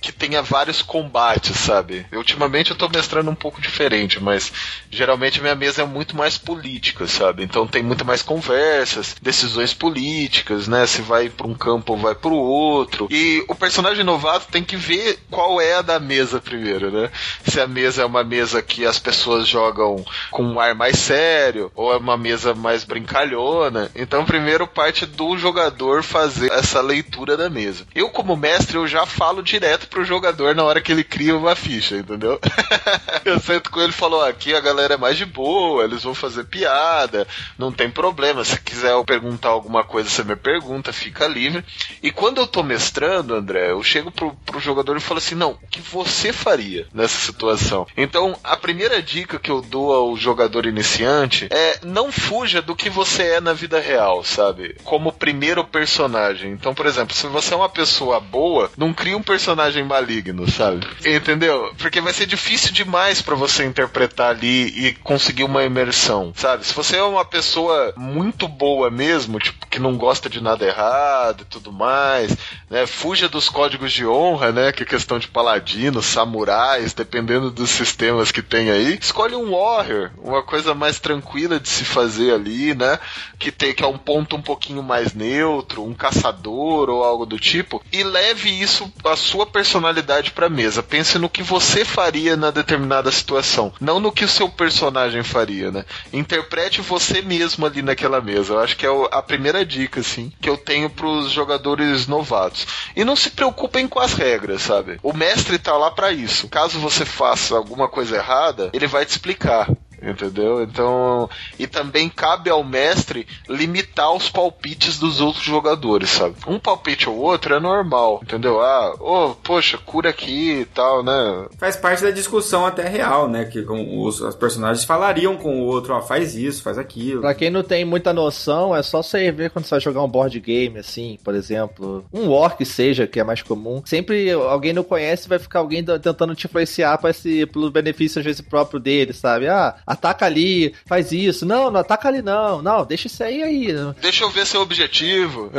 que 0.00 0.12
tenha 0.12 0.42
vários 0.42 0.82
combates, 0.82 1.56
sabe? 1.58 2.06
ultimamente 2.12 2.70
eu 2.70 2.76
tô 2.76 2.88
mestrando 2.88 3.28
um 3.28 3.34
pouco 3.34 3.60
diferente, 3.60 4.22
mas 4.22 4.52
geralmente 4.88 5.40
a 5.40 5.42
minha 5.42 5.56
mesa 5.56 5.82
é 5.82 5.84
muito 5.84 6.16
mais 6.16 6.38
política, 6.38 7.08
sabe? 7.08 7.42
Então 7.42 7.66
tem 7.66 7.82
muito 7.82 8.04
mais 8.04 8.22
conversas, 8.22 9.16
decisões 9.20 9.74
políticas, 9.74 10.68
né? 10.68 10.86
Se 10.86 11.02
vai 11.02 11.28
para 11.28 11.48
um 11.48 11.54
campo 11.54 11.94
ou 11.94 11.98
vai 11.98 12.14
para 12.14 12.30
o 12.30 12.36
outro. 12.36 13.08
E 13.10 13.44
o 13.48 13.56
personagem 13.76 14.04
novato 14.04 14.46
tem 14.50 14.64
que 14.64 14.74
ver 14.74 15.18
qual 15.30 15.60
é 15.60 15.74
a 15.74 15.82
da 15.82 16.00
mesa 16.00 16.40
primeiro, 16.40 16.90
né? 16.90 17.10
Se 17.44 17.60
a 17.60 17.66
mesa 17.66 18.00
é 18.00 18.06
uma 18.06 18.24
mesa 18.24 18.62
que 18.62 18.86
as 18.86 18.98
pessoas 18.98 19.46
jogam 19.46 20.02
com 20.30 20.42
um 20.42 20.58
ar 20.58 20.74
mais 20.74 20.98
sério, 20.98 21.70
ou 21.74 21.92
é 21.92 21.98
uma 21.98 22.16
mesa 22.16 22.54
mais 22.54 22.84
brincalhona. 22.84 23.90
Então, 23.94 24.24
primeiro 24.24 24.66
parte 24.66 25.04
do 25.04 25.36
jogador 25.36 26.02
fazer 26.02 26.50
essa 26.52 26.80
leitura 26.80 27.36
da 27.36 27.50
mesa. 27.50 27.86
Eu, 27.94 28.08
como 28.08 28.34
mestre, 28.34 28.78
eu 28.78 28.86
já 28.86 29.04
falo 29.04 29.42
direto 29.42 29.88
pro 29.88 30.06
jogador 30.06 30.54
na 30.54 30.64
hora 30.64 30.80
que 30.80 30.90
ele 30.90 31.04
cria 31.04 31.36
uma 31.36 31.54
ficha, 31.54 31.96
entendeu? 31.96 32.40
eu 33.26 33.38
sento 33.38 33.70
com 33.70 33.80
ele 33.80 33.90
e 33.90 33.94
falo, 33.94 34.22
aqui 34.22 34.54
a 34.54 34.60
galera 34.60 34.94
é 34.94 34.96
mais 34.98 35.18
de 35.18 35.26
boa, 35.26 35.84
eles 35.84 36.02
vão 36.02 36.14
fazer 36.14 36.44
piada, 36.44 37.28
não 37.58 37.70
tem 37.70 37.90
problema. 37.90 38.42
Se 38.42 38.58
quiser 38.58 38.92
eu 38.92 39.04
perguntar 39.04 39.50
alguma 39.50 39.84
coisa, 39.84 40.08
você 40.08 40.24
me 40.24 40.34
pergunta, 40.34 40.94
fica 40.94 41.28
livre. 41.28 41.62
E 42.02 42.10
quando 42.10 42.38
eu 42.38 42.46
tô 42.46 42.62
mestrando, 42.62 43.34
André, 43.34 43.65
eu 43.70 43.82
chego 43.82 44.10
pro, 44.10 44.32
pro 44.44 44.60
jogador 44.60 44.96
e 44.96 45.00
falo 45.00 45.18
assim, 45.18 45.34
não, 45.34 45.52
o 45.52 45.66
que 45.70 45.80
você 45.80 46.32
faria 46.32 46.86
nessa 46.92 47.18
situação? 47.18 47.86
Então, 47.96 48.36
a 48.42 48.56
primeira 48.56 49.02
dica 49.02 49.38
que 49.38 49.50
eu 49.50 49.60
dou 49.60 49.92
ao 49.92 50.16
jogador 50.16 50.66
iniciante 50.66 51.48
é 51.50 51.78
não 51.82 52.10
fuja 52.10 52.60
do 52.62 52.76
que 52.76 52.90
você 52.90 53.22
é 53.22 53.40
na 53.40 53.52
vida 53.52 53.80
real, 53.80 54.24
sabe? 54.24 54.76
Como 54.84 55.12
primeiro 55.12 55.64
personagem. 55.64 56.52
Então, 56.52 56.74
por 56.74 56.86
exemplo, 56.86 57.14
se 57.14 57.26
você 57.26 57.54
é 57.54 57.56
uma 57.56 57.68
pessoa 57.68 58.20
boa, 58.20 58.70
não 58.76 58.92
crie 58.92 59.14
um 59.14 59.22
personagem 59.22 59.84
maligno, 59.84 60.50
sabe? 60.50 60.86
Entendeu? 61.04 61.72
Porque 61.78 62.00
vai 62.00 62.12
ser 62.12 62.26
difícil 62.26 62.72
demais 62.72 63.22
para 63.22 63.34
você 63.34 63.64
interpretar 63.64 64.30
ali 64.30 64.86
e 64.86 64.94
conseguir 64.94 65.44
uma 65.44 65.64
imersão, 65.64 66.32
sabe? 66.34 66.66
Se 66.66 66.74
você 66.74 66.96
é 66.96 67.02
uma 67.02 67.24
pessoa 67.24 67.92
muito 67.96 68.48
boa 68.48 68.90
mesmo, 68.90 69.38
tipo, 69.38 69.66
que 69.66 69.78
não 69.78 69.96
gosta 69.96 70.28
de 70.28 70.42
nada 70.42 70.66
errado 70.66 71.42
e 71.42 71.44
tudo 71.44 71.72
mais, 71.72 72.36
né? 72.70 72.86
Fuja 72.86 73.28
dos 73.28 73.48
códigos 73.56 73.90
de 73.90 74.06
honra, 74.06 74.52
né? 74.52 74.70
Que 74.70 74.82
é 74.82 74.86
questão 74.86 75.18
de 75.18 75.28
paladinos, 75.28 76.04
samurais, 76.04 76.92
dependendo 76.92 77.50
dos 77.50 77.70
sistemas 77.70 78.30
que 78.30 78.42
tem 78.42 78.70
aí. 78.70 78.98
Escolhe 79.00 79.34
um 79.34 79.52
warrior, 79.52 80.10
uma 80.18 80.42
coisa 80.42 80.74
mais 80.74 81.00
tranquila 81.00 81.58
de 81.58 81.66
se 81.66 81.82
fazer 81.82 82.34
ali, 82.34 82.74
né? 82.74 82.98
Que 83.38 83.50
tem 83.50 83.72
que 83.72 83.82
é 83.82 83.86
um 83.86 83.96
ponto 83.96 84.36
um 84.36 84.42
pouquinho 84.42 84.82
mais 84.82 85.14
neutro, 85.14 85.82
um 85.82 85.94
caçador 85.94 86.90
ou 86.90 87.02
algo 87.02 87.24
do 87.24 87.38
tipo, 87.38 87.82
e 87.90 88.02
leve 88.02 88.50
isso 88.50 88.92
a 89.02 89.16
sua 89.16 89.46
personalidade 89.46 90.32
para 90.32 90.50
mesa. 90.50 90.82
Pense 90.82 91.18
no 91.18 91.30
que 91.30 91.42
você 91.42 91.82
faria 91.82 92.36
na 92.36 92.50
determinada 92.50 93.10
situação, 93.10 93.72
não 93.80 93.98
no 93.98 94.12
que 94.12 94.26
o 94.26 94.28
seu 94.28 94.50
personagem 94.50 95.22
faria, 95.22 95.70
né? 95.70 95.86
Interprete 96.12 96.82
você 96.82 97.22
mesmo 97.22 97.64
ali 97.64 97.80
naquela 97.80 98.20
mesa. 98.20 98.52
Eu 98.52 98.60
acho 98.60 98.76
que 98.76 98.84
é 98.84 98.90
a 99.10 99.22
primeira 99.22 99.64
dica, 99.64 100.00
assim, 100.00 100.30
que 100.42 100.50
eu 100.50 100.58
tenho 100.58 100.90
pros 100.90 101.30
jogadores 101.30 102.06
novatos. 102.06 102.66
E 102.94 103.02
não 103.02 103.16
se 103.16 103.30
preocupem 103.46 103.86
com 103.86 104.00
as 104.00 104.12
regras, 104.12 104.62
sabe? 104.62 104.98
O 105.02 105.12
mestre 105.12 105.58
tá 105.58 105.76
lá 105.76 105.90
para 105.90 106.10
isso. 106.10 106.48
Caso 106.48 106.80
você 106.80 107.04
faça 107.04 107.56
alguma 107.56 107.88
coisa 107.88 108.16
errada, 108.16 108.70
ele 108.72 108.86
vai 108.86 109.06
te 109.06 109.10
explicar. 109.10 109.68
Entendeu? 110.02 110.62
Então. 110.62 111.28
E 111.58 111.66
também 111.66 112.08
cabe 112.08 112.50
ao 112.50 112.62
mestre 112.62 113.26
limitar 113.48 114.12
os 114.12 114.28
palpites 114.28 114.98
dos 114.98 115.20
outros 115.20 115.44
jogadores, 115.44 116.10
sabe? 116.10 116.36
Um 116.46 116.58
palpite 116.58 117.08
ou 117.08 117.16
outro 117.16 117.54
é 117.54 117.60
normal, 117.60 118.20
entendeu? 118.22 118.60
Ah, 118.60 118.94
oh, 119.00 119.34
poxa, 119.42 119.78
cura 119.78 120.10
aqui 120.10 120.60
e 120.60 120.64
tal, 120.66 121.02
né? 121.02 121.46
Faz 121.58 121.76
parte 121.76 122.02
da 122.02 122.10
discussão 122.10 122.66
até 122.66 122.88
real, 122.88 123.28
né? 123.28 123.44
Que 123.44 123.62
com 123.62 124.02
os, 124.02 124.20
os 124.20 124.34
personagens 124.34 124.84
falariam 124.84 125.36
com 125.36 125.60
o 125.60 125.64
outro, 125.64 125.94
ó, 125.94 126.02
faz 126.02 126.34
isso, 126.34 126.62
faz 126.62 126.78
aquilo. 126.78 127.20
Pra 127.20 127.34
quem 127.34 127.50
não 127.50 127.62
tem 127.62 127.84
muita 127.84 128.12
noção, 128.12 128.74
é 128.74 128.82
só 128.82 129.02
você 129.02 129.30
ver 129.30 129.50
quando 129.50 129.64
você 129.64 129.70
vai 129.70 129.80
jogar 129.80 130.02
um 130.02 130.08
board 130.08 130.38
game, 130.40 130.78
assim, 130.78 131.18
por 131.24 131.34
exemplo, 131.34 132.04
um 132.12 132.28
war 132.28 132.56
que 132.56 132.64
seja, 132.64 133.06
que 133.06 133.20
é 133.20 133.24
mais 133.24 133.42
comum. 133.42 133.82
Sempre 133.84 134.32
alguém 134.32 134.72
não 134.72 134.84
conhece, 134.84 135.28
vai 135.28 135.38
ficar 135.38 135.60
alguém 135.60 135.84
tentando 135.84 136.34
te 136.34 136.46
influenciar 136.46 136.98
para 136.98 137.10
esse, 137.10 137.46
pelo 137.46 137.70
benefício, 137.70 138.18
às 138.18 138.24
vezes, 138.24 138.40
próprio 138.40 138.80
dele, 138.80 139.12
sabe? 139.12 139.48
Ah, 139.48 139.76
ataca 139.86 140.26
ali, 140.26 140.74
faz 140.86 141.12
isso. 141.12 141.46
Não, 141.46 141.70
não 141.70 141.80
ataca 141.80 142.08
ali 142.08 142.22
não. 142.22 142.60
Não, 142.60 142.84
deixa 142.84 143.06
isso 143.06 143.22
aí 143.22 143.42
aí. 143.42 143.68
Deixa 144.00 144.24
eu 144.24 144.30
ver 144.30 144.46
seu 144.46 144.60
objetivo. 144.60 145.50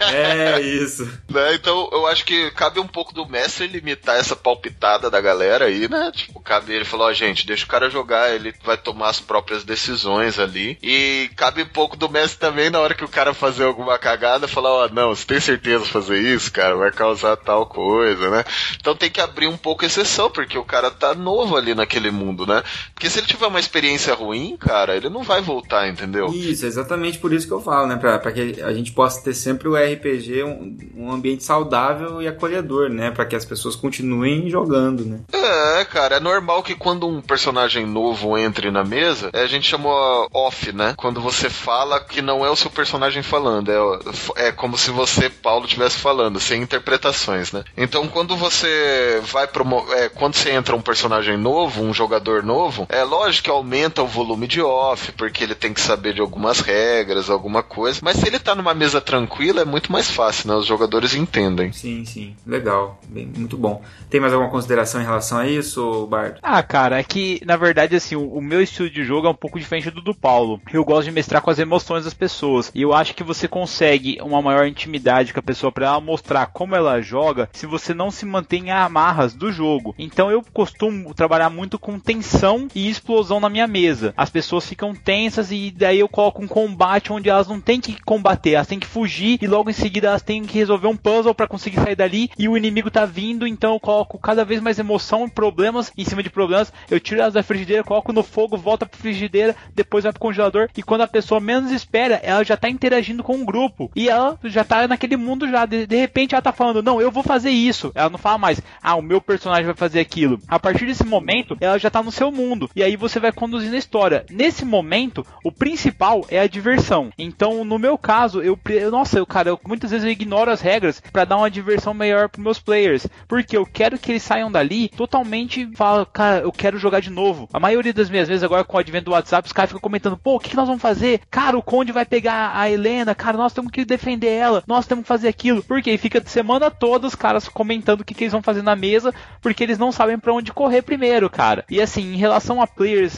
É 0.00 0.60
isso. 0.60 1.04
né? 1.28 1.54
Então 1.54 1.88
eu 1.92 2.06
acho 2.06 2.24
que 2.24 2.50
cabe 2.52 2.80
um 2.80 2.86
pouco 2.86 3.12
do 3.12 3.26
mestre 3.26 3.66
limitar 3.66 4.16
essa 4.16 4.34
palpitada 4.34 5.10
da 5.10 5.20
galera 5.20 5.66
aí, 5.66 5.88
né? 5.88 6.10
Tipo, 6.14 6.40
cabe 6.40 6.72
ele 6.72 6.84
falar, 6.84 7.06
ó, 7.06 7.12
gente, 7.12 7.46
deixa 7.46 7.64
o 7.64 7.68
cara 7.68 7.90
jogar, 7.90 8.34
ele 8.34 8.54
vai 8.64 8.76
tomar 8.76 9.10
as 9.10 9.20
próprias 9.20 9.64
decisões 9.64 10.38
ali. 10.38 10.78
E 10.82 11.30
cabe 11.36 11.62
um 11.62 11.68
pouco 11.68 11.96
do 11.96 12.08
mestre 12.08 12.38
também 12.38 12.70
na 12.70 12.80
hora 12.80 12.94
que 12.94 13.04
o 13.04 13.08
cara 13.08 13.34
fazer 13.34 13.64
alguma 13.64 13.98
cagada, 13.98 14.48
falar, 14.48 14.70
ó, 14.70 14.88
não, 14.88 15.14
você 15.14 15.26
tem 15.26 15.40
certeza 15.40 15.84
de 15.84 15.90
fazer 15.90 16.18
isso, 16.18 16.50
cara? 16.52 16.76
Vai 16.76 16.90
causar 16.90 17.36
tal 17.36 17.66
coisa, 17.66 18.30
né? 18.30 18.44
Então 18.80 18.96
tem 18.96 19.10
que 19.10 19.20
abrir 19.20 19.46
um 19.46 19.56
pouco 19.56 19.84
exceção, 19.84 20.30
porque 20.30 20.56
o 20.56 20.64
cara 20.64 20.90
tá 20.90 21.14
novo 21.14 21.56
ali 21.56 21.74
naquele 21.74 22.10
mundo, 22.10 22.46
né? 22.46 22.62
Porque 22.94 23.10
se 23.10 23.18
ele 23.18 23.26
tiver 23.26 23.46
uma 23.46 23.57
experiência 23.60 24.14
ruim, 24.14 24.56
cara, 24.56 24.96
ele 24.96 25.08
não 25.08 25.22
vai 25.22 25.40
voltar, 25.40 25.88
entendeu? 25.88 26.26
Isso, 26.26 26.66
exatamente 26.66 27.18
por 27.18 27.32
isso 27.32 27.46
que 27.46 27.52
eu 27.52 27.60
falo, 27.60 27.86
né? 27.86 27.96
Pra, 27.96 28.18
pra 28.18 28.32
que 28.32 28.60
a 28.62 28.72
gente 28.72 28.92
possa 28.92 29.22
ter 29.22 29.34
sempre 29.34 29.68
o 29.68 29.76
RPG 29.76 30.42
um, 30.44 30.76
um 30.96 31.12
ambiente 31.12 31.44
saudável 31.44 32.20
e 32.22 32.28
acolhedor, 32.28 32.88
né? 32.88 33.10
Pra 33.10 33.24
que 33.24 33.36
as 33.36 33.44
pessoas 33.44 33.76
continuem 33.76 34.48
jogando, 34.48 35.04
né? 35.04 35.20
É, 35.32 35.84
cara, 35.84 36.16
é 36.16 36.20
normal 36.20 36.62
que 36.62 36.74
quando 36.74 37.06
um 37.06 37.20
personagem 37.20 37.86
novo 37.86 38.36
entre 38.36 38.70
na 38.70 38.84
mesa, 38.84 39.30
é, 39.32 39.42
a 39.42 39.46
gente 39.46 39.68
chama 39.68 39.88
off, 40.32 40.72
né? 40.72 40.94
Quando 40.96 41.20
você 41.20 41.50
fala 41.50 42.00
que 42.00 42.22
não 42.22 42.44
é 42.44 42.50
o 42.50 42.56
seu 42.56 42.70
personagem 42.70 43.22
falando, 43.22 43.70
é, 43.70 44.48
é 44.48 44.52
como 44.52 44.76
se 44.76 44.90
você, 44.90 45.28
Paulo, 45.28 45.66
estivesse 45.66 45.98
falando, 45.98 46.40
sem 46.40 46.62
interpretações, 46.62 47.52
né? 47.52 47.64
Então 47.76 48.08
quando 48.08 48.36
você 48.36 49.20
vai 49.24 49.46
promo 49.46 49.84
é, 49.92 50.08
quando 50.08 50.34
você 50.34 50.50
entra 50.50 50.76
um 50.76 50.80
personagem 50.80 51.36
novo, 51.36 51.82
um 51.82 51.94
jogador 51.94 52.42
novo, 52.42 52.86
é 52.88 53.02
lógico 53.02 53.47
que 53.48 53.52
aumenta 53.52 54.02
o 54.02 54.06
volume 54.06 54.46
de 54.46 54.60
off, 54.60 55.10
porque 55.12 55.42
ele 55.42 55.54
tem 55.54 55.72
que 55.72 55.80
saber 55.80 56.12
de 56.12 56.20
algumas 56.20 56.60
regras, 56.60 57.30
alguma 57.30 57.62
coisa. 57.62 57.98
Mas 58.02 58.18
se 58.18 58.26
ele 58.26 58.38
tá 58.38 58.54
numa 58.54 58.74
mesa 58.74 59.00
tranquila, 59.00 59.62
é 59.62 59.64
muito 59.64 59.90
mais 59.90 60.10
fácil, 60.10 60.50
né? 60.50 60.54
Os 60.54 60.66
jogadores 60.66 61.14
entendem. 61.14 61.72
Sim, 61.72 62.04
sim. 62.04 62.36
Legal. 62.46 63.00
Bem, 63.08 63.26
muito 63.34 63.56
bom. 63.56 63.82
Tem 64.10 64.20
mais 64.20 64.34
alguma 64.34 64.50
consideração 64.50 65.00
em 65.00 65.04
relação 65.04 65.38
a 65.38 65.48
isso, 65.48 66.06
Bardo? 66.08 66.40
Ah, 66.42 66.62
cara, 66.62 66.98
é 66.98 67.02
que, 67.02 67.40
na 67.46 67.56
verdade, 67.56 67.96
assim, 67.96 68.16
o, 68.16 68.38
meu 68.42 68.60
estilo 68.60 68.90
de 68.90 69.02
jogo 69.02 69.26
é 69.26 69.30
um 69.30 69.34
pouco 69.34 69.58
diferente 69.58 69.90
do 69.90 70.02
do 70.02 70.14
Paulo. 70.14 70.60
Eu 70.70 70.84
gosto 70.84 71.06
de 71.06 71.12
mestrar 71.12 71.40
com 71.40 71.50
as 71.50 71.58
emoções 71.58 72.04
das 72.04 72.12
pessoas. 72.12 72.70
E 72.74 72.82
eu 72.82 72.92
acho 72.92 73.14
que 73.14 73.24
você 73.24 73.48
consegue 73.48 74.18
uma 74.20 74.42
maior 74.42 74.66
intimidade 74.66 75.32
com 75.32 75.40
a 75.40 75.42
pessoa 75.42 75.72
para 75.72 75.86
ela 75.86 76.00
mostrar 76.02 76.48
como 76.48 76.76
ela 76.76 77.00
joga 77.00 77.48
se 77.54 77.66
você 77.66 77.94
não 77.94 78.10
se 78.10 78.26
mantém 78.26 78.70
a 78.70 78.84
amarras 78.84 79.32
do 79.32 79.50
jogo. 79.50 79.94
Então 79.98 80.30
eu 80.30 80.44
costumo 80.52 81.14
trabalhar 81.14 81.48
muito 81.48 81.78
com 81.78 81.98
tensão 81.98 82.68
e 82.74 82.90
explosão 82.90 83.37
na 83.40 83.48
minha 83.48 83.66
mesa. 83.66 84.12
As 84.16 84.30
pessoas 84.30 84.66
ficam 84.66 84.94
tensas 84.94 85.50
e 85.50 85.70
daí 85.70 85.98
eu 85.98 86.08
coloco 86.08 86.42
um 86.42 86.48
combate 86.48 87.12
onde 87.12 87.28
elas 87.28 87.48
não 87.48 87.60
têm 87.60 87.80
que 87.80 88.00
combater, 88.02 88.52
elas 88.52 88.66
têm 88.66 88.78
que 88.78 88.86
fugir 88.86 89.38
e 89.40 89.46
logo 89.46 89.70
em 89.70 89.74
seguida 89.74 90.08
elas 90.08 90.22
têm 90.22 90.44
que 90.44 90.58
resolver 90.58 90.88
um 90.88 90.96
puzzle 90.96 91.34
para 91.34 91.48
conseguir 91.48 91.80
sair 91.80 91.96
dali 91.96 92.30
e 92.38 92.48
o 92.48 92.56
inimigo 92.56 92.90
tá 92.90 93.04
vindo, 93.04 93.46
então 93.46 93.74
eu 93.74 93.80
coloco 93.80 94.18
cada 94.18 94.44
vez 94.44 94.60
mais 94.60 94.78
emoção 94.78 95.28
problemas 95.28 95.92
em 95.96 96.04
cima 96.04 96.22
de 96.22 96.30
problemas. 96.30 96.72
Eu 96.90 97.00
tiro 97.00 97.20
elas 97.20 97.34
da 97.34 97.42
frigideira, 97.42 97.84
coloco 97.84 98.12
no 98.12 98.22
fogo, 98.22 98.56
volta 98.56 98.86
pra 98.86 98.98
frigideira, 98.98 99.54
depois 99.74 100.04
vai 100.04 100.12
pro 100.12 100.20
congelador 100.20 100.68
e 100.76 100.82
quando 100.82 101.02
a 101.02 101.08
pessoa 101.08 101.40
menos 101.40 101.70
espera, 101.70 102.20
ela 102.22 102.44
já 102.44 102.56
tá 102.56 102.68
interagindo 102.68 103.22
com 103.22 103.40
o 103.40 103.44
grupo 103.44 103.90
e 103.94 104.08
ela 104.08 104.38
já 104.44 104.64
tá 104.64 104.86
naquele 104.86 105.16
mundo 105.16 105.48
já. 105.48 105.66
De, 105.66 105.86
de 105.86 105.96
repente 105.96 106.34
ela 106.34 106.42
tá 106.42 106.52
falando, 106.52 106.82
não, 106.82 107.00
eu 107.00 107.10
vou 107.10 107.22
fazer 107.22 107.50
isso. 107.50 107.92
Ela 107.94 108.10
não 108.10 108.18
fala 108.18 108.38
mais, 108.38 108.60
ah, 108.82 108.96
o 108.96 109.02
meu 109.02 109.20
personagem 109.20 109.66
vai 109.66 109.74
fazer 109.74 110.00
aquilo. 110.00 110.40
A 110.48 110.58
partir 110.58 110.86
desse 110.86 111.04
momento, 111.04 111.56
ela 111.60 111.78
já 111.78 111.90
tá 111.90 112.02
no 112.02 112.12
seu 112.12 112.30
mundo 112.30 112.70
e 112.74 112.82
aí 112.82 112.96
você 112.96 113.20
vai 113.20 113.27
conduzindo 113.32 113.74
a 113.74 113.78
história. 113.78 114.24
Nesse 114.30 114.64
momento, 114.64 115.26
o 115.44 115.52
principal 115.52 116.24
é 116.28 116.40
a 116.40 116.46
diversão. 116.46 117.10
Então, 117.18 117.64
no 117.64 117.78
meu 117.78 117.96
caso, 117.96 118.40
eu, 118.40 118.58
eu 118.68 118.90
nossa, 118.90 119.18
eu, 119.18 119.26
cara, 119.26 119.50
eu, 119.50 119.60
muitas 119.66 119.90
vezes 119.90 120.04
eu 120.04 120.10
ignoro 120.10 120.50
as 120.50 120.60
regras 120.60 121.00
para 121.12 121.24
dar 121.24 121.36
uma 121.36 121.50
diversão 121.50 121.94
melhor 121.94 122.28
pros 122.28 122.42
meus 122.42 122.58
players, 122.58 123.06
porque 123.26 123.56
eu 123.56 123.66
quero 123.66 123.98
que 123.98 124.12
eles 124.12 124.22
saiam 124.22 124.50
dali 124.50 124.88
totalmente, 124.88 125.68
fala, 125.74 126.06
cara, 126.06 126.40
eu 126.40 126.52
quero 126.52 126.78
jogar 126.78 127.00
de 127.00 127.10
novo. 127.10 127.48
A 127.52 127.60
maioria 127.60 127.92
das 127.92 128.10
minhas 128.10 128.28
vezes 128.28 128.42
agora 128.42 128.64
com 128.64 128.76
o 128.76 128.80
advento 128.80 129.06
do 129.06 129.12
WhatsApp, 129.12 129.46
os 129.46 129.52
caras 129.52 129.70
ficam 129.70 129.80
comentando, 129.80 130.16
pô, 130.16 130.36
o 130.36 130.40
que, 130.40 130.50
que 130.50 130.56
nós 130.56 130.66
vamos 130.66 130.82
fazer? 130.82 131.20
Cara, 131.30 131.56
o 131.56 131.62
Conde 131.62 131.92
vai 131.92 132.04
pegar 132.04 132.52
a 132.54 132.70
Helena, 132.70 133.14
cara, 133.14 133.36
nós 133.36 133.52
temos 133.52 133.70
que 133.70 133.84
defender 133.84 134.28
ela, 134.28 134.62
nós 134.66 134.86
temos 134.86 135.02
que 135.02 135.08
fazer 135.08 135.28
aquilo. 135.28 135.62
Porque 135.62 135.96
fica 135.98 136.22
semana 136.26 136.70
toda 136.70 137.06
os 137.06 137.14
caras 137.14 137.48
comentando 137.48 138.00
o 138.00 138.04
que, 138.04 138.14
que 138.14 138.24
eles 138.24 138.32
vão 138.32 138.42
fazer 138.42 138.62
na 138.62 138.76
mesa, 138.76 139.14
porque 139.40 139.62
eles 139.62 139.78
não 139.78 139.92
sabem 139.92 140.18
para 140.18 140.32
onde 140.32 140.52
correr 140.52 140.82
primeiro, 140.82 141.28
cara. 141.28 141.64
E 141.70 141.80
assim, 141.80 142.14
em 142.14 142.16
relação 142.16 142.60
a 142.60 142.66
players 142.66 143.17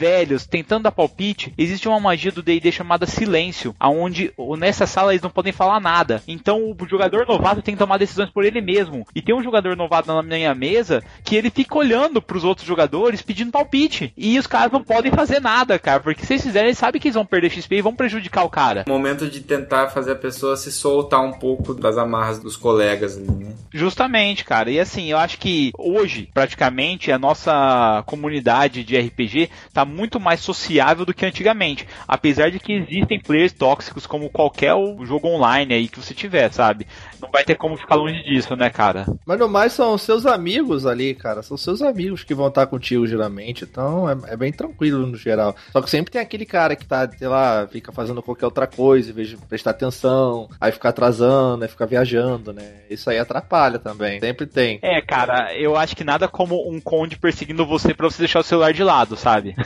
velhos 0.00 0.46
tentando 0.46 0.84
dar 0.84 0.92
palpite, 0.92 1.52
existe 1.58 1.86
uma 1.86 2.00
magia 2.00 2.32
do 2.32 2.42
D&D 2.42 2.72
chamada 2.72 3.04
silêncio, 3.04 3.76
aonde 3.78 4.32
nessa 4.58 4.86
sala 4.86 5.12
eles 5.12 5.22
não 5.22 5.28
podem 5.28 5.52
falar 5.52 5.78
nada. 5.78 6.22
Então 6.26 6.70
o 6.70 6.88
jogador 6.88 7.26
novato 7.26 7.60
tem 7.60 7.74
que 7.74 7.78
tomar 7.78 7.98
decisões 7.98 8.30
por 8.30 8.42
ele 8.42 8.62
mesmo. 8.62 9.06
E 9.14 9.20
tem 9.20 9.34
um 9.34 9.42
jogador 9.42 9.76
novato 9.76 10.08
na 10.08 10.22
minha 10.22 10.54
mesa 10.54 11.02
que 11.22 11.36
ele 11.36 11.50
fica 11.50 11.76
olhando 11.76 12.22
para 12.22 12.38
os 12.38 12.44
outros 12.44 12.66
jogadores 12.66 13.20
pedindo 13.20 13.52
palpite. 13.52 14.14
E 14.16 14.38
os 14.38 14.46
caras 14.46 14.72
não 14.72 14.82
podem 14.82 15.12
fazer 15.12 15.38
nada, 15.38 15.78
cara, 15.78 16.00
porque 16.00 16.24
se 16.24 16.32
eles 16.32 16.44
fizerem, 16.44 16.68
eles 16.68 16.78
sabem 16.78 16.98
que 16.98 17.08
eles 17.08 17.16
vão 17.16 17.26
perder 17.26 17.50
XP 17.50 17.76
e 17.76 17.82
vão 17.82 17.94
prejudicar 17.94 18.44
o 18.44 18.50
cara. 18.50 18.86
Momento 18.88 19.28
de 19.28 19.40
tentar 19.42 19.90
fazer 19.90 20.12
a 20.12 20.16
pessoa 20.16 20.56
se 20.56 20.72
soltar 20.72 21.20
um 21.20 21.32
pouco 21.32 21.74
das 21.74 21.98
amarras 21.98 22.38
dos 22.38 22.56
colegas 22.56 23.18
ali, 23.18 23.28
né? 23.28 23.52
Justamente, 23.70 24.46
cara. 24.46 24.70
E 24.70 24.80
assim, 24.80 25.10
eu 25.10 25.18
acho 25.18 25.38
que 25.38 25.72
hoje, 25.76 26.30
praticamente, 26.32 27.12
a 27.12 27.18
nossa 27.18 28.02
comunidade 28.06 28.82
de 28.82 28.98
RPG 28.98 29.50
tá 29.74 29.84
muito 29.90 30.18
mais 30.18 30.40
sociável 30.40 31.04
do 31.04 31.12
que 31.12 31.26
antigamente. 31.26 31.86
Apesar 32.06 32.50
de 32.50 32.58
que 32.58 32.72
existem 32.72 33.20
players 33.20 33.52
tóxicos 33.52 34.06
como 34.06 34.30
qualquer 34.30 34.74
jogo 35.04 35.28
online 35.28 35.74
aí 35.74 35.88
que 35.88 36.00
você 36.00 36.14
tiver, 36.14 36.50
sabe? 36.52 36.86
Não 37.20 37.30
vai 37.30 37.44
ter 37.44 37.54
como 37.54 37.76
ficar 37.76 37.94
longe 37.96 38.22
disso, 38.22 38.56
né, 38.56 38.70
cara? 38.70 39.06
Mas 39.26 39.38
no 39.38 39.48
mais 39.48 39.72
são 39.72 39.96
seus 39.98 40.26
amigos 40.26 40.86
ali, 40.86 41.14
cara. 41.14 41.42
São 41.42 41.56
seus 41.56 41.82
amigos 41.82 42.24
que 42.24 42.34
vão 42.34 42.48
estar 42.48 42.66
contigo 42.66 43.06
geralmente. 43.06 43.64
Então 43.64 44.08
é, 44.08 44.16
é 44.28 44.36
bem 44.36 44.52
tranquilo 44.52 45.06
no 45.06 45.16
geral. 45.16 45.54
Só 45.72 45.80
que 45.80 45.90
sempre 45.90 46.12
tem 46.12 46.20
aquele 46.20 46.46
cara 46.46 46.74
que 46.76 46.86
tá, 46.86 47.08
sei 47.10 47.28
lá, 47.28 47.66
fica 47.70 47.92
fazendo 47.92 48.22
qualquer 48.22 48.46
outra 48.46 48.66
coisa, 48.66 49.10
em 49.10 49.14
vez 49.14 49.28
de 49.28 49.36
prestar 49.36 49.70
atenção, 49.70 50.48
aí 50.60 50.72
fica 50.72 50.88
atrasando, 50.88 51.64
aí 51.64 51.68
fica 51.68 51.86
viajando, 51.86 52.52
né? 52.52 52.80
Isso 52.88 53.10
aí 53.10 53.18
atrapalha 53.18 53.78
também. 53.78 54.20
Sempre 54.20 54.46
tem. 54.46 54.78
É, 54.82 55.00
cara, 55.00 55.54
eu 55.56 55.76
acho 55.76 55.96
que 55.96 56.04
nada 56.04 56.28
como 56.28 56.68
um 56.70 56.80
conde 56.80 57.18
perseguindo 57.18 57.66
você 57.66 57.94
para 57.94 58.08
você 58.08 58.18
deixar 58.18 58.40
o 58.40 58.44
celular 58.44 58.72
de 58.72 58.82
lado, 58.82 59.16
sabe? 59.16 59.54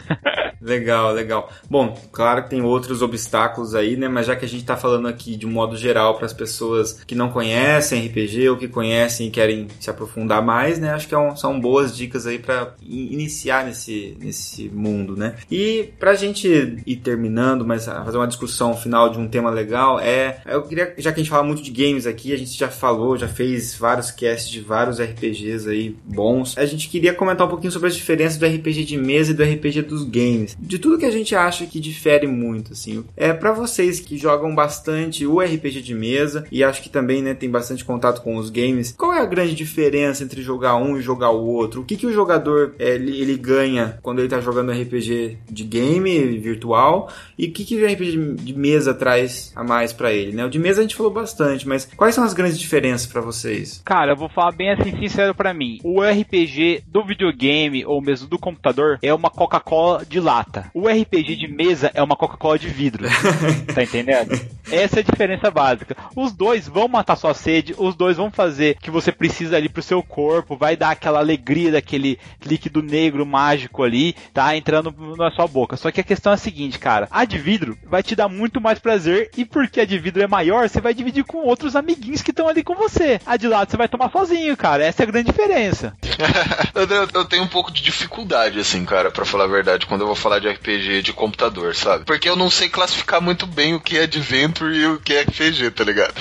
Legal, 0.65 1.13
legal. 1.13 1.51
Bom, 1.69 1.95
claro 2.11 2.45
que 2.45 2.49
tem 2.49 2.63
outros 2.63 3.03
obstáculos 3.03 3.75
aí, 3.75 3.99
né? 3.99 4.09
Mas 4.09 4.27
já 4.27 4.35
que 4.35 4.47
a 4.47 4.49
gente 4.49 4.65
tá 4.65 4.75
falando 4.75 5.07
aqui 5.07 5.37
de 5.37 5.47
um 5.47 5.51
modo 5.51 5.77
geral 5.77 6.15
para 6.15 6.25
as 6.25 6.33
pessoas 6.33 7.05
que 7.05 7.15
não 7.15 7.29
conhecem 7.29 7.44
RPG 7.53 8.49
ou 8.49 8.57
que 8.57 8.69
conhecem 8.69 9.29
e 9.29 9.31
querem 9.31 9.69
se 9.81 9.91
aprofundar 9.91 10.43
mais, 10.43 10.79
né? 10.79 10.93
Acho 10.93 11.09
que 11.09 11.15
é 11.15 11.19
um, 11.19 11.37
são 11.37 11.59
boas 11.61 11.97
dicas 11.97 12.27
aí 12.27 12.39
para 12.39 12.75
iniciar 12.83 13.65
nesse, 13.65 14.17
nesse 14.21 14.69
mundo, 14.69 15.17
né? 15.17 15.35
E 15.51 15.91
pra 15.99 16.15
gente 16.15 16.77
ir 16.87 16.97
terminando, 16.97 17.67
mas 17.67 17.87
fazer 17.87 18.17
uma 18.17 18.29
discussão 18.29 18.77
final 18.77 19.11
de 19.11 19.19
um 19.19 19.29
tema 19.29 19.51
legal, 19.51 19.99
é. 20.01 20.41
Eu 20.47 20.63
queria, 20.63 20.95
já 20.99 21.13
que 21.13 21.21
a 21.21 21.23
gente 21.23 21.31
fala 21.31 21.45
muito 21.45 21.63
de 21.63 21.71
games 21.71 22.07
aqui, 22.07 22.33
a 22.33 22.39
gente 22.39 22.57
já 22.57 22.69
falou, 22.69 23.17
já 23.17 23.29
fez 23.29 23.75
vários 23.75 24.11
casts 24.11 24.51
de 24.51 24.61
vários 24.61 25.01
RPGs 25.01 25.69
aí 25.69 25.97
bons. 26.05 26.57
A 26.57 26.67
gente 26.67 26.89
queria 26.89 27.13
comentar 27.13 27.47
um 27.47 27.51
pouquinho 27.51 27.73
sobre 27.73 27.89
as 27.89 27.97
diferenças 27.97 28.39
do 28.39 28.47
RPG 28.47 28.85
de 28.85 28.97
mesa 28.97 29.33
e 29.33 29.35
do 29.35 29.43
RPG 29.43 29.83
dos 29.83 30.05
games 30.05 30.57
de 30.59 30.79
tudo 30.79 30.99
que 30.99 31.05
a 31.05 31.11
gente 31.11 31.35
acha 31.35 31.67
que 31.67 31.81
difere 31.81 32.27
muito, 32.27 32.73
assim. 32.73 33.05
É 33.17 33.33
para 33.33 33.53
vocês 33.53 34.01
que 34.01 34.17
jogam 34.17 34.55
bastante 34.55 35.27
o 35.27 35.41
RPG 35.41 35.83
de 35.83 35.95
mesa 35.95 36.45
e 36.51 36.65
acho 36.65 36.83
que 36.83 36.89
também, 36.89 37.23
né, 37.23 37.34
tem 37.35 37.51
bastante 37.51 37.85
contato 37.85 38.23
com 38.23 38.37
os 38.37 38.51
games. 38.51 38.95
Qual 38.97 39.13
é 39.13 39.21
a 39.21 39.27
grande 39.27 39.55
diferença 39.55 40.23
entre 40.23 40.43
jogar 40.43 40.77
um 40.77 40.97
e 40.97 41.03
jogar 41.03 41.31
o 41.31 41.45
outro? 41.45 41.81
O 41.81 41.85
que, 41.85 41.97
que 41.97 42.07
o 42.07 42.13
jogador 42.13 42.75
é, 42.79 42.95
ele, 42.95 43.21
ele, 43.21 43.37
ganha 43.37 43.99
quando 44.03 44.21
ele 44.21 44.29
tá 44.29 44.41
jogando 44.41 44.73
RPG 44.73 45.39
de 45.51 45.65
game 45.65 46.39
virtual 46.39 47.11
e 47.39 47.47
o 47.47 47.53
que, 47.53 47.65
que 47.65 47.83
o 47.83 47.87
RPG 47.87 48.35
de 48.37 48.55
mesa 48.55 48.95
traz 48.95 49.53
a 49.57 49.65
mais 49.65 49.93
para 49.93 50.13
ele, 50.13 50.33
né? 50.33 50.45
O 50.45 50.51
de 50.51 50.59
mesa 50.59 50.81
a 50.81 50.83
gente 50.83 50.95
falou 50.95 51.13
bastante, 51.13 51.67
mas 51.67 51.89
quais 51.97 52.15
são 52.15 52.25
as 52.25 52.33
grandes 52.33 52.59
diferenças 52.59 53.07
para 53.07 53.21
vocês? 53.21 53.83
Cara, 53.85 54.13
eu 54.13 54.17
vou 54.17 54.29
falar 54.29 54.53
bem 54.53 54.71
assim 54.71 54.97
sincero 54.99 55.35
para 55.35 55.53
mim. 55.53 55.81
O 55.83 56.01
RPG 56.01 56.85
do 56.87 57.05
videogame 57.05 57.85
ou 57.85 58.01
mesmo 58.01 58.29
do 58.29 58.39
computador 58.39 58.99
é 59.03 59.13
uma 59.13 59.31
Coca-Cola 59.31 60.05
de 60.05 60.21
lata 60.21 60.35
lata. 60.35 60.71
O 60.75 60.89
RPG 60.89 61.37
de 61.37 61.49
mesa 61.49 61.91
é 61.95 62.03
uma 62.03 62.17
Coca-Cola 62.17 62.59
de 62.59 62.69
vidro. 62.69 63.07
tá 63.75 63.83
entendendo? 63.83 64.33
Essa 64.71 64.99
é 64.99 65.01
a 65.01 65.05
diferença 65.05 65.51
básica. 65.51 65.97
Os 66.17 66.33
dois 66.33 66.69
vão 66.69 66.89
matar 66.89 67.17
sua 67.25 67.33
sede, 67.33 67.75
os 67.79 67.95
dois 67.95 68.19
vão 68.19 68.31
fazer 68.31 68.77
o 68.77 68.81
que 68.81 68.91
você 68.91 69.11
precisa 69.11 69.57
ali 69.57 69.69
pro 69.69 69.83
seu 69.83 70.03
corpo, 70.03 70.57
vai 70.57 70.77
dar 70.77 70.91
aquela 70.91 71.21
alegria 71.21 71.73
daquele 71.73 72.19
líquido 72.45 72.83
negro 72.83 73.25
mágico 73.25 73.83
ali, 73.83 74.15
tá? 74.35 74.55
Entrando 74.55 74.95
na 75.17 75.31
sua 75.31 75.47
boca. 75.47 75.77
Só 75.77 75.91
que 75.91 76.01
a 76.01 76.05
questão 76.05 76.33
é 76.33 76.35
a 76.35 76.39
seguinte, 76.39 76.79
cara: 76.79 77.09
a 77.11 77.25
de 77.25 77.39
vidro 77.39 77.79
vai 77.85 78.03
te 78.03 78.15
dar 78.15 78.29
muito 78.29 78.61
mais 78.61 78.79
prazer, 78.79 79.31
e 79.39 79.45
porque 79.45 79.81
a 79.81 79.87
de 79.87 79.99
vidro 79.99 80.23
é 80.23 80.27
maior, 80.27 80.69
você 80.69 80.81
vai 80.81 80.93
dividir 80.93 81.25
com 81.25 81.39
outros 81.39 81.75
amiguinhos 81.75 82.21
que 82.21 82.31
estão 82.31 82.47
ali 82.47 82.63
com 82.63 82.75
você. 82.75 83.19
A 83.25 83.39
de 83.39 83.49
lado 83.49 83.71
você 83.71 83.77
vai 83.77 83.89
tomar 83.89 84.11
sozinho, 84.11 84.57
cara. 84.57 84.85
Essa 84.85 85.03
é 85.03 85.05
a 85.05 85.11
grande 85.11 85.31
diferença. 85.31 85.97
eu, 86.75 87.09
eu, 87.15 87.25
tenho 87.25 87.45
um 87.45 87.49
pouco 87.49 87.73
de 87.73 87.83
dificuldade, 87.83 88.61
assim, 88.61 88.85
cara, 88.85 89.11
para 89.11 89.25
falar 89.25 89.45
a 89.45 89.49
verdade, 89.49 89.87
quando 89.87 90.03
eu 90.03 90.07
vou 90.07 90.17
falar 90.17 90.41
de 90.41 90.49
RPG 90.49 91.03
de 91.03 91.13
computador, 91.13 91.75
sabe? 91.75 92.05
Porque 92.05 92.29
eu 92.29 92.37
não 92.37 92.51
sei 92.51 92.69
classificar 92.69 93.23
muito 93.23 93.47
bem 93.47 93.75
o 93.75 93.81
que 93.81 93.97
é 93.97 94.03
Adventure 94.03 94.77
e 94.77 94.87
o 94.87 95.01
que 95.01 95.15
é 95.15 95.23
RPG, 95.23 95.71
tá 95.71 95.85
ligado? 95.85 96.15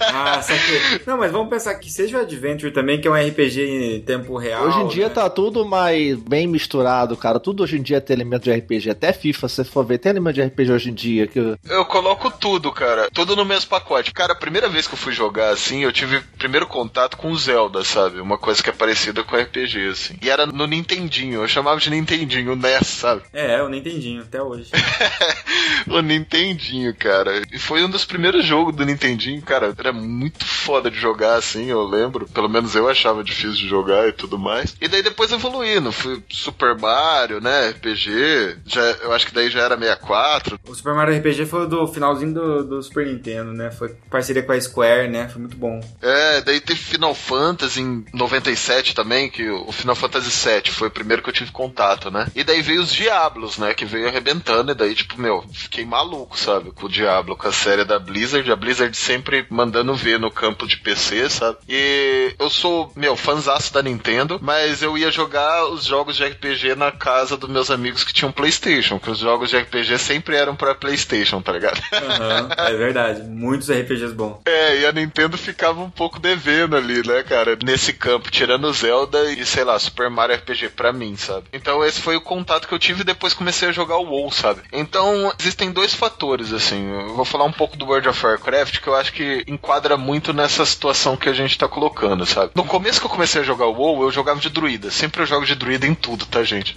ah, 0.00 0.42
saquei. 0.44 1.00
Não, 1.06 1.18
mas 1.18 1.32
vamos 1.32 1.48
pensar 1.48 1.74
que 1.74 1.90
seja 1.90 2.18
o 2.18 2.20
Adventure 2.20 2.72
também, 2.72 3.00
que 3.00 3.08
é 3.08 3.10
um 3.10 3.14
RPG 3.14 3.60
em 3.60 4.00
tempo 4.00 4.36
real. 4.36 4.66
Hoje 4.66 4.80
em 4.80 4.88
dia 4.88 5.08
né? 5.08 5.14
tá 5.14 5.28
tudo 5.28 5.64
mais 5.64 6.16
bem 6.18 6.46
misturado, 6.46 7.16
cara. 7.16 7.40
Tudo 7.40 7.62
hoje 7.62 7.78
em 7.78 7.82
dia 7.82 8.00
tem 8.00 8.14
elemento 8.14 8.44
de 8.44 8.52
RPG. 8.52 8.90
Até 8.90 9.12
FIFA, 9.12 9.48
se 9.48 9.54
você 9.56 9.64
for 9.64 9.84
ver, 9.84 9.98
tem 9.98 10.10
elemento 10.10 10.34
de 10.34 10.42
RPG 10.42 10.72
hoje 10.72 10.90
em 10.90 10.94
dia. 10.94 11.26
Que... 11.26 11.56
Eu 11.68 11.84
coloco 11.84 12.30
tudo, 12.30 12.70
cara. 12.72 13.08
Tudo 13.12 13.36
no 13.36 13.44
mesmo 13.44 13.68
pacote. 13.70 14.12
Cara, 14.12 14.32
a 14.32 14.36
primeira 14.36 14.68
vez 14.68 14.86
que 14.86 14.94
eu 14.94 14.98
fui 14.98 15.12
jogar 15.12 15.50
assim, 15.50 15.82
eu 15.82 15.92
tive 15.92 16.20
primeiro 16.38 16.66
contato 16.66 17.16
com 17.16 17.30
o 17.30 17.36
Zelda, 17.36 17.84
sabe? 17.84 18.20
Uma 18.20 18.38
coisa 18.38 18.62
que 18.62 18.70
é 18.70 18.72
parecida 18.72 19.22
com 19.22 19.36
RPG, 19.36 19.88
assim. 19.88 20.14
E 20.22 20.30
era 20.30 20.46
no 20.46 20.66
Nintendinho. 20.66 21.42
Eu 21.42 21.48
chamava 21.48 21.80
de 21.80 21.90
Nintendinho, 21.90 22.52
o 22.52 22.56
NES, 22.56 22.86
sabe? 22.86 23.22
É, 23.32 23.62
o 23.62 23.68
Nintendinho, 23.68 24.22
até 24.22 24.42
hoje. 24.42 24.70
o 25.88 26.00
Nintendinho, 26.00 26.94
cara. 26.94 27.42
E 27.52 27.58
foi 27.58 27.84
um 27.84 27.90
dos 27.90 28.04
primeiros 28.04 28.44
jogos 28.44 28.74
do 28.74 28.84
Nintendinho, 28.84 29.40
cara. 29.42 29.74
Era 29.76 29.92
muito 29.92 30.23
foda 30.38 30.90
de 30.90 30.98
jogar, 30.98 31.36
assim, 31.36 31.66
eu 31.66 31.82
lembro. 31.84 32.26
Pelo 32.26 32.48
menos 32.48 32.74
eu 32.74 32.88
achava 32.88 33.24
difícil 33.24 33.52
de 33.52 33.68
jogar 33.68 34.08
e 34.08 34.12
tudo 34.12 34.38
mais. 34.38 34.76
E 34.80 34.88
daí 34.88 35.02
depois 35.02 35.32
evoluindo. 35.32 35.92
Fui 35.92 36.22
Super 36.28 36.76
Mario, 36.76 37.40
né? 37.40 37.70
RPG. 37.70 38.58
Já, 38.66 38.82
eu 39.02 39.12
acho 39.12 39.26
que 39.26 39.34
daí 39.34 39.50
já 39.50 39.62
era 39.62 39.76
64. 39.76 40.58
O 40.66 40.74
Super 40.74 40.94
Mario 40.94 41.16
RPG 41.18 41.46
foi 41.46 41.66
do 41.66 41.86
finalzinho 41.86 42.34
do, 42.34 42.64
do 42.64 42.82
Super 42.82 43.06
Nintendo, 43.06 43.52
né? 43.52 43.70
Foi 43.70 43.94
parceria 44.10 44.42
com 44.42 44.52
a 44.52 44.60
Square, 44.60 45.08
né? 45.08 45.28
Foi 45.28 45.40
muito 45.40 45.56
bom. 45.56 45.80
É, 46.00 46.40
daí 46.40 46.60
teve 46.60 46.80
Final 46.80 47.14
Fantasy 47.14 47.80
em 47.80 48.04
97 48.12 48.94
também, 48.94 49.30
que 49.30 49.48
o 49.48 49.72
Final 49.72 49.94
Fantasy 49.94 50.30
VII 50.30 50.72
foi 50.72 50.88
o 50.88 50.90
primeiro 50.90 51.22
que 51.22 51.28
eu 51.28 51.34
tive 51.34 51.50
contato, 51.50 52.10
né? 52.10 52.26
E 52.34 52.44
daí 52.44 52.62
veio 52.62 52.82
os 52.82 52.92
Diablos, 52.92 53.58
né? 53.58 53.74
Que 53.74 53.84
veio 53.84 54.08
arrebentando, 54.08 54.72
e 54.72 54.74
daí, 54.74 54.94
tipo, 54.94 55.20
meu, 55.20 55.44
fiquei 55.52 55.84
maluco, 55.84 56.38
sabe? 56.38 56.70
Com 56.70 56.86
o 56.86 56.88
Diablo, 56.88 57.36
com 57.36 57.48
a 57.48 57.52
série 57.52 57.84
da 57.84 57.98
Blizzard. 57.98 58.50
A 58.50 58.56
Blizzard 58.56 58.96
sempre 58.96 59.46
mandando 59.50 59.94
ver 59.94 60.13
no 60.18 60.30
campo 60.30 60.66
de 60.66 60.76
PC, 60.76 61.28
sabe? 61.30 61.58
E 61.68 62.34
eu 62.38 62.50
sou, 62.50 62.92
meu, 62.96 63.16
fãzaço 63.16 63.72
da 63.72 63.82
Nintendo, 63.82 64.38
mas 64.42 64.82
eu 64.82 64.96
ia 64.96 65.10
jogar 65.10 65.66
os 65.66 65.84
jogos 65.84 66.16
de 66.16 66.24
RPG 66.24 66.74
na 66.74 66.90
casa 66.90 67.36
dos 67.36 67.48
meus 67.48 67.70
amigos 67.70 68.04
que 68.04 68.12
tinham 68.12 68.32
PlayStation, 68.32 68.98
que 68.98 69.10
os 69.10 69.18
jogos 69.18 69.50
de 69.50 69.58
RPG 69.58 69.98
sempre 69.98 70.36
eram 70.36 70.56
pra 70.56 70.74
PlayStation, 70.74 71.40
tá 71.40 71.52
ligado? 71.52 71.80
Uhum, 71.92 72.48
é 72.56 72.74
verdade. 72.74 73.22
Muitos 73.22 73.70
RPGs 73.70 74.14
bons. 74.14 74.40
É, 74.44 74.80
e 74.80 74.86
a 74.86 74.92
Nintendo 74.92 75.36
ficava 75.36 75.80
um 75.80 75.90
pouco 75.90 76.18
devendo 76.18 76.76
ali, 76.76 77.06
né, 77.06 77.22
cara? 77.22 77.56
Nesse 77.64 77.92
campo, 77.92 78.30
tirando 78.30 78.72
Zelda 78.72 79.30
e, 79.32 79.44
sei 79.44 79.64
lá, 79.64 79.78
Super 79.78 80.10
Mario 80.10 80.36
RPG 80.36 80.70
pra 80.70 80.92
mim, 80.92 81.16
sabe? 81.16 81.46
Então 81.52 81.84
esse 81.84 82.00
foi 82.00 82.16
o 82.16 82.20
contato 82.20 82.66
que 82.66 82.74
eu 82.74 82.78
tive 82.78 83.04
depois 83.04 83.34
comecei 83.34 83.68
a 83.68 83.72
jogar 83.72 83.96
o 83.98 84.06
WoW, 84.06 84.30
sabe? 84.32 84.62
Então, 84.72 85.32
existem 85.38 85.70
dois 85.70 85.94
fatores, 85.94 86.52
assim. 86.52 86.90
Eu 86.90 87.14
vou 87.14 87.24
falar 87.24 87.44
um 87.44 87.52
pouco 87.52 87.76
do 87.76 87.86
World 87.86 88.08
of 88.08 88.26
Warcraft, 88.26 88.80
que 88.80 88.88
eu 88.88 88.94
acho 88.94 89.12
que 89.12 89.44
enquadra 89.46 89.96
muito 90.04 90.34
nessa 90.34 90.64
situação 90.66 91.16
que 91.16 91.28
a 91.28 91.32
gente 91.32 91.56
tá 91.56 91.66
colocando, 91.66 92.26
sabe? 92.26 92.52
No 92.54 92.64
começo 92.64 93.00
que 93.00 93.06
eu 93.06 93.10
comecei 93.10 93.40
a 93.40 93.44
jogar 93.44 93.66
o 93.66 93.72
WoW, 93.72 94.02
eu 94.02 94.10
jogava 94.10 94.38
de 94.38 94.50
druida. 94.50 94.90
Sempre 94.90 95.22
eu 95.22 95.26
jogo 95.26 95.46
de 95.46 95.54
druida 95.54 95.86
em 95.86 95.94
tudo, 95.94 96.26
tá, 96.26 96.44
gente? 96.44 96.76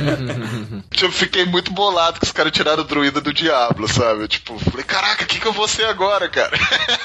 eu 1.00 1.12
fiquei 1.12 1.44
muito 1.44 1.72
bolado 1.72 2.18
que 2.18 2.24
os 2.24 2.32
caras 2.32 2.52
tiraram 2.52 2.82
o 2.82 2.86
druida 2.86 3.20
do 3.20 3.32
Diablo, 3.32 3.86
sabe? 3.86 4.26
Tipo, 4.28 4.58
falei, 4.58 4.84
caraca, 4.84 5.24
o 5.24 5.26
que, 5.26 5.38
que 5.38 5.46
eu 5.46 5.52
vou 5.52 5.68
ser 5.68 5.84
agora, 5.84 6.28
cara? 6.28 6.56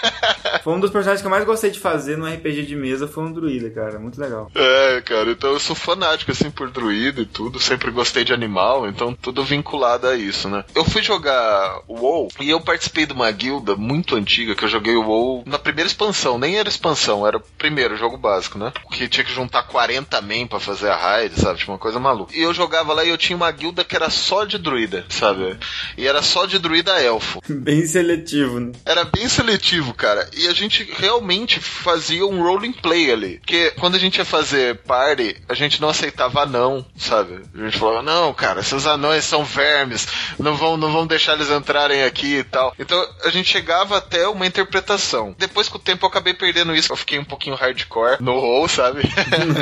foi 0.64 0.74
um 0.74 0.80
dos 0.80 0.92
personagens 0.92 1.22
que 1.22 1.28
eu 1.28 1.32
mais 1.32 1.44
gostei 1.44 1.70
de 1.70 1.80
fazer 1.80 2.18
no 2.18 2.26
RPG 2.26 2.66
de 2.66 2.76
mesa, 2.76 3.08
foi 3.08 3.26
um 3.26 3.34
druida, 3.34 3.70
cara. 3.70 4.00
Muito 4.00 4.20
legal. 4.20 4.50
É, 4.56 5.02
cara, 5.02 5.32
então 5.32 5.52
eu 5.52 5.60
sou 5.60 5.76
fanático, 5.76 6.32
assim, 6.32 6.50
por 6.50 6.70
druida 6.70 7.22
e 7.22 7.26
tudo. 7.26 7.60
Sempre 7.60 7.92
gostei 7.92 8.24
de 8.24 8.34
animal, 8.34 8.88
então 8.88 9.14
tudo 9.14 9.44
vinculado 9.44 10.08
a 10.08 10.16
isso, 10.16 10.48
né? 10.48 10.64
Eu 10.74 10.86
fui 10.86 11.02
jogar 11.02 11.82
WoW 11.88 12.30
e 12.40 12.50
eu 12.50 12.62
participei 12.62 13.06
de 13.06 13.14
uma 13.14 13.30
guilda 13.32 13.76
muito 13.76 14.16
antiga 14.16 14.56
que 14.56 14.64
eu 14.64 14.70
joguei 14.70 14.96
o 14.96 15.04
WoW 15.04 15.17
na 15.46 15.60
primeira 15.60 15.88
expansão. 15.88 16.38
Nem 16.38 16.58
era 16.58 16.70
expansão, 16.70 17.26
era 17.26 17.38
o 17.38 17.44
primeiro 17.58 17.98
jogo 17.98 18.18
básico, 18.18 18.58
né? 18.58 18.72
Que 18.92 19.08
tinha 19.08 19.24
que 19.24 19.34
juntar 19.34 19.64
40 19.64 20.22
men 20.22 20.48
pra 20.48 20.60
fazer 20.60 20.90
a 20.90 20.96
raid, 20.96 21.40
sabe? 21.40 21.60
Tipo 21.60 21.72
uma 21.72 21.78
coisa 21.78 22.00
maluca. 22.00 22.36
E 22.36 22.42
eu 22.42 22.54
jogava 22.54 22.94
lá 22.94 23.04
e 23.04 23.10
eu 23.10 23.18
tinha 23.18 23.36
uma 23.36 23.52
guilda 23.52 23.84
que 23.84 23.96
era 23.96 24.10
só 24.10 24.46
de 24.46 24.58
druida, 24.58 25.06
sabe? 25.10 25.58
E 25.98 26.08
era 26.08 26.22
só 26.22 26.46
de 26.46 26.60
druida 26.60 27.02
elfo. 27.02 27.42
Bem 27.50 27.86
seletivo, 27.86 28.60
né? 28.60 28.72
Era 28.86 29.04
bem 29.04 29.28
seletivo, 29.28 29.94
cara. 29.94 30.30
E 30.36 30.48
a 30.48 30.54
gente 30.54 30.84
realmente 30.98 31.60
fazia 31.60 32.26
um 32.26 32.42
rolling 32.42 32.72
play 32.72 33.12
ali. 33.12 33.40
Porque 33.40 33.72
quando 33.80 33.96
a 33.96 34.00
gente 34.00 34.18
ia 34.18 34.26
fazer 34.26 34.78
party, 34.84 35.36
a 35.50 35.54
gente 35.54 35.82
não 35.82 35.90
aceitava 35.90 36.42
anão, 36.42 36.86
sabe? 36.98 37.42
A 37.54 37.66
gente 37.66 37.78
falava, 37.78 38.02
não, 38.02 38.34
cara, 38.34 38.62
esses 38.62 38.86
anões 38.86 39.26
são 39.26 39.44
vermes, 39.44 40.08
não 40.40 40.56
vão, 40.56 40.78
não 40.78 40.92
vão 40.92 41.08
deixar 41.08 41.34
eles 41.34 41.50
entrarem 41.50 42.04
aqui 42.04 42.38
e 42.38 42.44
tal. 42.44 42.74
Então 42.80 42.98
a 43.24 43.30
gente 43.30 43.50
chegava 43.50 43.98
até 43.98 44.28
uma 44.28 44.46
interpretação. 44.46 45.07
Depois 45.38 45.70
com 45.70 45.78
o 45.78 45.82
tempo 45.82 46.06
eu 46.06 46.10
acabei 46.10 46.34
perdendo 46.34 46.76
isso, 46.76 46.92
eu 46.92 46.98
fiquei 46.98 47.20
um 47.20 47.26
pouquinho 47.26 47.56
hardcore 47.56 48.18
no 48.20 48.40
roll, 48.40 48.68
sabe? 48.68 49.02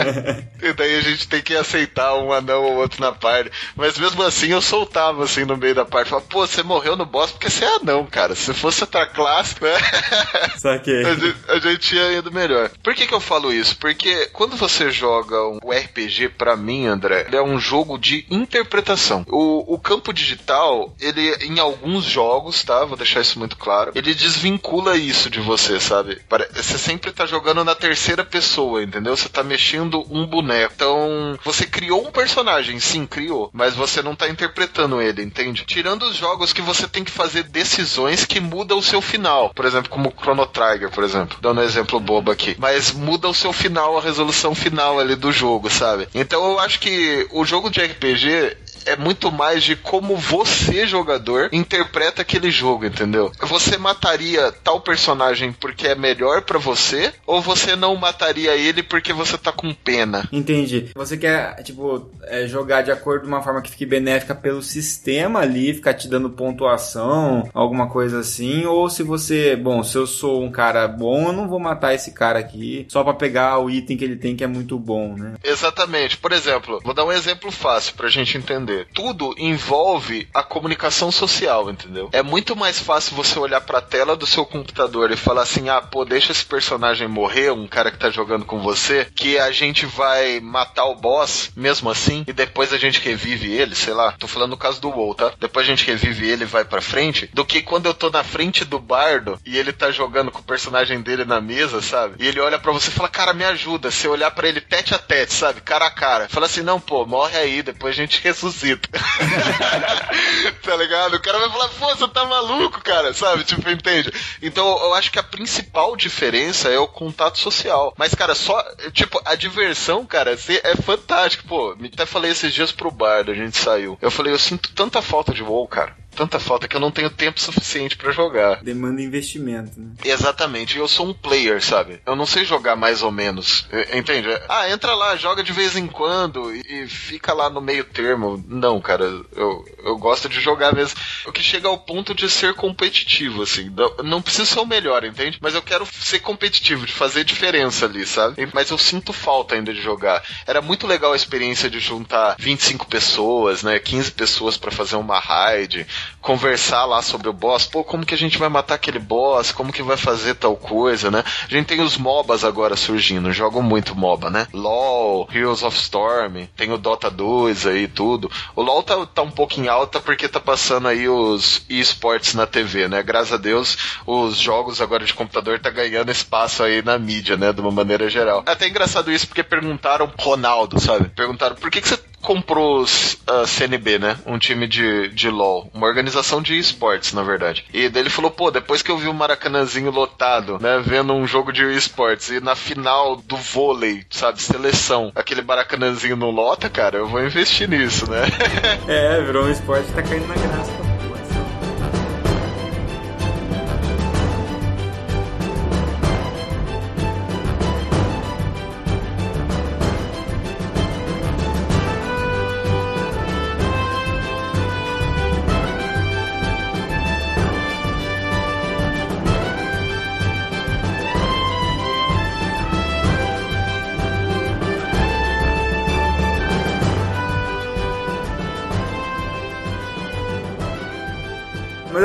e 0.61 0.73
daí 0.73 0.95
a 0.95 1.01
gente 1.01 1.27
tem 1.27 1.41
que 1.41 1.55
aceitar 1.55 2.15
um 2.15 2.31
anão 2.31 2.63
ou 2.63 2.75
outro 2.77 3.01
na 3.01 3.11
party. 3.11 3.51
Mas 3.75 3.97
mesmo 3.97 4.21
assim 4.23 4.47
eu 4.47 4.61
soltava 4.61 5.23
assim 5.23 5.45
no 5.45 5.57
meio 5.57 5.75
da 5.75 5.85
parte. 5.85 6.09
Falava, 6.09 6.27
pô, 6.27 6.45
você 6.45 6.63
morreu 6.63 6.95
no 6.95 7.05
boss 7.05 7.31
porque 7.31 7.49
você 7.49 7.65
é 7.65 7.75
anão, 7.75 8.05
cara. 8.05 8.35
Se 8.35 8.53
fosse 8.53 8.83
outra 8.83 9.05
classe, 9.05 9.55
né? 9.61 9.73
Saquei. 10.57 11.05
A 11.05 11.13
gente, 11.15 11.35
a 11.47 11.59
gente 11.59 11.79
tinha 11.79 12.11
ido 12.11 12.31
melhor. 12.31 12.69
Por 12.83 12.93
que, 12.93 13.07
que 13.07 13.13
eu 13.13 13.19
falo 13.19 13.53
isso? 13.53 13.77
Porque 13.77 14.27
quando 14.33 14.55
você 14.55 14.89
joga 14.89 15.35
um 15.47 15.71
RPG, 15.71 16.29
pra 16.29 16.55
mim, 16.55 16.85
André, 16.85 17.25
ele 17.27 17.35
é 17.35 17.41
um 17.41 17.59
jogo 17.59 17.97
de 17.97 18.25
interpretação. 18.29 19.25
O, 19.27 19.73
o 19.73 19.79
campo 19.79 20.13
digital, 20.13 20.93
ele, 20.99 21.35
em 21.45 21.59
alguns 21.59 22.05
jogos, 22.05 22.63
tá? 22.63 22.85
Vou 22.85 22.97
deixar 22.97 23.21
isso 23.21 23.39
muito 23.39 23.57
claro, 23.57 23.91
ele 23.95 24.13
desvincula 24.13 24.97
isso 24.97 25.29
de 25.35 25.41
você, 25.41 25.79
sabe? 25.79 26.21
Você 26.53 26.77
sempre 26.77 27.11
tá 27.11 27.25
jogando 27.25 27.63
na 27.63 27.75
terceira 27.75 28.23
pessoa, 28.23 28.81
entendeu? 28.81 29.15
Você 29.15 29.27
tá 29.27 29.43
mexendo 29.43 30.05
um 30.09 30.25
boneco. 30.25 30.73
Então, 30.75 31.37
você 31.43 31.65
criou 31.65 32.07
um 32.07 32.11
personagem, 32.11 32.79
sim, 32.79 33.05
criou, 33.05 33.49
mas 33.53 33.75
você 33.75 34.01
não 34.01 34.15
tá 34.15 34.29
interpretando 34.29 35.01
ele, 35.01 35.21
entende? 35.21 35.65
Tirando 35.65 36.03
os 36.03 36.15
jogos 36.15 36.53
que 36.53 36.61
você 36.61 36.87
tem 36.87 37.03
que 37.03 37.11
fazer 37.11 37.43
decisões 37.43 38.25
que 38.25 38.39
mudam 38.39 38.77
o 38.77 38.83
seu 38.83 39.01
final. 39.01 39.53
Por 39.53 39.65
exemplo, 39.65 39.89
como 39.89 40.13
Chrono 40.17 40.45
Trigger, 40.45 40.89
por 40.89 41.03
exemplo. 41.03 41.37
Dando 41.41 41.59
um 41.59 41.63
exemplo 41.63 41.99
bobo 41.99 42.31
aqui. 42.31 42.55
Mas 42.57 42.91
muda 42.91 43.27
o 43.27 43.33
seu 43.33 43.51
final, 43.51 43.97
a 43.97 44.01
resolução 44.01 44.55
final 44.55 44.99
ali 44.99 45.15
do 45.15 45.31
jogo, 45.31 45.69
sabe? 45.69 46.07
Então 46.15 46.51
eu 46.51 46.59
acho 46.59 46.79
que 46.79 47.27
o 47.31 47.43
jogo 47.43 47.69
de 47.69 47.81
RPG 47.81 48.57
é 48.85 48.95
muito 48.95 49.31
mais 49.31 49.63
de 49.63 49.75
como 49.75 50.15
você, 50.15 50.85
jogador, 50.85 51.49
interpreta 51.51 52.21
aquele 52.21 52.51
jogo, 52.51 52.85
entendeu? 52.85 53.31
Você 53.41 53.77
mataria 53.77 54.51
tal 54.63 54.81
personagem 54.81 55.51
porque 55.51 55.87
é 55.87 55.95
melhor 55.95 56.41
para 56.41 56.59
você, 56.59 57.13
ou 57.25 57.41
você 57.41 57.75
não 57.75 57.95
mataria 57.95 58.55
ele 58.55 58.83
porque 58.83 59.13
você 59.13 59.37
tá 59.37 59.51
com 59.51 59.73
pena? 59.73 60.27
Entendi. 60.31 60.89
Você 60.95 61.17
quer, 61.17 61.61
tipo, 61.63 62.09
é, 62.23 62.47
jogar 62.47 62.81
de 62.81 62.91
acordo 62.91 63.23
de 63.23 63.27
uma 63.27 63.41
forma 63.41 63.61
que 63.61 63.71
fique 63.71 63.85
benéfica 63.85 64.35
pelo 64.35 64.61
sistema 64.61 65.39
ali, 65.39 65.73
ficar 65.73 65.93
te 65.93 66.07
dando 66.07 66.29
pontuação, 66.29 67.49
alguma 67.53 67.87
coisa 67.89 68.19
assim, 68.19 68.65
ou 68.65 68.89
se 68.89 69.03
você, 69.03 69.55
bom, 69.55 69.83
se 69.83 69.97
eu 69.97 70.07
sou 70.07 70.43
um 70.43 70.51
cara 70.51 70.87
bom, 70.87 71.27
eu 71.27 71.33
não 71.33 71.47
vou 71.47 71.59
matar 71.59 71.93
esse 71.93 72.11
cara 72.11 72.39
aqui 72.39 72.85
só 72.89 73.03
para 73.03 73.13
pegar 73.13 73.59
o 73.59 73.69
item 73.69 73.97
que 73.97 74.03
ele 74.03 74.15
tem 74.15 74.35
que 74.35 74.43
é 74.43 74.47
muito 74.47 74.77
bom, 74.77 75.15
né? 75.15 75.35
Exatamente. 75.43 76.17
Por 76.17 76.31
exemplo, 76.31 76.79
vou 76.83 76.93
dar 76.93 77.05
um 77.05 77.11
exemplo 77.11 77.51
fácil 77.51 77.93
pra 77.95 78.09
gente 78.09 78.37
entender 78.37 78.64
tudo 78.93 79.35
envolve 79.37 80.27
a 80.33 80.43
comunicação 80.43 81.11
social, 81.11 81.69
entendeu? 81.69 82.09
É 82.11 82.21
muito 82.21 82.55
mais 82.55 82.79
fácil 82.79 83.15
você 83.15 83.37
olhar 83.37 83.61
para 83.61 83.79
a 83.79 83.81
tela 83.81 84.15
do 84.15 84.25
seu 84.25 84.45
computador 84.45 85.11
e 85.11 85.17
falar 85.17 85.43
assim: 85.43 85.69
"Ah, 85.69 85.81
pô, 85.81 86.05
deixa 86.05 86.31
esse 86.31 86.45
personagem 86.45 87.07
morrer, 87.07 87.51
um 87.51 87.67
cara 87.67 87.91
que 87.91 87.97
tá 87.97 88.09
jogando 88.09 88.45
com 88.45 88.59
você, 88.59 89.07
que 89.15 89.37
a 89.37 89.51
gente 89.51 89.85
vai 89.85 90.39
matar 90.39 90.85
o 90.85 90.95
boss 90.95 91.51
mesmo 91.55 91.89
assim 91.89 92.23
e 92.27 92.33
depois 92.33 92.73
a 92.73 92.77
gente 92.77 92.99
revive 92.99 93.51
ele, 93.51 93.75
sei 93.75 93.93
lá. 93.93 94.13
Tô 94.13 94.27
falando 94.27 94.51
no 94.51 94.57
caso 94.57 94.81
do 94.81 94.89
WoW, 94.89 95.15
tá? 95.15 95.31
Depois 95.39 95.65
a 95.65 95.69
gente 95.69 95.85
revive 95.85 96.27
ele 96.29 96.43
e 96.43 96.47
vai 96.47 96.63
para 96.65 96.81
frente, 96.81 97.29
do 97.33 97.45
que 97.45 97.61
quando 97.61 97.85
eu 97.85 97.93
tô 97.93 98.09
na 98.09 98.23
frente 98.23 98.63
do 98.65 98.79
bardo 98.79 99.39
e 99.45 99.57
ele 99.57 99.71
tá 99.71 99.91
jogando 99.91 100.31
com 100.31 100.39
o 100.39 100.43
personagem 100.43 101.01
dele 101.01 101.25
na 101.25 101.41
mesa, 101.41 101.81
sabe? 101.81 102.15
E 102.19 102.27
ele 102.27 102.39
olha 102.39 102.59
para 102.59 102.71
você 102.71 102.89
e 102.89 102.93
fala: 102.93 103.09
"Cara, 103.09 103.33
me 103.33 103.43
ajuda". 103.43 103.91
Você 103.91 104.07
olhar 104.07 104.31
para 104.31 104.47
ele 104.47 104.61
tete 104.61 104.93
a 104.93 104.97
tete, 104.97 105.33
sabe? 105.33 105.61
Cara 105.61 105.85
a 105.87 105.91
cara. 105.91 106.27
Fala 106.29 106.45
assim: 106.45 106.61
"Não, 106.61 106.79
pô, 106.79 107.05
morre 107.05 107.37
aí, 107.37 107.61
depois 107.61 107.93
a 107.93 107.97
gente 107.97 108.21
ressuscita". 108.23 108.54
tá 110.63 110.75
ligado? 110.75 111.15
O 111.15 111.21
cara 111.21 111.39
vai 111.39 111.49
falar, 111.49 111.69
pô, 111.69 111.95
você 111.95 112.07
tá 112.07 112.25
maluco, 112.25 112.81
cara, 112.81 113.13
sabe? 113.13 113.43
Tipo, 113.43 113.69
entende? 113.69 114.11
Então 114.41 114.67
eu 114.67 114.93
acho 114.93 115.11
que 115.11 115.19
a 115.19 115.23
principal 115.23 115.95
diferença 115.95 116.69
é 116.69 116.79
o 116.79 116.87
contato 116.87 117.37
social. 117.37 117.93
Mas, 117.97 118.15
cara, 118.15 118.35
só, 118.35 118.63
tipo, 118.91 119.21
a 119.25 119.35
diversão, 119.35 120.05
cara, 120.05 120.33
é 120.33 120.81
fantástico. 120.81 121.47
Pô, 121.47 121.75
até 121.93 122.05
falei 122.05 122.31
esses 122.31 122.53
dias 122.53 122.71
pro 122.71 122.91
bar, 122.91 123.29
a 123.29 123.33
gente 123.33 123.57
saiu. 123.57 123.97
Eu 124.01 124.11
falei, 124.11 124.33
eu 124.33 124.39
sinto 124.39 124.73
tanta 124.73 125.01
falta 125.01 125.33
de 125.33 125.43
WoW, 125.43 125.67
cara 125.67 126.04
tanta 126.15 126.39
falta 126.39 126.67
que 126.67 126.75
eu 126.75 126.79
não 126.79 126.91
tenho 126.91 127.09
tempo 127.09 127.39
suficiente 127.39 127.97
para 127.97 128.11
jogar. 128.11 128.63
Demanda 128.63 129.01
investimento, 129.01 129.79
né? 129.79 129.91
Exatamente. 130.03 130.77
Eu 130.77 130.87
sou 130.87 131.07
um 131.07 131.13
player, 131.13 131.63
sabe? 131.63 131.99
Eu 132.05 132.15
não 132.15 132.25
sei 132.25 132.45
jogar 132.45 132.75
mais 132.75 133.03
ou 133.03 133.11
menos. 133.11 133.67
Entende? 133.93 134.29
Ah, 134.49 134.69
entra 134.69 134.95
lá, 134.95 135.15
joga 135.15 135.43
de 135.43 135.51
vez 135.51 135.75
em 135.75 135.87
quando 135.87 136.53
e, 136.55 136.87
fica 136.87 137.33
lá 137.33 137.49
no 137.49 137.61
meio 137.61 137.83
termo. 137.83 138.43
Não, 138.47 138.79
cara, 138.79 139.05
eu, 139.35 139.65
eu 139.83 139.97
gosto 139.97 140.29
de 140.29 140.39
jogar 140.39 140.73
mesmo. 140.73 140.97
O 141.25 141.31
que 141.31 141.43
chega 141.43 141.67
ao 141.67 141.77
ponto 141.77 142.13
de 142.15 142.29
ser 142.29 142.53
competitivo, 142.53 143.43
assim. 143.43 143.71
Não 144.03 144.21
preciso 144.21 144.45
ser 144.45 144.59
o 144.59 144.65
melhor, 144.65 145.03
entende? 145.03 145.37
Mas 145.41 145.53
eu 145.53 145.61
quero 145.61 145.85
ser 145.85 146.19
competitivo, 146.19 146.85
de 146.85 146.93
fazer 146.93 147.23
diferença 147.23 147.85
ali, 147.85 148.05
sabe? 148.05 148.47
Mas 148.53 148.69
eu 148.69 148.77
sinto 148.77 149.11
falta 149.11 149.55
ainda 149.55 149.73
de 149.73 149.81
jogar. 149.81 150.23
Era 150.47 150.61
muito 150.61 150.87
legal 150.87 151.13
a 151.13 151.15
experiência 151.15 151.69
de 151.69 151.79
juntar 151.79 152.35
25 152.39 152.87
pessoas, 152.87 153.63
né? 153.63 153.79
15 153.79 154.11
pessoas 154.11 154.57
para 154.57 154.71
fazer 154.71 154.95
uma 154.95 155.19
raid 155.19 155.85
conversar 156.21 156.85
lá 156.85 157.01
sobre 157.01 157.29
o 157.29 157.33
boss, 157.33 157.67
pô, 157.67 157.83
como 157.83 158.05
que 158.05 158.13
a 158.13 158.17
gente 158.17 158.37
vai 158.37 158.49
matar 158.49 158.75
aquele 158.75 158.99
boss, 158.99 159.51
como 159.51 159.71
que 159.71 159.83
vai 159.83 159.97
fazer 159.97 160.35
tal 160.35 160.55
coisa, 160.55 161.11
né? 161.11 161.23
A 161.47 161.51
gente 161.51 161.67
tem 161.67 161.81
os 161.81 161.97
MOBAs 161.97 162.43
agora 162.43 162.75
surgindo, 162.75 163.31
jogam 163.31 163.61
muito 163.61 163.95
MOBA, 163.95 164.29
né? 164.29 164.47
LoL, 164.53 165.29
Heroes 165.31 165.63
of 165.63 165.77
Storm, 165.77 166.47
tem 166.55 166.71
o 166.71 166.77
Dota 166.77 167.09
2 167.09 167.67
aí 167.67 167.87
tudo. 167.87 168.29
O 168.55 168.61
LoL 168.61 168.83
tá, 168.83 169.05
tá 169.05 169.21
um 169.21 169.31
pouco 169.31 169.59
em 169.59 169.67
alta 169.67 169.99
porque 169.99 170.27
tá 170.27 170.39
passando 170.39 170.87
aí 170.87 171.07
os 171.07 171.63
esportes 171.69 172.33
na 172.33 172.45
TV, 172.45 172.87
né? 172.87 173.03
Graças 173.03 173.33
a 173.33 173.37
Deus, 173.37 173.77
os 174.05 174.37
jogos 174.37 174.81
agora 174.81 175.05
de 175.05 175.13
computador 175.13 175.59
tá 175.59 175.69
ganhando 175.69 176.11
espaço 176.11 176.63
aí 176.63 176.81
na 176.81 176.97
mídia, 176.97 177.37
né? 177.37 177.53
De 177.53 177.61
uma 177.61 177.71
maneira 177.71 178.09
geral. 178.09 178.43
É 178.47 178.51
até 178.51 178.67
engraçado 178.67 179.11
isso 179.11 179.27
porque 179.27 179.43
perguntaram 179.43 180.11
Ronaldo, 180.17 180.79
sabe? 180.79 181.09
Perguntaram 181.09 181.55
por 181.55 181.69
que, 181.69 181.81
que 181.81 181.87
você 181.87 181.97
comprou 182.25 182.83
a 183.27 183.41
uh, 183.41 183.47
CNB, 183.47 183.99
né? 183.99 184.17
Um 184.25 184.39
time 184.39 184.67
de, 184.67 185.09
de 185.09 185.29
LoL. 185.29 185.69
Uma 185.73 185.85
organização 185.85 186.41
de 186.41 186.57
esportes, 186.57 187.13
na 187.13 187.21
verdade. 187.21 187.63
E 187.71 187.87
daí 187.87 188.01
ele 188.01 188.09
falou, 188.09 188.31
pô, 188.31 188.49
depois 188.49 188.81
que 188.81 188.89
eu 188.91 188.97
vi 188.97 189.07
o 189.07 189.13
Maracanãzinho 189.13 189.91
lotado, 189.91 190.57
né? 190.59 190.81
Vendo 190.83 191.13
um 191.13 191.27
jogo 191.27 191.53
de 191.53 191.63
esportes 191.75 192.29
e 192.29 192.39
na 192.39 192.55
final 192.55 193.15
do 193.15 193.37
vôlei, 193.37 194.03
sabe? 194.09 194.41
Seleção, 194.41 195.11
aquele 195.15 195.43
Maracanãzinho 195.43 196.15
não 196.15 196.31
lota, 196.31 196.69
cara, 196.69 196.97
eu 196.97 197.07
vou 197.07 197.23
investir 197.23 197.69
nisso, 197.69 198.09
né? 198.09 198.23
é, 198.89 199.21
virou 199.21 199.45
um 199.45 199.51
esporte 199.51 199.91
tá 199.93 200.01
caindo 200.01 200.27
na 200.27 200.35
graça. 200.35 200.84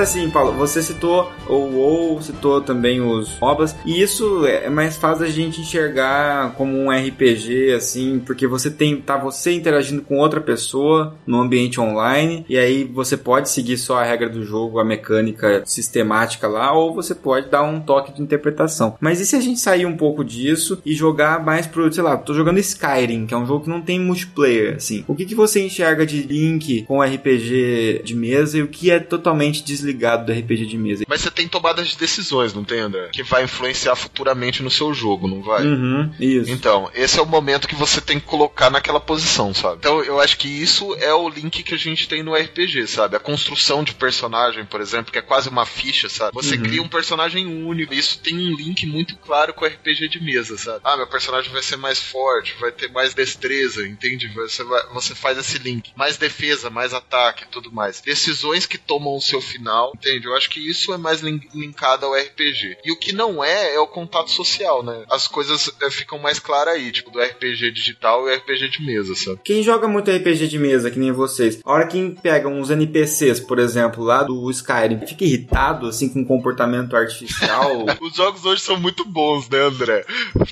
Assim, 0.01 0.31
Paulo, 0.31 0.53
você 0.53 0.83
citou 0.83 1.31
o 1.49 1.55
WoW, 1.55 2.23
citou 2.23 2.61
também 2.61 3.01
os 3.01 3.39
MOBAs, 3.41 3.77
e 3.85 4.01
isso 4.01 4.47
é 4.47 4.69
mais 4.69 4.97
fácil 4.97 5.25
a 5.25 5.29
gente 5.29 5.61
enxergar 5.61 6.55
como 6.55 6.77
um 6.77 6.91
RPG, 6.91 7.73
assim, 7.73 8.21
porque 8.25 8.47
você 8.47 8.71
tem, 8.71 9.01
tá 9.01 9.17
você 9.17 9.53
interagindo 9.53 10.03
com 10.03 10.19
outra 10.19 10.41
pessoa 10.41 11.15
no 11.27 11.41
ambiente 11.41 11.81
online, 11.81 12.45
e 12.49 12.57
aí 12.57 12.85
você 12.85 13.17
pode 13.17 13.51
seguir 13.51 13.77
só 13.77 13.99
a 13.99 14.05
regra 14.05 14.29
do 14.29 14.45
jogo, 14.45 14.79
a 14.79 14.85
mecânica 14.85 15.63
sistemática 15.67 16.49
lá, 16.49 16.73
ou 16.73 16.95
você 16.95 17.15
pode 17.15 17.49
dar 17.49 17.63
um 17.63 17.81
toque 17.81 18.15
de 18.15 18.23
interpretação. 18.23 18.97
Mas 19.01 19.21
e 19.21 19.27
se 19.27 19.37
a 19.37 19.41
gente 19.41 19.61
sair 19.61 19.87
um 19.87 19.97
pouco 19.97 20.25
disso 20.25 20.81
e 20.85 20.95
jogar 20.95 21.45
mais 21.45 21.67
pro, 21.67 21.93
sei 21.93 22.03
lá, 22.03 22.17
tô 22.17 22.33
jogando 22.33 22.59
Skyrim, 22.59 23.27
que 23.27 23.35
é 23.35 23.37
um 23.37 23.47
jogo 23.47 23.65
que 23.65 23.71
não 23.71 23.83
tem 23.83 24.01
multiplayer, 24.01 24.77
assim. 24.77 25.05
O 25.07 25.15
que, 25.15 25.27
que 25.27 25.35
você 25.35 25.65
enxerga 25.65 26.07
de 26.07 26.23
link 26.23 26.83
com 26.83 27.03
RPG 27.03 28.03
de 28.05 28.15
mesa 28.15 28.59
e 28.59 28.63
o 28.63 28.69
que 28.69 28.91
é 28.91 28.99
totalmente 28.99 29.63
desligado 29.63 29.90
desligado 29.91 30.27
do 30.27 30.33
RPG 30.33 30.67
de 30.67 30.79
mesa. 30.79 31.05
Mas 31.09 31.21
você 31.21 31.31
tem 31.31 31.49
tomadas 31.49 31.89
de 31.89 31.97
decisões, 31.97 32.55
não 32.55 32.65
tem, 32.65 32.81
André? 32.81 33.09
Que 33.13 33.23
vai 33.23 33.45
influenciar 33.45 33.97
futuramente 33.97 34.63
no 34.63 34.71
seu 34.71 34.93
jogo, 34.95 35.27
não 35.29 35.43
vai? 35.43 35.65
Uhum, 35.67 36.13
isso. 36.19 36.51
Então, 36.51 36.91
esse 36.95 37.19
é 37.19 37.23
o 37.23 37.27
momento 37.27 37.69
que 37.69 37.75
você 37.75 38.01
tem 38.01 38.19
que 38.21 38.27
colocar 38.27 38.71
naquela 38.71 39.01
posição, 39.01 39.53
sabe? 39.53 39.77
Então, 39.79 40.03
eu 40.03 40.21
acho 40.21 40.37
que 40.39 40.49
isso 40.49 40.95
é 40.97 41.13
o 41.13 41.29
link 41.29 41.63
que 41.63 41.75
a 41.75 41.79
gente 41.79 42.09
tem 42.09 42.23
no 42.23 42.35
RPG, 42.35 42.87
sabe? 42.87 43.17
A 43.17 43.21
construção 43.21 43.83
de 43.83 43.95
personagem, 43.95 44.65
por 44.65 44.81
exemplo, 44.81 45.13
que 45.13 45.19
é 45.19 45.23
quase 45.23 45.49
uma 45.49 45.67
ficha, 45.67 46.09
sabe? 46.09 46.33
Você 46.35 46.57
Uhum. 46.57 46.63
cria 46.63 46.83
um 46.83 46.89
personagem 46.89 47.47
único. 47.47 47.93
Isso 47.93 48.19
tem 48.21 48.35
um 48.37 48.57
link 48.57 48.87
muito 48.87 49.17
claro 49.17 49.53
com 49.55 49.65
o 49.65 49.69
RPG 49.69 50.09
de 50.09 50.23
mesa, 50.23 50.57
sabe? 50.57 50.81
Ah, 50.85 50.97
meu 50.97 51.07
personagem 51.07 51.51
vai 51.53 51.63
ser 51.63 51.77
mais 51.77 51.99
forte, 52.01 52.55
vai 52.61 52.73
ter 52.73 52.91
mais 52.91 53.15
destreza, 53.15 53.87
entende? 53.87 54.29
Você, 54.29 54.63
vai- 54.65 54.87
você 54.93 55.15
faz 55.15 55.39
esse 55.39 55.59
link. 55.59 55.91
Mais 55.97 56.17
defesa, 56.17 56.71
mais 56.71 56.95
ataque 56.95 57.45
e 57.45 57.47
tudo 57.49 57.73
mais. 57.73 58.01
Decisões 58.01 58.67
que 58.67 58.79
tomam 58.79 59.15
o 59.17 59.21
seu 59.21 59.41
final, 59.41 59.80
entende? 59.95 60.27
Eu 60.27 60.37
acho 60.37 60.49
que 60.51 60.61
isso 60.61 60.93
é 60.93 60.99
mais 60.99 61.21
lin- 61.21 61.41
linkado 61.55 62.07
ao 62.07 62.15
RPG. 62.15 62.79
E 62.85 62.93
o 62.93 62.97
que 62.99 63.13
não 63.13 63.43
é, 63.43 63.75
é 63.75 63.81
o 63.81 63.87
contato 63.87 64.31
social, 64.31 64.83
né? 64.83 65.05
As 65.11 65.27
coisas 65.27 65.71
eh, 65.83 65.91
ficam 65.91 66.19
mais 66.19 66.39
claras 66.39 66.75
aí, 66.75 66.91
tipo, 66.93 67.11
do 67.11 67.21
RPG 67.21 67.71
digital 67.73 68.29
e 68.29 68.35
RPG 68.37 68.69
de 68.69 68.83
mesa, 68.83 69.15
sabe? 69.15 69.41
Quem 69.45 69.63
joga 69.63 69.89
muito 69.89 70.11
RPG 70.11 70.47
de 70.49 70.59
mesa, 70.59 70.91
que 70.91 70.99
nem 70.99 71.13
vocês, 71.13 71.61
a 71.65 71.73
hora 71.73 71.87
que 71.87 72.17
pega 72.23 72.49
uns 72.49 72.71
NPCs, 72.71 73.41
por 73.41 73.59
exemplo, 73.59 74.05
lá 74.05 74.23
do 74.23 74.51
Skyrim, 74.51 75.07
fica 75.07 75.25
irritado, 75.25 75.87
assim, 75.89 76.09
com 76.09 76.25
comportamento 76.25 76.95
artificial. 76.97 77.87
Os 78.01 78.15
jogos 78.15 78.45
hoje 78.45 78.63
são 78.63 78.79
muito 78.79 79.05
bons, 79.05 79.49
né, 79.49 79.59
André? 79.61 80.05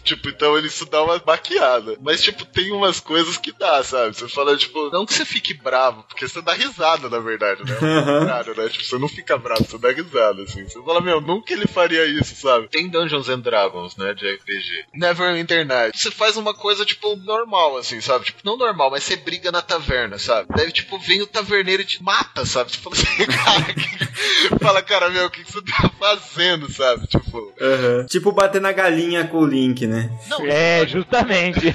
Tipo, 0.03 0.29
então 0.29 0.57
ele 0.57 0.69
isso 0.69 0.85
dá 0.87 1.03
uma 1.03 1.21
maquiada. 1.27 1.97
Mas, 2.01 2.23
tipo, 2.23 2.45
tem 2.45 2.71
umas 2.73 3.01
coisas 3.01 3.37
que 3.37 3.53
dá, 3.53 3.83
sabe? 3.83 4.17
Você 4.17 4.29
fala, 4.29 4.57
tipo, 4.57 4.91
não 4.91 5.05
que 5.07 5.15
você 5.15 5.25
fique 5.25 5.55
bravo, 5.55 6.03
porque 6.09 6.27
você 6.29 6.41
dá 6.43 6.53
risada, 6.53 7.09
na 7.09 7.19
verdade, 7.19 7.63
né? 7.65 7.77
Claro, 8.25 8.55
né? 8.57 8.69
Tipo, 8.69 8.85
você 8.85 8.99
não 8.99 9.08
fica 9.09 9.37
bravo, 9.37 9.65
você 9.65 9.79
dá 9.79 9.91
risada, 9.91 10.43
assim. 10.43 10.65
Você 10.65 10.83
fala, 10.83 11.01
meu, 11.01 11.21
nunca 11.21 11.53
ele 11.53 11.67
faria 11.67 12.05
isso, 12.07 12.35
sabe? 12.37 12.69
Tem 12.69 12.89
Dungeons 12.89 13.29
and 13.29 13.41
Dragons, 13.41 13.97
né, 13.97 14.15
de 14.15 14.31
RPG. 14.35 14.87
Neverwinter 14.95 15.67
Night. 15.67 15.99
Você 15.99 16.11
faz 16.11 16.37
uma 16.37 16.55
coisa, 16.55 16.85
tipo, 16.85 17.17
normal, 17.17 17.77
assim, 17.77 18.01
sabe? 18.01 18.27
Tipo, 18.27 18.41
não 18.45 18.57
normal, 18.57 18.91
mas 18.91 19.05
você 19.05 19.17
briga 19.17 19.51
na 19.51 19.63
taverna, 19.63 20.19
sabe? 20.19 20.49
Daí, 20.55 20.71
tipo, 20.73 20.99
vem 20.99 21.23
o 21.23 21.27
taverneiro 21.27 21.83
e 21.83 21.87
te 21.87 22.03
mata, 22.03 22.45
sabe? 22.45 22.71
Tipo, 22.71 22.93
assim, 22.93 23.07
cara, 23.27 23.75
que... 23.75 24.59
fala, 24.63 24.83
cara, 24.83 25.11
meu, 25.11 25.27
o 25.27 25.31
que 25.31 25.45
que 25.45 25.53
você 25.53 25.63
tá 25.63 25.91
fazendo, 25.99 26.71
sabe? 26.71 27.07
Tipo, 27.07 27.49
Uhum. 27.61 28.07
Tipo 28.07 28.33
bater 28.33 28.61
na 28.61 28.73
galinha 28.73 29.27
com 29.27 29.39
o 29.39 29.47
Link, 29.47 29.87
né? 29.87 30.11
não, 30.29 30.45
É, 30.47 30.87
justamente. 30.87 31.61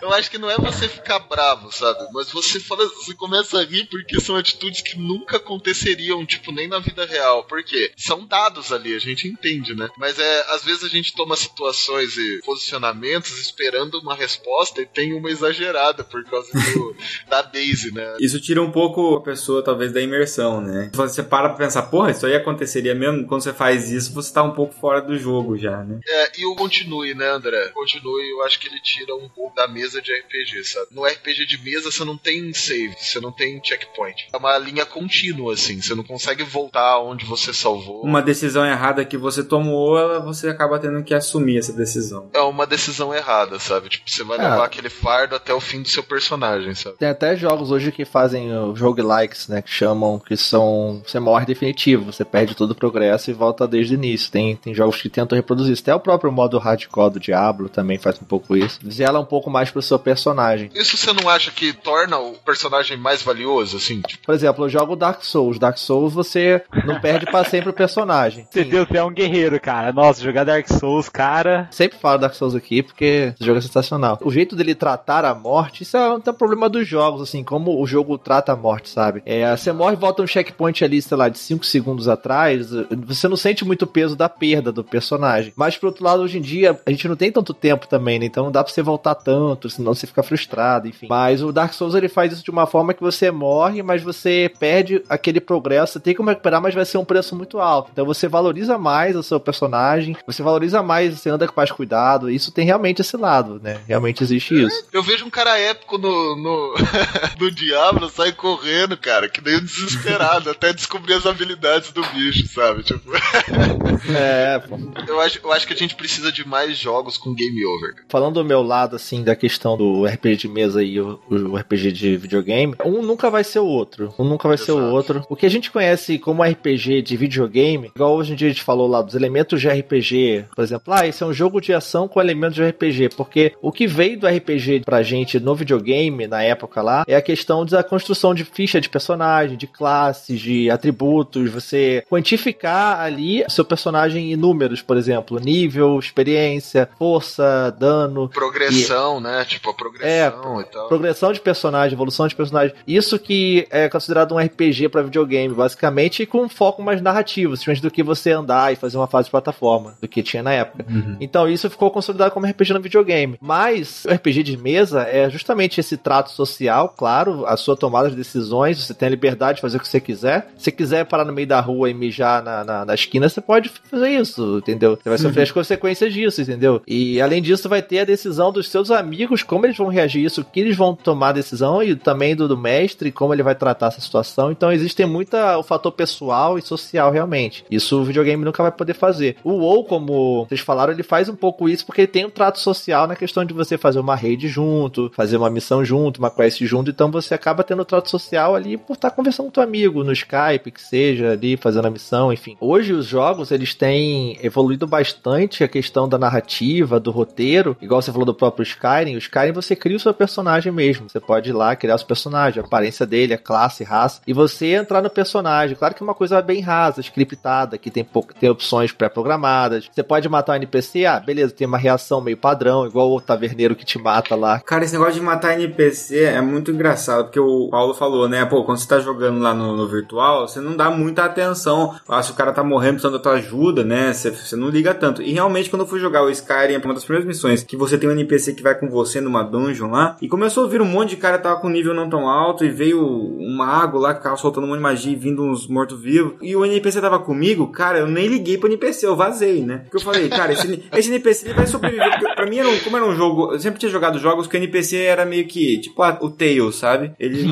Eu 0.00 0.12
acho 0.12 0.28
que 0.28 0.38
não 0.38 0.50
é 0.50 0.56
você 0.56 0.88
ficar 0.88 1.20
bravo, 1.20 1.70
sabe? 1.70 2.00
Mas 2.12 2.32
você 2.32 2.58
fala, 2.58 2.84
você 2.88 3.14
começa 3.14 3.60
a 3.60 3.64
rir 3.64 3.86
porque 3.86 4.20
são 4.20 4.34
atitudes 4.34 4.80
que 4.80 4.98
nunca 4.98 5.36
aconteceriam, 5.36 6.11
tipo, 6.24 6.52
nem 6.52 6.68
na 6.68 6.78
vida 6.78 7.04
real. 7.06 7.44
Por 7.44 7.62
quê? 7.62 7.92
São 7.96 8.26
dados 8.26 8.72
ali, 8.72 8.94
a 8.94 8.98
gente 8.98 9.26
entende, 9.26 9.74
né? 9.74 9.88
Mas 9.96 10.18
é, 10.18 10.44
às 10.54 10.64
vezes 10.64 10.84
a 10.84 10.88
gente 10.88 11.14
toma 11.14 11.36
situações 11.36 12.16
e 12.16 12.40
posicionamentos 12.44 13.38
esperando 13.40 13.98
uma 14.00 14.14
resposta 14.14 14.80
e 14.80 14.86
tem 14.86 15.14
uma 15.14 15.30
exagerada 15.30 16.04
por 16.04 16.24
causa 16.24 16.50
do, 16.52 16.96
da 17.28 17.42
Daisy, 17.42 17.92
né? 17.92 18.16
Isso 18.20 18.40
tira 18.40 18.62
um 18.62 18.70
pouco 18.70 19.16
a 19.16 19.22
pessoa, 19.22 19.62
talvez, 19.62 19.92
da 19.92 20.00
imersão, 20.00 20.60
né? 20.60 20.90
Você 20.94 21.22
para 21.22 21.48
pra 21.50 21.64
pensar, 21.64 21.82
porra, 21.82 22.10
isso 22.10 22.26
aí 22.26 22.34
aconteceria 22.34 22.94
mesmo? 22.94 23.26
Quando 23.26 23.42
você 23.42 23.52
faz 23.52 23.90
isso, 23.90 24.12
você 24.12 24.32
tá 24.32 24.42
um 24.42 24.52
pouco 24.52 24.74
fora 24.74 25.00
do 25.00 25.18
jogo 25.18 25.56
já, 25.56 25.82
né? 25.84 26.00
É, 26.06 26.40
e 26.40 26.46
o 26.46 26.54
continue, 26.54 27.14
né, 27.14 27.28
André? 27.28 27.68
Continue, 27.68 28.30
eu 28.30 28.42
acho 28.42 28.58
que 28.58 28.68
ele 28.68 28.80
tira 28.80 29.14
um 29.14 29.28
pouco 29.28 29.54
da 29.54 29.68
mesa 29.68 30.00
de 30.00 30.12
RPG, 30.12 30.64
sabe? 30.64 30.88
No 30.90 31.04
RPG 31.04 31.46
de 31.46 31.58
mesa 31.58 31.90
você 31.90 32.04
não 32.04 32.16
tem 32.16 32.52
save, 32.52 32.94
você 32.98 33.20
não 33.20 33.32
tem 33.32 33.60
checkpoint. 33.62 34.28
É 34.32 34.36
uma 34.36 34.56
linha 34.58 34.84
contínua, 34.86 35.54
assim, 35.54 35.80
você 35.80 35.94
não 35.94 36.01
consegue 36.04 36.42
voltar 36.44 36.98
onde 37.00 37.24
você 37.24 37.52
salvou. 37.52 38.02
Uma 38.02 38.22
decisão 38.22 38.64
errada 38.64 39.04
que 39.04 39.16
você 39.16 39.42
tomou, 39.42 39.98
ela- 39.98 40.20
você 40.20 40.48
acaba 40.48 40.78
tendo 40.78 41.02
que 41.02 41.14
assumir 41.14 41.58
essa 41.58 41.72
decisão. 41.72 42.28
É 42.34 42.40
uma 42.40 42.66
decisão 42.66 43.14
errada, 43.14 43.58
sabe? 43.58 43.88
Tipo, 43.88 44.10
você 44.10 44.22
vai 44.24 44.38
Ah. 44.38 44.50
levar 44.50 44.64
aquele 44.64 44.88
fardo 44.90 45.34
até 45.36 45.52
o 45.52 45.60
fim 45.60 45.82
do 45.82 45.88
seu 45.88 46.02
personagem, 46.02 46.74
sabe? 46.74 46.96
Tem 46.96 47.08
até 47.08 47.36
jogos 47.36 47.70
hoje 47.70 47.90
que 47.92 48.04
fazem 48.04 48.50
roguelikes, 48.78 49.48
né? 49.48 49.62
Que 49.62 49.70
chamam, 49.70 50.18
que 50.18 50.36
são. 50.36 51.02
Você 51.06 51.18
morre 51.20 51.46
definitivo, 51.46 52.12
você 52.12 52.24
perde 52.24 52.54
todo 52.54 52.72
o 52.72 52.74
progresso 52.74 53.30
e 53.30 53.34
volta 53.34 53.66
desde 53.66 53.94
o 53.94 53.96
início. 53.96 54.30
Tem, 54.30 54.56
tem 54.56 54.74
jogos 54.74 55.00
que 55.00 55.08
tentam 55.08 55.36
reproduzir 55.36 55.72
isso. 55.72 55.82
Até 55.82 55.94
o 55.94 56.00
próprio 56.00 56.30
modo 56.32 56.58
hardcore 56.58 57.12
do 57.14 57.20
Diablo 57.20 57.68
também 57.68 57.98
faz 57.98 58.20
um 58.20 58.24
pouco 58.24 58.56
isso. 58.56 58.78
Zela 58.90 59.18
um 59.20 59.24
pouco 59.24 59.50
mais 59.50 59.70
pro 59.70 59.82
seu 59.82 59.98
personagem. 59.98 60.70
Isso 60.74 60.96
você 60.96 61.12
não 61.12 61.28
acha 61.28 61.50
que 61.50 61.72
torna 61.72 62.18
o 62.18 62.32
personagem 62.38 62.96
mais 62.96 63.22
valioso, 63.22 63.76
assim? 63.76 64.00
Tipo, 64.02 64.24
Por 64.26 64.34
exemplo, 64.34 64.64
eu 64.64 64.68
jogo 64.68 64.96
Dark 64.96 65.22
Souls. 65.24 65.58
Dark 65.58 65.78
Souls 65.78 65.91
você 66.00 66.62
não 66.84 67.00
perde 67.00 67.26
pra 67.26 67.44
sempre 67.44 67.70
o 67.70 67.72
personagem. 67.72 68.46
Você 68.50 68.64
Sim, 68.64 68.70
Deus, 68.70 68.88
você 68.88 68.98
é 68.98 69.04
um 69.04 69.12
guerreiro, 69.12 69.60
cara. 69.60 69.92
Nossa, 69.92 70.22
jogar 70.22 70.44
Dark 70.44 70.66
Souls, 70.68 71.08
cara. 71.08 71.68
Sempre 71.70 71.98
falo 71.98 72.18
Dark 72.18 72.34
Souls 72.34 72.54
aqui 72.54 72.82
porque 72.82 73.32
esse 73.34 73.44
jogo 73.44 73.58
é 73.58 73.62
sensacional. 73.62 74.18
O 74.22 74.30
jeito 74.30 74.56
dele 74.56 74.74
tratar 74.74 75.24
a 75.24 75.34
morte, 75.34 75.82
isso 75.82 75.96
é 75.96 76.14
um 76.14 76.22
um 76.32 76.34
problema 76.34 76.68
dos 76.68 76.86
jogos, 76.88 77.22
assim, 77.22 77.44
como 77.44 77.80
o 77.80 77.86
jogo 77.86 78.16
trata 78.16 78.52
a 78.52 78.56
morte, 78.56 78.88
sabe? 78.88 79.22
É, 79.26 79.54
você 79.54 79.72
morre 79.72 79.94
e 79.94 79.98
volta 79.98 80.22
um 80.22 80.26
checkpoint 80.26 80.84
ali, 80.84 81.00
sei 81.00 81.16
lá, 81.16 81.28
de 81.28 81.38
5 81.38 81.64
segundos 81.64 82.08
atrás, 82.08 82.70
você 83.06 83.28
não 83.28 83.36
sente 83.36 83.64
muito 83.64 83.82
o 83.82 83.86
peso 83.86 84.16
da 84.16 84.28
perda 84.28 84.72
do 84.72 84.82
personagem. 84.82 85.52
Mas, 85.56 85.76
por 85.76 85.86
outro 85.86 86.04
lado, 86.04 86.22
hoje 86.22 86.38
em 86.38 86.40
dia, 86.40 86.78
a 86.84 86.90
gente 86.90 87.06
não 87.08 87.16
tem 87.16 87.30
tanto 87.30 87.52
tempo 87.52 87.86
também, 87.86 88.18
né? 88.18 88.26
Então 88.26 88.44
não 88.44 88.52
dá 88.52 88.62
pra 88.62 88.72
você 88.72 88.82
voltar 88.82 89.14
tanto, 89.14 89.68
senão 89.68 89.94
você 89.94 90.06
fica 90.06 90.22
frustrado, 90.22 90.88
enfim. 90.88 91.06
Mas 91.08 91.42
o 91.42 91.52
Dark 91.52 91.72
Souls, 91.72 91.94
ele 91.94 92.08
faz 92.08 92.32
isso 92.32 92.44
de 92.44 92.50
uma 92.50 92.66
forma 92.66 92.94
que 92.94 93.02
você 93.02 93.30
morre, 93.30 93.82
mas 93.82 94.02
você 94.02 94.50
perde 94.58 95.02
aquele 95.08 95.40
progresso, 95.40 95.81
você 95.86 96.00
tem 96.00 96.14
como 96.14 96.28
recuperar, 96.30 96.60
mas 96.60 96.74
vai 96.74 96.84
ser 96.84 96.98
um 96.98 97.04
preço 97.04 97.34
muito 97.36 97.58
alto. 97.58 97.90
Então 97.92 98.04
você 98.04 98.28
valoriza 98.28 98.78
mais 98.78 99.16
o 99.16 99.22
seu 99.22 99.38
personagem, 99.40 100.16
você 100.26 100.42
valoriza 100.42 100.82
mais, 100.82 101.18
você 101.18 101.30
anda 101.30 101.46
com 101.46 101.54
mais 101.56 101.70
cuidado, 101.70 102.30
isso 102.30 102.50
tem 102.52 102.64
realmente 102.64 103.00
esse 103.00 103.16
lado, 103.16 103.60
né? 103.62 103.80
Realmente 103.86 104.22
existe 104.22 104.54
isso. 104.62 104.84
eu 104.92 105.02
vejo 105.02 105.24
um 105.24 105.30
cara 105.30 105.58
épico 105.58 105.98
no, 105.98 106.36
no, 106.36 106.74
no 107.40 107.50
Diablo, 107.50 108.08
sai 108.08 108.32
correndo, 108.32 108.96
cara, 108.96 109.28
que 109.28 109.42
nem 109.44 109.56
um 109.56 109.64
desesperado, 109.64 110.50
até 110.50 110.72
descobrir 110.72 111.14
as 111.14 111.26
habilidades 111.26 111.92
do 111.92 112.02
bicho, 112.08 112.46
sabe? 112.48 112.82
Tipo, 112.82 113.10
É, 114.14 114.58
pô. 114.58 114.78
eu 115.06 115.20
acho, 115.20 115.40
eu 115.42 115.52
acho 115.52 115.66
que 115.66 115.72
a 115.72 115.76
gente 115.76 115.94
precisa 115.94 116.32
de 116.32 116.46
mais 116.46 116.76
jogos 116.76 117.16
com 117.16 117.34
game 117.34 117.64
over. 117.64 117.94
Falando 118.08 118.34
do 118.34 118.44
meu 118.44 118.62
lado, 118.62 118.96
assim, 118.96 119.22
da 119.22 119.36
questão 119.36 119.76
do 119.76 120.04
RPG 120.04 120.36
de 120.36 120.48
mesa 120.48 120.82
e 120.82 121.00
o, 121.00 121.20
o 121.30 121.56
RPG 121.56 121.92
de 121.92 122.16
videogame, 122.16 122.74
um 122.84 123.02
nunca 123.02 123.30
vai 123.30 123.44
ser 123.44 123.60
o 123.60 123.66
outro. 123.66 124.12
Um 124.18 124.24
nunca 124.24 124.48
vai 124.48 124.58
ser 124.58 124.72
o 124.72 124.78
Exato. 124.78 124.92
outro. 124.94 125.26
O 125.28 125.36
que 125.36 125.46
a 125.46 125.50
gente 125.50 125.70
conhece 125.72 126.18
como 126.18 126.42
RPG 126.42 127.02
de 127.02 127.16
videogame, 127.16 127.90
igual 127.94 128.14
hoje 128.14 128.32
em 128.32 128.36
dia 128.36 128.48
a 128.48 128.50
gente 128.50 128.62
falou 128.62 128.86
lá 128.86 129.02
dos 129.02 129.14
elementos 129.14 129.60
de 129.60 129.68
RPG, 129.68 130.46
por 130.54 130.62
exemplo, 130.62 130.92
ah, 130.92 131.06
esse 131.06 131.22
é 131.22 131.26
um 131.26 131.32
jogo 131.32 131.60
de 131.60 131.72
ação 131.72 132.06
com 132.06 132.20
elementos 132.20 132.54
de 132.54 132.64
RPG, 132.64 133.10
porque 133.16 133.52
o 133.60 133.72
que 133.72 133.86
veio 133.86 134.18
do 134.18 134.26
RPG 134.26 134.82
pra 134.84 135.02
gente 135.02 135.40
no 135.40 135.54
videogame, 135.54 136.26
na 136.26 136.42
época 136.42 136.82
lá, 136.82 137.04
é 137.06 137.16
a 137.16 137.22
questão 137.22 137.64
da 137.64 137.82
construção 137.82 138.34
de 138.34 138.44
ficha 138.44 138.80
de 138.80 138.88
personagem, 138.88 139.56
de 139.56 139.66
classes, 139.66 140.40
de 140.40 140.70
atributos, 140.70 141.50
você 141.50 142.04
quantificar 142.08 143.00
ali 143.00 143.44
seu 143.48 143.64
personagem 143.64 144.32
em 144.32 144.36
números, 144.36 144.82
por 144.82 144.96
exemplo, 144.96 145.38
nível, 145.38 145.98
experiência, 145.98 146.88
força, 146.98 147.74
dano, 147.78 148.28
Progressão, 148.28 149.20
né? 149.20 149.44
Tipo, 149.44 149.70
a 149.70 149.74
progressão 149.74 150.60
e 150.60 150.64
tal. 150.64 150.88
progressão 150.88 151.32
de 151.32 151.40
personagem, 151.40 151.94
evolução 151.94 152.26
de 152.26 152.34
personagem. 152.34 152.74
Isso 152.86 153.18
que 153.18 153.66
é 153.70 153.88
considerado 153.88 154.34
um 154.34 154.38
RPG 154.38 154.88
pra 154.88 155.02
videogame, 155.02 155.54
basicamente, 155.62 156.26
com 156.26 156.42
um 156.42 156.48
foco 156.48 156.82
mais 156.82 157.00
narrativo, 157.00 157.56
simplesmente 157.56 157.82
do 157.82 157.90
que 157.90 158.02
você 158.02 158.32
andar 158.32 158.72
e 158.72 158.76
fazer 158.76 158.96
uma 158.96 159.06
fase 159.06 159.26
de 159.26 159.30
plataforma, 159.30 159.94
do 160.00 160.08
que 160.08 160.22
tinha 160.22 160.42
na 160.42 160.52
época. 160.52 160.84
Então 161.20 161.48
isso 161.48 161.70
ficou 161.70 161.90
consolidado 161.90 162.32
como 162.32 162.46
RPG 162.46 162.72
no 162.72 162.80
videogame. 162.80 163.38
Mas 163.40 164.04
o 164.04 164.12
RPG 164.12 164.42
de 164.42 164.56
mesa 164.56 165.02
é 165.02 165.30
justamente 165.30 165.78
esse 165.80 165.96
trato 165.96 166.30
social, 166.30 166.88
claro, 166.96 167.46
a 167.46 167.56
sua 167.56 167.76
tomada 167.76 168.10
de 168.10 168.16
decisões, 168.16 168.84
você 168.84 168.92
tem 168.92 169.06
a 169.06 169.10
liberdade 169.10 169.56
de 169.56 169.62
fazer 169.62 169.76
o 169.76 169.80
que 169.80 169.88
você 169.88 170.00
quiser. 170.00 170.48
Se 170.56 170.64
você 170.64 170.72
quiser 170.72 171.04
parar 171.04 171.24
no 171.24 171.32
meio 171.32 171.46
da 171.46 171.60
rua 171.60 171.88
e 171.88 171.94
mijar 171.94 172.42
na, 172.42 172.64
na, 172.64 172.84
na 172.84 172.94
esquina, 172.94 173.28
você 173.28 173.40
pode 173.40 173.68
fazer 173.68 174.10
isso, 174.10 174.58
entendeu? 174.58 174.96
Você 174.96 175.08
vai 175.08 175.18
sofrer 175.18 175.42
as 175.42 175.50
consequências 175.50 176.12
disso, 176.12 176.42
entendeu? 176.42 176.82
E 176.86 177.20
além 177.20 177.40
disso, 177.40 177.68
vai 177.68 177.82
ter 177.82 178.00
a 178.00 178.04
decisão 178.04 178.50
dos 178.52 178.68
seus 178.68 178.90
amigos, 178.90 179.42
como 179.42 179.66
eles 179.66 179.76
vão 179.76 179.88
reagir 179.88 180.22
a 180.22 180.26
isso, 180.26 180.40
o 180.40 180.44
que 180.44 180.60
eles 180.60 180.76
vão 180.76 180.94
tomar 180.94 181.28
a 181.28 181.32
decisão 181.32 181.82
e 181.82 181.94
também 181.94 182.34
do, 182.34 182.48
do 182.48 182.56
mestre, 182.56 183.12
como 183.12 183.32
ele 183.32 183.42
vai 183.42 183.54
tratar 183.54 183.86
essa 183.86 184.00
situação. 184.00 184.50
Então 184.50 184.72
existe 184.72 185.04
muita 185.06 185.51
o 185.56 185.62
fator 185.62 185.92
pessoal 185.92 186.58
e 186.58 186.62
social 186.62 187.10
realmente. 187.10 187.64
Isso 187.70 188.00
o 188.00 188.04
videogame 188.04 188.44
nunca 188.44 188.62
vai 188.62 188.72
poder 188.72 188.94
fazer. 188.94 189.36
O 189.44 189.52
WoW, 189.52 189.84
como 189.84 190.44
vocês 190.46 190.60
falaram, 190.60 190.92
ele 190.92 191.02
faz 191.02 191.28
um 191.28 191.36
pouco 191.36 191.68
isso 191.68 191.86
porque 191.86 192.02
ele 192.02 192.08
tem 192.08 192.24
um 192.24 192.30
trato 192.30 192.58
social 192.58 193.06
na 193.06 193.16
questão 193.16 193.44
de 193.44 193.54
você 193.54 193.76
fazer 193.78 194.00
uma 194.00 194.14
raid 194.14 194.48
junto, 194.48 195.10
fazer 195.14 195.36
uma 195.36 195.50
missão 195.50 195.84
junto, 195.84 196.18
uma 196.18 196.30
quest 196.30 196.62
junto, 196.64 196.90
então 196.90 197.10
você 197.10 197.34
acaba 197.34 197.64
tendo 197.64 197.84
trato 197.84 198.10
social 198.10 198.54
ali 198.54 198.76
por 198.76 198.94
estar 198.94 199.10
conversando 199.10 199.46
com 199.46 199.52
teu 199.52 199.62
amigo 199.62 200.04
no 200.04 200.12
Skype, 200.12 200.70
que 200.70 200.80
seja 200.80 201.32
ali 201.32 201.56
fazendo 201.56 201.86
a 201.86 201.90
missão, 201.90 202.32
enfim. 202.32 202.56
Hoje 202.60 202.92
os 202.92 203.06
jogos 203.06 203.50
eles 203.50 203.74
têm 203.74 204.38
evoluído 204.42 204.86
bastante 204.86 205.64
a 205.64 205.68
questão 205.68 206.08
da 206.08 206.18
narrativa, 206.18 207.00
do 207.00 207.10
roteiro, 207.10 207.76
igual 207.80 208.00
você 208.00 208.12
falou 208.12 208.26
do 208.26 208.34
próprio 208.34 208.62
Skyrim, 208.62 209.14
o 209.14 209.18
Skyrim 209.18 209.52
você 209.52 209.74
cria 209.74 209.96
o 209.96 210.00
seu 210.00 210.14
personagem 210.14 210.72
mesmo. 210.72 211.08
Você 211.08 211.20
pode 211.20 211.50
ir 211.50 211.52
lá 211.52 211.74
criar 211.76 211.94
o 211.94 211.98
seu 211.98 212.06
personagem, 212.06 212.62
a 212.62 212.66
aparência 212.66 213.06
dele, 213.06 213.34
a 213.34 213.38
classe, 213.38 213.84
raça, 213.84 214.20
e 214.26 214.32
você 214.32 214.74
entrar 214.74 215.02
no 215.02 215.10
personagem. 215.10 215.31
Claro 215.76 215.94
que 215.94 216.02
é 216.02 216.04
uma 216.04 216.14
coisa 216.14 216.42
bem 216.42 216.60
rasa, 216.60 217.00
scriptada, 217.00 217.78
que 217.78 217.90
tem, 217.90 218.04
pouco, 218.04 218.34
tem 218.34 218.50
opções 218.50 218.92
pré-programadas. 218.92 219.88
Você 219.90 220.02
pode 220.02 220.28
matar 220.28 220.52
um 220.52 220.56
NPC, 220.56 221.06
ah, 221.06 221.20
beleza, 221.20 221.54
tem 221.54 221.66
uma 221.66 221.78
reação 221.78 222.20
meio 222.20 222.36
padrão, 222.36 222.86
igual 222.86 223.10
o 223.12 223.20
taverneiro 223.20 223.74
que 223.74 223.84
te 223.84 223.98
mata 223.98 224.34
lá. 224.34 224.60
Cara, 224.60 224.84
esse 224.84 224.92
negócio 224.92 225.14
de 225.14 225.20
matar 225.20 225.54
NPC 225.54 226.24
é 226.24 226.40
muito 226.40 226.70
engraçado, 226.70 227.24
porque 227.24 227.40
o 227.40 227.68
Paulo 227.70 227.94
falou, 227.94 228.28
né? 228.28 228.44
Pô, 228.44 228.64
quando 228.64 228.78
você 228.78 228.88
tá 228.88 229.00
jogando 229.00 229.40
lá 229.40 229.54
no, 229.54 229.76
no 229.76 229.88
virtual, 229.88 230.46
você 230.46 230.60
não 230.60 230.76
dá 230.76 230.90
muita 230.90 231.24
atenção. 231.24 231.94
Ah, 232.08 232.22
se 232.22 232.30
o 232.30 232.34
cara 232.34 232.52
tá 232.52 232.62
morrendo 232.62 232.94
precisando 232.94 233.14
da 233.14 233.22
tua 233.22 233.32
ajuda, 233.32 233.84
né? 233.84 234.12
Você, 234.12 234.30
você 234.30 234.56
não 234.56 234.68
liga 234.68 234.94
tanto. 234.94 235.22
E 235.22 235.32
realmente, 235.32 235.70
quando 235.70 235.82
eu 235.82 235.88
fui 235.88 236.00
jogar 236.00 236.22
o 236.22 236.30
Skyrim, 236.30 236.80
uma 236.84 236.94
das 236.94 237.04
primeiras 237.04 237.26
missões, 237.26 237.62
que 237.62 237.76
você 237.76 237.96
tem 237.96 238.08
um 238.08 238.12
NPC 238.12 238.54
que 238.54 238.62
vai 238.62 238.74
com 238.74 238.88
você 238.88 239.20
numa 239.20 239.42
dungeon 239.42 239.90
lá, 239.90 240.16
e 240.20 240.28
começou 240.28 240.64
a 240.64 240.68
vir 240.68 240.82
um 240.82 240.86
monte 240.86 241.10
de 241.10 241.16
cara 241.16 241.38
tava 241.38 241.60
com 241.60 241.68
nível 241.68 241.94
não 241.94 242.08
tão 242.08 242.28
alto, 242.28 242.64
e 242.64 242.70
veio 242.70 243.02
uma 243.02 243.66
água 243.66 244.00
lá 244.00 244.12
que 244.12 244.20
ficava 244.20 244.36
soltando 244.36 244.64
um 244.64 244.68
monte 244.68 244.78
de 244.78 244.82
magia 244.82 245.12
vindo 245.22 245.44
uns 245.44 245.66
mortos-vivos. 245.66 246.34
E 246.42 246.56
o 246.56 246.64
NPC 246.64 247.00
tava 247.00 247.18
comigo, 247.18 247.68
cara, 247.68 247.98
eu 248.00 248.06
nem 248.06 248.26
liguei 248.26 248.58
pro 248.58 248.68
NPC, 248.68 249.06
eu 249.06 249.16
vazei, 249.16 249.62
né? 249.62 249.78
Porque 249.78 249.96
eu 249.96 250.00
falei, 250.00 250.28
cara, 250.28 250.52
esse, 250.52 250.82
esse 250.92 251.08
NPC 251.08 251.46
ele 251.46 251.54
vai 251.54 251.66
sobreviver. 251.66 252.10
Porque 252.18 252.34
pra 252.34 252.46
mim, 252.46 252.58
era 252.58 252.68
um, 252.68 252.78
como 252.80 252.96
era 252.96 253.06
um 253.06 253.14
jogo, 253.14 253.52
eu 253.52 253.60
sempre 253.60 253.78
tinha 253.78 253.90
jogado 253.90 254.18
jogos 254.18 254.46
que 254.46 254.56
o 254.56 254.58
NPC 254.58 254.96
era 254.96 255.24
meio 255.24 255.46
que, 255.46 255.78
tipo, 255.78 256.02
a, 256.02 256.18
o 256.20 256.30
Tails, 256.30 256.76
sabe? 256.76 257.12
Ele. 257.18 257.44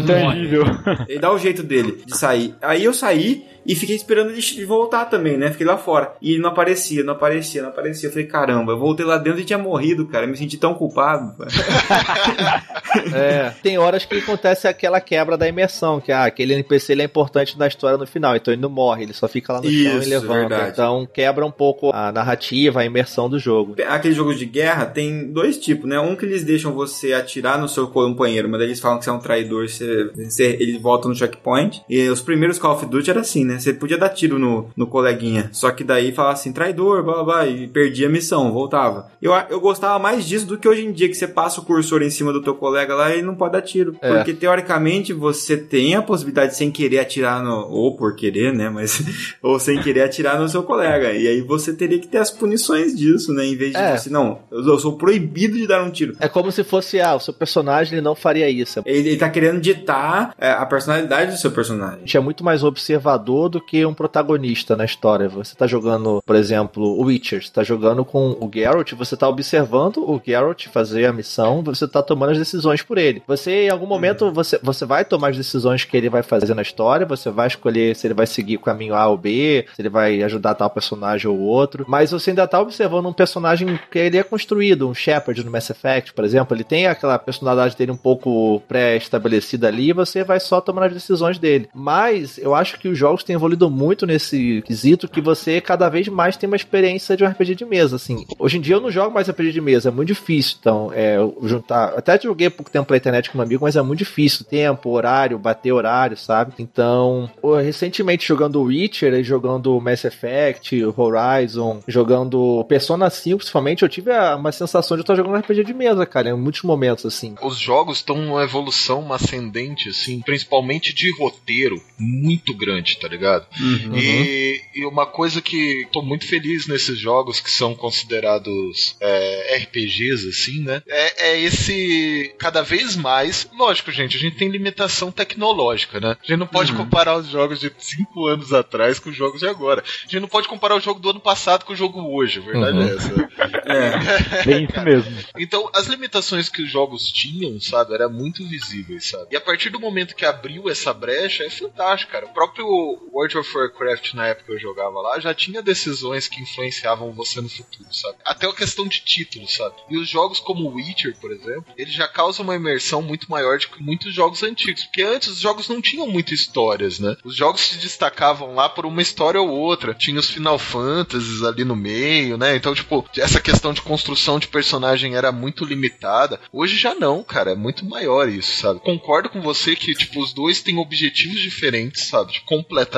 Ele 1.09 1.19
dá 1.19 1.33
o 1.33 1.39
jeito 1.39 1.63
dele 1.63 2.03
de 2.05 2.17
sair. 2.17 2.55
Aí 2.61 2.85
eu 2.85 2.93
saí, 2.93 3.45
e 3.71 3.77
fiquei 3.77 3.95
esperando 3.95 4.33
ele 4.33 4.67
voltar 4.67 5.05
também, 5.05 5.39
né? 5.39 5.53
Fiquei 5.53 5.65
lá 5.65 5.77
fora. 5.77 6.13
E 6.21 6.33
ele 6.33 6.43
não 6.43 6.49
aparecia, 6.49 7.05
não 7.05 7.13
aparecia, 7.13 7.63
não 7.63 7.69
aparecia. 7.69 8.09
Eu 8.09 8.13
falei, 8.13 8.27
caramba, 8.27 8.73
eu 8.73 8.79
voltei 8.79 9.07
lá 9.07 9.17
dentro 9.17 9.39
e 9.39 9.45
tinha 9.45 9.61
morrido, 9.61 10.09
cara. 10.09 10.25
Eu 10.25 10.31
me 10.31 10.37
senti 10.37 10.57
tão 10.57 10.75
culpado. 10.75 11.37
é, 13.15 13.53
tem 13.63 13.79
horas 13.79 14.05
que 14.05 14.19
acontece 14.19 14.67
aquela 14.67 15.01
quebra 15.01 15.39
da 15.39 15.47
imersão, 15.47 16.01
que 16.01 16.11
ah, 16.11 16.25
aquele 16.25 16.55
NPC 16.55 16.91
ele 16.91 17.03
é 17.03 17.05
importante 17.05 17.57
na 17.57 17.69
história 17.69 17.97
no 17.97 18.09
final, 18.09 18.35
então 18.35 18.53
ele 18.53 18.61
não 18.61 18.69
morre, 18.69 19.05
ele 19.05 19.13
só 19.13 19.29
fica 19.29 19.53
lá 19.53 19.61
no 19.61 19.71
Isso, 19.71 19.85
chão 19.85 20.03
e 20.03 20.07
levanta. 20.07 20.49
Verdade. 20.49 20.71
Então 20.73 21.07
quebra 21.07 21.47
um 21.47 21.53
pouco 21.53 21.93
a 21.95 22.11
narrativa, 22.11 22.81
a 22.81 22.85
imersão 22.85 23.31
do 23.31 23.39
jogo. 23.39 23.77
Aqueles 23.87 24.17
jogos 24.17 24.37
de 24.37 24.47
guerra 24.47 24.85
tem 24.87 25.31
dois 25.31 25.57
tipos, 25.57 25.89
né? 25.89 26.01
Um 26.01 26.17
que 26.17 26.25
eles 26.25 26.43
deixam 26.43 26.73
você 26.73 27.13
atirar 27.13 27.57
no 27.61 27.69
seu 27.69 27.87
companheiro, 27.87 28.49
mas 28.49 28.61
eles 28.63 28.81
falam 28.81 28.99
que 28.99 29.05
você 29.05 29.11
é 29.11 29.13
um 29.13 29.21
traidor, 29.21 29.69
você, 29.69 30.11
você, 30.17 30.57
ele 30.59 30.77
volta 30.77 31.07
no 31.07 31.15
checkpoint. 31.15 31.83
E 31.89 32.09
os 32.09 32.21
primeiros 32.21 32.59
Call 32.59 32.75
of 32.75 32.87
Duty 32.87 33.11
era 33.11 33.21
assim, 33.21 33.45
né? 33.45 33.60
Você 33.61 33.73
podia 33.73 33.99
dar 33.99 34.09
tiro 34.09 34.39
no, 34.39 34.69
no 34.77 34.87
coleguinha. 34.87 35.49
Só 35.53 35.71
que 35.71 35.85
daí 35.85 36.13
falava 36.13 36.35
assim, 36.35 36.53
traidor, 36.53 37.03
blá 37.03 37.15
blá 37.15 37.25
blá, 37.25 37.47
e 37.47 37.69
perdia 37.69 38.07
a 38.07 38.11
missão, 38.11 38.53
voltava. 38.53 39.11
Eu, 39.21 39.33
eu 39.51 39.61
gostava 39.61 39.99
mais 39.99 40.27
disso 40.27 40.47
do 40.47 40.59
que 40.59 40.69
hoje 40.69 40.85
em 40.85 40.93
dia, 40.93 41.09
que 41.09 41.15
você 41.15 41.29
passa 41.29 41.61
o 41.61 41.65
cursor 41.65 42.03
em 42.03 42.11
cima 42.11 42.33
do 42.33 42.43
teu 42.43 42.55
colega 42.55 42.95
lá 42.95 43.11
e 43.11 43.15
ele 43.15 43.23
não 43.23 43.35
pode 43.35 43.53
dar 43.53 43.63
tiro. 43.63 43.97
É. 44.01 44.15
Porque 44.15 44.33
teoricamente 44.33 45.13
você 45.13 45.57
tem 45.57 45.95
a 45.95 46.03
possibilidade 46.03 46.53
de 46.53 46.57
sem 46.57 46.71
querer 46.71 47.01
atirar 47.01 47.43
no. 47.43 47.69
Ou 47.71 47.97
por 47.97 48.15
querer, 48.15 48.53
né? 48.53 48.69
Mas. 48.69 49.03
ou 49.43 49.59
sem 49.59 49.81
querer 49.81 50.03
atirar 50.03 50.39
no 50.39 50.49
seu 50.49 50.63
colega. 50.63 51.13
E 51.13 51.27
aí 51.27 51.41
você 51.41 51.73
teria 51.73 51.99
que 51.99 52.09
ter 52.09 52.19
as 52.19 52.31
punições 52.31 52.95
disso, 52.95 53.33
né? 53.33 53.47
Em 53.47 53.57
vez 53.57 53.73
de 53.73 53.79
é. 53.79 53.97
você, 53.97 54.11
não, 54.11 54.41
eu, 54.51 54.67
eu, 54.67 54.79
sou 54.79 54.97
proibido 54.97 55.57
de 55.57 55.67
dar 55.67 55.83
um 55.83 55.91
tiro. 55.91 56.17
É 56.21 56.29
como 56.29 56.53
se 56.53 56.63
fosse, 56.63 57.01
ah, 57.01 57.15
o 57.15 57.21
seu 57.21 57.33
personagem 57.33 57.95
ele 57.95 58.03
não 58.03 58.15
faria 58.15 58.49
isso. 58.49 58.83
Ele, 58.85 59.11
ele 59.11 59.17
tá 59.17 59.31
querendo 59.31 59.61
ditar 59.61 60.35
é, 60.39 60.51
a 60.51 60.67
personalidade 60.67 61.33
do 61.33 61.39
seu 61.39 61.51
personagem. 61.51 61.97
A 61.97 62.01
gente 62.01 62.17
é 62.17 62.21
muito 62.21 62.45
mais 62.45 62.63
observador 62.63 63.40
do 63.49 63.61
que 63.61 63.85
um 63.85 63.95
protagonista 63.95 64.77
na 64.77 64.85
história. 64.85 65.29
Você 65.29 65.55
tá 65.55 65.67
jogando, 65.67 66.23
por 66.25 66.37
exemplo, 66.37 66.85
o 66.85 67.05
Witcher, 67.05 67.43
você 67.43 67.53
tá 67.53 67.63
jogando 67.63 68.05
com 68.05 68.37
o 68.41 68.51
Geralt, 68.53 68.93
você 68.93 69.17
tá 69.17 69.29
observando 69.29 69.99
o 69.99 70.21
Geralt 70.25 70.67
fazer 70.69 71.07
a 71.07 71.13
missão, 71.13 71.63
você 71.63 71.87
tá 71.87 72.03
tomando 72.03 72.33
as 72.33 72.39
decisões 72.39 72.83
por 72.83 72.99
ele. 72.99 73.23
Você, 73.27 73.67
em 73.67 73.69
algum 73.69 73.87
momento, 73.87 74.27
uhum. 74.27 74.33
você, 74.33 74.59
você 74.63 74.85
vai 74.85 75.05
tomar 75.05 75.31
as 75.31 75.37
decisões 75.37 75.85
que 75.85 75.97
ele 75.97 76.09
vai 76.09 76.23
fazer 76.23 76.55
na 76.55 76.63
história, 76.63 77.07
você 77.07 77.31
vai 77.31 77.47
escolher 77.47 77.95
se 77.97 78.07
ele 78.07 78.15
vai 78.15 78.27
seguir 78.27 78.57
o 78.57 78.61
caminho 78.61 78.95
A 78.95 79.07
ou 79.09 79.17
B, 79.17 79.67
se 79.75 79.81
ele 79.81 79.89
vai 79.89 80.23
ajudar 80.23 80.55
tal 80.55 80.71
personagem 80.71 81.31
ou 81.31 81.39
outro, 81.39 81.85
mas 81.89 82.11
você 82.11 82.31
ainda 82.31 82.47
tá 82.47 82.61
observando 82.61 83.07
um 83.07 83.13
personagem 83.13 83.79
que 83.91 83.99
ele 83.99 84.19
é 84.19 84.23
construído, 84.23 84.89
um 84.89 84.95
Shepard 84.95 85.45
no 85.45 85.51
Mass 85.51 85.71
Effect, 85.71 86.13
por 86.13 86.25
exemplo, 86.25 86.57
ele 86.57 86.65
tem 86.65 86.87
aquela 86.87 87.19
personalidade 87.19 87.77
dele 87.77 87.93
um 87.93 87.97
pouco 87.97 88.61
pré-estabelecida 88.69 89.69
ali, 89.69 89.91
e 89.91 89.93
você 89.93 90.25
vai 90.25 90.41
só 90.41 90.61
tomando 90.61 90.85
as 90.85 90.93
decisões 90.93 91.39
dele. 91.39 91.69
Mas 91.75 92.39
eu 92.39 92.55
acho 92.55 92.79
que 92.79 92.89
os 92.89 92.99
jogos 92.99 93.25
têm 93.31 93.37
evoluído 93.37 93.71
muito 93.71 94.07
nesse 94.07 94.63
quesito 94.67 95.09
que 95.09 95.21
você 95.21 95.61
cada 95.61 95.89
vez 95.89 96.09
mais 96.09 96.37
tem 96.37 96.49
uma 96.49 96.57
experiência 96.57 97.17
de 97.17 97.23
um 97.23 97.29
RPG 97.29 97.55
de 97.55 97.65
mesa, 97.65 97.97
assim. 97.97 98.27
Hoje 98.39 98.59
em 98.59 98.61
dia 98.61 98.75
eu 98.75 98.81
não 98.81 98.91
jogo 98.91 99.15
mais 99.15 99.29
RPG 99.29 99.53
de 99.53 99.61
mesa, 99.61 99.89
é 99.89 99.93
muito 99.93 100.09
difícil, 100.09 100.57
então, 100.61 100.91
é, 100.93 101.17
juntar... 101.45 101.95
Até 101.97 102.21
joguei 102.21 102.51
pouco 102.51 102.71
tempo 102.71 102.87
pela 102.87 102.97
internet 102.97 103.31
com 103.31 103.39
um 103.39 103.43
amigo, 103.43 103.65
mas 103.65 103.77
é 103.77 103.83
muito 103.83 104.01
difícil. 104.01 104.45
Tempo, 104.45 104.91
horário, 104.91 105.39
bater 105.39 105.73
horário, 105.73 106.17
sabe? 106.17 106.53
Então, 106.59 107.31
recentemente 107.63 108.27
jogando 108.27 108.63
Witcher 108.63 109.23
jogando 109.23 109.81
Mass 109.81 110.05
Effect, 110.05 110.83
Horizon, 110.97 111.81
jogando 111.87 112.65
Persona 112.69 113.09
5, 113.09 113.39
principalmente, 113.39 113.83
eu 113.83 113.89
tive 113.89 114.11
uma 114.37 114.51
sensação 114.51 114.97
de 114.97 115.03
estar 115.03 115.15
jogando 115.15 115.37
RPG 115.37 115.65
de 115.65 115.75
mesa, 115.75 116.05
cara, 116.05 116.31
em 116.31 116.37
muitos 116.37 116.63
momentos, 116.63 117.07
assim. 117.07 117.35
Os 117.43 117.59
jogos 117.59 117.99
estão 117.99 118.17
numa 118.17 118.43
evolução, 118.43 119.01
uma 119.01 119.17
ascendente, 119.17 119.89
assim, 119.89 120.21
principalmente 120.21 120.93
de 120.95 121.11
roteiro, 121.17 121.81
muito 121.99 122.55
grande, 122.55 122.99
tá 122.99 123.07
ligado? 123.09 123.20
Uhum. 123.61 123.97
E, 123.97 124.63
e, 124.75 124.87
uma 124.87 125.07
coisa 125.07 125.41
que 125.41 125.87
tô 125.93 126.03
muito 126.03 126.27
feliz 126.27 126.67
nesses 126.67 126.99
jogos 126.99 127.41
que 127.41 127.51
são 127.51 127.75
considerados 127.75 128.97
é, 129.01 129.57
RPGs, 129.59 130.29
assim, 130.29 130.61
né? 130.63 130.83
É, 130.89 131.31
é, 131.31 131.41
esse 131.41 132.35
cada 132.39 132.63
vez 132.63 132.97
mais. 132.97 133.49
Lógico, 133.53 133.91
gente, 133.91 134.17
a 134.17 134.21
gente 134.21 134.37
tem 134.37 134.49
limitação 134.49 135.13
tecnológica, 135.13 136.01
né? 136.01 136.17
A 136.23 136.27
gente 136.27 136.39
não 136.39 136.47
pode 136.47 136.73
uhum. 136.73 136.79
comparar 136.79 137.17
os 137.17 137.29
jogos 137.29 137.61
de 137.61 137.73
5 137.77 138.27
anos 138.27 138.53
atrás 138.53 138.99
com 138.99 139.11
os 139.11 139.17
jogos 139.17 139.41
de 139.41 139.49
agora. 139.49 139.83
A 139.83 140.03
gente 140.03 140.21
não 140.21 140.29
pode 140.29 140.49
comparar 140.49 140.77
o 140.77 140.81
jogo 140.81 141.01
do 141.01 141.11
ano 141.11 141.21
passado 141.21 141.65
com 141.65 141.73
o 141.73 141.77
jogo 141.77 142.01
hoje, 142.15 142.41
a 142.41 142.43
verdade 142.43 142.79
uhum. 142.79 142.89
é 142.89 142.95
essa. 142.95 143.31
É. 143.71 144.43
Bem 144.45 144.65
isso 144.65 144.81
mesmo. 144.83 145.17
Então, 145.39 145.71
as 145.75 145.87
limitações 145.87 146.49
que 146.49 146.63
os 146.63 146.71
jogos 146.71 147.11
tinham, 147.11 147.61
sabe, 147.61 147.95
era 147.95 148.09
muito 148.09 148.47
visíveis, 148.47 149.09
sabe? 149.09 149.29
E 149.31 149.37
a 149.37 149.41
partir 149.41 149.71
do 149.71 149.81
momento 149.81 150.15
que 150.15 150.25
abriu 150.25 150.69
essa 150.69 150.93
brecha, 150.93 151.45
é 151.45 151.51
fantástico, 151.51 152.13
cara. 152.13 152.27
O 152.27 152.33
próprio 152.33 152.67
World 153.13 153.39
of 153.39 153.57
Warcraft, 153.57 154.15
na 154.15 154.29
época 154.29 154.47
que 154.47 154.53
eu 154.53 154.59
jogava 154.59 155.01
lá, 155.01 155.21
já 155.21 155.35
tinha 155.35 155.63
decisões 155.63 156.29
que 156.29 156.41
influenciavam 156.41 157.13
você 157.13 157.41
no 157.41 157.49
futuro, 157.49 157.93
sabe? 157.93 158.17
Até 158.25 158.47
a 158.47 158.55
questão 158.55 158.87
de 158.87 159.01
título, 159.01 159.49
sabe? 159.49 159.77
E 159.89 159.99
os 159.99 160.09
jogos 160.09 160.41
como 160.41 160.71
Witcher, 160.71 161.17
por 161.21 161.33
exemplo, 161.33 161.67
ele 161.77 161.91
já 161.91 162.09
causa 162.09 162.43
uma 162.43 162.57
imersão 162.57 163.03
muito 163.03 163.31
maior 163.31 163.59
de 163.59 163.69
que 163.69 163.83
muitos 163.83 164.15
jogos 164.15 164.43
antigos. 164.43 164.85
Porque 164.85 165.03
antes 165.03 165.29
os 165.29 165.39
jogos 165.39 165.69
não 165.69 165.81
tinham 165.81 166.07
muitas 166.07 166.41
histórias, 166.41 166.99
né? 166.99 167.17
Os 167.25 167.37
jogos 167.37 167.61
se 167.61 167.79
destacavam 167.79 168.55
lá 168.55 168.69
por 168.69 168.87
uma 168.87 169.03
história 169.03 169.41
ou 169.41 169.49
outra. 169.49 169.95
Tinha 169.95 170.21
os 170.21 170.31
Final 170.31 170.59
Fantasies 170.59 171.43
ali 171.43 171.65
no 171.65 171.77
meio, 171.77 172.37
né? 172.37 172.57
Então, 172.57 172.75
tipo, 172.75 173.05
essa 173.17 173.41
questão 173.41 173.73
de 173.73 173.83
construção 173.83 174.39
de 174.39 174.49
personagem 174.49 175.17
era 175.17 175.33
muito 175.33 175.65
limitada. 175.65 176.41
Hoje 176.53 176.77
já 176.77 176.95
não, 176.95 177.23
cara. 177.23 177.53
É 177.53 177.57
muito 177.57 177.85
maior 177.85 178.29
isso, 178.29 178.61
sabe? 178.61 178.81
Concordo 178.81 179.29
com 179.29 179.41
você 179.41 179.75
que, 179.75 179.95
tipo, 179.95 180.21
os 180.21 180.33
dois 180.33 180.63
têm 180.63 180.79
objetivos 180.79 181.41
diferentes, 181.41 182.07
sabe? 182.07 182.33
Tipo, 182.33 182.47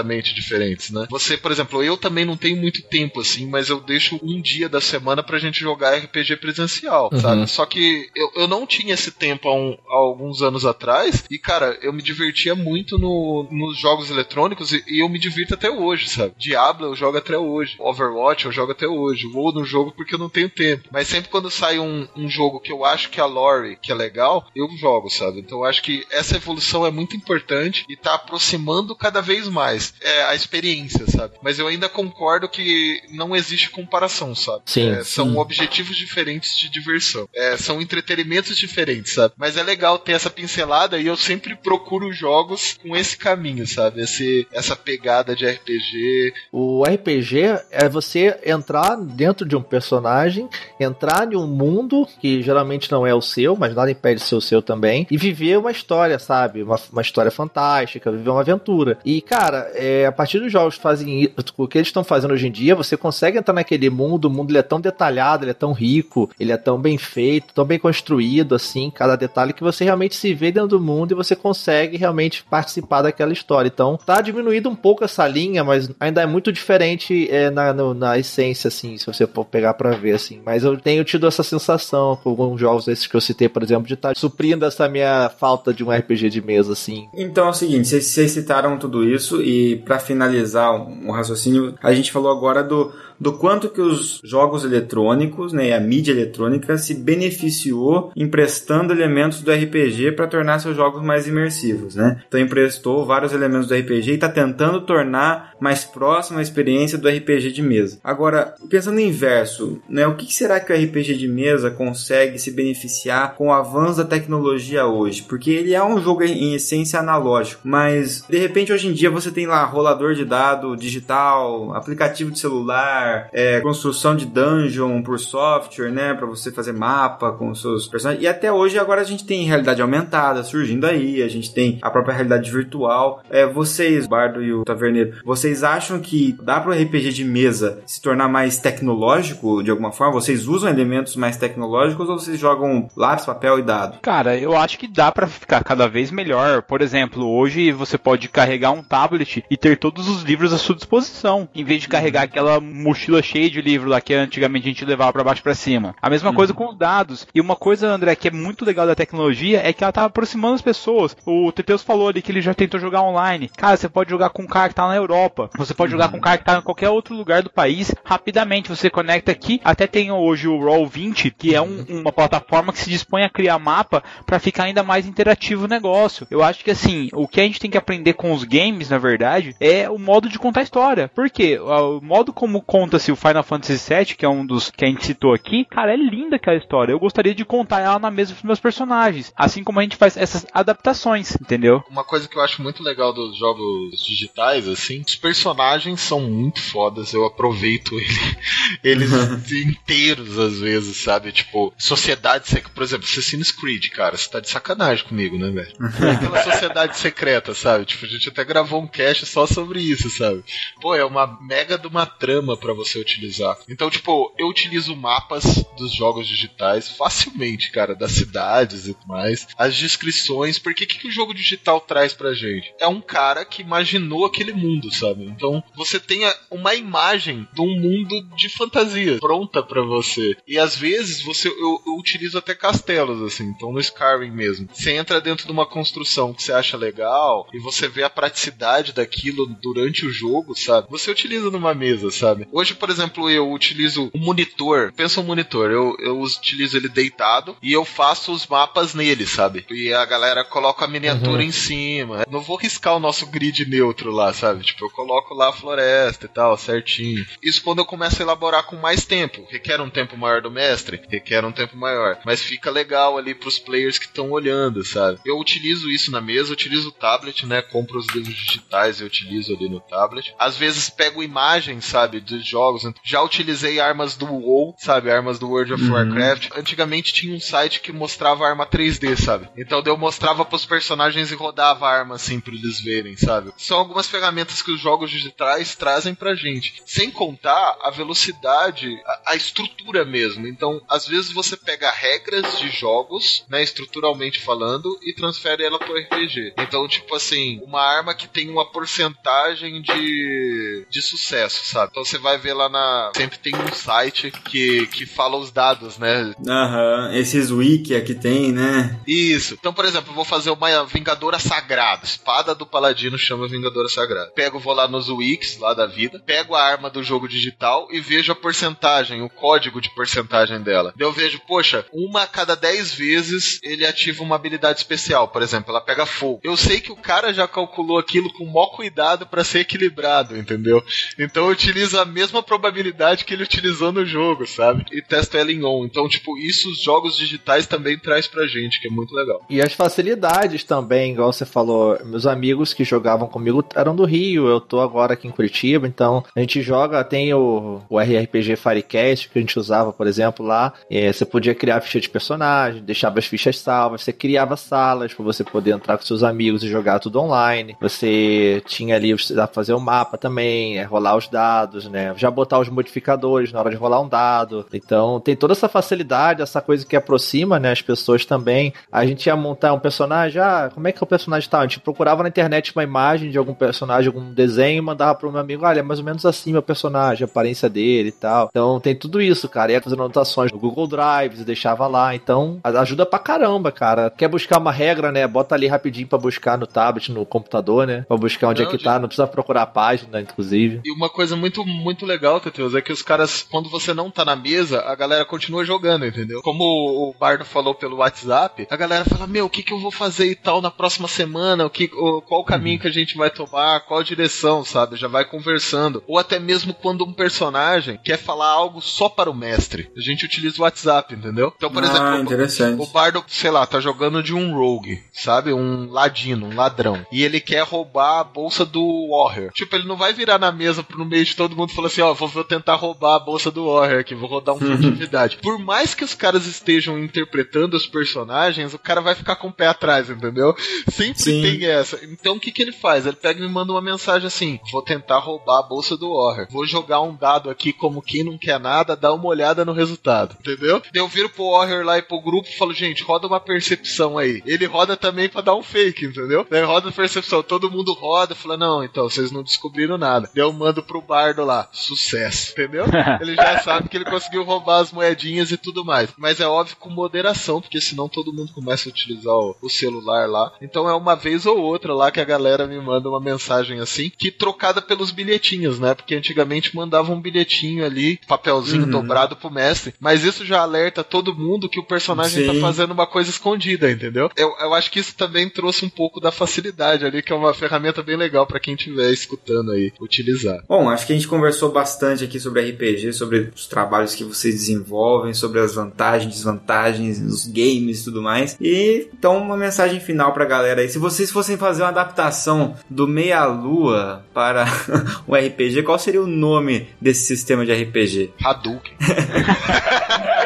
completamente 0.03 0.35
diferentes, 0.35 0.91
né? 0.91 1.07
Você, 1.09 1.37
por 1.37 1.51
exemplo, 1.53 1.83
eu 1.83 1.97
também 1.97 2.25
não 2.25 2.37
tenho 2.37 2.57
muito 2.57 2.83
tempo 2.83 3.21
assim, 3.21 3.47
mas 3.47 3.69
eu 3.69 3.81
deixo 3.81 4.19
um 4.23 4.41
dia 4.41 4.69
da 4.69 4.81
semana 4.81 5.23
pra 5.23 5.39
gente 5.39 5.61
jogar 5.61 5.97
RPG 5.97 6.37
presencial, 6.37 7.11
uhum. 7.13 7.21
sabe? 7.21 7.47
Só 7.49 7.65
que 7.65 8.11
eu, 8.15 8.31
eu 8.37 8.49
não 8.49 8.67
tinha 8.67 8.95
esse 8.95 9.11
tempo 9.11 9.49
há, 9.49 9.55
um, 9.55 9.77
há, 9.89 9.95
alguns 9.95 10.43
anos 10.43 10.67
atrás 10.67 11.25
e, 11.31 11.39
cara, 11.39 11.79
eu 11.81 11.93
me 11.93 12.03
divertia 12.03 12.55
muito 12.55 12.99
no, 12.99 13.49
nos 13.51 13.79
jogos 13.79 14.11
eletrônicos 14.11 14.73
e, 14.73 14.83
e, 14.87 15.03
eu 15.03 15.09
me 15.09 15.19
divirto 15.19 15.55
até 15.55 15.71
hoje, 15.71 16.09
sabe? 16.09 16.35
Diablo 16.37 16.87
eu 16.87 16.97
jogo 16.97 17.19
até 17.19 17.39
hoje, 17.39 17.77
Overwatch 17.79 18.47
eu 18.47 18.53
jogo 18.53 18.73
até 18.73 18.87
hoje, 18.87 19.27
vou 19.27 19.53
no 19.53 19.65
jogo 19.65 19.93
porque 19.93 20.15
eu 20.15 20.19
não 20.19 20.29
tenho 20.29 20.51
tempo. 20.51 20.89
Mas 20.91 21.09
sempre 21.09 21.31
quando 21.31 21.51
sai 21.51 21.79
um, 21.79 22.07
um 22.17 22.29
jogo 22.29 22.61
que 22.61 22.73
eu 22.73 22.85
acho 22.85 23.11
que 23.11 23.21
é 23.21 23.23
a 23.23 23.27
lore, 23.27 23.79
que 23.81 23.93
é 23.93 23.95
legal, 23.95 24.47
eu 24.55 24.69
jogo, 24.77 25.09
sabe? 25.09 25.41
Então 25.41 25.59
eu 25.59 25.65
acho 25.65 25.83
que 25.83 26.05
essa 26.11 26.37
evolução 26.37 26.87
é 26.87 26.91
muito 26.91 27.17
importante 27.17 27.85
e 27.89 27.97
tá 27.97 28.15
aproximando 28.15 28.97
cada 28.97 29.21
vez 29.21 29.47
mais 29.49 29.92
é, 30.01 30.25
a 30.25 30.35
experiência, 30.35 31.07
sabe? 31.07 31.35
Mas 31.43 31.59
eu 31.59 31.67
ainda 31.67 31.89
concordo 31.89 32.49
que 32.49 33.01
não 33.11 33.35
existe 33.35 33.71
comparação, 33.71 34.35
sabe? 34.35 34.63
Sim, 34.67 34.91
é, 34.91 35.05
são 35.05 35.31
sim. 35.31 35.37
objetivos 35.37 35.97
diferentes 35.97 36.59
de 36.59 36.69
diversão. 36.69 37.29
É, 37.35 37.57
são 37.57 37.81
entretenimentos 37.81 38.57
diferentes, 38.57 39.15
sabe? 39.15 39.35
Mas 39.37 39.57
é 39.57 39.63
legal 39.63 39.99
ter 39.99 40.13
essa 40.13 40.31
pincelada 40.31 40.99
e 40.99 41.07
eu 41.07 41.17
sempre 41.17 41.55
procuro 41.57 42.13
jogos 42.13 42.79
com 42.83 42.97
esse 42.97 43.17
caminho, 43.17 43.67
sabe? 43.67 44.03
Esse, 44.03 44.47
essa 44.53 44.77
pegada 44.77 45.35
de 45.35 45.47
RPG. 45.47 46.35
O 46.51 46.85
RPG 46.85 47.61
é 47.71 47.89
você 47.89 48.39
entrar 48.45 48.97
dentro 48.97 49.47
de 49.47 49.57
um 49.57 49.63
personagem, 49.63 50.49
entrar 50.79 51.31
em 51.33 51.37
um 51.37 51.47
mundo 51.47 52.07
que 52.21 52.43
geralmente 52.43 52.91
não 52.91 53.07
é 53.07 53.15
o 53.15 53.23
seu, 53.23 53.57
mas 53.57 53.75
nada 53.75 53.91
impede 53.91 54.21
de 54.21 54.27
ser 54.27 54.35
o 54.35 54.41
seu 54.41 54.63
também, 54.63 55.07
e 55.11 55.17
viver 55.17 55.59
uma 55.59 55.71
história, 55.71 56.19
sabe? 56.19 56.63
Uma, 56.63 56.79
uma 56.93 57.03
história 57.03 57.31
fantástica, 57.31 58.11
viver 58.11 58.31
uma 58.31 58.41
aventura. 58.41 58.99
E, 59.05 59.21
cara, 59.21 59.71
é, 59.83 60.07
a 60.07 60.13
partir 60.13 60.39
dos 60.39 60.53
jogos 60.53 60.77
que 60.77 60.81
fazem 60.81 61.29
o 61.57 61.67
que 61.67 61.77
eles 61.77 61.89
estão 61.89 62.05
fazendo 62.05 62.33
hoje 62.33 62.47
em 62.47 62.53
dia, 62.53 62.77
você 62.77 62.97
consegue 62.97 63.37
entrar 63.37 63.53
naquele 63.53 63.91
mundo, 63.91 64.27
o 64.27 64.31
mundo 64.31 64.53
ele 64.53 64.59
é 64.59 64.63
tão 64.63 64.81
detalhado, 64.81 65.43
ele 65.43 65.51
é 65.51 65.55
tão 65.55 65.73
rico, 65.73 66.31
ele 66.39 66.53
é 66.53 66.57
tão 66.57 66.81
bem 66.81 66.97
feito, 66.97 67.53
tão 67.53 67.65
bem 67.65 67.81
construído, 67.81 68.55
assim, 68.55 68.93
cada 68.95 69.17
detalhe, 69.17 69.53
que 69.53 69.63
você 69.63 69.83
realmente 69.83 70.15
se 70.15 70.33
vê 70.33 70.53
dentro 70.53 70.69
do 70.69 70.81
mundo 70.81 71.11
e 71.11 71.15
você 71.17 71.35
consegue 71.35 71.97
realmente 71.97 72.45
participar 72.49 73.03
daquela 73.03 73.33
história. 73.33 73.69
Então, 73.69 73.99
tá 74.07 74.21
diminuindo 74.21 74.71
um 74.71 74.77
pouco 74.77 75.03
essa 75.03 75.27
linha, 75.27 75.65
mas 75.65 75.91
ainda 75.99 76.23
é 76.23 76.27
muito 76.27 76.53
diferente 76.53 77.29
é, 77.29 77.51
na, 77.51 77.73
no, 77.73 77.93
na 77.93 78.17
essência, 78.17 78.69
assim, 78.69 78.97
se 78.97 79.07
você 79.07 79.27
for 79.27 79.45
pegar 79.45 79.75
pra 79.75 79.91
ver, 79.91 80.13
assim. 80.13 80.41
Mas 80.47 80.63
eu 80.63 80.77
tenho 80.77 81.03
tido 81.03 81.27
essa 81.27 81.43
sensação 81.43 82.17
com 82.23 82.31
alguns 82.31 82.61
jogos 82.61 82.87
esses 82.87 83.09
que 83.09 83.17
eu 83.17 83.21
citei, 83.21 83.49
por 83.49 83.65
exemplo, 83.65 83.89
de 83.89 83.95
estar 83.95 84.15
tá 84.15 84.21
suprindo 84.21 84.65
essa 84.65 84.89
minha 84.89 85.29
falta 85.29 85.75
de 85.75 85.83
um 85.83 85.91
RPG 85.91 86.31
de 86.31 86.41
mesa, 86.41 86.73
assim. 86.73 87.09
Então 87.13 87.49
é 87.49 87.51
o 87.51 87.55
seguinte, 87.55 87.89
vocês 87.89 88.31
citaram 88.31 88.79
tudo 88.79 89.05
isso 89.05 89.43
e 89.43 89.72
para 89.77 89.99
finalizar 89.99 90.73
um 90.75 91.11
raciocínio, 91.11 91.75
a 91.83 91.93
gente 91.93 92.13
falou 92.13 92.31
agora 92.31 92.63
do 92.63 92.93
do 93.23 93.35
quanto 93.35 93.69
que 93.69 93.81
os 93.81 94.21
jogos 94.25 94.65
eletrônicos, 94.65 95.53
né, 95.53 95.73
a 95.73 95.81
mídia 95.81 96.11
eletrônica 96.11 96.77
se 96.77 96.93
beneficiou 96.93 98.11
emprestando 98.17 98.93
elementos 98.93 99.43
do 99.43 99.53
RPG 99.53 100.13
para 100.13 100.27
tornar 100.27 100.59
seus 100.59 100.75
jogos 100.75 101.01
mais 101.05 101.29
imersivos, 101.29 101.95
né? 101.95 102.21
Então 102.27 102.41
emprestou 102.41 103.07
vários 103.07 103.33
elementos 103.33 103.69
do 103.69 103.75
RPG 103.77 104.11
e 104.11 104.15
está 104.15 104.29
tentando 104.29 104.81
tornar 104.81 105.55
mais 105.61 105.85
próxima 105.85 106.41
a 106.41 106.43
experiência 106.43 106.99
do 106.99 107.09
RPG 107.09 107.53
de 107.53 107.63
mesa. 107.63 108.01
Agora, 108.03 108.57
pensando 108.69 108.99
em 108.99 109.07
inverso, 109.07 109.81
né, 109.89 110.05
o 110.05 110.17
que 110.17 110.35
será 110.35 110.59
que 110.59 110.73
o 110.73 110.77
RPG 110.77 111.15
de 111.15 111.29
mesa 111.29 111.71
consegue 111.71 112.41
se 112.41 112.51
beneficiar 112.51 113.37
com 113.37 113.47
o 113.47 113.53
avanço 113.53 113.99
da 113.99 114.05
tecnologia 114.05 114.85
hoje? 114.87 115.23
Porque 115.23 115.53
ele 115.53 115.75
é 115.75 115.85
um 115.85 116.01
jogo 116.01 116.25
em 116.25 116.55
essência 116.55 116.99
analógico, 116.99 117.61
mas 117.63 118.25
de 118.29 118.39
repente 118.39 118.73
hoje 118.73 118.89
em 118.89 118.93
dia 118.93 119.11
você 119.11 119.31
tem 119.31 119.47
lá 119.47 119.65
rolador 119.65 120.15
de 120.15 120.25
dado 120.25 120.77
digital, 120.77 121.73
aplicativo 121.73 122.33
de 122.33 122.41
celular, 122.41 123.12
é, 123.33 123.61
construção 123.61 124.15
de 124.15 124.27
dungeon 124.27 125.03
por 125.03 125.19
software, 125.19 125.91
né? 125.91 126.15
Para 126.15 126.27
você 126.27 126.51
fazer 126.51 126.73
mapa 126.73 127.33
com 127.33 127.55
seus 127.55 127.87
personagens. 127.87 128.25
E 128.25 128.29
até 128.29 128.53
hoje, 128.53 128.79
agora 128.79 129.01
a 129.01 129.05
gente 129.05 129.25
tem 129.25 129.45
realidade 129.45 129.83
aumentada 129.83 130.43
surgindo 130.43 130.87
aí, 130.87 131.23
a 131.23 131.29
gente 131.29 131.53
tem 131.53 131.79
a 131.83 131.91
própria 131.91 132.15
realidade 132.15 132.51
virtual. 132.51 133.23
É, 133.31 133.47
vocês, 133.47 134.07
Bardo 134.07 134.43
e 134.43 134.53
o 134.53 134.65
Taverneiro, 134.65 135.19
vocês 135.25 135.63
acham 135.63 136.01
que 136.01 136.37
dá 136.43 136.61
para 136.61 136.75
RPG 136.75 137.13
de 137.13 137.25
mesa 137.25 137.81
se 137.87 138.01
tornar 138.01 138.29
mais 138.29 138.59
tecnológico 138.59 139.63
de 139.63 139.71
alguma 139.71 139.93
forma? 139.93 140.13
Vocês 140.13 140.47
usam 140.47 140.71
elementos 140.71 141.17
mais 141.17 141.37
tecnológicos 141.37 142.09
ou 142.09 142.19
vocês 142.19 142.39
jogam 142.39 142.89
lápis, 142.97 143.25
papel 143.25 143.59
e 143.59 143.63
dado? 143.63 144.01
Cara, 144.01 144.37
eu 144.37 144.57
acho 144.57 144.79
que 144.79 144.89
dá 144.89 145.11
para 145.11 145.27
ficar 145.27 145.65
cada 145.65 145.89
vez 145.89 146.11
melhor. 146.11 146.63
Por 146.63 146.81
exemplo, 146.81 147.27
hoje 147.27 147.73
você 147.73 147.99
pode 147.99 148.29
carregar 148.29 148.73
um 148.73 148.83
tablet 148.83 149.45
e 149.51 149.57
ter 149.57 149.79
todos 149.79 150.09
os 150.09 150.23
livros 150.23 150.53
à 150.53 150.59
sua 150.59 150.75
disposição, 150.75 151.49
em 151.55 151.65
vez 151.65 151.83
de 151.83 151.89
carregar 151.89 152.23
aquela 152.23 152.61
mochila 152.61 153.02
cheia 153.23 153.51
de 153.51 153.61
livro 153.61 153.89
lá 153.89 154.01
que 154.01 154.15
antigamente 154.15 154.67
a 154.67 154.71
gente 154.71 154.85
levava 154.85 155.13
para 155.13 155.25
baixo 155.25 155.43
para 155.43 155.55
cima. 155.55 155.95
A 156.01 156.11
mesma 156.11 156.31
uhum. 156.31 156.37
coisa 156.37 156.55
com 156.55 156.69
os 156.69 156.77
dados. 156.77 157.27
E 157.35 157.41
uma 157.41 157.57
coisa, 157.57 157.89
André, 157.89 158.15
que 158.15 158.29
é 158.29 158.31
muito 158.31 158.65
legal 158.65 158.87
da 158.87 158.95
tecnologia 158.95 159.61
é 159.65 159.73
que 159.73 159.83
ela 159.83 159.93
tá 159.93 160.05
aproximando 160.05 160.55
as 160.55 160.63
pessoas. 160.63 161.17
O 161.27 161.51
Teteus 161.53 161.83
falou 161.83 162.09
ali 162.09 162.23
que 162.23 162.31
ele 162.31 162.41
já 162.41 162.55
tentou 162.55 162.79
jogar 162.79 163.03
online. 163.03 163.51
Cara, 163.57 163.77
você 163.77 163.89
pode 163.89 164.11
jogar 164.11 164.31
com 164.31 164.43
um 164.43 164.47
cara 164.47 164.69
que 164.69 164.75
tá 164.75 164.87
na 164.87 164.97
Europa. 164.97 165.51
Você 165.57 165.75
pode 165.75 165.93
uhum. 165.93 165.99
jogar 165.99 166.11
com 166.11 166.19
um 166.19 166.21
cara 166.21 166.39
que 166.39 166.45
tá 166.45 166.59
em 166.59 166.63
qualquer 166.63 166.91
outro 166.91 167.15
lugar 167.15 167.43
do 167.43 167.51
país. 167.51 167.95
Rapidamente 168.05 168.69
você 168.69 168.91
conecta 168.91 169.33
aqui. 169.33 169.61
Até 169.65 169.87
tem 169.87 170.11
hoje 170.11 170.49
o 170.49 170.59
Roll20, 170.59 171.33
que 171.37 171.55
é 171.55 171.61
um, 171.61 171.85
uma 171.89 172.13
plataforma 172.13 172.73
que 172.73 172.79
se 172.79 172.91
dispõe 172.91 173.25
a 173.25 173.31
criar 173.31 173.59
mapa 173.59 174.03
para 174.27 174.39
ficar 174.39 174.65
ainda 174.65 174.83
mais 174.83 175.07
interativo 175.07 175.65
o 175.65 175.69
negócio. 175.69 176.27
Eu 176.31 176.43
acho 176.43 176.65
que 176.65 176.71
assim, 176.71 177.09
o 177.13 177.27
que 177.27 177.41
a 177.41 177.45
gente 177.45 177.61
tem 177.61 177.71
que 177.71 177.79
aprender 177.79 178.15
com 178.15 178.33
os 178.33 178.45
games, 178.45 178.91
na 178.91 178.99
verdade, 178.99 179.55
é 179.61 179.89
o 179.89 179.99
modo 179.99 180.29
de 180.29 180.39
contar 180.39 180.63
história. 180.63 181.09
Por 181.09 181.31
quê? 181.31 181.59
O 181.59 182.01
modo 182.01 182.33
como 182.33 182.63
conta-se 182.83 183.13
o 183.13 183.17
Final 183.17 183.45
Fantasy 183.45 183.95
VII, 183.95 184.17
que 184.17 184.25
é 184.25 184.29
um 184.29 184.45
dos 184.45 184.69
que 184.69 184.85
a 184.85 184.89
gente 184.89 185.07
citou 185.07 185.33
aqui, 185.33 185.65
cara, 185.65 185.95
é 185.95 185.97
linda 185.97 186.35
aquela 186.35 186.57
história. 186.57 186.91
Eu 186.91 186.99
gostaria 186.99 187.33
de 187.33 187.45
contar 187.45 187.79
ela 187.79 187.97
na 188.01 188.11
mesa 188.11 188.35
dos 188.35 188.43
meus 188.43 188.59
personagens. 188.59 189.33
Assim 189.37 189.63
como 189.63 189.79
a 189.79 189.85
gente 189.85 189.95
faz 189.95 190.17
essas 190.17 190.45
adaptações, 190.53 191.37
entendeu? 191.41 191.85
Uma 191.89 192.03
coisa 192.03 192.29
que 192.29 192.37
eu 192.37 192.43
acho 192.43 192.61
muito 192.61 192.83
legal 192.83 193.13
dos 193.13 193.39
jogos 193.39 194.05
digitais, 194.05 194.67
assim, 194.67 195.05
os 195.07 195.15
personagens 195.15 196.01
são 196.01 196.23
muito 196.23 196.61
fodas. 196.61 197.13
Eu 197.13 197.25
aproveito 197.25 197.95
ele, 197.95 198.19
eles 198.83 199.13
inteiros 199.53 200.37
às 200.37 200.59
vezes, 200.59 200.97
sabe? 200.97 201.31
Tipo, 201.31 201.73
sociedade 201.79 202.49
secreta. 202.49 202.75
Por 202.75 202.83
exemplo, 202.83 203.07
Assassin's 203.07 203.53
Creed, 203.53 203.91
cara, 203.91 204.17
você 204.17 204.29
tá 204.29 204.41
de 204.41 204.51
sacanagem 204.51 205.05
comigo, 205.05 205.39
né, 205.39 205.51
velho? 205.51 205.73
Aquela 206.17 206.43
sociedade 206.43 206.99
secreta, 206.99 207.55
sabe? 207.55 207.85
Tipo, 207.85 208.07
a 208.07 208.09
gente 208.09 208.29
até 208.29 208.43
gravou 208.43 208.83
um 208.83 208.89
cast 208.89 209.25
só 209.25 209.47
sobre 209.47 209.81
isso, 209.81 210.11
sabe? 210.11 210.43
Pô, 210.81 210.97
é 210.97 211.05
uma 211.05 211.39
mega 211.41 211.79
de 211.79 211.87
uma 211.87 212.07
trama 212.07 212.57
para 212.73 212.85
você 212.85 212.99
utilizar. 212.99 213.59
Então, 213.69 213.91
tipo, 213.91 214.33
eu 214.39 214.49
utilizo 214.49 214.97
mapas 214.97 215.65
dos 215.77 215.93
jogos 215.95 216.27
digitais 216.27 216.89
facilmente, 216.89 217.71
cara, 217.71 217.95
das 217.95 218.13
cidades 218.13 218.87
e 218.87 218.97
mais, 219.07 219.47
as 219.57 219.77
descrições, 219.77 220.59
porque 220.59 220.85
o 220.85 220.87
que, 220.87 220.99
que 220.99 221.09
o 221.09 221.13
jogo 221.13 221.35
digital 221.35 221.81
traz 221.81 222.13
pra 222.13 222.35
gente? 222.35 222.73
É 222.81 222.89
um 222.89 223.01
cara 223.01 223.45
que 223.45 223.63
imaginou 223.63 224.25
aquele 224.25 224.53
mundo, 224.53 224.93
sabe? 224.93 225.25
Então, 225.25 225.63
você 225.77 226.01
tem 226.01 226.23
uma 226.51 226.75
imagem 226.75 227.47
de 227.53 227.61
um 227.61 227.79
mundo 227.79 228.23
de 228.37 228.49
fantasia 228.49 229.19
pronta 229.19 229.63
para 229.63 229.83
você. 229.83 230.37
E 230.47 230.59
às 230.59 230.77
vezes 230.77 231.23
você 231.23 231.49
eu, 231.49 231.83
eu 231.87 231.97
utilizo 231.99 232.39
até 232.39 232.55
castelos 232.55 233.23
assim, 233.23 233.45
então 233.45 233.73
no 233.73 233.81
Skyrim 233.81 234.31
mesmo. 234.31 234.69
Você 234.73 234.93
entra 234.93 235.21
dentro 235.21 235.47
de 235.47 235.53
uma 235.53 235.67
construção 235.67 236.33
que 236.33 236.43
você 236.43 236.53
acha 236.53 236.77
legal 236.77 237.49
e 237.53 237.59
você 237.59 237.89
vê 237.89 238.03
a 238.03 238.11
praticidade 238.11 238.93
daquilo 238.93 239.47
durante 239.47 240.07
o 240.07 240.13
jogo, 240.13 240.55
sabe? 240.57 240.89
Você 240.91 241.11
utiliza 241.11 241.51
numa 241.51 241.75
mesa, 241.75 242.11
sabe? 242.11 242.47
Hoje, 242.63 242.77
por 242.77 242.91
exemplo, 242.91 243.29
eu 243.29 243.51
utilizo 243.51 244.09
um 244.15 244.21
monitor. 244.21 244.93
Pensa 244.93 245.21
um 245.21 245.25
monitor, 245.25 245.73
eu, 245.73 245.97
eu 245.99 246.21
utilizo 246.21 246.77
ele 246.77 246.89
deitado 246.89 247.57
e 247.61 247.73
eu 247.73 247.85
faço 247.85 248.31
os 248.31 248.47
mapas 248.47 248.95
nele, 248.95 249.27
sabe? 249.27 249.67
E 249.69 249.93
a 249.93 250.05
galera 250.05 250.45
coloca 250.45 250.85
a 250.85 250.89
miniatura 250.89 251.43
uhum. 251.43 251.49
em 251.49 251.51
cima. 251.51 252.25
Não 252.31 252.41
vou 252.41 252.57
riscar 252.57 252.95
o 252.95 253.01
nosso 253.01 253.27
grid 253.27 253.69
neutro 253.69 254.13
lá, 254.13 254.33
sabe? 254.33 254.63
Tipo, 254.63 254.85
eu 254.85 254.91
coloco 254.91 255.35
lá 255.35 255.49
a 255.49 255.53
floresta 255.53 256.27
e 256.27 256.29
tal, 256.29 256.57
certinho. 256.57 257.27
Isso 257.43 257.61
quando 257.65 257.81
eu 257.81 257.85
começo 257.85 258.23
a 258.23 258.25
elaborar 258.25 258.63
com 258.63 258.77
mais 258.77 259.05
tempo. 259.05 259.45
Requer 259.51 259.81
um 259.81 259.91
tempo 259.91 260.17
maior 260.17 260.41
do 260.41 260.49
mestre? 260.49 261.03
Requer 261.09 261.45
um 261.45 261.51
tempo 261.51 261.77
maior. 261.77 262.21
Mas 262.25 262.43
fica 262.43 262.71
legal 262.71 263.19
ali 263.19 263.35
pros 263.35 263.59
players 263.59 263.99
que 263.99 264.07
estão 264.07 264.31
olhando, 264.31 264.85
sabe? 264.85 265.19
Eu 265.27 265.37
utilizo 265.37 265.91
isso 265.91 266.13
na 266.13 266.21
mesa, 266.21 266.53
utilizo 266.53 266.91
o 266.91 266.93
tablet, 266.93 267.45
né? 267.45 267.61
Compro 267.61 267.99
os 267.99 268.07
livros 268.15 268.37
digitais 268.37 269.01
e 269.01 269.05
utilizo 269.05 269.53
ali 269.53 269.69
no 269.69 269.81
tablet. 269.81 270.33
Às 270.39 270.57
vezes 270.57 270.89
pego 270.89 271.25
imagens, 271.25 271.87
sabe, 271.87 272.21
dos 272.21 272.52
jogos. 272.53 272.83
Já 273.03 273.23
utilizei 273.23 273.81
armas 273.81 274.17
do 274.17 274.27
WoW, 274.27 274.75
sabe? 274.79 275.11
Armas 275.11 275.39
do 275.39 275.49
World 275.49 275.73
of 275.73 275.83
uhum. 275.83 275.93
Warcraft. 275.93 276.51
Antigamente 276.57 277.13
tinha 277.13 277.35
um 277.35 277.41
site 277.41 277.81
que 277.81 277.93
mostrava 277.93 278.47
arma 278.47 278.67
3D, 278.67 279.17
sabe? 279.17 279.49
Então 279.57 279.83
eu 279.85 279.97
mostrava 279.97 280.45
pros 280.45 280.67
personagens 280.67 281.31
e 281.31 281.35
rodava 281.35 281.87
a 281.87 281.99
arma 281.99 282.17
assim 282.17 282.39
pra 282.39 282.55
eles 282.55 282.81
verem, 282.81 283.17
sabe? 283.17 283.53
São 283.57 283.79
algumas 283.79 284.07
ferramentas 284.07 284.61
que 284.61 284.71
os 284.71 284.81
jogos 284.81 285.11
digitais 285.11 285.75
trazem 285.75 286.15
pra 286.15 286.35
gente. 286.35 286.83
Sem 286.85 287.11
contar 287.11 287.79
a 287.81 287.91
velocidade, 287.91 288.95
a, 289.07 289.33
a 289.33 289.37
estrutura 289.37 290.05
mesmo. 290.05 290.47
Então, 290.47 290.81
às 290.89 291.07
vezes 291.07 291.33
você 291.33 291.57
pega 291.57 291.91
regras 291.91 292.59
de 292.59 292.69
jogos, 292.69 293.45
né, 293.49 293.63
estruturalmente 293.63 294.41
falando, 294.41 294.99
e 295.03 295.15
transfere 295.15 295.65
ela 295.65 295.79
pro 295.79 295.97
RPG. 295.97 296.55
Então, 296.59 296.87
tipo 296.87 297.15
assim, 297.15 297.61
uma 297.65 297.81
arma 297.81 298.15
que 298.15 298.29
tem 298.29 298.51
uma 298.51 298.71
porcentagem 298.71 299.81
de, 299.81 300.87
de 300.91 301.03
sucesso, 301.03 301.65
sabe? 301.67 301.91
Então 301.91 302.05
você 302.05 302.19
vai 302.19 302.39
ver 302.43 302.55
lá 302.55 302.69
na. 302.69 303.13
Sempre 303.17 303.39
tem 303.39 303.55
um 303.55 303.73
site 303.73 304.31
que, 304.31 304.87
que 304.89 305.07
fala 305.07 305.37
os 305.37 305.51
dados, 305.51 305.99
né? 305.99 306.35
Aham, 306.47 307.09
uhum. 307.09 307.17
esses 307.17 307.51
wiki 307.51 307.95
aqui 307.95 308.15
tem, 308.15 308.53
né? 308.53 309.01
Isso. 309.07 309.55
Então, 309.59 309.73
por 309.73 309.85
exemplo, 309.85 310.11
eu 310.11 310.15
vou 310.15 310.25
fazer 310.25 310.51
uma 310.51 310.85
Vingadora 310.85 311.39
Sagrada. 311.39 312.05
Espada 312.05 312.55
do 312.55 312.67
Paladino 312.67 313.17
chama 313.17 313.49
Vingadora 313.49 313.89
Sagrada. 313.89 314.33
Pego, 314.35 314.59
vou 314.59 314.75
lá 314.75 314.89
nos 314.89 315.09
wikis 315.09 315.59
lá 315.59 315.73
da 315.75 315.87
vida, 315.87 316.21
pego 316.27 316.55
a 316.55 316.63
arma 316.63 316.91
do 316.91 317.03
jogo 317.03 317.29
digital 317.29 317.87
e 317.91 318.01
vejo 318.01 318.33
a 318.33 318.37
porcentagem, 318.37 319.23
o 319.23 319.31
código 319.31 319.81
de 319.81 319.95
porcentagem 319.95 320.61
dela. 320.61 320.93
Eu 320.99 321.13
vejo, 321.13 321.41
poxa, 321.47 321.85
uma 321.93 322.23
a 322.23 322.27
cada 322.27 322.57
10 322.57 322.95
vezes 322.95 323.61
ele 323.63 323.87
ativa 323.87 324.23
uma 324.23 324.37
habilidade 324.37 324.79
especial. 324.79 325.29
Por 325.29 325.43
exemplo, 325.43 325.71
ela 325.71 325.81
pega 325.81 326.07
fogo. 326.07 326.41
Eu 326.43 326.57
sei 326.57 326.81
que 326.81 326.93
o 326.93 326.97
cara 326.97 327.33
já 327.33 327.47
calculou 327.47 327.99
aquilo 327.99 328.33
com 328.33 328.45
o 328.45 328.53
maior 328.53 328.69
cuidado 328.69 329.27
para 329.27 329.45
ser 329.45 329.61
equilibrado, 329.61 330.37
entendeu? 330.37 330.83
Então 331.19 331.47
eu 331.47 331.53
utilizo 331.53 331.99
a 331.99 332.05
mesma 332.05 332.32
mesma 332.33 332.43
probabilidade 332.43 333.25
que 333.25 333.35
ele 333.35 333.43
utilizou 333.43 333.93
no 333.93 334.07
jogo, 334.07 334.47
sabe? 334.47 334.87
E 334.91 335.03
testa 335.03 335.37
ela 335.37 335.53
em 335.53 335.63
on. 335.63 335.85
Então, 335.85 336.09
tipo, 336.09 336.39
isso 336.39 336.71
os 336.71 336.83
jogos 336.83 337.17
digitais 337.17 337.67
também 337.67 337.99
traz 337.99 338.27
pra 338.27 338.47
gente, 338.47 338.81
que 338.81 338.89
é 338.89 338.91
muito 338.91 339.15
legal. 339.15 339.43
E 339.51 339.61
as 339.61 339.75
facilidades 339.75 340.65
também, 340.65 341.13
igual 341.13 341.33
você 341.33 341.45
falou, 341.45 341.99
meus 342.05 342.27
amigos 342.27 342.73
que 342.73 342.85
jogavam 342.85 343.29
comigo 343.29 343.63
eram 343.75 343.95
do 343.95 344.05
Rio, 344.05 344.49
eu 344.49 344.61
tô 344.61 344.81
agora 344.81 345.13
aqui 345.13 345.29
em 345.29 345.31
Curitiba, 345.31 345.87
então 345.87 346.25
a 346.35 346.41
gente 346.41 346.63
joga, 346.63 347.05
tem 347.05 347.35
o, 347.35 347.83
o 347.89 348.01
RRPG 348.01 348.57
Firecast 348.57 349.29
que 349.29 349.39
a 349.39 349.43
gente 349.43 349.59
usava, 349.59 349.93
por 349.93 350.07
exemplo, 350.07 350.45
lá. 350.47 350.73
Você 350.91 351.27
podia 351.27 351.55
criar 351.55 351.81
ficha 351.83 352.01
de 352.01 352.09
personagem, 352.09 352.83
deixava 352.83 353.19
as 353.19 353.27
fichas 353.27 353.59
salvas, 353.59 354.03
você 354.03 354.13
criava 354.13 354.57
salas 354.57 355.13
para 355.13 355.25
você 355.25 355.45
poder 355.45 355.73
entrar 355.73 355.99
com 355.99 356.05
seus 356.05 356.23
amigos 356.23 356.65
e 356.65 356.69
jogar 356.69 356.99
tudo 356.99 357.21
online. 357.21 357.77
Você 357.81 358.63
tinha 358.67 358.97
ali 358.97 359.15
pra 359.15 359.47
fazer 359.47 359.75
o 359.75 359.77
um 359.77 359.81
mapa 359.81 360.17
também, 360.17 360.79
é, 360.79 360.85
rolar 360.85 361.17
os 361.17 361.29
dados, 361.29 361.87
né? 361.89 362.15
Já 362.23 362.31
botar 362.31 362.61
os 362.61 362.69
modificadores 362.69 363.53
na 363.53 363.59
hora 363.59 363.71
de 363.71 363.77
rolar 363.77 364.01
um 364.01 364.09
dado. 364.09 364.65
Então 364.73 365.19
tem 365.19 365.35
toda 365.35 365.53
essa 365.53 365.69
facilidade, 365.69 366.41
essa 366.41 366.61
coisa 366.61 366.87
que 366.87 366.95
aproxima, 366.95 367.59
né, 367.59 367.73
as 367.73 367.83
pessoas 367.83 368.25
também. 368.25 368.73
A 368.93 369.05
gente 369.05 369.27
ia 369.27 369.35
montar 369.35 369.73
um 369.73 369.81
personagem, 369.81 370.41
ah, 370.41 370.71
como 370.73 370.87
é 370.87 370.93
que 370.93 371.03
é 371.03 371.05
o 371.05 371.07
personagem 371.07 371.49
tá? 371.49 371.59
A 371.59 371.63
gente 371.63 371.81
procurava 371.81 372.23
na 372.23 372.29
internet 372.29 372.73
uma 372.75 372.85
imagem 372.85 373.31
de 373.31 373.39
algum 373.39 373.55
personagem, 373.55 374.07
algum 374.07 374.33
desenho, 374.33 374.79
e 374.79 374.81
mandava 374.81 375.15
pro 375.15 375.33
meu 375.33 375.41
amigo, 375.41 375.67
olha, 375.67 375.81
é 375.81 375.83
mais 375.83 375.99
ou 375.99 376.05
menos 376.05 376.25
assim 376.25 376.53
meu 376.53 376.63
personagem, 376.63 377.25
a 377.25 377.29
aparência 377.29 377.69
dele 377.69 378.11
e 378.11 378.13
tal. 378.13 378.49
Então 378.51 378.79
tem 378.79 378.95
tudo 378.95 379.21
isso, 379.21 379.49
cara. 379.49 379.73
Ia 379.73 379.83
fazendo 379.83 380.03
anotações 380.03 380.53
no 380.53 380.59
Google 380.59 380.87
Drive, 380.87 381.45
deixava 381.45 381.87
lá. 381.87 382.15
Então 382.15 382.61
ajuda 382.63 383.05
pra 383.05 383.19
caramba, 383.19 383.73
cara. 383.73 384.11
Quer 384.11 384.29
buscar 384.29 384.59
uma 384.59 384.73
regra, 384.73 385.11
né? 385.11 385.27
Bota 385.27 385.55
ali 385.55 385.67
rapidinho 385.67 386.07
pra 386.07 386.19
buscar 386.19 386.57
no 386.57 386.67
tablet, 386.67 387.11
no 387.11 387.27
computador, 387.27 387.87
né? 387.87 388.05
Pra 388.07 388.17
buscar 388.17 388.49
onde 388.49 388.63
não, 388.63 388.69
é 388.69 388.71
que 388.71 388.83
tá. 388.83 388.99
Não 388.99 389.09
precisa 389.09 389.27
procurar 389.27 389.63
a 389.63 389.67
página, 389.67 390.21
inclusive. 390.21 390.81
E 390.85 390.93
uma 390.93 391.09
coisa 391.09 391.37
muito, 391.37 391.65
muito 391.65 392.07
legal, 392.07 392.12
Teteus, 392.41 392.75
é 392.75 392.81
que 392.81 392.93
os 392.93 393.03
caras, 393.03 393.47
quando 393.51 393.69
você 393.69 393.95
não 393.95 394.11
tá 394.11 394.25
na 394.25 394.37
mesa, 394.37 394.83
a 394.83 394.95
galera 394.95 395.25
continua 395.25 395.65
jogando, 395.65 396.07
entendeu? 396.07 396.43
Como 396.43 396.65
o 396.65 397.15
Bardo 397.19 397.45
falou 397.45 397.75
pelo 397.75 397.97
WhatsApp, 397.97 398.67
a 398.71 398.77
galera 398.77 399.05
fala, 399.05 399.27
meu, 399.27 399.47
o 399.47 399.51
que 399.51 399.63
que 399.63 399.73
eu 399.73 399.79
vou 399.79 399.91
fazer 399.91 400.31
e 400.31 400.35
tal 400.35 400.61
na 400.61 400.71
próxima 400.71 401.09
semana? 401.09 401.67
O 401.67 401.71
que, 401.71 401.91
o, 401.93 402.23
qual 402.23 402.41
o 402.41 402.45
caminho 402.45 402.77
uhum. 402.77 402.83
que 402.83 402.89
a 402.89 402.93
gente 402.93 403.17
vai 403.17 403.31
tomar? 403.31 403.81
Qual 403.81 404.01
a 404.01 404.05
direção, 404.05 404.65
sabe? 404.65 404.97
Já 404.97 405.09
vai 405.09 405.25
conversando. 405.25 406.03
Ou 406.07 406.19
até 406.19 406.39
mesmo 406.39 406.75
quando 406.75 407.05
um 407.05 407.13
personagem 407.13 407.99
quer 408.03 408.19
falar 408.19 408.49
algo 408.49 408.81
só 408.81 409.09
para 409.09 409.31
o 409.31 409.35
mestre. 409.35 409.91
A 409.97 410.01
gente 410.01 410.25
utiliza 410.25 410.59
o 410.59 410.63
WhatsApp, 410.63 411.15
entendeu? 411.15 411.53
Então, 411.57 411.71
por 411.71 411.83
ah, 411.83 411.87
exemplo, 411.87 412.85
o 412.85 412.87
Bardo, 412.87 413.25
sei 413.29 413.51
lá, 413.51 413.67
tá 413.67 413.81
jogando 413.81 414.23
de 414.23 414.35
um 414.35 414.55
rogue, 414.55 415.03
sabe? 415.13 415.53
Um 415.53 415.91
ladino, 415.91 416.47
um 416.47 416.55
ladrão. 416.55 417.05
E 417.13 417.23
ele 417.23 417.41
quer 417.41 417.63
roubar 417.63 418.21
a 418.21 418.25
bolsa 418.25 418.65
do 418.65 419.09
Warrior. 419.11 419.53
Tipo, 419.53 419.77
ele 419.77 419.89
não 419.89 419.97
vai 419.97 420.13
virar 420.13 420.39
na 420.39 420.53
mesa 420.53 420.85
no 420.97 421.05
meio 421.05 421.25
de 421.25 421.37
todo 421.37 421.57
mundo 421.57 421.71
e 421.71 421.75
falar 421.75 421.89
assim, 421.93 422.01
ó, 422.01 422.15
vou, 422.15 422.29
vou, 422.29 422.45
tentar 422.45 422.75
roubar 422.75 423.17
a 423.17 423.19
bolsa 423.19 423.51
do 423.51 423.67
Warrior 423.67 424.01
aqui, 424.01 424.15
vou 424.15 424.29
rodar 424.29 424.55
um 424.55 424.59
de 424.59 424.73
atividade. 424.89 425.39
Por 425.43 425.59
mais 425.59 425.95
que 425.95 426.05
os 426.05 426.15
caras 426.15 426.47
estejam 426.47 426.99
interpretando 426.99 427.75
os 427.75 427.87
personagens, 427.87 428.75
o 428.75 428.79
cara 428.79 429.01
vai 429.01 429.15
ficar 429.15 429.37
com 429.37 429.49
o 429.49 429.53
pé 429.53 429.67
atrás, 429.67 430.09
entendeu? 430.09 430.55
Sempre 430.91 431.23
Sim. 431.23 431.43
tem 431.43 431.67
essa. 431.67 432.01
Então 432.05 432.37
o 432.37 432.41
que 432.41 432.51
que 432.51 432.63
ele 432.63 432.73
faz? 432.73 433.07
Ele 433.07 433.17
pega 433.17 433.41
e 433.41 433.43
me 433.43 433.49
manda 433.49 433.73
uma 433.73 433.81
mensagem 433.81 434.27
assim, 434.27 434.59
vou 434.71 434.83
tentar 434.83 435.19
roubar 435.19 435.59
a 435.59 435.63
bolsa 435.63 435.97
do 435.97 436.15
Warrior. 436.15 436.49
Vou 436.51 436.67
jogar 436.67 437.01
um 437.03 437.15
dado 437.15 437.51
aqui 437.51 437.73
como 437.73 438.03
quem 438.03 438.25
não 438.25 438.39
quer 438.39 438.59
nada, 438.59 438.97
dá 438.97 439.13
uma 439.13 439.27
olhada 439.27 439.65
no 439.65 439.73
resultado, 439.73 440.37
entendeu? 440.41 440.83
Eu 440.95 441.07
viro 441.09 441.29
pro 441.29 441.51
Warrior 441.51 441.85
lá 441.85 441.99
e 441.99 442.03
pro 442.03 442.21
grupo 442.21 442.49
e 442.49 442.57
falo, 442.57 442.73
gente, 442.73 443.03
roda 443.03 443.27
uma 443.27 443.41
percepção 443.41 444.17
aí. 444.19 444.43
Ele 444.47 444.67
roda 444.67 444.97
também 444.97 445.29
para 445.29 445.43
dar 445.43 445.55
um 445.55 445.63
fake, 445.63 446.07
entendeu? 446.07 446.47
Daí 446.49 446.63
roda 446.63 446.89
a 446.89 446.93
percepção, 446.93 447.43
todo 447.43 447.71
mundo 447.71 447.93
roda, 447.93 448.35
fala, 448.35 448.57
não, 448.57 448.83
então, 448.83 449.09
vocês 449.09 449.31
não 449.31 449.43
descobriram 449.43 449.99
nada. 449.99 450.31
Daí 450.35 450.45
eu 450.45 450.53
mando 450.53 450.83
pro 450.83 451.03
bardo 451.03 451.45
lá, 451.45 451.69
sucesso, 451.83 452.53
entendeu? 452.53 452.85
ele 453.21 453.35
já 453.35 453.59
sabe 453.61 453.89
que 453.89 453.97
ele 453.97 454.05
conseguiu 454.05 454.45
roubar 454.45 454.81
as 454.81 454.93
moedinhas 454.93 455.51
e 455.51 455.57
tudo 455.57 455.85
mais. 455.85 456.11
Mas 456.17 456.41
é 456.41 456.47
óbvio 456.47 456.77
com 456.77 456.91
moderação, 456.91 457.61
porque 457.61 457.81
senão 457.81 458.09
todo 458.09 458.33
mundo 458.33 458.53
começa 458.53 458.89
a 458.89 458.91
utilizar 458.91 459.35
o, 459.35 459.57
o 459.61 459.71
celular 459.71 460.29
lá. 460.29 460.53
Então 460.61 460.89
é 460.89 460.95
uma 460.95 461.15
vez 461.15 461.47
ou 461.47 461.59
outra 461.59 461.95
lá 461.95 462.11
que 462.11 462.21
a 462.21 462.25
galera 462.25 462.67
me 462.67 462.81
manda 462.81 463.09
uma 463.09 463.21
mensagem 463.21 463.81
assim, 463.81 464.11
que 464.17 464.31
trocada 464.31 464.81
pelos 464.81 465.11
bilhetinhos, 465.11 465.79
né? 465.79 465.95
Porque 465.95 466.15
antigamente 466.15 466.75
mandava 466.75 467.13
um 467.13 467.21
bilhetinho 467.21 467.85
ali, 467.85 468.19
papelzinho 468.27 468.85
uhum. 468.85 468.91
dobrado 468.91 469.37
pro 469.37 469.51
mestre. 469.51 469.95
Mas 470.01 470.25
isso 470.25 470.45
já 470.45 470.61
alerta 470.61 471.05
todo 471.05 471.35
mundo 471.35 471.69
que 471.69 471.81
o 471.81 471.85
personagem 471.85 472.47
tá 472.47 472.53
Sim. 472.53 472.61
tá 472.61 472.67
fazendo 472.67 472.93
uma 472.93 473.07
coisa 473.07 473.31
escondida, 473.31 473.91
entendeu? 473.91 474.31
Eu, 474.37 474.55
eu 474.61 474.75
acho 474.75 474.91
que 474.91 475.01
isso 475.01 475.15
também 475.15 475.49
trouxe 475.49 475.85
um 475.85 475.89
pouco 475.89 476.21
da 476.21 476.33
facilidade 476.33 477.05
ali, 477.05 477.23
que 477.23 477.33
é 477.33 477.37
uma 477.37 477.55
ferramenta 477.55 478.03
bem 478.03 478.17
legal 478.17 478.47
para 478.47 478.61
quem 478.61 478.75
estiver 478.75 479.11
escutando 479.11 479.73
aí 479.73 479.93
utilizar. 480.01 480.63
Bom, 480.69 480.89
acho 480.89 481.07
que 481.07 481.13
a 481.13 481.17
gente 481.17 481.29
conversou 481.29 481.72
bastante 481.73 482.25
aqui 482.25 482.39
sobre 482.39 482.71
RPG, 482.71 483.13
sobre 483.13 483.51
os 483.55 483.67
trabalhos 483.67 484.15
que 484.15 484.25
vocês 484.25 484.55
desenvolvem, 484.55 485.35
sobre 485.35 485.61
as 485.61 485.75
vantagens, 485.75 486.35
desvantagens, 486.35 487.21
os 487.21 487.47
games 487.47 488.01
e 488.01 488.05
tudo 488.05 488.23
mais. 488.23 488.57
E 488.61 489.09
então 489.13 489.39
uma 489.39 489.57
mensagem 489.57 490.01
final 490.01 490.33
pra 490.33 490.45
galera 490.45 490.81
aí. 490.81 490.89
Se 490.89 490.99
vocês 490.99 491.31
fossem 491.31 491.57
fazer 491.57 491.83
uma 491.83 491.89
adaptação 491.89 492.75
do 492.89 493.09
Meia 493.09 493.45
Lua 493.47 494.25
para 494.33 494.67
o 495.27 495.35
RPG, 495.35 495.83
qual 495.83 495.99
seria 495.99 496.23
o 496.23 496.27
nome 496.27 496.89
desse 497.01 497.27
sistema 497.27 497.65
de 497.65 497.73
RPG? 497.73 498.33
Hadouken. 498.45 498.93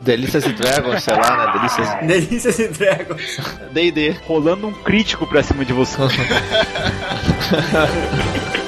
Delícias 0.00 0.46
e 0.46 0.52
Dragons, 0.52 1.02
sei 1.02 1.14
lá, 1.14 1.36
né? 1.36 1.52
Delícias. 1.52 1.88
Delícias 2.06 2.58
e 2.58 2.68
Dragons. 2.68 3.40
D&D. 3.72 4.16
Rolando 4.26 4.68
um 4.68 4.72
crítico 4.72 5.26
pra 5.26 5.42
cima 5.42 5.64
de 5.64 5.72
você. 5.72 5.98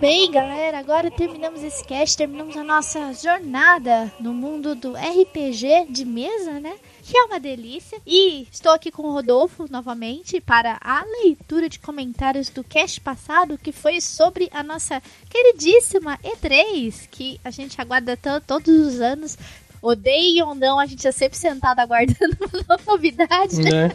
bem, 0.00 0.30
galera. 0.30 0.78
Agora 0.78 1.10
terminamos 1.10 1.62
esse 1.62 1.84
cast, 1.84 2.16
terminamos 2.16 2.56
a 2.56 2.62
nossa 2.62 3.12
jornada 3.12 4.12
no 4.20 4.32
mundo 4.32 4.74
do 4.74 4.94
RPG 4.94 5.86
de 5.90 6.04
mesa, 6.04 6.60
né? 6.60 6.74
Que 7.02 7.16
é 7.16 7.24
uma 7.24 7.40
delícia. 7.40 8.00
E 8.06 8.46
estou 8.50 8.72
aqui 8.72 8.90
com 8.90 9.02
o 9.02 9.12
Rodolfo 9.12 9.66
novamente 9.70 10.40
para 10.40 10.78
a 10.80 11.04
leitura 11.22 11.68
de 11.68 11.78
comentários 11.78 12.48
do 12.48 12.62
cast 12.62 13.00
passado, 13.00 13.58
que 13.58 13.72
foi 13.72 14.00
sobre 14.00 14.48
a 14.52 14.62
nossa 14.62 15.02
queridíssima 15.28 16.18
E3, 16.18 17.08
que 17.10 17.40
a 17.44 17.50
gente 17.50 17.80
aguarda 17.80 18.16
todos 18.46 18.68
os 18.68 19.00
anos. 19.00 19.36
Odeiem 19.82 20.42
ou 20.42 20.54
não, 20.54 20.78
a 20.78 20.86
gente 20.86 21.06
é 21.06 21.12
sempre 21.12 21.38
sentado 21.38 21.80
aguardando 21.80 22.36
uma 22.68 22.78
novidade. 22.86 23.62
Né? 23.62 23.90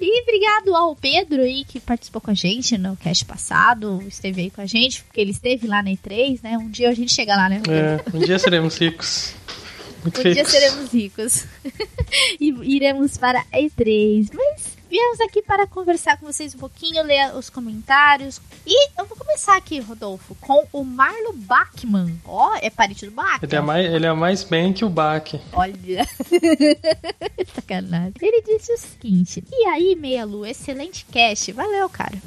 E 0.00 0.22
obrigado 0.22 0.74
ao 0.76 0.94
Pedro 0.94 1.42
aí 1.42 1.64
que 1.64 1.80
participou 1.80 2.20
com 2.20 2.30
a 2.30 2.34
gente 2.34 2.78
no 2.78 2.96
cast 2.96 3.24
passado, 3.24 4.02
esteve 4.06 4.42
aí 4.42 4.50
com 4.50 4.60
a 4.60 4.66
gente, 4.66 5.02
porque 5.02 5.20
ele 5.20 5.32
esteve 5.32 5.66
lá 5.66 5.82
na 5.82 5.90
E3, 5.90 6.40
né? 6.42 6.56
Um 6.56 6.70
dia 6.70 6.88
a 6.88 6.94
gente 6.94 7.12
chega 7.12 7.34
lá, 7.34 7.48
né? 7.48 7.60
É, 7.68 8.16
um 8.16 8.20
dia 8.20 8.38
seremos 8.38 8.78
ricos. 8.78 9.34
Muito 10.02 10.20
um 10.20 10.22
ricos. 10.22 10.34
dia 10.34 10.44
seremos 10.44 10.92
ricos. 10.92 11.46
e 12.40 12.76
iremos 12.76 13.16
para 13.16 13.40
a 13.52 13.58
E3. 13.58 14.30
Mas 14.32 14.77
Viemos 14.88 15.20
aqui 15.20 15.42
para 15.42 15.66
conversar 15.66 16.16
com 16.16 16.24
vocês 16.24 16.54
um 16.54 16.58
pouquinho, 16.58 17.02
ler 17.02 17.34
os 17.36 17.50
comentários. 17.50 18.40
E 18.66 18.90
eu 18.98 19.04
vou 19.04 19.16
começar 19.16 19.56
aqui, 19.56 19.80
Rodolfo, 19.80 20.34
com 20.40 20.66
o 20.72 20.82
Marlo 20.82 21.34
Bachmann. 21.34 22.18
Ó, 22.24 22.52
oh, 22.52 22.58
é 22.62 22.70
parente 22.70 23.04
do 23.04 23.12
Bach? 23.12 23.38
Ele 23.42 23.54
é 23.54 23.60
mais, 23.60 23.92
ele 23.92 24.06
é 24.06 24.12
mais 24.14 24.44
bem 24.44 24.72
que 24.72 24.84
o 24.84 24.88
Bach. 24.88 25.34
Olha. 25.52 26.06
Sacanagem. 27.54 28.14
Ele 28.20 28.42
disse 28.42 28.72
o 28.72 28.78
seguinte: 28.78 29.44
E 29.52 29.66
aí, 29.66 29.94
Meia 29.94 30.24
Lua, 30.24 30.48
excelente 30.48 31.04
cast. 31.10 31.52
Valeu, 31.52 31.88
cara 31.90 32.18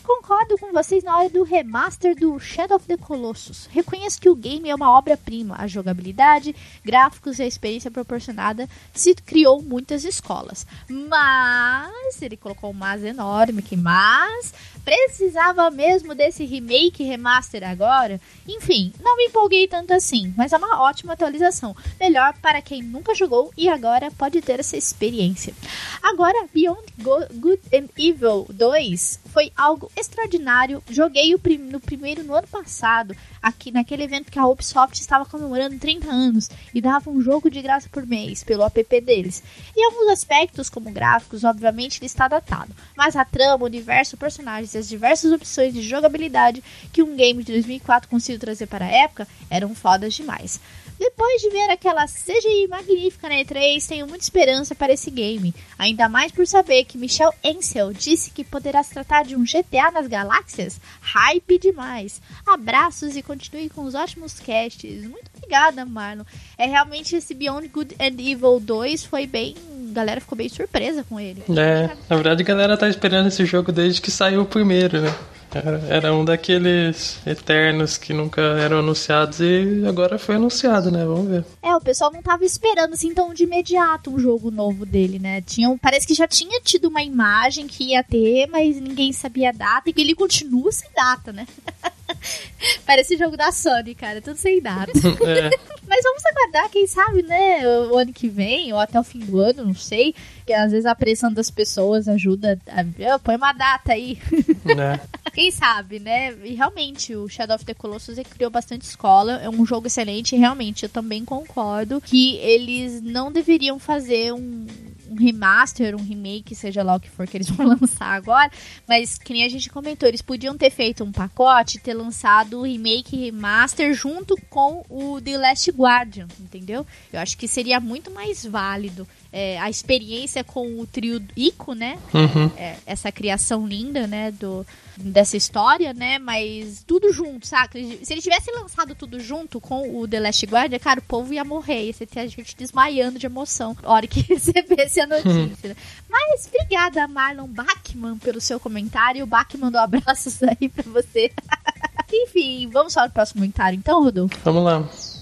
concordo 0.00 0.58
com 0.58 0.72
vocês 0.72 1.04
na 1.04 1.16
hora 1.16 1.30
do 1.30 1.42
remaster 1.42 2.14
do 2.14 2.38
Shadow 2.38 2.76
of 2.76 2.86
the 2.86 2.96
Colossus. 2.96 3.68
Reconheço 3.70 4.20
que 4.20 4.28
o 4.28 4.34
game 4.34 4.68
é 4.68 4.74
uma 4.74 4.90
obra-prima. 4.90 5.56
A 5.58 5.66
jogabilidade, 5.66 6.54
gráficos 6.84 7.38
e 7.38 7.42
a 7.42 7.46
experiência 7.46 7.90
proporcionada 7.90 8.68
se 8.92 9.14
criou 9.14 9.62
muitas 9.62 10.04
escolas. 10.04 10.66
Mas, 10.88 12.20
ele 12.22 12.36
colocou 12.36 12.70
um 12.70 12.74
mas 12.74 13.04
enorme 13.04 13.62
que 13.62 13.76
mas, 13.76 14.52
Precisava 14.84 15.70
mesmo 15.70 16.14
desse 16.14 16.44
remake 16.44 17.04
remaster 17.04 17.62
agora? 17.62 18.20
Enfim, 18.48 18.92
não 19.00 19.16
me 19.16 19.26
empolguei 19.26 19.68
tanto 19.68 19.92
assim, 19.92 20.32
mas 20.36 20.52
é 20.52 20.56
uma 20.56 20.82
ótima 20.82 21.12
atualização. 21.12 21.76
Melhor 21.98 22.34
para 22.40 22.62
quem 22.62 22.82
nunca 22.82 23.14
jogou 23.14 23.52
e 23.56 23.68
agora 23.68 24.10
pode 24.10 24.40
ter 24.40 24.60
essa 24.60 24.76
experiência. 24.76 25.54
Agora, 26.02 26.46
Beyond 26.52 26.82
Go 26.98 27.20
Good 27.34 27.62
and 27.74 27.88
Evil 27.96 28.46
2 28.50 29.20
foi 29.26 29.52
algo 29.56 29.90
extraordinário. 29.96 30.82
Joguei 30.88 31.34
o 31.34 31.38
prim 31.38 31.58
no 31.58 31.80
primeiro 31.80 32.24
no 32.24 32.34
ano 32.34 32.48
passado, 32.48 33.14
aqui 33.42 33.70
naquele 33.70 34.04
evento 34.04 34.30
que 34.30 34.38
a 34.38 34.46
Ubisoft 34.46 35.00
estava 35.00 35.24
comemorando 35.24 35.78
30 35.78 36.08
anos 36.08 36.50
e 36.74 36.80
dava 36.80 37.10
um 37.10 37.20
jogo 37.20 37.50
de 37.50 37.62
graça 37.62 37.88
por 37.90 38.06
mês 38.06 38.42
pelo 38.42 38.64
app 38.64 39.00
deles. 39.00 39.42
E 39.76 39.84
alguns 39.84 40.08
aspectos, 40.08 40.68
como 40.68 40.90
gráficos, 40.90 41.44
obviamente 41.44 41.98
ele 41.98 42.06
está 42.06 42.26
datado, 42.28 42.74
mas 42.96 43.14
a 43.16 43.24
trama, 43.24 43.64
o 43.64 43.66
universo, 43.66 44.16
personagens 44.16 44.69
e 44.74 44.78
as 44.78 44.88
diversas 44.88 45.32
opções 45.32 45.72
de 45.72 45.82
jogabilidade 45.82 46.62
que 46.92 47.02
um 47.02 47.16
game 47.16 47.42
de 47.42 47.52
2004 47.52 48.08
conseguiu 48.08 48.40
trazer 48.40 48.66
para 48.66 48.84
a 48.84 48.90
época 48.90 49.26
eram 49.48 49.74
fodas 49.74 50.14
demais. 50.14 50.60
Depois 51.00 51.40
de 51.40 51.48
ver 51.48 51.70
aquela 51.70 52.04
CGI 52.04 52.68
magnífica 52.68 53.26
na 53.26 53.36
E3, 53.36 53.88
tenho 53.88 54.06
muita 54.06 54.22
esperança 54.22 54.74
para 54.74 54.92
esse 54.92 55.10
game. 55.10 55.54
Ainda 55.78 56.10
mais 56.10 56.30
por 56.30 56.46
saber 56.46 56.84
que 56.84 56.98
Michel 56.98 57.32
Ansel 57.42 57.94
disse 57.94 58.30
que 58.30 58.44
poderá 58.44 58.82
se 58.82 58.92
tratar 58.92 59.24
de 59.24 59.34
um 59.34 59.42
GTA 59.42 59.90
nas 59.90 60.06
galáxias. 60.06 60.78
Hype 61.00 61.58
demais. 61.58 62.20
Abraços 62.46 63.16
e 63.16 63.22
continue 63.22 63.70
com 63.70 63.84
os 63.84 63.94
ótimos 63.94 64.38
casts. 64.40 65.04
Muito 65.04 65.30
obrigada, 65.34 65.86
Marlon. 65.86 66.24
É 66.58 66.66
realmente 66.66 67.16
esse 67.16 67.32
Beyond 67.32 67.68
Good 67.68 67.96
and 67.98 68.20
Evil 68.20 68.60
2 68.60 69.02
foi 69.06 69.26
bem 69.26 69.54
galera 69.90 70.20
ficou 70.20 70.36
bem 70.36 70.48
surpresa 70.48 71.04
com 71.08 71.18
ele. 71.18 71.42
É, 71.48 71.90
na 72.08 72.16
verdade 72.16 72.42
a 72.42 72.46
galera 72.46 72.76
tá 72.76 72.88
esperando 72.88 73.28
esse 73.28 73.44
jogo 73.44 73.72
desde 73.72 74.00
que 74.00 74.10
saiu 74.10 74.42
o 74.42 74.46
primeiro, 74.46 75.00
né? 75.00 75.14
Era, 75.52 75.78
era 75.88 76.14
um 76.14 76.24
daqueles 76.24 77.18
eternos 77.26 77.96
que 77.96 78.12
nunca 78.12 78.40
eram 78.40 78.78
anunciados 78.78 79.40
e 79.40 79.84
agora 79.86 80.18
foi 80.18 80.36
anunciado, 80.36 80.92
né? 80.92 81.04
Vamos 81.04 81.28
ver. 81.28 81.44
É, 81.60 81.74
o 81.74 81.80
pessoal 81.80 82.12
não 82.12 82.22
tava 82.22 82.44
esperando 82.44 82.92
assim 82.92 83.12
tão 83.12 83.34
de 83.34 83.42
imediato 83.42 84.14
um 84.14 84.18
jogo 84.18 84.50
novo 84.50 84.86
dele, 84.86 85.18
né? 85.18 85.40
Tinha, 85.40 85.76
parece 85.82 86.06
que 86.06 86.14
já 86.14 86.28
tinha 86.28 86.60
tido 86.60 86.88
uma 86.88 87.02
imagem 87.02 87.66
que 87.66 87.90
ia 87.90 88.04
ter, 88.04 88.46
mas 88.46 88.80
ninguém 88.80 89.12
sabia 89.12 89.48
a 89.48 89.52
data 89.52 89.90
e 89.90 89.92
que 89.92 90.00
ele 90.00 90.14
continua 90.14 90.70
sem 90.70 90.88
data, 90.94 91.32
né? 91.32 91.46
Parece 92.86 93.16
jogo 93.16 93.36
da 93.36 93.52
Sony, 93.52 93.94
cara, 93.94 94.20
tudo 94.20 94.36
sem 94.36 94.60
data. 94.60 94.92
É. 95.20 95.50
Mas 95.86 96.04
vamos 96.04 96.22
aguardar, 96.24 96.70
quem 96.70 96.86
sabe, 96.86 97.22
né? 97.22 97.66
O 97.66 97.98
ano 97.98 98.12
que 98.12 98.28
vem, 98.28 98.72
ou 98.72 98.78
até 98.78 98.98
o 98.98 99.02
fim 99.02 99.18
do 99.18 99.40
ano, 99.40 99.64
não 99.64 99.74
sei. 99.74 100.14
Que 100.46 100.52
às 100.52 100.70
vezes 100.70 100.86
a 100.86 100.94
pressão 100.94 101.32
das 101.32 101.50
pessoas 101.50 102.06
ajuda. 102.06 102.58
A... 102.68 103.18
Põe 103.18 103.34
uma 103.34 103.52
data 103.52 103.92
aí. 103.92 104.16
É. 104.64 105.00
quem 105.32 105.50
sabe, 105.50 105.98
né? 105.98 106.32
E 106.44 106.54
realmente, 106.54 107.14
o 107.16 107.28
Shadow 107.28 107.56
of 107.56 107.64
the 107.64 107.74
Colossus 107.74 108.18
criou 108.30 108.50
bastante 108.50 108.82
escola. 108.82 109.40
É 109.42 109.48
um 109.48 109.66
jogo 109.66 109.88
excelente. 109.88 110.36
E 110.36 110.38
realmente, 110.38 110.84
eu 110.84 110.88
também 110.88 111.24
concordo 111.24 112.00
que 112.00 112.36
eles 112.36 113.02
não 113.02 113.32
deveriam 113.32 113.78
fazer 113.78 114.32
um 114.32 114.66
um 115.10 115.16
remaster, 115.16 115.96
um 115.96 116.02
remake, 116.02 116.54
seja 116.54 116.82
lá 116.82 116.94
o 116.94 117.00
que 117.00 117.10
for 117.10 117.26
que 117.26 117.36
eles 117.36 117.50
vão 117.50 117.66
lançar 117.66 118.14
agora, 118.14 118.50
mas 118.86 119.18
que 119.18 119.32
nem 119.32 119.44
a 119.44 119.48
gente 119.48 119.68
comentou, 119.68 120.08
eles 120.08 120.22
podiam 120.22 120.56
ter 120.56 120.70
feito 120.70 121.02
um 121.02 121.10
pacote, 121.10 121.78
ter 121.78 121.94
lançado 121.94 122.60
o 122.60 122.62
remake 122.62 123.16
e 123.16 123.24
remaster 123.24 123.92
junto 123.92 124.36
com 124.48 124.84
o 124.88 125.20
The 125.20 125.36
Last 125.36 125.70
Guardian, 125.72 126.28
entendeu? 126.38 126.86
Eu 127.12 127.20
acho 127.20 127.36
que 127.36 127.48
seria 127.48 127.80
muito 127.80 128.10
mais 128.10 128.44
válido 128.44 129.06
é, 129.32 129.58
a 129.58 129.68
experiência 129.68 130.44
com 130.44 130.80
o 130.80 130.86
trio 130.86 131.22
Ico, 131.36 131.74
né? 131.74 131.98
Uhum. 132.14 132.50
É, 132.56 132.76
essa 132.86 133.10
criação 133.10 133.66
linda, 133.66 134.06
né? 134.06 134.30
Do, 134.30 134.66
dessa 135.00 135.36
história, 135.36 135.92
né? 135.92 136.18
Mas 136.18 136.84
tudo 136.86 137.12
junto, 137.12 137.46
sabe? 137.46 138.00
Se 138.02 138.12
ele 138.12 138.22
tivesse 138.22 138.50
lançado 138.52 138.94
tudo 138.94 139.18
junto 139.20 139.60
com 139.60 139.98
o 139.98 140.06
The 140.06 140.20
Last 140.20 140.46
Guardian, 140.46 140.78
cara, 140.78 141.00
o 141.00 141.02
povo 141.02 141.32
ia 141.32 141.44
morrer. 141.44 141.86
Ia 141.86 142.06
ter 142.06 142.20
a 142.20 142.26
gente 142.26 142.56
desmaiando 142.56 143.18
de 143.18 143.26
emoção 143.26 143.76
na 143.82 143.88
hora 143.88 144.06
que 144.06 144.20
recebesse 144.28 145.00
a 145.00 145.06
notícia. 145.06 145.70
Uhum. 145.70 145.76
Mas 146.08 146.46
obrigada, 146.46 147.06
Marlon 147.08 147.48
Bachmann, 147.48 148.18
pelo 148.18 148.40
seu 148.40 148.60
comentário. 148.60 149.24
O 149.24 149.26
Bachmann 149.26 149.60
mandou 149.60 149.80
abraços 149.80 150.42
aí 150.42 150.68
pra 150.68 150.84
você. 150.90 151.32
Enfim, 152.12 152.68
vamos 152.72 152.94
para 152.94 153.08
o 153.08 153.10
próximo 153.10 153.40
comentário 153.40 153.76
então, 153.76 154.02
Rodolfo? 154.02 154.36
Vamos 154.44 154.64
lá. 154.64 155.19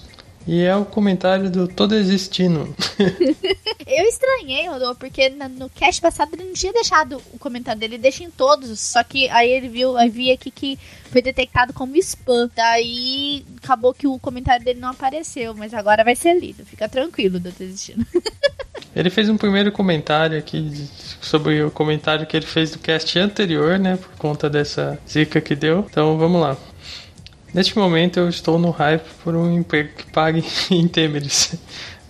E 0.48 0.62
é 0.62 0.74
o 0.74 0.82
comentário 0.82 1.50
do 1.50 1.68
Todo 1.68 1.94
Existindo. 1.94 2.74
eu 3.86 4.04
estranhei, 4.06 4.66
Rodolfo, 4.66 4.98
porque 4.98 5.28
no 5.28 5.68
cast 5.68 6.00
passado 6.00 6.30
ele 6.32 6.44
não 6.44 6.54
tinha 6.54 6.72
deixado 6.72 7.20
o 7.34 7.38
comentário 7.38 7.78
dele, 7.78 7.96
ele 7.96 8.02
deixa 8.02 8.24
em 8.24 8.30
todos. 8.30 8.80
Só 8.80 9.04
que 9.04 9.28
aí 9.28 9.50
ele 9.50 9.68
viu, 9.68 9.94
aí 9.98 10.08
vi 10.08 10.32
aqui 10.32 10.50
que 10.50 10.78
foi 11.10 11.20
detectado 11.20 11.74
como 11.74 11.94
spam. 11.96 12.48
Daí 12.56 13.44
acabou 13.62 13.92
que 13.92 14.06
o 14.06 14.18
comentário 14.18 14.64
dele 14.64 14.80
não 14.80 14.88
apareceu, 14.88 15.52
mas 15.52 15.74
agora 15.74 16.02
vai 16.02 16.16
ser 16.16 16.40
lido. 16.40 16.64
Fica 16.64 16.88
tranquilo, 16.88 17.38
Todo 17.38 17.60
Existindo. 17.60 18.06
Ele 18.96 19.10
fez 19.10 19.28
um 19.28 19.36
primeiro 19.36 19.70
comentário 19.70 20.36
aqui 20.36 20.88
sobre 21.20 21.62
o 21.62 21.70
comentário 21.70 22.26
que 22.26 22.36
ele 22.36 22.46
fez 22.46 22.72
do 22.72 22.78
cast 22.78 23.16
anterior, 23.18 23.78
né? 23.78 23.96
Por 23.96 24.10
conta 24.16 24.50
dessa 24.50 24.98
zica 25.08 25.40
que 25.40 25.54
deu. 25.54 25.86
Então 25.88 26.16
vamos 26.18 26.40
lá. 26.40 26.56
Neste 27.52 27.76
momento 27.78 28.20
eu 28.20 28.28
estou 28.28 28.58
no 28.58 28.70
hype 28.70 29.06
por 29.24 29.34
um 29.34 29.52
emprego 29.52 29.90
que 29.96 30.10
pague 30.10 30.44
em 30.70 30.86
Temeris, 30.86 31.54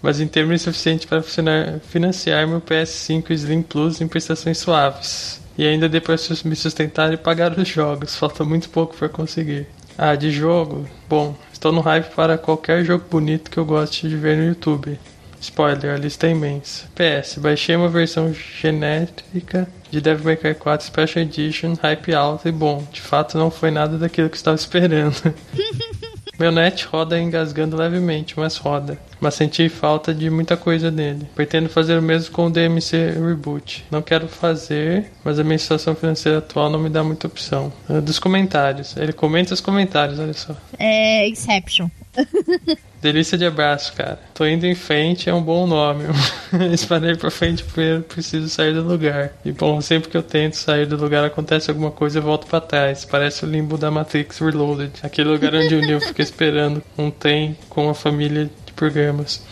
mas 0.03 0.21
em 0.21 0.27
Temeris 0.27 0.63
suficiente 0.63 1.07
para 1.07 1.23
financiar 1.23 2.47
meu 2.47 2.61
PS5 2.61 3.31
Slim 3.31 3.63
Plus 3.63 4.01
em 4.01 4.09
prestações 4.09 4.59
suaves. 4.59 5.41
E 5.57 5.67
ainda 5.67 5.89
depois 5.89 6.43
me 6.45 6.55
sustentar 6.55 7.13
e 7.13 7.17
pagar 7.17 7.59
os 7.59 7.67
jogos, 7.67 8.15
falta 8.15 8.45
muito 8.45 8.69
pouco 8.69 8.97
para 8.97 9.09
conseguir. 9.09 9.67
Ah, 9.97 10.15
de 10.15 10.31
jogo? 10.31 10.89
Bom, 11.09 11.35
estou 11.53 11.73
no 11.73 11.81
hype 11.81 12.15
para 12.15 12.39
qualquer 12.39 12.85
jogo 12.85 13.05
bonito 13.11 13.51
que 13.51 13.59
eu 13.59 13.65
goste 13.65 14.09
de 14.09 14.17
ver 14.17 14.37
no 14.37 14.45
YouTube. 14.45 14.97
Spoiler, 15.41 15.95
a 15.95 15.97
lista 15.97 16.27
é 16.27 16.31
imensa. 16.31 16.87
PS, 16.95 17.39
baixei 17.39 17.77
uma 17.77 17.89
versão 17.89 18.33
genérica 18.33 19.69
de 19.91 20.01
Devil 20.01 20.25
May 20.25 20.37
Cry 20.37 20.55
4 20.55 20.87
Special 20.87 21.25
Edition, 21.25 21.75
hype 21.81 22.15
alto 22.15 22.49
e 22.49 22.53
bom. 22.53 22.87
De 22.93 23.01
fato, 23.01 23.39
não 23.39 23.51
foi 23.51 23.71
nada 23.71 23.97
daquilo 23.97 24.29
que 24.29 24.37
estava 24.37 24.57
esperando. 24.57 25.35
Meu 26.39 26.53
net 26.53 26.87
roda 26.87 27.19
engasgando 27.19 27.77
levemente, 27.77 28.39
mas 28.39 28.57
roda. 28.59 28.97
Mas 29.21 29.35
senti 29.35 29.69
falta 29.69 30.15
de 30.15 30.31
muita 30.31 30.57
coisa 30.57 30.89
nele. 30.89 31.27
Pretendo 31.35 31.69
fazer 31.69 31.99
o 31.99 32.03
mesmo 32.03 32.33
com 32.33 32.47
o 32.47 32.51
DMC 32.51 33.11
Reboot. 33.11 33.85
Não 33.91 34.01
quero 34.01 34.29
fazer, 34.29 35.11
mas 35.25 35.41
a 35.41 35.43
minha 35.43 35.59
situação 35.59 35.97
financeira 35.97 36.39
atual 36.39 36.71
não 36.71 36.79
me 36.79 36.89
dá 36.89 37.03
muita 37.03 37.27
opção. 37.27 37.73
Uh, 37.89 38.01
dos 38.01 38.21
comentários. 38.21 38.97
Ele 38.97 39.13
comenta 39.13 39.53
os 39.53 39.61
comentários, 39.61 40.21
olha 40.21 40.33
só. 40.33 40.55
É 40.79 41.29
Inception. 41.29 41.89
Delícia 43.01 43.39
de 43.39 43.47
abraço, 43.47 43.93
cara. 43.93 44.19
Tô 44.35 44.45
indo 44.45 44.67
em 44.67 44.75
frente 44.75 45.31
é 45.31 45.35
um 45.35 45.43
bom 45.43 45.67
nome. 45.67 46.05
Espanei 46.73 47.15
pra 47.15 47.31
frente 47.31 47.63
primeiro, 47.63 48.03
preciso 48.03 48.49
sair 48.49 48.75
do 48.75 48.83
lugar. 48.83 49.33
E 49.45 49.53
bom, 49.53 49.81
sempre 49.81 50.09
que 50.09 50.17
eu 50.17 50.23
tento 50.23 50.55
sair 50.55 50.87
do 50.87 50.97
lugar 50.97 51.25
acontece 51.25 51.71
alguma 51.71 51.93
coisa 51.93 52.19
e 52.19 52.23
volto 52.23 52.47
para 52.49 52.61
trás. 52.61 53.05
Parece 53.05 53.45
o 53.45 53.49
limbo 53.49 53.79
da 53.79 53.91
Matrix 53.91 54.39
Reloaded. 54.39 54.93
Aquele 55.03 55.29
lugar 55.29 55.55
onde 55.55 55.75
o 55.77 55.81
Neo 55.81 56.01
fica 56.01 56.23
esperando 56.23 56.83
um 56.97 57.11
trem 57.11 57.57
com 57.69 57.85
uma 57.85 57.95
família 57.95 58.51
de 58.67 58.73
programas. 58.73 59.43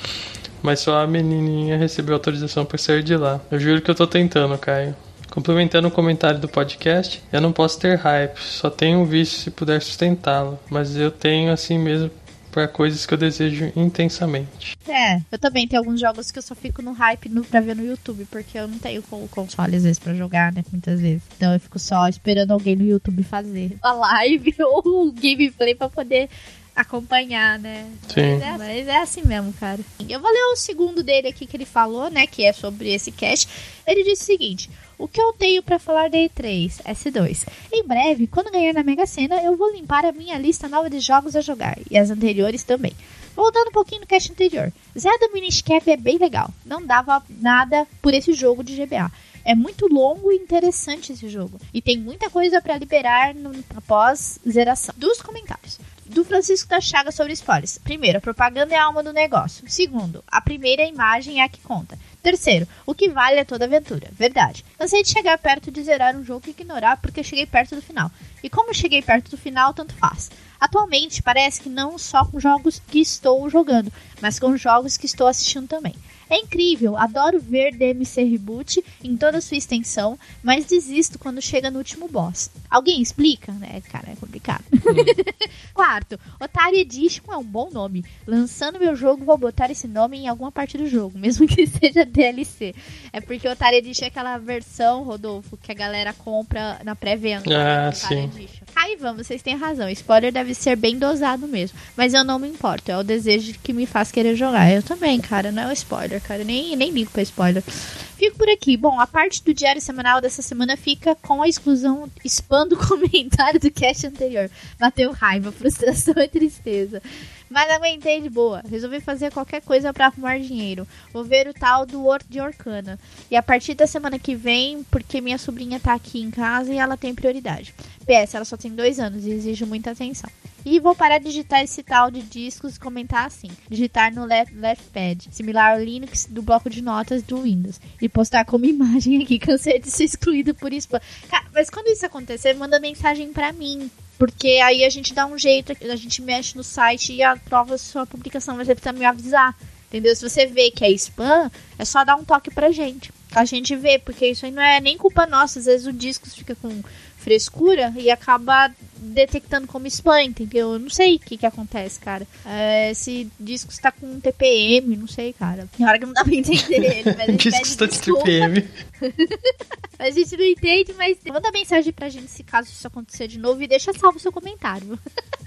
Mas 0.60 0.80
só 0.80 0.98
a 0.98 1.06
menininha 1.06 1.76
recebeu 1.76 2.14
autorização 2.14 2.64
para 2.64 2.78
sair 2.78 3.04
de 3.04 3.16
lá. 3.16 3.40
Eu 3.50 3.60
juro 3.60 3.80
que 3.80 3.90
eu 3.90 3.94
tô 3.94 4.06
tentando, 4.06 4.58
Caio. 4.58 4.96
Complementando 5.30 5.86
o 5.86 5.90
comentário 5.90 6.40
do 6.40 6.48
podcast, 6.48 7.22
eu 7.32 7.40
não 7.40 7.52
posso 7.52 7.78
ter 7.78 7.96
hype, 7.96 8.38
só 8.38 8.70
tenho 8.70 9.00
um 9.00 9.04
vício 9.04 9.38
se 9.38 9.50
puder 9.50 9.82
sustentá-lo, 9.82 10.58
mas 10.70 10.96
eu 10.96 11.10
tenho 11.10 11.52
assim 11.52 11.78
mesmo 11.78 12.10
para 12.56 12.66
coisas 12.66 13.04
que 13.04 13.12
eu 13.12 13.18
desejo 13.18 13.70
intensamente. 13.76 14.78
É, 14.88 15.20
eu 15.30 15.38
também 15.38 15.68
tenho 15.68 15.82
alguns 15.82 16.00
jogos 16.00 16.30
que 16.30 16.38
eu 16.38 16.42
só 16.42 16.54
fico 16.54 16.80
no 16.80 16.92
hype 16.92 17.28
no, 17.28 17.44
pra 17.44 17.60
ver 17.60 17.76
no 17.76 17.84
YouTube, 17.84 18.26
porque 18.30 18.58
eu 18.58 18.66
não 18.66 18.78
tenho 18.78 19.04
o 19.10 19.28
console 19.28 19.76
às 19.76 19.82
vezes 19.82 19.98
pra 19.98 20.14
jogar, 20.14 20.50
né? 20.54 20.64
Muitas 20.72 20.98
vezes. 20.98 21.22
Então 21.36 21.52
eu 21.52 21.60
fico 21.60 21.78
só 21.78 22.08
esperando 22.08 22.52
alguém 22.52 22.74
no 22.74 22.86
YouTube 22.86 23.22
fazer 23.24 23.76
a 23.82 23.92
live 23.92 24.54
ou 24.64 25.06
o 25.06 25.12
gameplay 25.12 25.74
pra 25.74 25.90
poder 25.90 26.30
acompanhar, 26.74 27.58
né? 27.58 27.90
Sim. 28.08 28.38
Mas 28.38 28.42
é, 28.42 28.56
mas 28.56 28.88
é, 28.88 29.02
assim 29.02 29.22
mesmo, 29.22 29.52
cara. 29.52 29.80
Eu 30.08 30.18
vou 30.18 30.32
ler 30.32 30.52
o 30.52 30.56
segundo 30.56 31.02
dele 31.02 31.28
aqui 31.28 31.44
que 31.44 31.58
ele 31.58 31.66
falou, 31.66 32.10
né? 32.10 32.26
Que 32.26 32.42
é 32.42 32.54
sobre 32.54 32.90
esse 32.90 33.12
cast. 33.12 33.46
Ele 33.86 34.02
disse 34.02 34.22
o 34.22 34.26
seguinte: 34.26 34.70
O 34.98 35.06
que 35.06 35.20
eu 35.20 35.32
tenho 35.34 35.62
para 35.62 35.78
falar 35.78 36.08
da 36.08 36.16
E3, 36.16 36.82
S2? 36.82 37.46
Em 37.70 37.84
breve, 37.84 38.26
quando 38.26 38.50
ganhar 38.50 38.72
na 38.72 38.82
Mega 38.82 39.06
Sena, 39.06 39.42
eu 39.42 39.54
vou 39.54 39.70
limpar 39.70 40.06
a 40.06 40.12
minha 40.12 40.38
lista 40.38 40.68
nova 40.68 40.88
de 40.88 41.00
jogos 41.00 41.36
a 41.36 41.42
jogar. 41.42 41.76
E 41.90 41.98
as 41.98 42.10
anteriores 42.10 42.62
também. 42.62 42.94
Voltando 43.34 43.68
um 43.68 43.72
pouquinho 43.72 44.00
no 44.00 44.06
cast 44.06 44.32
anterior. 44.32 44.72
Zelda 44.98 45.28
Minish 45.34 45.60
Cap 45.60 45.90
é 45.90 45.98
bem 45.98 46.16
legal. 46.16 46.50
Não 46.64 46.84
dava 46.84 47.22
nada 47.28 47.86
por 48.00 48.14
esse 48.14 48.32
jogo 48.32 48.64
de 48.64 48.74
GBA. 48.74 49.12
É 49.44 49.54
muito 49.54 49.86
longo 49.86 50.32
e 50.32 50.36
interessante 50.36 51.12
esse 51.12 51.28
jogo. 51.28 51.60
E 51.74 51.82
tem 51.82 51.98
muita 51.98 52.30
coisa 52.30 52.62
para 52.62 52.78
liberar 52.78 53.34
no, 53.34 53.52
após 53.76 54.40
zeração. 54.48 54.94
Dos 54.96 55.20
comentários 55.20 55.78
do 56.08 56.24
Francisco 56.24 56.68
da 56.68 56.80
Chaga 56.80 57.10
sobre 57.10 57.32
spoilers. 57.32 57.78
Primeiro, 57.78 58.18
a 58.18 58.20
propaganda 58.20 58.74
é 58.74 58.78
a 58.78 58.84
alma 58.84 59.02
do 59.02 59.12
negócio. 59.12 59.64
Segundo, 59.68 60.22
a 60.26 60.40
primeira 60.40 60.84
imagem 60.84 61.40
é 61.40 61.44
a 61.44 61.48
que 61.48 61.60
conta. 61.60 61.98
Terceiro, 62.26 62.66
o 62.84 62.92
que 62.92 63.08
vale 63.08 63.38
é 63.38 63.44
toda 63.44 63.66
aventura. 63.66 64.10
Verdade. 64.10 64.64
Cansei 64.76 65.00
de 65.00 65.10
chegar 65.10 65.38
perto 65.38 65.70
de 65.70 65.80
zerar 65.80 66.16
um 66.16 66.24
jogo 66.24 66.42
e 66.48 66.50
ignorar 66.50 66.96
porque 66.96 67.22
cheguei 67.22 67.46
perto 67.46 67.76
do 67.76 67.80
final. 67.80 68.10
E 68.42 68.50
como 68.50 68.74
cheguei 68.74 69.00
perto 69.00 69.30
do 69.30 69.36
final, 69.36 69.72
tanto 69.72 69.94
faz. 69.94 70.28
Atualmente, 70.58 71.22
parece 71.22 71.60
que 71.60 71.68
não 71.68 71.96
só 71.96 72.24
com 72.24 72.40
jogos 72.40 72.82
que 72.88 72.98
estou 72.98 73.48
jogando, 73.48 73.92
mas 74.20 74.40
com 74.40 74.56
jogos 74.56 74.96
que 74.96 75.06
estou 75.06 75.28
assistindo 75.28 75.68
também. 75.68 75.94
É 76.28 76.38
incrível, 76.38 76.96
adoro 76.96 77.40
ver 77.40 77.74
DMC 77.74 78.24
Reboot 78.24 78.84
em 79.02 79.16
toda 79.16 79.38
a 79.38 79.40
sua 79.40 79.56
extensão, 79.56 80.18
mas 80.42 80.64
desisto 80.64 81.18
quando 81.18 81.40
chega 81.40 81.70
no 81.70 81.78
último 81.78 82.08
boss. 82.08 82.50
Alguém 82.68 83.00
explica? 83.00 83.52
Né, 83.52 83.80
cara, 83.90 84.10
é 84.10 84.16
complicado. 84.16 84.64
Quarto, 85.72 86.18
Otário 86.40 86.78
Edition 86.78 87.24
é 87.32 87.36
um 87.36 87.44
bom 87.44 87.70
nome. 87.70 88.04
Lançando 88.26 88.78
meu 88.80 88.96
jogo, 88.96 89.24
vou 89.24 89.38
botar 89.38 89.70
esse 89.70 89.86
nome 89.86 90.18
em 90.18 90.28
alguma 90.28 90.50
parte 90.50 90.76
do 90.76 90.88
jogo, 90.88 91.16
mesmo 91.18 91.46
que 91.46 91.66
seja 91.66 92.04
DLC. 92.04 92.74
É 93.12 93.20
porque 93.20 93.48
Otário 93.48 93.78
Edition 93.78 94.06
é 94.06 94.08
aquela 94.08 94.36
versão, 94.38 95.04
Rodolfo, 95.04 95.56
que 95.56 95.70
a 95.70 95.74
galera 95.74 96.12
compra 96.12 96.80
na 96.84 96.96
pré-venda. 96.96 97.44
Ah, 97.56 97.86
né, 97.86 97.92
sim. 97.92 98.24
Edition. 98.24 98.65
Aí 98.76 98.94
vamos, 98.94 99.26
vocês 99.26 99.40
têm 99.40 99.56
razão. 99.56 99.88
Spoiler 99.88 100.30
deve 100.30 100.52
ser 100.52 100.76
bem 100.76 100.98
dosado 100.98 101.48
mesmo. 101.48 101.78
Mas 101.96 102.12
eu 102.12 102.22
não 102.22 102.38
me 102.38 102.46
importo. 102.46 102.90
É 102.90 102.98
o 102.98 103.02
desejo 103.02 103.54
que 103.62 103.72
me 103.72 103.86
faz 103.86 104.12
querer 104.12 104.36
jogar. 104.36 104.70
Eu 104.70 104.82
também, 104.82 105.18
cara. 105.18 105.50
Não 105.50 105.62
é 105.62 105.68
o 105.68 105.72
spoiler, 105.72 106.20
cara. 106.20 106.44
Nem, 106.44 106.76
nem 106.76 106.90
ligo 106.90 107.10
pra 107.10 107.22
spoiler. 107.22 107.62
Fico 107.62 108.36
por 108.36 108.50
aqui. 108.50 108.76
Bom, 108.76 109.00
a 109.00 109.06
parte 109.06 109.42
do 109.42 109.54
diário 109.54 109.80
semanal 109.80 110.20
dessa 110.20 110.42
semana 110.42 110.76
fica 110.76 111.14
com 111.14 111.42
a 111.42 111.48
exclusão 111.48 112.06
spam 112.22 112.68
do 112.68 112.76
comentário 112.86 113.58
do 113.58 113.70
cast 113.70 114.06
anterior. 114.06 114.50
Bateu 114.78 115.10
raiva, 115.10 115.50
frustração 115.50 116.14
e 116.18 116.28
tristeza. 116.28 117.02
Mas 117.48 117.70
aguentei 117.70 118.20
de 118.20 118.28
boa. 118.28 118.62
Resolvi 118.68 119.00
fazer 119.00 119.32
qualquer 119.32 119.62
coisa 119.62 119.92
pra 119.92 120.06
arrumar 120.06 120.38
dinheiro. 120.38 120.86
Vou 121.12 121.24
ver 121.24 121.48
o 121.48 121.54
tal 121.54 121.86
do 121.86 122.04
Or 122.04 122.20
de 122.28 122.40
Orcana. 122.40 122.98
E 123.30 123.36
a 123.36 123.42
partir 123.42 123.74
da 123.74 123.86
semana 123.86 124.18
que 124.18 124.34
vem, 124.34 124.82
porque 124.90 125.20
minha 125.20 125.38
sobrinha 125.38 125.78
tá 125.78 125.94
aqui 125.94 126.20
em 126.20 126.30
casa 126.30 126.72
e 126.72 126.78
ela 126.78 126.96
tem 126.96 127.14
prioridade. 127.14 127.74
PS, 128.06 128.34
ela 128.34 128.44
só 128.44 128.56
tem 128.56 128.72
dois 128.72 128.98
anos 128.98 129.24
e 129.24 129.30
exige 129.30 129.64
muita 129.64 129.92
atenção. 129.92 130.30
E 130.64 130.80
vou 130.80 130.96
parar 130.96 131.18
de 131.18 131.26
digitar 131.26 131.62
esse 131.62 131.80
tal 131.80 132.10
de 132.10 132.22
discos 132.22 132.74
e 132.74 132.80
comentar 132.80 133.24
assim. 133.24 133.48
Digitar 133.70 134.12
no 134.12 134.24
left, 134.24 134.52
left 134.56 134.84
pad, 134.92 135.28
similar 135.30 135.74
ao 135.74 135.80
Linux 135.80 136.26
do 136.28 136.42
bloco 136.42 136.68
de 136.68 136.82
notas 136.82 137.22
do 137.22 137.42
Windows. 137.42 137.80
E 138.02 138.08
postar 138.08 138.44
como 138.44 138.64
imagem 138.66 139.22
aqui. 139.22 139.38
Cansei 139.38 139.78
de 139.78 139.88
ser 139.88 140.02
excluído 140.02 140.56
por 140.56 140.72
spam. 140.72 141.00
Cara, 141.28 141.46
mas 141.54 141.70
quando 141.70 141.86
isso 141.86 142.04
acontecer, 142.04 142.52
manda 142.54 142.80
mensagem 142.80 143.32
pra 143.32 143.52
mim. 143.52 143.88
Porque 144.18 144.60
aí 144.64 144.84
a 144.84 144.90
gente 144.90 145.12
dá 145.12 145.26
um 145.26 145.36
jeito, 145.36 145.72
a 145.72 145.96
gente 145.96 146.22
mexe 146.22 146.56
no 146.56 146.64
site 146.64 147.12
e 147.12 147.22
aprova 147.22 147.76
sua 147.76 148.06
publicação, 148.06 148.56
mas 148.56 148.66
você 148.66 148.74
precisa 148.74 148.92
me 148.92 149.04
avisar. 149.04 149.54
Entendeu? 149.88 150.14
Se 150.16 150.28
você 150.28 150.46
vê 150.46 150.70
que 150.70 150.84
é 150.84 150.90
spam, 150.90 151.50
é 151.78 151.84
só 151.84 152.04
dar 152.04 152.16
um 152.16 152.24
toque 152.24 152.50
pra 152.50 152.72
gente. 152.72 153.12
A 153.32 153.44
gente 153.44 153.76
vê, 153.76 153.98
porque 153.98 154.26
isso 154.26 154.44
aí 154.44 154.52
não 154.52 154.62
é 154.62 154.80
nem 154.80 154.96
culpa 154.96 155.26
nossa. 155.26 155.58
Às 155.58 155.66
vezes 155.66 155.86
o 155.86 155.92
disco 155.92 156.28
fica 156.28 156.54
com 156.56 156.82
frescura 157.26 157.92
e 157.96 158.08
acaba 158.08 158.70
detectando 158.98 159.66
como 159.66 159.88
spam, 159.88 160.22
entendeu? 160.22 160.74
Eu 160.74 160.78
não 160.78 160.88
sei 160.88 161.16
o 161.16 161.18
que 161.18 161.36
que 161.36 161.44
acontece, 161.44 161.98
cara. 161.98 162.24
É, 162.44 162.92
esse 162.92 163.28
disco 163.38 163.72
está 163.72 163.90
com 163.90 164.06
um 164.06 164.20
TPM, 164.20 164.96
não 164.96 165.08
sei, 165.08 165.32
cara. 165.32 165.68
Tem 165.76 165.84
hora 165.84 165.98
que 165.98 166.06
não 166.06 166.12
dá 166.12 166.22
pra 166.22 166.32
entender 166.32 166.76
ele, 166.76 167.16
mas 167.16 167.26
ele 167.28 167.36
Disco 167.36 167.62
está 167.62 167.86
de 167.86 167.92
desculpa. 167.92 168.22
TPM. 168.22 168.68
A 169.98 170.08
gente 170.10 170.36
não 170.36 170.44
entende, 170.44 170.94
mas 170.96 171.16
manda 171.26 171.50
mensagem 171.50 171.92
pra 171.92 172.08
gente 172.08 172.30
se 172.30 172.44
caso 172.44 172.68
isso 172.68 172.86
acontecer 172.86 173.26
de 173.26 173.40
novo 173.40 173.60
e 173.60 173.66
deixa 173.66 173.92
salvo 173.92 174.18
o 174.18 174.20
seu 174.20 174.30
comentário. 174.30 174.96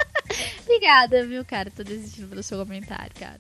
Obrigada, 0.66 1.26
viu, 1.26 1.46
cara? 1.46 1.72
Tô 1.72 1.82
desistindo 1.82 2.28
pelo 2.28 2.44
seu 2.44 2.58
comentário, 2.60 3.12
cara. 3.18 3.38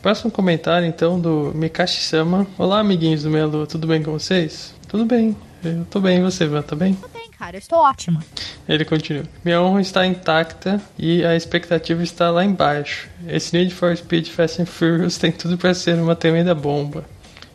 Próximo 0.00 0.30
comentário, 0.30 0.86
então, 0.86 1.18
do 1.18 1.52
Mikashi-sama. 1.52 2.46
Olá, 2.56 2.78
amiguinhos 2.78 3.24
do 3.24 3.28
Lua, 3.30 3.66
tudo 3.66 3.88
bem 3.88 4.02
com 4.02 4.12
vocês? 4.12 4.72
Tudo 4.88 5.04
bem. 5.04 5.36
Eu 5.64 5.84
tô 5.84 6.00
bem, 6.00 6.18
e 6.18 6.22
você, 6.22 6.46
Van, 6.46 6.62
tá 6.62 6.74
bem? 6.74 6.94
Tudo 6.94 7.12
bem, 7.12 7.30
cara, 7.38 7.56
eu 7.56 7.58
estou 7.60 7.78
ótima. 7.78 8.20
Ele 8.68 8.84
continua. 8.84 9.24
Minha 9.44 9.62
honra 9.62 9.80
está 9.80 10.04
intacta 10.06 10.80
e 10.98 11.24
a 11.24 11.36
expectativa 11.36 12.02
está 12.02 12.30
lá 12.30 12.44
embaixo. 12.44 13.08
Esse 13.28 13.56
Need 13.56 13.72
for 13.72 13.96
Speed 13.96 14.28
Fast 14.28 14.60
and 14.62 14.66
Furious 14.66 15.18
tem 15.18 15.30
tudo 15.30 15.56
para 15.56 15.72
ser 15.72 15.94
uma 15.94 16.16
tremenda 16.16 16.54
bomba. 16.54 17.04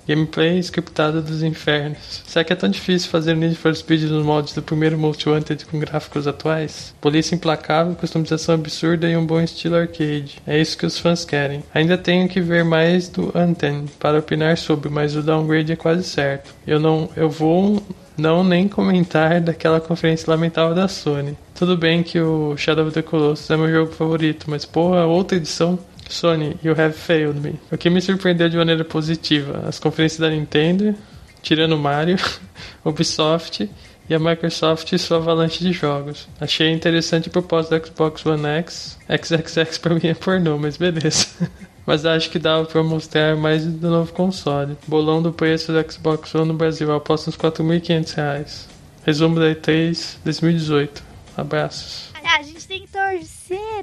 Gameplay 0.08 0.60
scriptada 0.60 1.22
dos 1.22 1.44
infernos. 1.44 2.24
Será 2.26 2.44
que 2.44 2.54
é 2.54 2.56
tão 2.56 2.70
difícil 2.70 3.10
fazer 3.10 3.36
Need 3.36 3.56
for 3.56 3.76
Speed 3.76 4.04
nos 4.04 4.26
moldes 4.26 4.54
do 4.54 4.62
primeiro 4.62 4.98
Most 4.98 5.28
Wanted 5.28 5.66
com 5.66 5.80
gráficos 5.80 6.28
atuais? 6.28 6.94
Polícia 7.02 7.36
implacável, 7.36 7.96
customização 7.96 8.56
absurda 8.56 9.10
e 9.10 9.18
um 9.18 9.26
bom 9.26 9.42
estilo 9.42 9.76
arcade. 9.76 10.42
É 10.46 10.60
isso 10.60 10.78
que 10.78 10.86
os 10.86 10.98
fãs 10.98 11.26
querem. 11.26 11.64
Ainda 11.74 11.98
tenho 11.98 12.28
que 12.30 12.40
ver 12.40 12.64
mais 12.64 13.10
do 13.10 13.32
Anthem 13.36 13.86
para 14.00 14.20
opinar 14.20 14.58
sobre, 14.58 14.90
mas 14.90 15.16
o 15.16 15.22
downgrade 15.22 15.72
é 15.72 15.76
quase 15.76 16.04
certo. 16.04 16.54
Eu 16.66 16.80
não, 16.80 17.10
eu 17.16 17.30
vou 17.30 17.82
não 18.18 18.44
nem 18.44 18.68
comentar 18.68 19.40
daquela 19.40 19.80
conferência 19.80 20.30
lamentável 20.30 20.74
da 20.74 20.88
Sony. 20.88 21.38
Tudo 21.54 21.78
bem 21.78 22.04
que 22.04 22.20
o 22.20 22.56
Shadow 22.58 22.86
of 22.86 22.94
the 22.94 23.02
Colossus 23.02 23.50
é 23.50 23.58
meu 23.58 23.72
jogo 23.72 23.92
favorito, 23.92 24.46
mas 24.50 24.66
porra, 24.66 25.06
outra 25.06 25.38
edição. 25.38 25.78
Sony, 26.10 26.58
you 26.64 26.74
have 26.74 26.94
failed 26.94 27.40
me. 27.42 27.60
O 27.72 27.78
que 27.78 27.90
me 27.90 28.02
surpreendeu 28.02 28.50
de 28.50 28.58
maneira 28.58 28.84
positiva, 28.86 29.64
as 29.68 29.80
conferências 29.80 30.20
da 30.20 30.30
Nintendo, 30.30 30.96
tirando 31.42 31.78
Mario, 31.78 32.18
Ubisoft 32.84 33.70
e 34.10 34.16
a 34.16 34.20
Microsoft 34.20 34.92
e 34.94 34.98
sua 34.98 35.18
avalanche 35.18 35.64
de 35.64 35.72
jogos. 35.74 36.28
Achei 36.40 36.72
interessante 36.72 37.28
a 37.30 37.32
proposta 37.32 37.78
do 37.78 37.86
Xbox 37.86 38.26
One 38.26 38.46
X. 38.46 38.98
XXX 39.10 39.78
pra 39.78 39.96
mim 39.96 40.08
é 40.08 40.14
pornô, 40.14 40.58
mas 40.58 40.78
beleza. 40.78 41.28
mas 41.86 42.06
acho 42.06 42.30
que 42.30 42.40
dava 42.40 42.66
pra 42.66 42.82
mostrar 42.84 43.36
mais 43.36 43.66
do 43.66 43.90
novo 43.90 44.14
console. 44.14 44.78
Bolão 44.88 45.22
do 45.22 45.34
preço 45.34 45.72
do 45.72 45.92
Xbox 45.92 46.34
One 46.36 46.48
no 46.48 46.54
Brasil, 46.54 46.94
aposta 46.94 47.30
uns 47.30 47.38
4.500 47.38 48.14
reais. 48.16 48.70
Resumo 49.06 49.40
da 49.40 49.48
E3 49.54 50.18
2018. 50.24 51.04
Abraços. 51.36 52.10
Ah, 52.16 52.40
A 52.40 52.42
gente 52.42 52.68
tem 52.68 52.82
que 52.82 52.88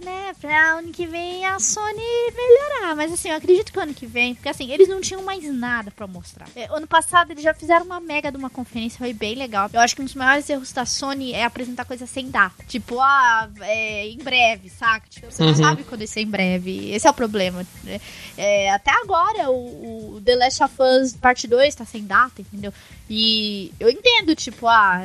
né, 0.01 0.35
pra 0.41 0.73
ano 0.79 0.93
que 0.93 1.07
vem 1.07 1.45
a 1.45 1.59
Sony 1.59 2.03
melhorar. 2.35 2.95
Mas 2.97 3.13
assim, 3.13 3.29
eu 3.31 3.37
acredito 3.37 3.73
que 3.73 3.79
ano 3.79 3.95
que 3.95 4.07
vem, 4.07 4.35
porque 4.35 4.49
assim, 4.49 4.71
eles 4.71 4.89
não 4.89 5.01
tinham 5.01 5.23
mais 5.23 5.45
nada 5.53 5.91
pra 5.91 6.07
mostrar. 6.07 6.47
É, 6.57 6.67
ano 6.71 6.87
passado 6.87 7.31
eles 7.31 7.43
já 7.43 7.55
fizeram 7.55 7.85
uma 7.85 8.01
mega 8.01 8.31
de 8.31 8.37
uma 8.37 8.51
conferência, 8.51 8.99
foi 8.99 9.13
bem 9.13 9.35
legal. 9.35 9.69
Eu 9.73 9.81
acho 9.81 9.95
que 9.95 10.03
um 10.03 10.05
dos 10.05 10.15
maiores 10.15 10.49
erros 10.49 10.73
da 10.73 10.85
Sony 10.87 11.33
é 11.33 11.45
apresentar 11.45 11.85
coisa 11.85 12.07
sem 12.07 12.31
data. 12.31 12.65
Tipo, 12.67 13.01
ah, 13.01 13.49
é, 13.61 14.09
em 14.09 14.19
breve, 14.19 14.69
saca? 14.71 15.07
Tipo, 15.09 15.31
você 15.31 15.43
não 15.43 15.51
Uhum. 15.51 15.57
sabe 15.57 15.85
quando 15.85 16.03
isso 16.03 16.19
é 16.19 16.23
em 16.23 16.27
breve. 16.27 16.91
Esse 16.93 17.07
é 17.07 17.11
o 17.11 17.15
problema. 17.15 17.65
né? 17.85 18.01
É, 18.37 18.71
até 18.71 18.91
agora, 18.91 19.51
o, 19.51 20.17
o 20.17 20.21
The 20.21 20.35
Last 20.37 20.63
of 20.63 20.75
Us 20.81 21.13
Parte 21.15 21.47
2 21.47 21.75
tá 21.75 21.85
sem 21.85 22.05
data, 22.05 22.41
entendeu? 22.41 22.73
E 23.09 23.71
eu 23.79 23.91
entendo, 23.91 24.35
tipo, 24.35 24.67
ah, 24.67 25.01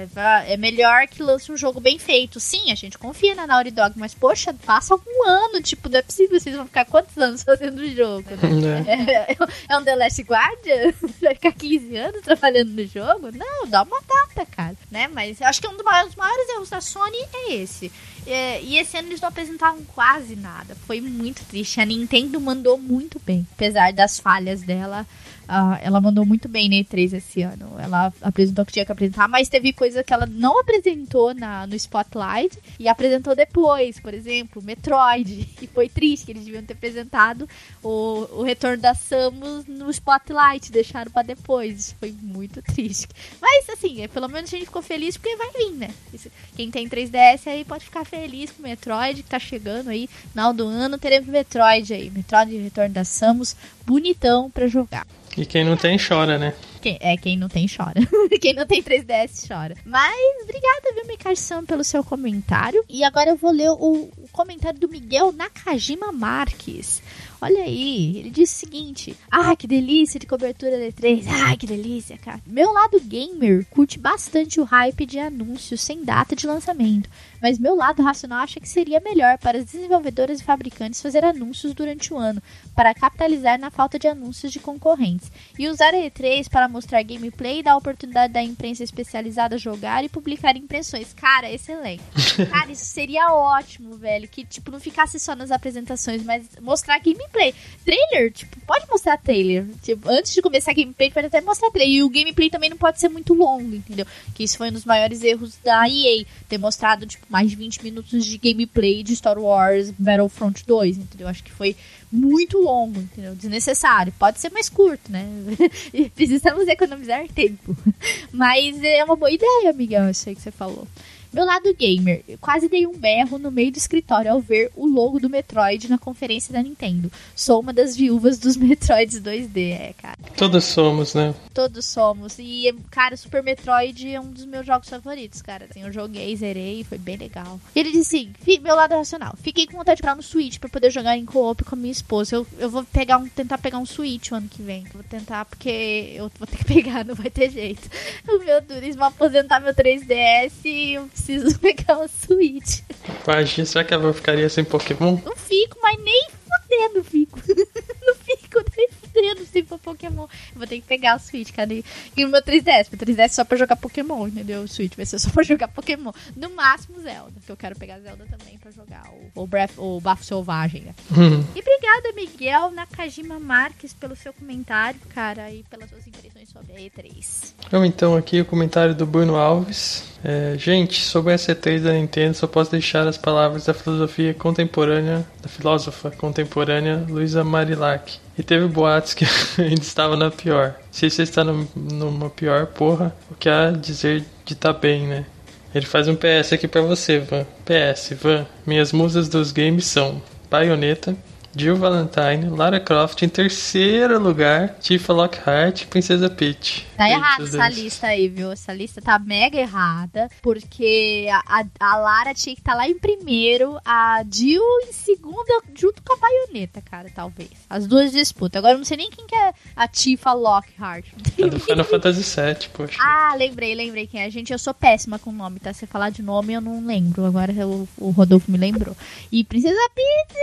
é 0.48 0.56
melhor 0.56 1.06
que 1.08 1.22
lance 1.22 1.52
um 1.52 1.58
jogo 1.58 1.80
bem 1.82 2.00
feito. 2.00 2.40
Sim, 2.40 2.72
a 2.72 2.76
gente 2.76 2.98
confia 2.98 3.36
na 3.36 3.46
Naughty 3.46 3.72
Dog, 3.72 3.94
mas 4.00 4.14
poxa, 4.14 4.54
passa 4.66 4.89
algum 4.94 5.28
ano, 5.28 5.62
tipo, 5.62 5.90
não 5.90 6.00
é 6.00 6.02
possível, 6.02 6.40
vocês 6.40 6.56
vão 6.56 6.66
ficar 6.66 6.86
quantos 6.86 7.18
anos 7.18 7.44
fazendo 7.44 7.80
o 7.80 7.90
jogo, 7.90 8.30
né? 8.30 8.86
É. 8.90 9.34
É, 9.34 9.38
é 9.70 9.78
um 9.78 9.84
The 9.84 9.96
Last 9.96 10.22
Guardian? 10.22 10.94
Vai 11.22 11.36
ficar 11.36 11.52
15 11.52 11.96
anos 11.96 12.22
trabalhando 12.22 12.70
no 12.70 12.86
jogo? 12.86 13.30
Não, 13.34 13.68
dá 13.68 13.84
uma 13.84 14.02
data, 14.02 14.46
cara, 14.46 14.76
né? 14.92 15.08
Mas 15.08 15.40
eu 15.42 15.48
acho 15.48 15.62
que 15.62 15.68
um 15.68 15.74
dos 15.76 15.84
maiores, 15.84 16.16
maiores 16.16 16.50
erros 16.50 16.70
da 16.70 16.82
Sony 16.82 17.18
é 17.34 17.54
esse. 17.54 17.92
É, 18.26 18.62
e 18.62 18.78
esse 18.78 18.98
ano 18.98 19.10
eles 19.10 19.22
não 19.22 19.30
apresentaram 19.30 19.84
quase 19.96 20.36
nada. 20.36 20.76
Foi 20.86 21.02
muito 21.02 21.44
triste. 21.46 21.80
A 21.80 21.86
Nintendo 21.86 22.40
mandou 22.40 22.78
muito 22.78 23.20
bem. 23.26 23.48
Apesar 23.54 23.92
das 23.94 24.20
falhas 24.20 24.62
dela, 24.62 25.06
ah, 25.52 25.80
ela 25.82 26.00
mandou 26.00 26.26
muito 26.26 26.48
bem 26.48 26.70
na 26.70 26.76
E3 26.76 27.14
esse 27.18 27.42
ano. 27.42 27.72
Ela 27.80 28.14
apresentou 28.22 28.62
o 28.64 28.66
que 28.66 28.74
tinha 28.74 28.86
que 28.86 28.92
apresentar, 28.92 29.28
mas 29.28 29.50
teve 29.50 29.74
coisa 29.74 30.04
que 30.04 30.14
ela 30.14 30.26
não 30.28 30.60
apresentou 30.60 31.34
na, 31.34 31.66
no 31.66 31.76
Spotlight 31.76 32.58
e 32.80 32.88
apresentou 32.88 33.36
depois. 33.36 34.00
Por 34.00 34.14
exemplo, 34.14 34.62
Metroid. 34.62 35.50
E 35.62 35.68
foi 35.68 35.90
triste 35.90 36.26
que 36.26 36.32
eles 36.32 36.46
deviam 36.46 36.64
ter 36.64 36.74
apresentado 36.74 37.48
o, 37.84 38.28
o 38.40 38.44
retorno 38.44 38.78
da 38.82 38.94
Samus 38.94 39.66
no 39.68 39.90
Spotlight. 39.90 40.72
Deixaram 40.72 41.12
pra 41.12 41.22
depois. 41.24 41.80
Isso 41.80 41.96
foi 42.00 42.14
muito 42.22 42.62
triste. 42.62 43.08
Mas 43.42 43.68
assim, 43.70 44.02
é, 44.02 44.08
pelo 44.08 44.28
menos 44.30 44.54
a 44.54 44.56
gente 44.58 44.68
ficou 44.68 44.82
feliz 44.82 45.18
porque 45.18 45.36
vai 45.36 45.50
vir, 45.52 45.72
né? 45.72 45.90
Isso- 46.14 46.30
quem 46.56 46.70
tem 46.70 46.88
3DS 46.88 47.48
aí 47.48 47.66
pode 47.66 47.86
ficar 47.86 48.06
feliz 48.06 48.52
com 48.52 48.60
o 48.62 48.64
Metroid 48.68 49.24
que 49.24 49.30
tá 49.30 49.40
chegando 49.40 49.90
aí. 49.90 50.08
Final 50.32 50.54
do 50.54 50.66
ano 50.68 50.98
teremos 50.98 51.28
Metroid 51.28 51.94
aí. 51.94 52.10
Metroid 52.10 52.56
Retorno 52.58 52.94
da 52.94 53.04
Samus. 53.04 53.56
Bonitão 53.86 54.52
pra 54.52 54.68
jogar. 54.68 55.06
E 55.38 55.46
quem 55.46 55.64
não 55.64 55.78
tem 55.78 55.98
chora, 55.98 56.38
né? 56.38 56.54
Quem, 56.82 56.98
é, 57.02 57.18
quem 57.18 57.38
não 57.38 57.50
tem 57.50 57.68
chora. 57.68 58.02
quem 58.40 58.54
não 58.54 58.66
tem 58.66 58.82
3DS 58.82 59.48
chora. 59.48 59.76
Mas 59.86 60.44
obrigada, 60.44 60.94
viu, 60.96 61.08
Mikashi-san, 61.08 61.66
pelo 61.66 61.84
seu 61.84 62.04
comentário. 62.04 62.84
E 62.88 63.04
agora 63.04 63.32
eu 63.32 63.36
vou 63.36 63.52
ler 63.52 63.70
o, 63.70 64.10
o 64.18 64.30
comentário 64.32 64.80
do 64.80 64.88
Miguel 64.88 65.32
Nakajima 65.32 66.12
Marques. 66.12 67.02
olha 67.42 67.64
aí. 67.64 68.18
Ele 68.18 68.30
disse 68.30 68.56
o 68.56 68.60
seguinte: 68.60 69.18
Ah, 69.30 69.56
que 69.56 69.68
delícia 69.68 70.20
de 70.20 70.26
cobertura 70.26 70.72
da 70.72 70.86
E3. 70.86 71.26
Ah, 71.28 71.56
que 71.58 71.68
delícia, 71.68 72.18
cara. 72.18 72.40
Meu 72.48 72.72
lado 72.72 73.00
gamer 73.02 73.66
curte 73.70 74.00
bastante 74.00 74.60
o 74.60 74.64
hype 74.64 75.06
de 75.06 75.20
anúncios 75.20 75.82
sem 75.82 76.04
data 76.04 76.36
de 76.36 76.48
lançamento. 76.48 77.10
Mas 77.42 77.58
meu 77.58 77.76
lado 77.76 78.04
racional 78.04 78.40
acha 78.40 78.60
que 78.60 78.68
seria 78.68 79.00
melhor 79.00 79.38
para 79.38 79.58
as 79.58 79.66
desenvolvedoras 79.66 80.40
e 80.40 80.44
fabricantes 80.44 81.02
fazer 81.02 81.24
anúncios 81.24 81.74
durante 81.74 82.14
o 82.14 82.18
ano, 82.18 82.42
para 82.76 82.94
capitalizar 82.94 83.60
na 83.60 83.70
falta 83.70 83.98
de 83.98 84.08
anúncios 84.08 84.52
de 84.52 84.60
concorrentes. 84.60 85.32
E 85.58 85.68
usar 85.68 85.94
a 85.94 85.98
E3 85.98 86.50
para 86.50 86.68
mostrar 86.68 87.02
gameplay 87.04 87.60
e 87.60 87.64
dar 87.64 87.74
a 87.74 87.78
oportunidade 87.78 88.34
da 88.34 88.44
imprensa 88.44 88.84
especializada 88.84 89.58
jogar 89.58 90.04
e 90.04 90.10
publicar 90.10 90.56
impressões. 90.56 91.14
Cara, 91.14 91.52
excelente. 91.52 92.04
Cara, 92.50 92.72
isso 92.72 92.86
seria 92.86 93.34
ótimo, 93.34 93.96
velho. 93.96 94.28
Que, 94.28 94.46
tipo, 94.46 94.72
não 94.72 94.80
ficasse 94.80 95.20
só 95.20 95.36
nas 95.36 95.52
apresentações, 95.52 96.24
mas 96.24 96.46
mostrar 96.62 97.00
gameplay. 97.00 97.54
Trailer, 97.86 98.32
tipo, 98.32 98.60
pode 98.62 98.88
mostrar 98.90 99.18
trailer. 99.18 99.66
Tipo, 99.82 100.10
antes 100.10 100.34
de 100.34 100.42
começar 100.42 100.72
a 100.72 100.74
gameplay, 100.74 101.12
pode 101.12 101.28
até 101.28 101.42
mostrar 101.42 101.72
trailer. 101.72 101.96
E 101.96 102.04
o 102.04 102.10
gameplay 102.10 102.50
também 102.50 102.70
não 102.70 102.78
pode 102.78 103.00
ser 103.00 103.10
muito 103.10 103.34
longo, 103.34 103.76
entendeu? 103.76 104.06
Que 104.34 104.44
isso 104.44 104.58
foi 104.58 104.70
um 104.70 104.74
dos 104.74 104.86
maiores 104.86 105.24
erros 105.24 105.58
da 105.64 105.88
EA. 105.88 106.26
Ter 106.48 106.58
mostrado, 106.58 107.06
tipo, 107.06 107.26
mais 107.30 107.52
de 107.52 107.56
20 107.56 107.84
minutos 107.84 108.26
de 108.26 108.38
gameplay 108.38 109.04
de 109.04 109.16
Star 109.16 109.38
Wars 109.38 109.92
Battlefront 109.98 110.66
2, 110.66 110.98
entendeu? 110.98 111.28
Acho 111.28 111.44
que 111.44 111.52
foi 111.52 111.76
muito 112.12 112.58
longo, 112.58 113.00
entendeu? 113.00 113.36
Desnecessário. 113.36 114.12
Pode 114.18 114.40
ser 114.40 114.52
mais 114.52 114.68
curto, 114.68 115.12
né? 115.12 115.28
Precisamos 116.16 116.68
economizar 116.68 117.28
tempo. 117.28 117.78
Mas 118.34 118.82
é 118.84 119.04
uma 119.04 119.16
boa 119.16 119.32
ideia, 119.32 119.72
Miguel, 119.74 120.10
isso 120.10 120.28
aí 120.28 120.36
que 120.36 120.42
você 120.42 120.52
falou. 120.52 120.88
Meu 121.32 121.46
lado 121.46 121.72
gamer, 121.76 122.24
eu 122.28 122.40
quase 122.40 122.68
dei 122.68 122.88
um 122.88 122.98
berro 122.98 123.38
no 123.38 123.52
meio 123.52 123.72
do 123.72 123.78
escritório 123.78 124.32
ao 124.32 124.42
ver 124.42 124.72
o 124.76 124.88
logo 124.88 125.20
do 125.20 125.30
Metroid 125.30 125.88
na 125.88 125.98
conferência 125.98 126.52
da 126.52 126.64
Nintendo. 126.64 127.12
Sou 127.36 127.60
uma 127.60 127.72
das 127.72 127.96
viúvas 127.96 128.40
dos 128.40 128.58
Metroids 128.58 129.22
2D, 129.22 129.74
é, 129.74 129.94
cara. 129.94 130.18
Todos 130.36 130.64
somos, 130.64 131.14
né? 131.14 131.36
Todos 131.54 131.86
somos. 131.86 132.40
E, 132.40 132.74
cara, 132.90 133.16
Super 133.16 133.44
Metroid 133.44 134.10
é 134.12 134.20
um 134.20 134.32
dos 134.32 134.46
meus 134.46 134.66
jogos 134.66 134.90
favoritos, 134.90 135.40
cara. 135.44 135.68
Assim, 135.70 135.84
eu 135.84 135.92
joguei, 135.92 136.36
zerei, 136.36 136.84
foi 136.84 136.98
bem 136.98 137.18
legal. 137.18 137.60
E 137.76 137.80
ele 137.80 137.92
disse 137.92 138.34
assim, 138.46 138.60
meu 138.62 138.76
lado 138.76 138.96
racional, 138.96 139.36
fiquei 139.38 139.68
com 139.68 139.78
vontade 139.78 139.98
de 139.98 140.02
comprar 140.02 140.16
no 140.16 140.24
Switch 140.24 140.58
pra 140.58 140.68
poder 140.68 140.90
jogar 140.90 141.16
em 141.16 141.26
co-op 141.26 141.64
com 141.64 141.76
a 141.76 141.78
minha 141.78 141.92
esposa. 141.92 142.38
Eu, 142.38 142.48
eu 142.58 142.72
vou 142.72 142.84
pegar 142.86 143.20
um, 143.20 143.30
tentar 143.30 143.60
pegar 143.60 143.78
um 143.78 143.86
Switch 143.86 144.32
o 144.32 144.36
ano 144.36 144.50
que 144.50 144.64
vem. 144.64 144.84
Vou 144.92 145.04
tentar, 145.04 145.46
porque 145.46 146.12
eu 146.16 146.32
vou 146.40 146.48
ter 146.48 146.58
que 146.58 146.66
pegar, 146.74 147.06
não 147.06 147.14
vai 147.14 147.30
ter 147.30 147.52
jeito. 147.52 147.88
O 148.28 148.40
meu 148.44 148.60
turismo 148.64 149.04
aposentar 149.04 149.60
meu 149.60 149.76
3DS 149.76 150.54
e 150.66 150.98
preciso 151.20 151.58
pegar 151.60 152.00
o 152.00 152.08
Switch. 152.08 152.82
Imagina, 153.28 153.66
será 153.66 153.84
que 153.84 153.94
ela 153.94 154.14
ficaria 154.14 154.50
sem 154.50 154.64
Pokémon? 154.64 155.18
Não 155.24 155.36
fico, 155.36 155.78
mas 155.82 156.00
nem 156.02 156.30
fudendo 156.70 157.04
fico. 157.04 157.40
não 158.06 158.16
fico 158.16 158.64
nem 158.76 158.90
fudendo 158.92 159.46
sem 159.46 159.64
Pokémon. 159.64 160.24
Eu 160.24 160.58
vou 160.58 160.68
ter 160.68 160.78
que 160.78 160.88
pegar 160.88 161.18
o 161.18 161.20
Switch, 161.20 161.52
cara. 161.52 161.74
E 161.74 162.26
o 162.26 162.30
meu 162.30 162.42
3DS. 162.42 162.88
Meu 162.92 163.00
3DS 163.00 163.20
é 163.20 163.28
só 163.28 163.44
pra 163.44 163.58
jogar 163.58 163.76
Pokémon, 163.76 164.28
entendeu? 164.28 164.62
O 164.62 164.68
Switch 164.68 164.96
vai 164.96 165.06
ser 165.06 165.20
só 165.20 165.30
pra 165.30 165.44
jogar 165.44 165.68
Pokémon. 165.68 166.12
No 166.36 166.50
máximo 166.50 167.00
Zelda, 167.02 167.34
que 167.46 167.52
eu 167.52 167.58
quero 167.58 167.78
pegar 167.78 168.00
Zelda 168.00 168.26
também 168.26 168.58
pra 168.58 168.72
jogar 168.72 169.04
o, 169.36 169.44
o, 169.44 169.48
Breath, 169.48 169.78
o 169.78 170.00
Bafo 170.00 170.24
Selvagem. 170.24 170.82
Né? 170.82 170.96
Hum. 171.12 171.44
E 171.56 171.60
obrigada, 171.60 172.14
Miguel 172.16 172.72
Nakajima 172.72 173.40
Marques, 173.40 173.94
pelo 173.94 174.16
seu 174.16 174.34
comentário, 174.34 175.00
cara, 175.14 175.52
e 175.52 175.64
pelas 175.64 175.90
suas 175.90 176.06
impressões 176.08 176.50
sobre 176.50 176.74
a 176.74 176.80
E3. 176.80 177.54
Vamos 177.70 177.88
então 177.88 178.16
aqui 178.16 178.42
o 178.42 178.46
comentário 178.46 178.96
do 178.96 179.06
Bruno 179.06 179.36
Alves. 179.36 180.04
É, 180.24 180.56
gente, 180.58 181.02
sobre 181.02 181.34
a 181.34 181.38
C3 181.38 181.82
da 181.82 181.94
Nintendo, 181.94 182.34
só 182.34 182.46
posso 182.46 182.72
deixar 182.72 183.08
as 183.08 183.18
palavras 183.18 183.66
da 183.66 183.74
filosofia 183.74 184.34
contemporânea, 184.34 185.26
da 185.42 185.48
filósofa 185.48 186.12
contemporânea 186.12 187.06
Luisa 187.08 187.44
Marilac. 187.44 188.18
E 188.38 188.44
teve 188.44 188.68
boatos 188.68 189.14
que 189.14 189.26
ainda 189.62 189.82
estava 189.82 190.16
na 190.18 190.30
pior. 190.30 190.76
Se 190.92 191.10
você 191.10 191.24
está 191.24 191.44
no, 191.44 191.68
numa 191.76 192.30
pior, 192.30 192.68
porra, 192.68 193.16
o 193.32 193.36
que 193.36 193.48
há 193.48 193.70
a 193.70 193.72
dizer 193.72 194.26
de 194.46 194.56
tá 194.56 194.74
bem, 194.74 195.08
né? 195.08 195.26
Ele 195.74 195.86
faz 195.86 196.08
um 196.08 196.16
PS 196.16 196.54
aqui 196.54 196.68
pra 196.68 196.82
você, 196.82 197.20
Van. 197.20 197.46
PS, 197.66 198.14
Van. 198.20 198.46
Minhas 198.66 198.92
musas 198.92 199.30
dos 199.30 199.52
games 199.52 199.86
são 199.86 200.22
Bayonetta, 200.50 201.16
Jill 201.56 201.76
Valentine, 201.78 202.50
Lara 202.50 202.80
Croft 202.80 203.22
em 203.24 203.30
terceiro 203.30 204.20
lugar, 204.20 204.76
Tifa 204.80 205.12
Lockhart 205.14 205.82
e 205.82 205.86
Princesa 205.88 206.30
Peach. 206.30 206.88
Tá 206.96 207.10
errada 207.10 207.44
essa 207.44 207.70
lista 207.70 208.08
aí, 208.08 208.28
viu? 208.28 208.52
Essa 208.52 208.74
lista 208.74 209.02
tá 209.02 209.18
mega 209.18 209.58
errada, 209.58 210.30
porque 210.42 211.28
a, 211.32 211.66
a, 211.80 211.98
Lara 211.98 212.34
tinha 212.34 212.54
que 212.54 212.62
estar 212.62 212.74
tá 212.74 212.78
lá 212.78 212.88
em 212.88 212.98
primeiro, 212.98 213.80
a 213.84 214.24
Jill 214.30 214.62
em 214.88 214.94
segunda, 214.94 215.62
junto 215.74 216.04
com 216.04 216.14
a 216.14 216.18
Bayonetta, 216.18 216.82
cara, 216.82 217.10
talvez. 217.14 217.50
As 217.70 217.88
duas 217.88 218.12
disputam. 218.12 218.60
Agora 218.60 218.74
eu 218.74 218.78
não 218.78 218.86
sei 218.86 218.98
nem 218.98 219.10
quem 219.10 219.26
que 219.26 219.36
é 219.36 219.54
a 219.76 219.88
Tifa 219.88 220.34
Lockhart. 220.34 221.06
É 221.38 221.48
do 221.48 221.60
Final 221.60 221.86
Fantasy 221.86 222.22
VII, 222.22 222.70
poxa. 222.74 222.98
Ah, 223.02 223.34
lembrei, 223.38 223.74
lembrei 223.74 224.06
quem 224.06 224.22
é. 224.22 224.30
Gente, 224.30 224.54
eu 224.54 224.60
sou 224.60 224.74
péssima 224.74 225.18
com 225.18 225.32
nome, 225.32 225.60
tá? 225.60 225.74
Se 225.74 225.88
falar 225.88 226.10
de 226.10 226.22
nome 226.22 226.54
eu 226.54 226.62
não 226.62 226.86
lembro. 226.86 227.26
Agora 227.26 227.52
o, 227.66 227.88
o 227.98 228.10
Rodolfo 228.12 228.52
me 228.52 228.58
lembrou. 228.58 228.96
E 229.32 229.44
Princesa 229.44 229.80
Peach 229.96 230.40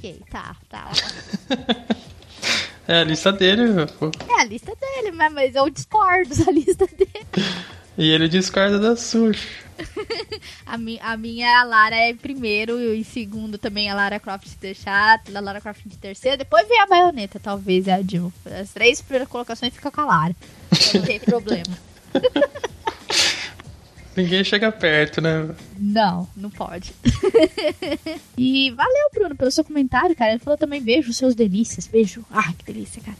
ok, 0.00 0.20
tá, 0.30 0.56
tá. 0.68 0.90
é 2.88 3.00
a 3.00 3.04
lista 3.04 3.30
dele, 3.30 3.86
pô. 3.98 4.10
É 4.28 4.40
a 4.40 4.44
lista 4.44 4.72
dele, 4.74 5.12
mas 5.12 5.54
eu 5.54 5.68
discordo 5.68 6.34
da 6.44 6.50
lista 6.50 6.86
dele. 6.86 7.26
E 7.98 8.08
ele 8.08 8.28
discorda 8.28 8.78
da 8.78 8.96
Sushi. 8.96 9.46
a, 10.64 10.78
mi, 10.78 10.98
a 11.02 11.16
minha 11.16 11.60
a 11.60 11.64
Lara 11.64 11.96
é 11.96 12.10
em 12.10 12.16
primeiro 12.16 12.78
e 12.78 12.98
em 12.98 13.04
segundo 13.04 13.58
também 13.58 13.90
a 13.90 13.94
Lara 13.94 14.20
Croft 14.20 14.46
de 14.46 14.56
deixar, 14.56 15.20
a 15.34 15.40
Lara 15.40 15.60
Croft 15.60 15.82
de 15.86 15.96
terceiro, 15.96 16.38
depois 16.38 16.66
vem 16.68 16.80
a 16.80 16.86
baioneta, 16.86 17.38
talvez, 17.38 17.86
e 17.86 17.90
a 17.90 18.02
Jill. 18.02 18.32
As 18.44 18.70
três 18.70 19.00
primeiras 19.00 19.28
colocações 19.28 19.74
fica 19.74 19.90
com 19.90 20.00
a 20.00 20.06
Lara. 20.06 20.36
Não 20.94 21.02
tem 21.02 21.20
problema. 21.20 21.78
Ninguém 24.16 24.42
chega 24.42 24.72
perto, 24.72 25.20
né? 25.20 25.54
Não, 25.78 26.28
não 26.36 26.50
pode. 26.50 26.92
e 28.36 28.70
valeu, 28.72 29.10
Bruno, 29.14 29.36
pelo 29.36 29.50
seu 29.50 29.64
comentário, 29.64 30.16
cara. 30.16 30.32
Ele 30.32 30.40
falou 30.40 30.58
também 30.58 30.82
beijo, 30.82 31.12
seus 31.12 31.34
delícias. 31.34 31.86
Beijo. 31.86 32.24
Ah, 32.30 32.52
que 32.52 32.64
delícia, 32.64 33.00
cara. 33.02 33.16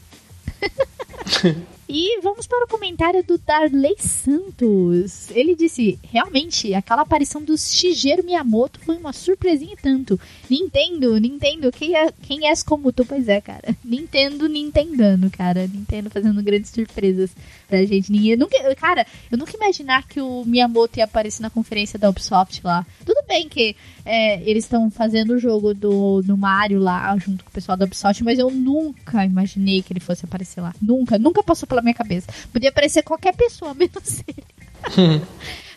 E 1.92 2.20
vamos 2.20 2.46
para 2.46 2.66
o 2.66 2.68
comentário 2.68 3.24
do 3.24 3.36
Darley 3.36 3.96
Santos. 3.98 5.28
Ele 5.32 5.56
disse: 5.56 5.98
Realmente, 6.04 6.72
aquela 6.72 7.02
aparição 7.02 7.42
do 7.42 7.58
Shigeru 7.58 8.22
Miyamoto 8.22 8.78
foi 8.78 8.96
uma 8.96 9.12
surpresinha 9.12 9.72
e 9.72 9.76
tanto. 9.76 10.18
Nintendo, 10.48 11.18
Nintendo, 11.18 11.72
quem, 11.72 11.96
é, 11.96 12.12
quem 12.22 12.46
és 12.46 12.62
como 12.62 12.92
tu? 12.92 13.04
Pois 13.04 13.26
é, 13.26 13.40
cara. 13.40 13.76
Nintendo, 13.84 14.48
Nintendando, 14.48 15.28
cara. 15.30 15.66
Nintendo 15.66 16.08
fazendo 16.10 16.40
grandes 16.44 16.70
surpresas 16.70 17.32
pra 17.70 17.84
gente. 17.84 18.10
Ninguém, 18.10 18.36
nunca, 18.36 18.56
cara, 18.74 19.06
eu 19.30 19.38
nunca 19.38 19.56
imaginar 19.56 20.06
que 20.06 20.20
o 20.20 20.44
Miyamoto 20.44 20.98
ia 20.98 21.04
aparecer 21.04 21.40
na 21.40 21.48
conferência 21.48 21.98
da 21.98 22.10
Ubisoft 22.10 22.60
lá. 22.64 22.84
Tudo 23.06 23.22
bem 23.26 23.48
que 23.48 23.76
é, 24.04 24.42
eles 24.42 24.64
estão 24.64 24.90
fazendo 24.90 25.34
o 25.34 25.38
jogo 25.38 25.72
do, 25.72 26.20
do 26.22 26.36
Mario 26.36 26.80
lá, 26.80 27.16
junto 27.16 27.44
com 27.44 27.50
o 27.50 27.52
pessoal 27.52 27.78
da 27.78 27.84
Ubisoft, 27.84 28.24
mas 28.24 28.38
eu 28.38 28.50
nunca 28.50 29.24
imaginei 29.24 29.82
que 29.82 29.92
ele 29.92 30.00
fosse 30.00 30.24
aparecer 30.24 30.60
lá. 30.60 30.74
Nunca, 30.82 31.18
nunca 31.18 31.42
passou 31.42 31.68
pela 31.68 31.80
minha 31.80 31.94
cabeça. 31.94 32.26
Podia 32.52 32.70
aparecer 32.70 33.02
qualquer 33.02 33.34
pessoa, 33.34 33.72
menos 33.74 34.22
ele. 34.26 35.20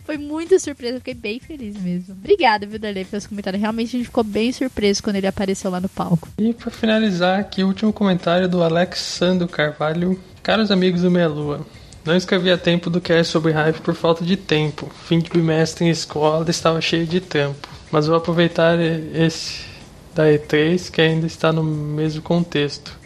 Foi 0.03 0.17
muita 0.17 0.59
surpresa, 0.59 0.97
fiquei 0.97 1.13
bem 1.13 1.39
feliz 1.39 1.77
mesmo. 1.81 2.13
Obrigada, 2.13 2.65
viu, 2.65 2.77
Darley, 2.77 3.05
pelos 3.05 3.25
comentários. 3.25 3.61
Realmente 3.61 3.95
a 3.95 3.99
gente 3.99 4.07
ficou 4.07 4.23
bem 4.23 4.51
surpreso 4.51 5.01
quando 5.01 5.15
ele 5.15 5.27
apareceu 5.27 5.71
lá 5.71 5.79
no 5.79 5.87
palco. 5.87 6.27
E 6.37 6.53
para 6.53 6.69
finalizar 6.69 7.39
aqui, 7.39 7.63
o 7.63 7.67
último 7.67 7.93
comentário 7.93 8.49
do 8.49 8.61
Alexandro 8.61 9.47
Carvalho. 9.47 10.19
Caros 10.41 10.71
amigos 10.71 11.03
do 11.03 11.09
Meia 11.09 11.29
Lua, 11.29 11.65
não 12.05 12.15
escrevi 12.15 12.51
a 12.51 12.57
tempo 12.57 12.89
do 12.89 12.99
cast 12.99 13.31
sobre 13.31 13.51
hype 13.51 13.79
por 13.81 13.95
falta 13.95 14.23
de 14.23 14.35
tempo. 14.35 14.89
Fim 15.05 15.19
de 15.19 15.29
bimestre 15.29 15.85
em 15.85 15.89
escola 15.89 16.45
estava 16.49 16.81
cheio 16.81 17.05
de 17.05 17.21
tempo. 17.21 17.67
Mas 17.91 18.07
vou 18.07 18.17
aproveitar 18.17 18.77
esse 18.79 19.65
da 20.13 20.25
E3 20.25 20.91
que 20.91 21.01
ainda 21.01 21.25
está 21.25 21.51
no 21.51 21.63
mesmo 21.63 22.21
contexto. 22.21 22.97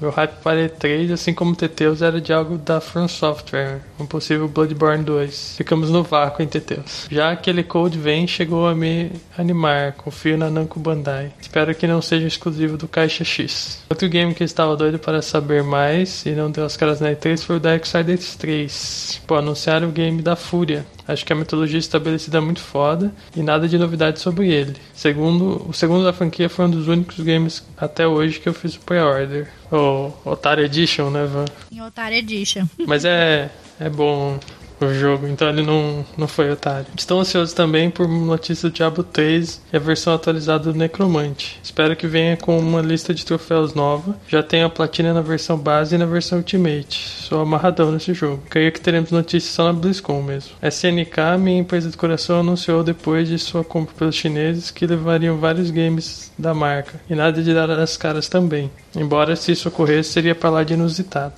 Meu 0.00 0.10
hype 0.10 0.32
para 0.42 0.68
E3, 0.68 1.12
assim 1.12 1.34
como 1.34 1.52
o 1.52 1.56
Teteus, 1.56 2.02
era 2.02 2.20
de 2.20 2.32
algo 2.32 2.56
da 2.56 2.80
From 2.80 3.08
Software, 3.08 3.80
um 3.98 4.06
possível 4.06 4.46
Bloodborne 4.46 5.02
2. 5.02 5.54
Ficamos 5.56 5.90
no 5.90 6.02
vácuo 6.02 6.42
em 6.42 6.46
Teteus. 6.46 7.06
Já 7.10 7.32
aquele 7.32 7.64
Code 7.64 7.98
Vein 7.98 8.26
chegou 8.26 8.68
a 8.68 8.74
me 8.74 9.10
animar, 9.36 9.92
confio 9.92 10.38
na 10.38 10.48
Namco 10.48 10.78
Bandai. 10.78 11.32
Espero 11.40 11.74
que 11.74 11.86
não 11.86 12.00
seja 12.00 12.26
exclusivo 12.26 12.76
do 12.76 12.86
Caixa 12.86 13.24
X. 13.24 13.82
Outro 13.90 14.08
game 14.08 14.34
que 14.34 14.44
estava 14.44 14.76
doido 14.76 14.98
para 14.98 15.20
saber 15.20 15.62
mais 15.64 16.24
e 16.24 16.30
não 16.30 16.50
deu 16.50 16.64
as 16.64 16.76
caras 16.76 17.00
na 17.00 17.10
E3 17.10 17.42
foi 17.42 17.56
o 17.56 17.60
Darksiders 17.60 18.36
3. 18.36 19.22
Pô, 19.26 19.34
anunciaram 19.34 19.88
o 19.88 19.92
game 19.92 20.22
da 20.22 20.36
Fúria. 20.36 20.86
Acho 21.08 21.24
que 21.24 21.32
a 21.32 21.36
metodologia 21.36 21.78
estabelecida 21.78 22.36
é 22.36 22.40
muito 22.40 22.60
foda 22.60 23.10
e 23.34 23.42
nada 23.42 23.66
de 23.66 23.78
novidade 23.78 24.20
sobre 24.20 24.52
ele. 24.52 24.76
Segundo, 24.92 25.66
o 25.66 25.72
segundo 25.72 26.04
da 26.04 26.12
franquia 26.12 26.50
foi 26.50 26.66
um 26.66 26.70
dos 26.70 26.86
únicos 26.86 27.18
games 27.18 27.64
até 27.78 28.06
hoje 28.06 28.38
que 28.38 28.46
eu 28.46 28.52
fiz 28.52 28.74
o 28.74 28.80
pre-order. 28.80 29.48
O 29.72 30.12
Otário 30.24 30.62
Edition, 30.62 31.08
né, 31.08 31.24
Van? 31.24 31.46
Em 31.72 31.80
Otário 31.80 32.18
Edition. 32.18 32.66
Mas 32.86 33.06
é, 33.06 33.50
é 33.80 33.88
bom 33.88 34.38
o 34.80 34.94
jogo, 34.94 35.26
então 35.26 35.48
ele 35.48 35.62
não, 35.62 36.04
não 36.16 36.28
foi 36.28 36.50
otário. 36.50 36.86
Estou 36.96 37.20
ansioso 37.20 37.54
também 37.54 37.90
por 37.90 38.08
notícia 38.08 38.68
do 38.68 38.74
Diablo 38.74 39.02
3 39.04 39.62
e 39.72 39.76
a 39.76 39.80
versão 39.80 40.14
atualizada 40.14 40.72
do 40.72 40.78
Necromante. 40.78 41.58
Espero 41.62 41.96
que 41.96 42.06
venha 42.06 42.36
com 42.36 42.58
uma 42.58 42.80
lista 42.80 43.12
de 43.12 43.24
troféus 43.24 43.74
nova. 43.74 44.16
Já 44.28 44.42
tenho 44.42 44.66
a 44.66 44.70
platina 44.70 45.12
na 45.12 45.20
versão 45.20 45.56
base 45.56 45.94
e 45.94 45.98
na 45.98 46.06
versão 46.06 46.38
Ultimate. 46.38 46.98
Sou 46.98 47.40
amarradão 47.40 47.92
nesse 47.92 48.14
jogo. 48.14 48.42
Creio 48.48 48.72
que 48.72 48.80
teremos 48.80 49.10
notícias 49.10 49.52
só 49.52 49.64
na 49.64 49.72
BlizzCon 49.72 50.22
mesmo. 50.22 50.52
SNK, 50.62 51.38
minha 51.38 51.60
empresa 51.60 51.90
de 51.90 51.96
coração, 51.96 52.40
anunciou 52.40 52.82
depois 52.82 53.28
de 53.28 53.38
sua 53.38 53.64
compra 53.64 53.94
pelos 53.94 54.14
chineses 54.14 54.70
que 54.70 54.86
levariam 54.86 55.38
vários 55.38 55.70
games 55.70 56.32
da 56.38 56.54
marca. 56.54 57.00
E 57.08 57.14
nada 57.14 57.42
de 57.42 57.52
dar 57.52 57.70
as 57.70 57.96
caras 57.96 58.28
também. 58.28 58.70
Embora 58.96 59.36
se 59.36 59.52
isso 59.52 59.68
ocorresse, 59.68 60.10
seria 60.10 60.34
para 60.34 60.50
lá 60.50 60.64
de 60.64 60.74
inusitado. 60.74 61.34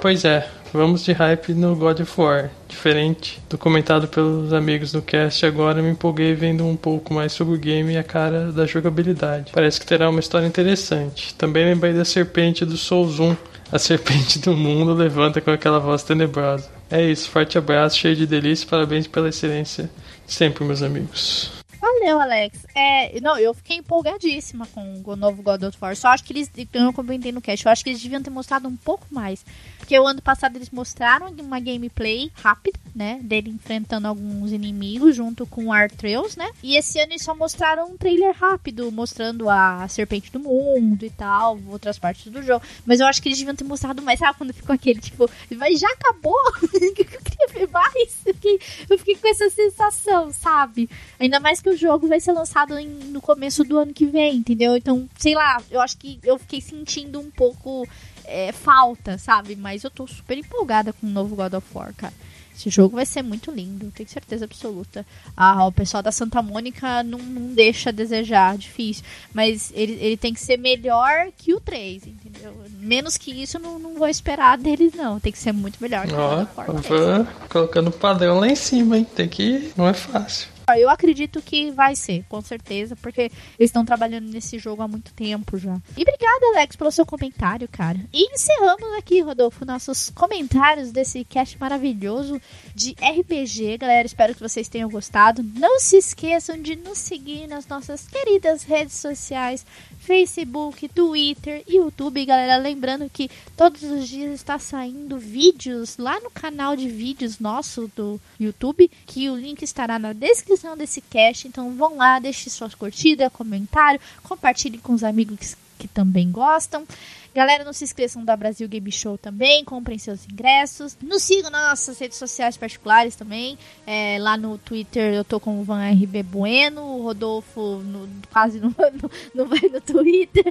Pois 0.00 0.24
é, 0.24 0.48
Vamos 0.72 1.04
de 1.04 1.12
hype 1.12 1.52
no 1.52 1.74
God 1.74 2.00
of 2.00 2.20
War. 2.20 2.50
Diferente 2.68 3.42
do 3.48 3.58
comentado 3.58 4.06
pelos 4.06 4.52
amigos 4.52 4.92
no 4.92 5.02
cast, 5.02 5.44
agora 5.44 5.82
me 5.82 5.90
empolguei 5.90 6.32
vendo 6.34 6.64
um 6.64 6.76
pouco 6.76 7.12
mais 7.12 7.32
sobre 7.32 7.54
o 7.54 7.58
game 7.58 7.92
e 7.92 7.98
a 7.98 8.04
cara 8.04 8.52
da 8.52 8.66
jogabilidade. 8.66 9.50
Parece 9.52 9.80
que 9.80 9.86
terá 9.86 10.08
uma 10.08 10.20
história 10.20 10.46
interessante. 10.46 11.34
Também 11.34 11.64
lembrei 11.64 11.92
da 11.92 12.04
serpente 12.04 12.64
do 12.64 12.76
Souls 12.76 13.18
1. 13.18 13.36
A 13.72 13.78
serpente 13.78 14.38
do 14.38 14.56
mundo 14.56 14.94
levanta 14.94 15.40
com 15.40 15.50
aquela 15.50 15.80
voz 15.80 16.04
tenebrosa. 16.04 16.70
É 16.88 17.02
isso, 17.02 17.28
forte 17.28 17.58
abraço, 17.58 17.98
cheio 17.98 18.14
de 18.14 18.26
delícia, 18.26 18.66
parabéns 18.68 19.06
pela 19.06 19.28
excelência 19.28 19.90
sempre, 20.26 20.64
meus 20.64 20.82
amigos. 20.82 21.50
Valeu, 21.80 22.20
Alex. 22.20 22.66
É, 22.74 23.18
não, 23.20 23.38
eu 23.38 23.54
fiquei 23.54 23.78
empolgadíssima 23.78 24.66
com 24.66 25.02
o 25.04 25.16
novo 25.16 25.42
God 25.42 25.62
of 25.62 25.78
War. 25.80 25.96
Só 25.96 26.08
acho 26.08 26.22
que 26.24 26.32
eles, 26.32 26.50
eu 26.74 26.92
comentei 26.92 27.32
no 27.32 27.40
cast, 27.40 27.64
eu 27.64 27.72
acho 27.72 27.82
que 27.82 27.90
eles 27.90 28.02
deviam 28.02 28.22
ter 28.22 28.30
mostrado 28.30 28.68
um 28.68 28.76
pouco 28.76 29.06
mais. 29.10 29.44
Porque 29.90 29.98
o 29.98 30.06
ano 30.06 30.22
passado 30.22 30.54
eles 30.54 30.70
mostraram 30.70 31.34
uma 31.40 31.58
gameplay 31.58 32.30
rápida, 32.34 32.78
né? 32.94 33.18
Dele 33.24 33.50
enfrentando 33.50 34.06
alguns 34.06 34.52
inimigos 34.52 35.16
junto 35.16 35.44
com 35.44 35.64
o 35.64 35.72
Artreus, 35.72 36.36
né? 36.36 36.48
E 36.62 36.76
esse 36.76 37.00
ano 37.00 37.10
eles 37.10 37.24
só 37.24 37.34
mostraram 37.34 37.90
um 37.90 37.96
trailer 37.96 38.32
rápido, 38.32 38.92
mostrando 38.92 39.50
a 39.50 39.88
Serpente 39.88 40.30
do 40.30 40.38
Mundo 40.38 41.04
e 41.04 41.10
tal, 41.10 41.58
outras 41.68 41.98
partes 41.98 42.30
do 42.30 42.40
jogo. 42.40 42.64
Mas 42.86 43.00
eu 43.00 43.06
acho 43.08 43.20
que 43.20 43.30
eles 43.30 43.38
deviam 43.38 43.56
ter 43.56 43.64
mostrado 43.64 44.00
mais, 44.00 44.20
sabe? 44.20 44.38
Quando 44.38 44.54
ficou 44.54 44.72
aquele, 44.72 45.00
tipo, 45.00 45.28
mas 45.56 45.80
já 45.80 45.88
acabou? 45.88 46.38
eu 46.72 46.94
queria 46.94 47.48
ver 47.52 47.68
mais. 47.72 48.16
Eu 48.24 48.34
fiquei, 48.34 48.60
eu 48.88 48.96
fiquei 48.96 49.16
com 49.16 49.28
essa 49.28 49.50
sensação, 49.50 50.30
sabe? 50.30 50.88
Ainda 51.18 51.40
mais 51.40 51.60
que 51.60 51.68
o 51.68 51.76
jogo 51.76 52.06
vai 52.06 52.20
ser 52.20 52.30
lançado 52.30 52.78
em, 52.78 52.86
no 52.86 53.20
começo 53.20 53.64
do 53.64 53.76
ano 53.76 53.92
que 53.92 54.06
vem, 54.06 54.36
entendeu? 54.36 54.76
Então, 54.76 55.08
sei 55.18 55.34
lá, 55.34 55.60
eu 55.68 55.80
acho 55.80 55.98
que 55.98 56.20
eu 56.22 56.38
fiquei 56.38 56.60
sentindo 56.60 57.18
um 57.18 57.28
pouco 57.32 57.88
é, 58.30 58.52
falta, 58.52 59.18
sabe? 59.18 59.56
Mas 59.56 59.84
eu 59.84 59.90
tô 59.90 60.06
super 60.06 60.38
empolgada 60.38 60.92
com 60.92 61.06
o 61.06 61.10
novo 61.10 61.36
God 61.36 61.54
of 61.54 61.66
War, 61.74 61.92
cara. 61.94 62.14
Esse 62.60 62.68
jogo 62.68 62.96
vai 62.96 63.06
ser 63.06 63.22
muito 63.22 63.50
lindo, 63.50 63.90
tenho 63.90 64.08
certeza 64.08 64.44
absoluta. 64.44 65.06
Ah, 65.34 65.66
o 65.66 65.72
pessoal 65.72 66.02
da 66.02 66.12
Santa 66.12 66.42
Mônica 66.42 67.02
não, 67.02 67.18
não 67.18 67.54
deixa 67.54 67.88
a 67.88 67.92
desejar, 67.92 68.58
difícil. 68.58 69.02
Mas 69.32 69.72
ele, 69.74 69.94
ele 69.94 70.16
tem 70.18 70.34
que 70.34 70.40
ser 70.40 70.58
melhor 70.58 71.28
que 71.38 71.54
o 71.54 71.60
3, 71.60 72.06
entendeu? 72.06 72.54
Menos 72.78 73.16
que 73.16 73.30
isso 73.30 73.56
eu 73.56 73.62
não, 73.62 73.78
não 73.78 73.94
vou 73.94 74.08
esperar 74.08 74.58
deles, 74.58 74.92
não. 74.92 75.18
Tem 75.18 75.32
que 75.32 75.38
ser 75.38 75.52
muito 75.52 75.78
melhor 75.80 76.06
que 76.06 76.12
Ó, 76.12 76.42
o 76.42 76.46
God 76.66 76.78
of 76.80 76.92
War. 76.92 77.48
Colocando 77.48 77.88
o 77.88 77.92
padrão 77.92 78.40
lá 78.40 78.48
em 78.48 78.56
cima, 78.56 78.98
hein? 78.98 79.06
Tem 79.16 79.26
que. 79.26 79.72
Não 79.74 79.88
é 79.88 79.94
fácil. 79.94 80.48
Eu 80.78 80.88
acredito 80.88 81.40
que 81.42 81.70
vai 81.70 81.94
ser, 81.96 82.24
com 82.28 82.40
certeza, 82.40 82.96
porque 82.96 83.22
eles 83.22 83.70
estão 83.70 83.84
trabalhando 83.84 84.30
nesse 84.30 84.58
jogo 84.58 84.82
há 84.82 84.88
muito 84.88 85.12
tempo 85.12 85.58
já. 85.58 85.74
E 85.96 86.02
obrigada, 86.02 86.46
Alex, 86.54 86.76
pelo 86.76 86.90
seu 86.90 87.06
comentário, 87.06 87.68
cara. 87.68 87.98
E 88.12 88.32
encerramos 88.34 88.98
aqui, 88.98 89.20
Rodolfo, 89.20 89.64
nossos 89.64 90.10
comentários 90.10 90.90
desse 90.90 91.24
cast 91.24 91.58
maravilhoso 91.58 92.40
de 92.74 92.94
RPG. 93.00 93.78
Galera, 93.78 94.06
espero 94.06 94.34
que 94.34 94.40
vocês 94.40 94.68
tenham 94.68 94.88
gostado. 94.88 95.42
Não 95.42 95.78
se 95.80 95.96
esqueçam 95.96 96.60
de 96.60 96.76
nos 96.76 96.98
seguir 96.98 97.46
nas 97.46 97.66
nossas 97.66 98.06
queridas 98.06 98.62
redes 98.62 98.94
sociais. 98.94 99.64
Facebook, 100.00 100.88
Twitter, 100.88 101.62
YouTube, 101.68 102.24
galera. 102.24 102.56
Lembrando 102.56 103.08
que 103.08 103.30
todos 103.56 103.82
os 103.82 104.08
dias 104.08 104.32
está 104.34 104.58
saindo 104.58 105.18
vídeos 105.18 105.98
lá 105.98 106.18
no 106.20 106.30
canal 106.30 106.74
de 106.74 106.88
vídeos 106.88 107.38
nosso 107.38 107.90
do 107.94 108.20
YouTube, 108.38 108.90
que 109.06 109.30
o 109.30 109.36
link 109.36 109.62
estará 109.62 109.98
na 109.98 110.12
descrição 110.12 110.59
desse 110.76 111.00
cast. 111.00 111.48
Então 111.48 111.74
vão 111.74 111.96
lá, 111.96 112.18
deixe 112.18 112.50
suas 112.50 112.74
curtidas, 112.74 113.32
comentário, 113.32 114.00
compartilhem 114.22 114.80
com 114.80 114.92
os 114.92 115.04
amigos 115.04 115.38
que, 115.38 115.56
que 115.80 115.88
também 115.88 116.30
gostam. 116.30 116.86
Galera, 117.34 117.64
não 117.64 117.72
se 117.72 117.84
esqueçam 117.84 118.24
da 118.24 118.36
Brasil 118.36 118.68
Game 118.68 118.90
Show 118.90 119.16
também, 119.16 119.64
comprem 119.64 119.98
seus 119.98 120.26
ingressos. 120.26 120.96
Nos 121.00 121.22
sigam 121.22 121.50
nas 121.50 121.68
nossas 121.68 121.98
redes 121.98 122.18
sociais 122.18 122.56
particulares 122.56 123.14
também. 123.14 123.56
É, 123.86 124.18
lá 124.20 124.36
no 124.36 124.58
Twitter 124.58 125.14
eu 125.14 125.24
tô 125.24 125.38
com 125.38 125.60
o 125.60 125.64
Van 125.64 125.80
RB 125.90 126.22
Bueno, 126.22 126.82
o 126.82 127.02
Rodolfo 127.02 127.78
no, 127.84 128.08
quase 128.32 128.58
não, 128.58 128.74
não, 129.00 129.10
não, 129.34 129.46
vai 129.46 129.60
no 129.72 129.80
Twitter. 129.80 130.44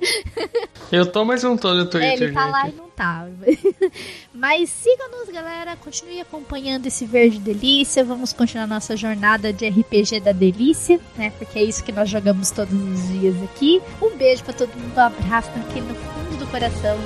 Eu 0.91 1.05
tô, 1.05 1.25
mas 1.25 1.43
não 1.43 1.57
tô 1.57 1.73
no 1.73 1.85
Twitter. 1.85 2.11
É, 2.11 2.13
ele 2.13 2.31
tá 2.31 2.43
gente. 2.43 2.51
lá 2.51 2.69
e 2.69 2.71
não 2.71 2.89
tá. 2.89 3.27
Mas 4.33 4.69
sigam-nos, 4.69 5.29
galera. 5.29 5.75
Continue 5.77 6.19
acompanhando 6.19 6.85
esse 6.85 7.05
Verde 7.05 7.39
Delícia. 7.39 8.03
Vamos 8.03 8.33
continuar 8.33 8.67
nossa 8.67 8.97
jornada 8.97 9.53
de 9.53 9.67
RPG 9.67 10.19
da 10.19 10.33
Delícia, 10.33 10.99
né? 11.17 11.31
Porque 11.37 11.59
é 11.59 11.63
isso 11.63 11.83
que 11.83 11.91
nós 11.91 12.09
jogamos 12.09 12.51
todos 12.51 12.73
os 12.73 13.07
dias 13.19 13.35
aqui. 13.43 13.81
Um 14.01 14.17
beijo 14.17 14.43
pra 14.43 14.53
todo 14.53 14.69
mundo, 14.77 14.97
um 14.97 14.99
abraço 14.99 15.49
aqui 15.49 15.79
no 15.79 15.95
fundo 15.95 16.37
do 16.37 16.38
coração. 16.49 16.97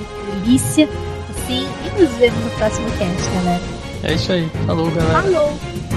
Delícia. 0.44 0.88
Assim, 1.30 1.68
e 1.86 2.02
nos 2.02 2.11
vemos 2.18 2.44
no 2.44 2.49
próximo 2.52 2.88
cast, 2.98 3.30
galera. 3.36 3.64
É 4.03 4.14
isso 4.14 4.32
aí. 4.32 4.49
Falou, 4.65 4.90
galera. 4.91 5.22
Falou! 5.22 5.93